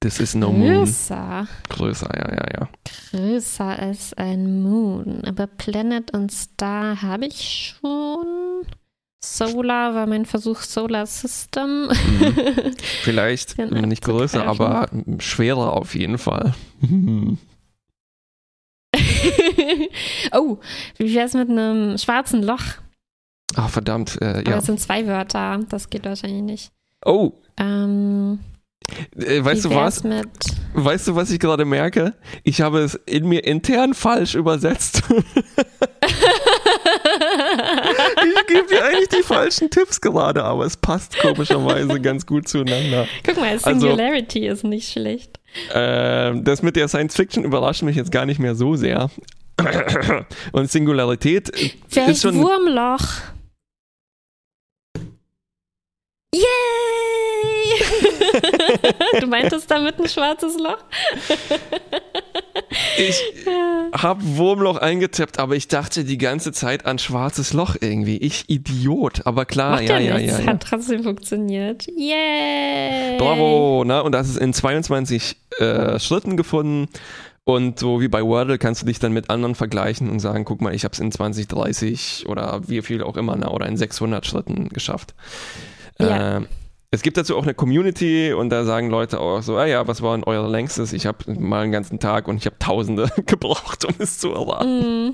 Das 0.00 0.20
ist 0.20 0.34
no 0.36 0.52
moon. 0.52 0.84
Größer. 0.84 1.48
Größer, 1.68 2.10
ja, 2.16 2.34
ja, 2.34 2.46
ja. 2.60 2.68
Größer 3.10 3.64
als 3.64 4.14
ein 4.14 4.62
Moon. 4.62 5.22
Aber 5.26 5.48
Planet 5.48 6.12
und 6.12 6.30
Star 6.30 7.02
habe 7.02 7.26
ich 7.26 7.76
schon. 7.80 8.62
Solar 9.20 9.94
war 9.94 10.06
mein 10.06 10.24
Versuch 10.26 10.60
Solar 10.60 11.04
System. 11.06 11.88
Vielleicht 13.02 13.58
Den 13.58 13.88
nicht 13.88 14.04
größer, 14.04 14.46
aber 14.46 14.88
schwerer 15.18 15.72
auf 15.72 15.96
jeden 15.96 16.18
Fall. 16.18 16.54
oh, 20.32 20.58
wie 20.96 21.14
wäre 21.14 21.26
es 21.26 21.34
mit 21.34 21.50
einem 21.50 21.98
schwarzen 21.98 22.44
Loch? 22.44 22.62
Ah, 23.56 23.66
verdammt, 23.66 24.18
äh, 24.20 24.26
Aber 24.26 24.50
ja. 24.50 24.58
es 24.58 24.66
sind 24.66 24.78
zwei 24.78 25.06
Wörter. 25.08 25.58
Das 25.68 25.90
geht 25.90 26.04
wahrscheinlich 26.04 26.42
nicht. 26.42 26.72
Oh, 27.04 27.32
Ähm, 27.56 28.38
äh, 28.40 28.57
weißt 29.16 29.64
wie 29.64 29.68
du 29.68 29.74
was? 29.74 30.04
Mit 30.04 30.28
Weißt 30.74 31.08
du, 31.08 31.16
was 31.16 31.30
ich 31.30 31.40
gerade 31.40 31.64
merke? 31.64 32.14
Ich 32.44 32.60
habe 32.60 32.80
es 32.80 32.94
in 33.06 33.26
mir 33.28 33.44
intern 33.44 33.94
falsch 33.94 34.34
übersetzt. 34.34 35.02
ich 35.08 35.24
gebe 38.46 38.66
dir 38.68 38.84
eigentlich 38.84 39.08
die 39.08 39.22
falschen 39.22 39.70
Tipps 39.70 39.98
gerade, 40.00 40.44
aber 40.44 40.66
es 40.66 40.76
passt 40.76 41.18
komischerweise 41.18 42.00
ganz 42.00 42.26
gut 42.26 42.48
zueinander. 42.48 43.06
Guck 43.24 43.36
mal, 43.38 43.58
Also- 43.62 43.88
Singularity 43.88 44.46
ist 44.46 44.64
nicht 44.64 44.92
schlecht. 44.92 45.40
Ähm, 45.74 46.44
das 46.44 46.62
mit 46.62 46.76
der 46.76 46.88
Science 46.88 47.16
Fiction 47.16 47.44
überrascht 47.44 47.82
mich 47.82 47.96
jetzt 47.96 48.12
gar 48.12 48.26
nicht 48.26 48.38
mehr 48.38 48.54
so 48.54 48.76
sehr. 48.76 49.10
Und 50.52 50.70
Singularität 50.70 51.48
äh, 51.50 51.66
ist 51.66 51.76
Vielleicht 51.88 52.22
schon. 52.22 52.38
Wurmloch. 52.40 53.02
Yay! 56.34 56.42
Du 59.20 59.26
meintest 59.26 59.70
damit 59.70 59.98
ein 59.98 60.08
schwarzes 60.08 60.56
Loch? 60.58 60.78
Ich 62.98 63.22
habe 63.92 64.20
Wurmloch 64.36 64.76
eingetippt, 64.76 65.38
aber 65.38 65.56
ich 65.56 65.68
dachte 65.68 66.04
die 66.04 66.18
ganze 66.18 66.52
Zeit 66.52 66.86
an 66.86 66.98
schwarzes 66.98 67.52
Loch 67.52 67.76
irgendwie. 67.80 68.18
Ich 68.18 68.48
Idiot. 68.48 69.26
Aber 69.26 69.44
klar, 69.44 69.72
Macht 69.72 69.82
ja, 69.84 69.98
ja, 69.98 70.10
ja, 70.10 70.18
nichts, 70.18 70.38
ja, 70.38 70.44
ja. 70.44 70.46
hat 70.52 70.62
trotzdem 70.62 71.02
funktioniert. 71.02 71.86
Yay! 71.86 73.16
Bravo, 73.18 73.84
ne? 73.84 74.02
Und 74.02 74.12
das 74.12 74.28
ist 74.28 74.36
in 74.36 74.52
22 74.52 75.36
äh, 75.58 75.98
Schritten 75.98 76.36
gefunden. 76.36 76.88
Und 77.44 77.78
so 77.78 78.02
wie 78.02 78.08
bei 78.08 78.22
Wordle 78.22 78.58
kannst 78.58 78.82
du 78.82 78.86
dich 78.86 78.98
dann 78.98 79.14
mit 79.14 79.30
anderen 79.30 79.54
vergleichen 79.54 80.10
und 80.10 80.20
sagen, 80.20 80.44
guck 80.44 80.60
mal, 80.60 80.74
ich 80.74 80.84
habe 80.84 80.92
es 80.92 81.00
in 81.00 81.10
20, 81.10 81.48
30 81.48 82.26
oder 82.28 82.60
wie 82.68 82.82
viel 82.82 83.02
auch 83.02 83.16
immer, 83.16 83.36
ne? 83.36 83.48
oder 83.48 83.66
in 83.66 83.78
600 83.78 84.26
Schritten 84.26 84.68
geschafft. 84.68 85.14
Ja. 85.98 86.36
Ähm, 86.36 86.46
es 86.90 87.02
gibt 87.02 87.16
dazu 87.16 87.36
auch 87.36 87.42
eine 87.42 87.54
Community 87.54 88.32
und 88.32 88.50
da 88.50 88.64
sagen 88.64 88.88
Leute 88.90 89.20
auch 89.20 89.42
so, 89.42 89.56
ah 89.56 89.66
ja, 89.66 89.86
was 89.86 90.00
war 90.02 90.16
denn 90.16 90.24
euer 90.24 90.48
längstes? 90.48 90.92
Ich 90.92 91.06
habe 91.06 91.32
mal 91.38 91.62
einen 91.62 91.72
ganzen 91.72 91.98
Tag 91.98 92.28
und 92.28 92.36
ich 92.38 92.46
habe 92.46 92.58
Tausende 92.58 93.10
gebraucht, 93.26 93.84
um 93.84 93.94
es 93.98 94.18
zu 94.18 94.32
erraten. 94.32 95.08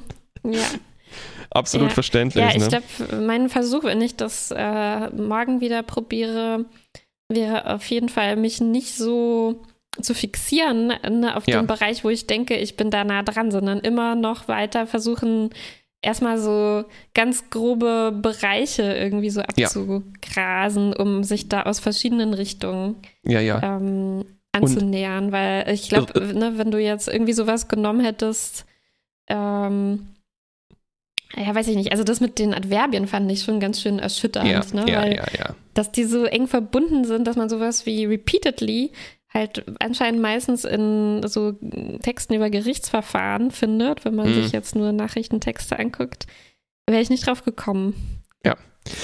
Mm, 0.45 0.53
ja. 0.53 0.63
Absolut 1.51 1.89
Ja. 1.89 1.95
verständlich. 1.95 2.45
Ja, 2.45 2.51
ich 2.51 2.59
ne? 2.63 2.69
glaube, 2.69 3.23
mein 3.25 3.49
Versuch, 3.49 3.85
wenn 3.85 4.01
ich 4.01 4.17
das 4.17 4.53
äh, 4.57 5.11
morgen 5.11 5.61
wieder 5.61 5.83
probiere, 5.83 6.65
wäre 7.29 7.73
auf 7.75 7.85
jeden 7.87 8.09
Fall, 8.09 8.37
mich 8.37 8.61
nicht 8.61 8.95
so 8.97 9.63
zu 10.01 10.15
fixieren 10.15 10.89
ne, 10.89 11.37
auf 11.37 11.47
Ja. 11.47 11.61
den 11.61 11.69
Bereich, 11.69 12.03
wo 12.05 12.09
ich 12.11 12.27
denke, 12.27 12.57
ich 12.57 12.77
bin 12.77 12.91
da 12.91 13.05
nah 13.05 13.23
dran, 13.23 13.53
sondern 13.53 13.79
immer 13.79 14.17
noch 14.17 14.49
weiter 14.49 14.87
versuchen, 14.89 15.51
erstmal 16.05 16.39
so 16.39 16.85
ganz 17.15 17.51
grobe 17.51 18.13
Bereiche 18.21 18.83
irgendwie 18.83 19.31
so 19.31 19.41
Ja. 19.41 19.47
abzugrasen, 19.67 20.95
um 20.95 21.25
sich 21.25 21.49
da 21.49 21.63
aus 21.63 21.81
verschiedenen 21.81 22.35
Richtungen 22.35 22.97
ja, 23.25 23.41
ja. 23.41 23.61
ähm, 23.63 24.25
anzunähern, 24.53 25.33
weil 25.33 25.69
ich 25.71 25.89
glaube, 25.89 26.21
Äh, 26.21 26.33
ne, 26.33 26.53
wenn 26.59 26.71
du 26.71 26.79
jetzt 26.79 27.09
irgendwie 27.09 27.33
sowas 27.33 27.69
genommen 27.69 28.01
hättest, 28.01 28.67
ähm, 29.29 30.07
ja, 31.37 31.53
weiß 31.53 31.67
ich 31.69 31.77
nicht, 31.77 31.91
also 31.91 32.05
das 32.05 32.21
mit 32.21 32.39
den 32.39 32.55
Adverbien 32.55 33.09
fand 33.09 33.31
ich 33.33 33.43
schon 33.43 33.59
ganz 33.59 33.81
schön 33.81 33.99
erschütternd, 33.99 34.49
Ja, 34.49 34.63
ne? 34.85 34.91
ja, 34.93 35.03
weil 35.03 35.17
ja, 35.17 35.25
ja. 35.37 35.55
dass 35.75 35.91
die 35.91 36.05
so 36.05 36.25
eng 36.25 36.47
verbunden 36.47 37.05
sind, 37.05 37.27
dass 37.27 37.35
man 37.37 37.49
sowas 37.49 37.87
wie 37.87 38.05
repeatedly 38.05 38.93
halt 39.35 39.65
anscheinend 39.81 40.23
meistens 40.23 40.65
in 40.65 41.23
so 41.27 41.53
Texten 42.03 42.35
über 42.35 42.51
Gerichtsverfahren 42.51 43.51
findet, 43.51 44.05
wenn 44.05 44.15
man 44.15 44.29
Mhm. 44.31 44.35
sich 44.35 44.53
jetzt 44.53 44.77
nur 44.77 44.93
Nachrichtentexte 44.93 45.79
anguckt, 45.79 46.27
wäre 46.89 47.01
ich 47.03 47.11
nicht 47.11 47.27
drauf 47.27 47.45
gekommen. 47.45 48.23
Ja. 48.45 48.57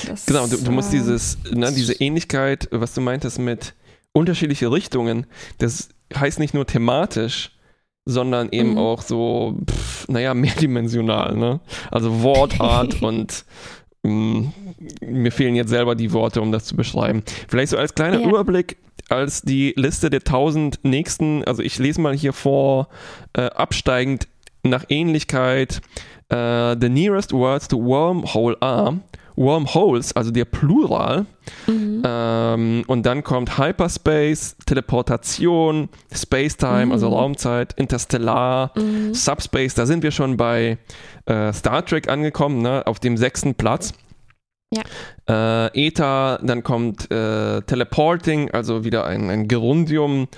Das, 0.07 0.27
Genau, 0.27 0.47
du, 0.47 0.57
du 0.59 0.71
musst 0.73 0.91
äh, 0.91 0.99
dieses, 0.99 1.39
ne, 1.53 1.73
diese 1.73 1.95
Ähnlichkeit, 1.95 2.69
was 2.71 2.95
du 2.95 3.01
meintest 3.01 3.39
mit 3.39 3.75
unterschiedliche 4.13 4.71
Richtungen, 4.71 5.27
das 5.59 5.89
heißt 6.15 6.39
nicht 6.39 6.55
nur 6.55 6.67
thematisch, 6.67 7.53
sondern 8.05 8.49
eben 8.51 8.73
Mhm. 8.73 8.79
auch 8.79 9.03
so, 9.03 9.59
pff, 9.69 10.09
naja, 10.09 10.35
mehrdimensional, 10.35 11.37
ne? 11.37 11.61
Also 11.91 12.23
Wortart 12.23 13.03
und 13.03 13.45
mir 14.03 15.33
fehlen 15.33 15.55
jetzt 15.57 15.69
selber 15.69 15.95
die 15.95 16.13
Worte, 16.13 16.41
um 16.41 16.53
das 16.53 16.65
zu 16.65 16.77
beschreiben. 16.77 17.23
Vielleicht 17.49 17.71
so 17.71 17.77
als 17.77 17.95
kleiner 17.95 18.21
Ja. 18.21 18.29
Überblick, 18.29 18.79
als 19.09 19.43
die 19.43 19.75
Liste 19.77 20.09
der 20.11 20.21
1000 20.21 20.81
nächsten, 20.85 21.45
also 21.45 21.63
ich 21.63 21.79
lese 21.79 22.01
mal 22.01 22.15
hier 22.15 22.33
vor, 22.33 22.89
äh, 23.35 23.43
absteigend 23.43 24.29
nach 24.63 24.85
Ähnlichkeit, 24.89 25.81
äh, 26.29 26.77
the 26.81 26.89
nearest 26.89 27.33
words 27.33 27.69
to 27.69 27.83
wormhole 27.83 28.57
are 28.61 29.01
Wormholes, 29.37 30.15
also 30.15 30.31
der 30.31 30.45
Plural. 30.45 31.27
Mhm. 31.67 32.03
Ähm, 32.05 32.85
und 32.87 33.07
dann 33.07 33.25
kommt 33.25 33.59
Hyperspace, 33.59 34.57
Teleportation, 34.67 35.89
Spacetime, 36.13 36.93
also 36.93 37.09
Mhm. 37.09 37.15
Raumzeit, 37.15 37.73
Interstellar, 37.75 38.73
Mhm. 38.77 39.15
Subspace. 39.15 39.75
Da 39.75 39.87
sind 39.87 40.03
wir 40.03 40.11
schon 40.11 40.37
bei 40.37 40.79
äh, 41.27 41.53
Star 41.53 41.85
Trek 41.85 42.09
angekommen, 42.09 42.63
ne, 42.63 42.83
auf 42.87 42.99
dem 43.01 43.17
sechsten 43.17 43.55
Platz. 43.55 43.93
Ja. 44.73 44.83
Äh, 45.67 45.87
Eta, 45.87 46.39
dann 46.43 46.63
kommt 46.63 47.11
äh, 47.11 47.61
Teleporting, 47.63 48.51
also 48.53 48.85
wieder 48.85 49.05
ein, 49.05 49.29
ein 49.31 49.49
Gerundium. 49.49 50.29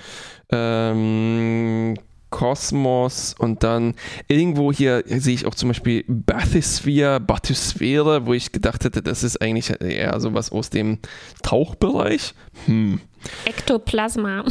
Ähm, 0.51 1.95
Kosmos 2.33 3.35
und 3.37 3.61
dann 3.61 3.93
irgendwo 4.27 4.73
hier 4.73 5.03
sehe 5.05 5.35
ich 5.35 5.45
auch 5.45 5.53
zum 5.53 5.69
Beispiel 5.69 6.03
Bathysphere, 6.07 7.19
Bathysphäre, 7.19 8.25
wo 8.25 8.33
ich 8.33 8.51
gedacht 8.51 8.83
hätte, 8.83 9.03
das 9.03 9.23
ist 9.23 9.39
eigentlich 9.39 9.71
eher 9.79 10.19
sowas 10.19 10.51
aus 10.51 10.71
dem 10.71 10.97
Tauchbereich. 11.43 12.33
Hm. 12.65 12.99
Ektoplasma. 13.45 14.45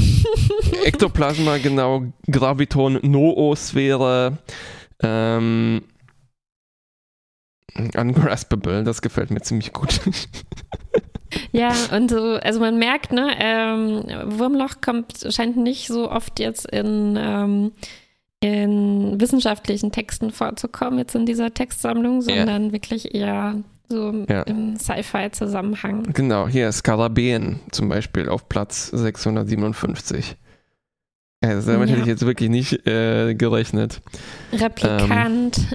Ektoplasma, 0.85 1.59
genau, 1.59 2.05
Graviton, 2.31 3.01
Noosphäre, 3.03 4.39
ähm, 5.03 5.83
Ungraspable, 7.97 8.85
das 8.85 9.03
gefällt 9.03 9.31
mir 9.31 9.40
ziemlich 9.40 9.73
gut. 9.73 10.01
Ja, 11.51 11.73
und 11.97 12.11
so, 12.11 12.35
also 12.35 12.61
man 12.61 12.78
merkt, 12.78 13.11
ne, 13.11 13.31
ähm, 13.39 14.05
Wurmloch 14.39 14.82
kommt, 14.82 15.15
scheint 15.31 15.57
nicht 15.57 15.86
so 15.89 16.11
oft 16.11 16.39
jetzt 16.39 16.66
in, 16.70 17.16
ähm, 17.19 17.73
in 18.40 19.19
wissenschaftlichen 19.19 19.93
Texten 19.93 20.31
vorzukommen, 20.31 20.99
jetzt 20.99 21.15
in 21.15 21.24
dieser 21.24 21.55
Textsammlung, 21.55 22.20
sondern 22.20 22.73
wirklich 22.73 23.15
eher 23.15 23.55
so 23.89 24.27
Ja. 24.28 24.43
im 24.43 24.77
Sci-Fi-Zusammenhang. 24.77 26.03
genau, 26.12 26.49
hier 26.49 26.70
Skarabäen 26.70 27.61
zum 27.70 27.89
Beispiel 27.89 28.28
auf 28.28 28.51
Platz 28.51 28.89
657. 28.89 30.36
Also 31.40 31.73
damit 31.73 31.89
Ja. 31.89 31.94
hätte 31.94 32.03
ich 32.03 32.09
jetzt 32.09 32.27
wirklich 32.27 32.51
nicht 32.51 32.86
äh, 32.86 33.35
gerechnet. 33.35 34.03
Replikant. 34.53 35.59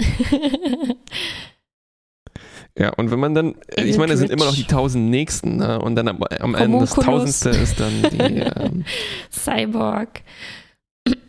Ja, 2.78 2.94
und 2.94 3.10
wenn 3.10 3.20
man 3.20 3.34
dann, 3.34 3.56
äh, 3.76 3.84
ich 3.84 3.98
meine, 3.98 4.14
es 4.14 4.20
sind 4.20 4.30
immer 4.30 4.46
noch 4.46 4.54
die 4.54 4.66
tausend 4.66 5.10
nächsten, 5.10 5.58
ne? 5.58 5.80
und 5.80 5.96
dann 5.96 6.08
am, 6.08 6.22
am 6.22 6.54
Ende 6.54 6.80
das 6.80 6.94
tausendste 6.94 7.50
ist 7.50 7.80
dann 7.80 8.04
die, 8.12 8.18
ähm, 8.20 8.86
Cyborg. 9.32 10.22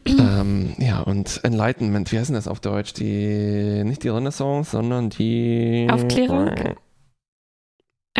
ähm, 0.04 0.74
ja, 0.78 1.00
und 1.00 1.40
Enlightenment, 1.44 2.12
wie 2.12 2.18
heißt 2.18 2.28
denn 2.28 2.34
das 2.34 2.48
auf 2.48 2.60
Deutsch? 2.60 2.92
Die, 2.94 3.82
nicht 3.84 4.04
die 4.04 4.08
Renaissance, 4.08 4.72
sondern 4.72 5.08
die 5.08 5.86
Aufklärung? 5.90 6.50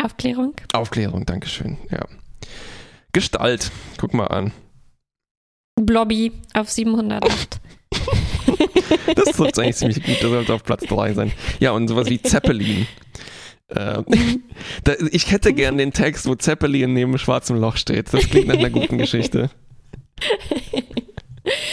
Aufklärung. 0.01 0.53
Aufklärung, 0.73 1.25
Dankeschön, 1.25 1.77
ja. 1.91 2.05
Gestalt. 3.11 3.71
Guck 3.97 4.13
mal 4.13 4.27
an. 4.27 4.53
Blobby 5.75 6.31
auf 6.53 6.69
708. 6.69 7.59
Das 9.15 9.35
trifft 9.35 9.59
eigentlich 9.59 9.75
ziemlich 9.75 10.03
gut. 10.03 10.15
Das 10.21 10.29
sollte 10.29 10.53
auf 10.53 10.63
Platz 10.63 10.85
3 10.85 11.13
sein. 11.13 11.31
Ja, 11.59 11.71
und 11.71 11.87
sowas 11.87 12.09
wie 12.09 12.21
Zeppelin. 12.21 12.87
Da, 13.71 14.95
ich 15.11 15.31
hätte 15.31 15.53
gern 15.53 15.77
den 15.77 15.93
Text, 15.93 16.25
wo 16.25 16.33
Zeppelin 16.33 16.93
neben 16.93 17.19
schwarzem 17.19 17.59
Loch 17.61 17.77
steht. 17.77 18.11
Das 18.11 18.27
klingt 18.27 18.47
nach 18.47 18.57
einer 18.57 18.71
guten 18.71 18.97
Geschichte. 18.97 19.51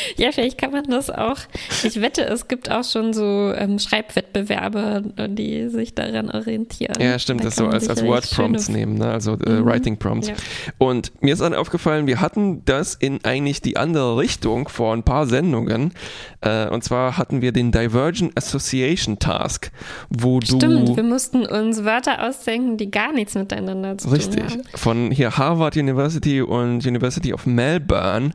Ja, 0.16 0.32
vielleicht 0.32 0.58
kann 0.58 0.70
man 0.72 0.84
das 0.84 1.10
auch. 1.10 1.38
Ich 1.84 2.00
wette, 2.00 2.24
es 2.24 2.48
gibt 2.48 2.70
auch 2.70 2.84
schon 2.84 3.12
so 3.12 3.52
ähm, 3.54 3.78
Schreibwettbewerbe, 3.78 5.02
die 5.28 5.68
sich 5.68 5.94
daran 5.94 6.30
orientieren. 6.30 6.94
Ja, 7.00 7.18
stimmt, 7.18 7.40
Da 7.40 7.46
das 7.46 7.56
so 7.56 7.66
als, 7.66 7.88
als 7.88 8.04
Word 8.04 8.28
Prompts 8.30 8.68
nehmen, 8.68 8.98
ne? 8.98 9.10
also 9.10 9.34
äh, 9.34 9.56
Mhm. 9.56 9.64
Writing 9.66 9.96
Prompts. 9.98 10.28
Ja. 10.28 10.34
Und 10.78 11.12
mir 11.22 11.32
ist 11.32 11.40
dann 11.40 11.54
aufgefallen, 11.54 12.06
wir 12.06 12.20
hatten 12.20 12.62
das 12.64 12.94
in 12.94 13.24
eigentlich 13.24 13.62
die 13.62 13.76
andere 13.76 14.16
Richtung 14.18 14.68
vor 14.68 14.94
ein 14.94 15.02
paar 15.02 15.26
Sendungen. 15.26 15.92
Äh, 16.40 16.68
und 16.68 16.84
zwar 16.84 17.16
hatten 17.16 17.40
wir 17.42 17.52
den 17.52 17.72
Divergent 17.72 18.36
Association 18.36 19.18
Task, 19.18 19.70
wo 20.10 20.40
du. 20.40 20.56
Stimmt, 20.56 20.96
wir 20.96 21.02
mussten 21.02 21.46
uns 21.46 21.84
Wörter 21.84 22.26
ausdenken, 22.26 22.76
die 22.76 22.90
gar 22.90 23.12
nichts 23.12 23.34
miteinander 23.34 23.98
zu 23.98 24.08
Richtig. 24.08 24.40
tun 24.40 24.50
haben. 24.50 24.62
Von 24.74 25.10
hier 25.10 25.36
Harvard 25.36 25.76
University 25.76 26.42
und 26.42 26.84
University 26.86 27.32
of 27.32 27.46
Melbourne, 27.46 28.32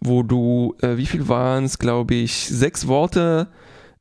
wo 0.00 0.22
du, 0.22 0.74
äh, 0.82 0.96
wie 0.96 1.03
viel 1.06 1.28
waren 1.28 1.64
es, 1.64 1.78
glaube 1.78 2.14
ich, 2.14 2.32
sechs 2.48 2.86
Worte 2.86 3.48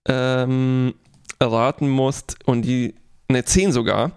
ähm, 0.07 0.93
erraten 1.39 1.89
musst 1.89 2.37
und 2.45 2.63
die, 2.63 2.95
ne, 3.29 3.43
zehn 3.45 3.71
sogar, 3.71 4.11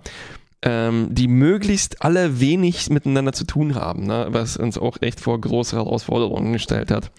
ähm, 0.62 1.08
die 1.10 1.28
möglichst 1.28 2.02
alle 2.02 2.40
wenig 2.40 2.90
miteinander 2.90 3.32
zu 3.32 3.44
tun 3.44 3.74
haben, 3.74 4.06
ne? 4.06 4.26
was 4.30 4.56
uns 4.56 4.78
auch 4.78 4.96
echt 5.00 5.20
vor 5.20 5.40
große 5.40 5.76
Herausforderungen 5.76 6.52
gestellt 6.52 6.90
hat. 6.90 7.10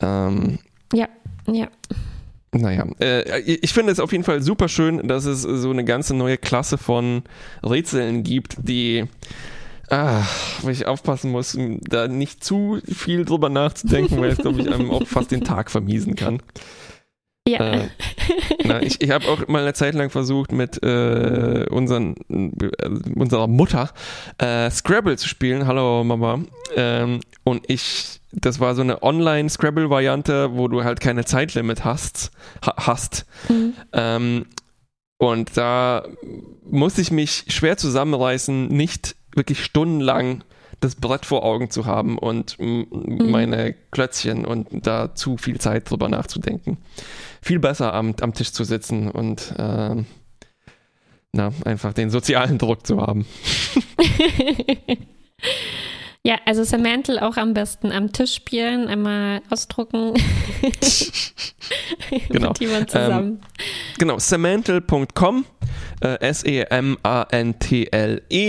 Ähm, 0.00 0.58
Ja. 1.46 1.68
naja, 2.52 2.86
äh, 3.00 3.40
ich 3.40 3.72
finde 3.72 3.92
es 3.92 4.00
auf 4.00 4.12
jeden 4.12 4.24
Fall 4.24 4.42
super 4.42 4.68
schön, 4.68 5.06
dass 5.06 5.24
es 5.24 5.42
so 5.42 5.70
eine 5.70 5.84
ganze 5.84 6.14
neue 6.14 6.38
Klasse 6.38 6.78
von 6.78 7.22
Rätseln 7.62 8.22
gibt, 8.22 8.56
die, 8.58 9.04
ah, 9.90 10.22
wo 10.62 10.68
ich 10.68 10.86
aufpassen 10.86 11.30
muss, 11.30 11.58
da 11.80 12.08
nicht 12.08 12.42
zu 12.42 12.80
viel 12.86 13.24
drüber 13.24 13.48
nachzudenken, 13.48 14.20
weil 14.20 14.30
es, 14.30 14.38
glaube 14.38 14.60
ich, 14.60 14.72
einem 14.72 14.90
auch 14.90 15.06
fast 15.06 15.30
den 15.30 15.44
Tag 15.44 15.70
vermiesen 15.70 16.16
kann. 16.16 16.42
Ja. 17.48 17.58
Äh, 17.58 17.88
na, 18.64 18.82
ich 18.82 19.00
ich 19.00 19.10
habe 19.10 19.26
auch 19.28 19.48
mal 19.48 19.62
eine 19.62 19.72
Zeit 19.72 19.94
lang 19.94 20.10
versucht, 20.10 20.52
mit 20.52 20.82
äh, 20.82 21.66
unseren, 21.70 22.14
äh, 22.28 22.88
unserer 23.14 23.48
Mutter 23.48 23.90
äh, 24.38 24.70
Scrabble 24.70 25.16
zu 25.16 25.26
spielen. 25.26 25.66
Hallo 25.66 26.04
Mama. 26.04 26.40
Ähm, 26.76 27.20
und 27.44 27.68
ich, 27.68 28.20
das 28.32 28.60
war 28.60 28.74
so 28.74 28.82
eine 28.82 29.02
Online-Scrabble-Variante, 29.02 30.50
wo 30.54 30.68
du 30.68 30.84
halt 30.84 31.00
keine 31.00 31.24
Zeitlimit 31.24 31.84
hast. 31.84 32.30
Ha 32.64 32.74
hast. 32.76 33.26
Mhm. 33.48 33.74
Ähm, 33.92 34.46
und 35.18 35.56
da 35.56 36.06
musste 36.70 37.00
ich 37.00 37.10
mich 37.10 37.44
schwer 37.48 37.76
zusammenreißen, 37.76 38.68
nicht 38.68 39.16
wirklich 39.34 39.62
stundenlang 39.64 40.42
das 40.80 40.94
Brett 40.94 41.26
vor 41.26 41.44
Augen 41.44 41.70
zu 41.70 41.84
haben 41.84 42.16
und 42.18 42.58
m- 42.58 42.86
meine 43.30 43.74
Klötzchen 43.90 44.44
und 44.46 44.68
da 44.86 45.14
zu 45.14 45.36
viel 45.36 45.60
Zeit 45.60 45.90
drüber 45.90 46.08
nachzudenken. 46.08 46.78
Viel 47.42 47.58
besser 47.58 47.92
am, 47.92 48.14
am 48.20 48.32
Tisch 48.32 48.52
zu 48.52 48.64
sitzen 48.64 49.10
und 49.10 49.54
ähm, 49.58 50.06
na, 51.32 51.52
einfach 51.64 51.92
den 51.92 52.10
sozialen 52.10 52.58
Druck 52.58 52.86
zu 52.86 53.00
haben. 53.00 53.26
ja, 56.24 56.38
also 56.44 56.64
Samantha 56.64 57.26
auch 57.26 57.36
am 57.36 57.54
besten 57.54 57.92
am 57.92 58.12
Tisch 58.12 58.34
spielen, 58.34 58.88
einmal 58.88 59.40
ausdrucken. 59.50 60.14
Genau. 62.28 62.48
Mit 62.48 62.58
jemand 62.60 62.90
zusammen. 62.90 63.40
Genau, 63.98 64.18
semantle.com, 64.18 65.44
äh, 66.00 66.18
S-E-M-A-N-T-L-E, 66.20 66.96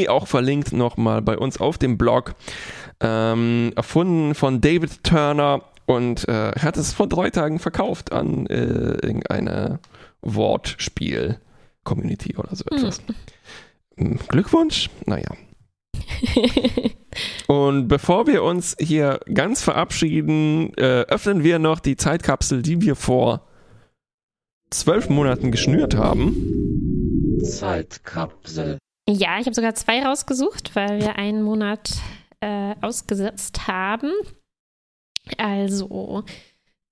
auch 0.08 0.26
verlinkt 0.28 0.74
nochmal 0.74 1.22
bei 1.22 1.38
uns 1.38 1.60
auf 1.60 1.78
dem 1.78 2.00
Blog. 2.00 2.34
Ähm, 3.00 3.72
erfunden 3.76 4.34
von 4.34 4.60
David 4.62 5.04
Turner 5.04 5.62
und 5.86 6.28
äh, 6.28 6.50
er 6.52 6.64
hat 6.64 6.78
es 6.78 6.94
vor 6.94 7.08
drei 7.08 7.30
Tagen 7.30 7.60
verkauft 7.60 8.12
an 8.12 8.48
äh, 8.48 8.56
irgendeine 8.56 9.80
Wortspiel-Community 10.22 12.38
oder 12.38 12.56
so 12.56 12.64
etwas. 12.72 13.04
Hm, 13.98 14.18
Glückwunsch, 14.28 14.90
naja. 15.06 15.30
Und 17.48 17.88
bevor 17.88 18.28
wir 18.28 18.44
uns 18.44 18.76
hier 18.80 19.20
ganz 19.34 19.62
verabschieden, 19.62 20.74
äh, 20.78 21.02
öffnen 21.04 21.44
wir 21.44 21.60
noch 21.60 21.80
die 21.80 21.98
Zeitkapsel, 21.98 22.62
die 22.62 22.82
wir 22.82 22.96
vor 22.96 23.48
zwölf 24.70 25.10
Monaten 25.10 25.52
geschnürt 25.52 25.96
haben. 25.96 27.40
Zeitkapsel. 27.44 28.78
Ja, 29.08 29.40
ich 29.40 29.46
habe 29.46 29.54
sogar 29.54 29.76
zwei 29.76 30.04
rausgesucht, 30.04 30.76
weil 30.76 31.02
wir 31.02 31.18
einen 31.18 31.44
Monat 31.44 31.92
äh, 32.40 32.76
ausgesetzt 32.82 33.68
haben. 33.68 34.12
Also, 35.38 36.24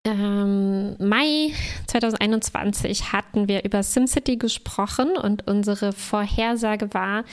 ähm, 0.06 0.96
Mai 1.00 1.54
2021 1.88 3.12
hatten 3.12 3.48
wir 3.48 3.64
über 3.64 3.84
SimCity 3.84 4.38
gesprochen 4.38 5.18
und 5.18 5.48
unsere 5.48 5.94
Vorhersage 5.94 6.94
war, 6.94 7.26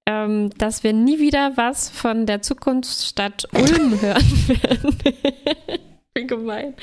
ähm, 0.06 0.50
dass 0.58 0.84
wir 0.84 0.92
nie 0.92 1.20
wieder 1.20 1.56
was 1.56 1.90
von 1.90 2.26
der 2.26 2.42
Zukunftsstadt 2.42 3.48
Ulm 3.54 4.02
hören 4.02 4.50
werden. 4.50 4.98
Wie 6.16 6.28
gemein. 6.28 6.76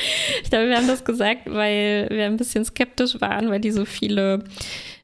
Ich 0.43 0.49
glaube, 0.49 0.69
wir 0.69 0.77
haben 0.77 0.89
das 0.89 1.05
gesagt, 1.05 1.43
weil 1.47 2.09
wir 2.11 2.25
ein 2.25 2.39
bisschen 2.39 2.65
skeptisch 2.65 3.21
waren, 3.21 3.51
weil 3.51 3.61
die 3.61 3.71
so 3.71 3.85
viele 3.85 4.43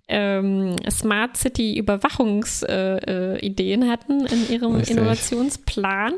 ähm, 0.08 0.76
Smart 0.88 1.36
City 1.36 1.76
Überwachungsideen 1.76 3.82
äh, 3.82 3.86
äh, 3.86 3.88
hatten 3.88 4.26
in 4.26 4.50
ihrem 4.50 4.76
Richtig. 4.76 4.96
Innovationsplan. 4.96 6.14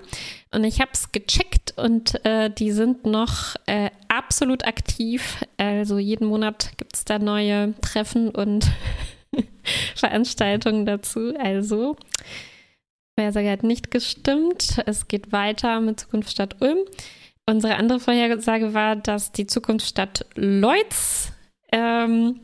Und 0.52 0.64
ich 0.64 0.80
habe 0.80 0.90
es 0.92 1.12
gecheckt 1.12 1.74
und 1.76 2.24
äh, 2.24 2.50
die 2.50 2.72
sind 2.72 3.06
noch 3.06 3.56
äh, 3.66 3.90
absolut 4.08 4.66
aktiv. 4.66 5.44
Also 5.56 5.98
jeden 5.98 6.28
Monat 6.28 6.72
gibt 6.76 6.96
es 6.96 7.04
da 7.04 7.18
neue 7.18 7.74
Treffen 7.80 8.30
und 8.30 8.66
Veranstaltungen 9.94 10.86
dazu. 10.86 11.34
Also, 11.38 11.96
Vorhersage 13.14 13.50
hat 13.50 13.62
nicht 13.62 13.90
gestimmt. 13.90 14.82
Es 14.86 15.08
geht 15.08 15.32
weiter 15.32 15.80
mit 15.80 16.00
Zukunftsstadt 16.00 16.56
Ulm. 16.60 16.78
Unsere 17.46 17.76
andere 17.76 18.00
Vorhersage 18.00 18.74
war, 18.74 18.96
dass 18.96 19.32
die 19.32 19.46
Zukunftsstadt 19.46 20.26
Leutz 20.34 21.32
ähm, 21.72 22.40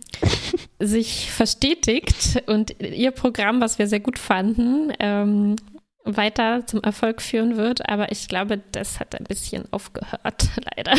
sich 0.78 1.30
verstetigt 1.30 2.42
und 2.46 2.80
ihr 2.80 3.10
Programm, 3.10 3.60
was 3.60 3.78
wir 3.78 3.86
sehr 3.86 4.00
gut 4.00 4.18
fanden, 4.18 4.92
ähm, 5.00 5.56
weiter 6.04 6.66
zum 6.66 6.82
Erfolg 6.82 7.22
führen 7.22 7.56
wird. 7.56 7.88
Aber 7.88 8.12
ich 8.12 8.28
glaube, 8.28 8.60
das 8.72 9.00
hat 9.00 9.18
ein 9.18 9.24
bisschen 9.24 9.64
aufgehört, 9.70 10.50
leider. 10.76 10.92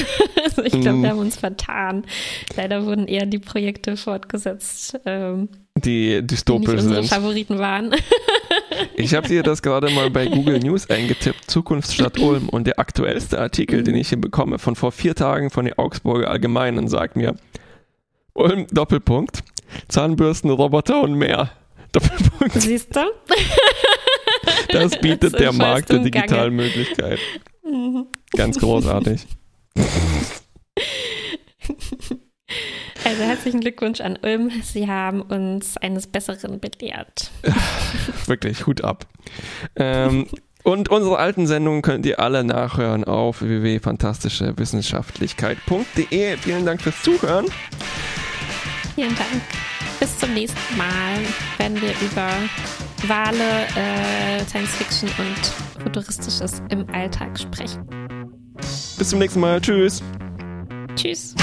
Also 0.44 0.64
ich 0.64 0.82
glaube, 0.82 1.04
wir 1.04 1.10
haben 1.10 1.20
uns 1.20 1.38
vertan. 1.38 2.06
Leider 2.56 2.86
wurden 2.86 3.08
eher 3.08 3.26
die 3.26 3.40
Projekte 3.40 3.98
fortgesetzt, 3.98 5.00
ähm, 5.06 5.50
Die 5.78 6.22
die 6.22 6.28
dystopisch 6.28 6.82
unsere 6.82 7.04
sind. 7.04 7.08
Favoriten 7.08 7.60
waren. 7.60 7.94
Ich 8.96 9.14
habe 9.14 9.28
dir 9.28 9.44
das 9.44 9.62
gerade 9.62 9.90
mal 9.92 10.10
bei 10.10 10.26
Google 10.28 10.60
News 10.60 10.90
eingetippt, 10.90 11.50
Zukunftsstadt 11.50 12.20
Ulm. 12.20 12.50
Und 12.50 12.66
der 12.66 12.80
aktuellste 12.80 13.40
Artikel, 13.40 13.84
den 13.84 13.96
ich 13.96 14.10
hier 14.10 14.20
bekomme, 14.20 14.58
von 14.58 14.76
vor 14.76 14.92
vier 14.92 15.16
Tagen 15.16 15.50
von 15.50 15.66
der 15.66 15.80
Augsburger 15.80 16.30
Allgemeinen, 16.30 16.88
sagt 16.88 17.16
mir, 17.16 17.36
Ulm, 18.36 18.68
Doppelpunkt, 18.68 19.44
Zahnbürsten, 19.88 20.52
Roboter 20.52 21.02
und 21.02 21.16
mehr. 21.16 21.50
Doppelpunkt. 21.92 22.62
Siehst 22.62 22.96
du? 22.96 23.00
Das 24.70 25.00
bietet 25.00 25.34
Das 25.34 25.42
der 25.42 25.52
Markt 25.54 25.90
der 25.90 26.00
digitalen 26.00 26.56
Möglichkeiten. 26.56 27.22
Ganz 28.36 28.60
großartig. 28.60 29.26
Also 33.04 33.22
herzlichen 33.22 33.60
Glückwunsch 33.62 34.02
an 34.02 34.18
Ulm. 34.24 34.50
Sie 34.64 34.88
haben 34.88 35.22
uns 35.22 35.78
eines 35.78 36.08
Besseren 36.08 36.60
belehrt. 36.60 37.30
Wirklich, 38.26 38.66
Hut 38.66 38.84
ab. 38.84 39.06
Ähm, 39.76 40.26
und 40.64 40.90
unsere 40.90 41.20
alten 41.20 41.46
Sendungen 41.46 41.84
könnt 41.84 42.08
ihr 42.08 42.20
alle 42.20 42.44
nachhören 42.44 43.04
auf 43.04 43.44
www.fantastischewissenschaftlichkeit.de. 43.44 46.38
Vielen 46.38 46.66
Dank 46.66 46.82
fürs 46.82 47.00
Zuhören. 47.04 47.46
Vielen 48.96 49.16
Dank. 49.16 49.42
Bis 50.00 50.18
zum 50.18 50.34
nächsten 50.34 50.78
Mal, 50.78 51.20
wenn 51.58 51.80
wir 51.82 51.94
über 52.02 52.30
Wale, 53.08 53.68
äh, 53.76 54.44
Science 54.46 54.72
Fiction 54.72 55.10
und 55.18 55.84
Futuristisches 55.84 56.62
im 56.70 56.90
Alltag 56.94 57.38
sprechen. 57.38 57.86
Bis 58.98 59.10
zum 59.10 59.20
nächsten 59.20 59.42
Mal. 59.42 59.60
Tschüss. 59.62 60.02
Tschüss. 60.96 61.36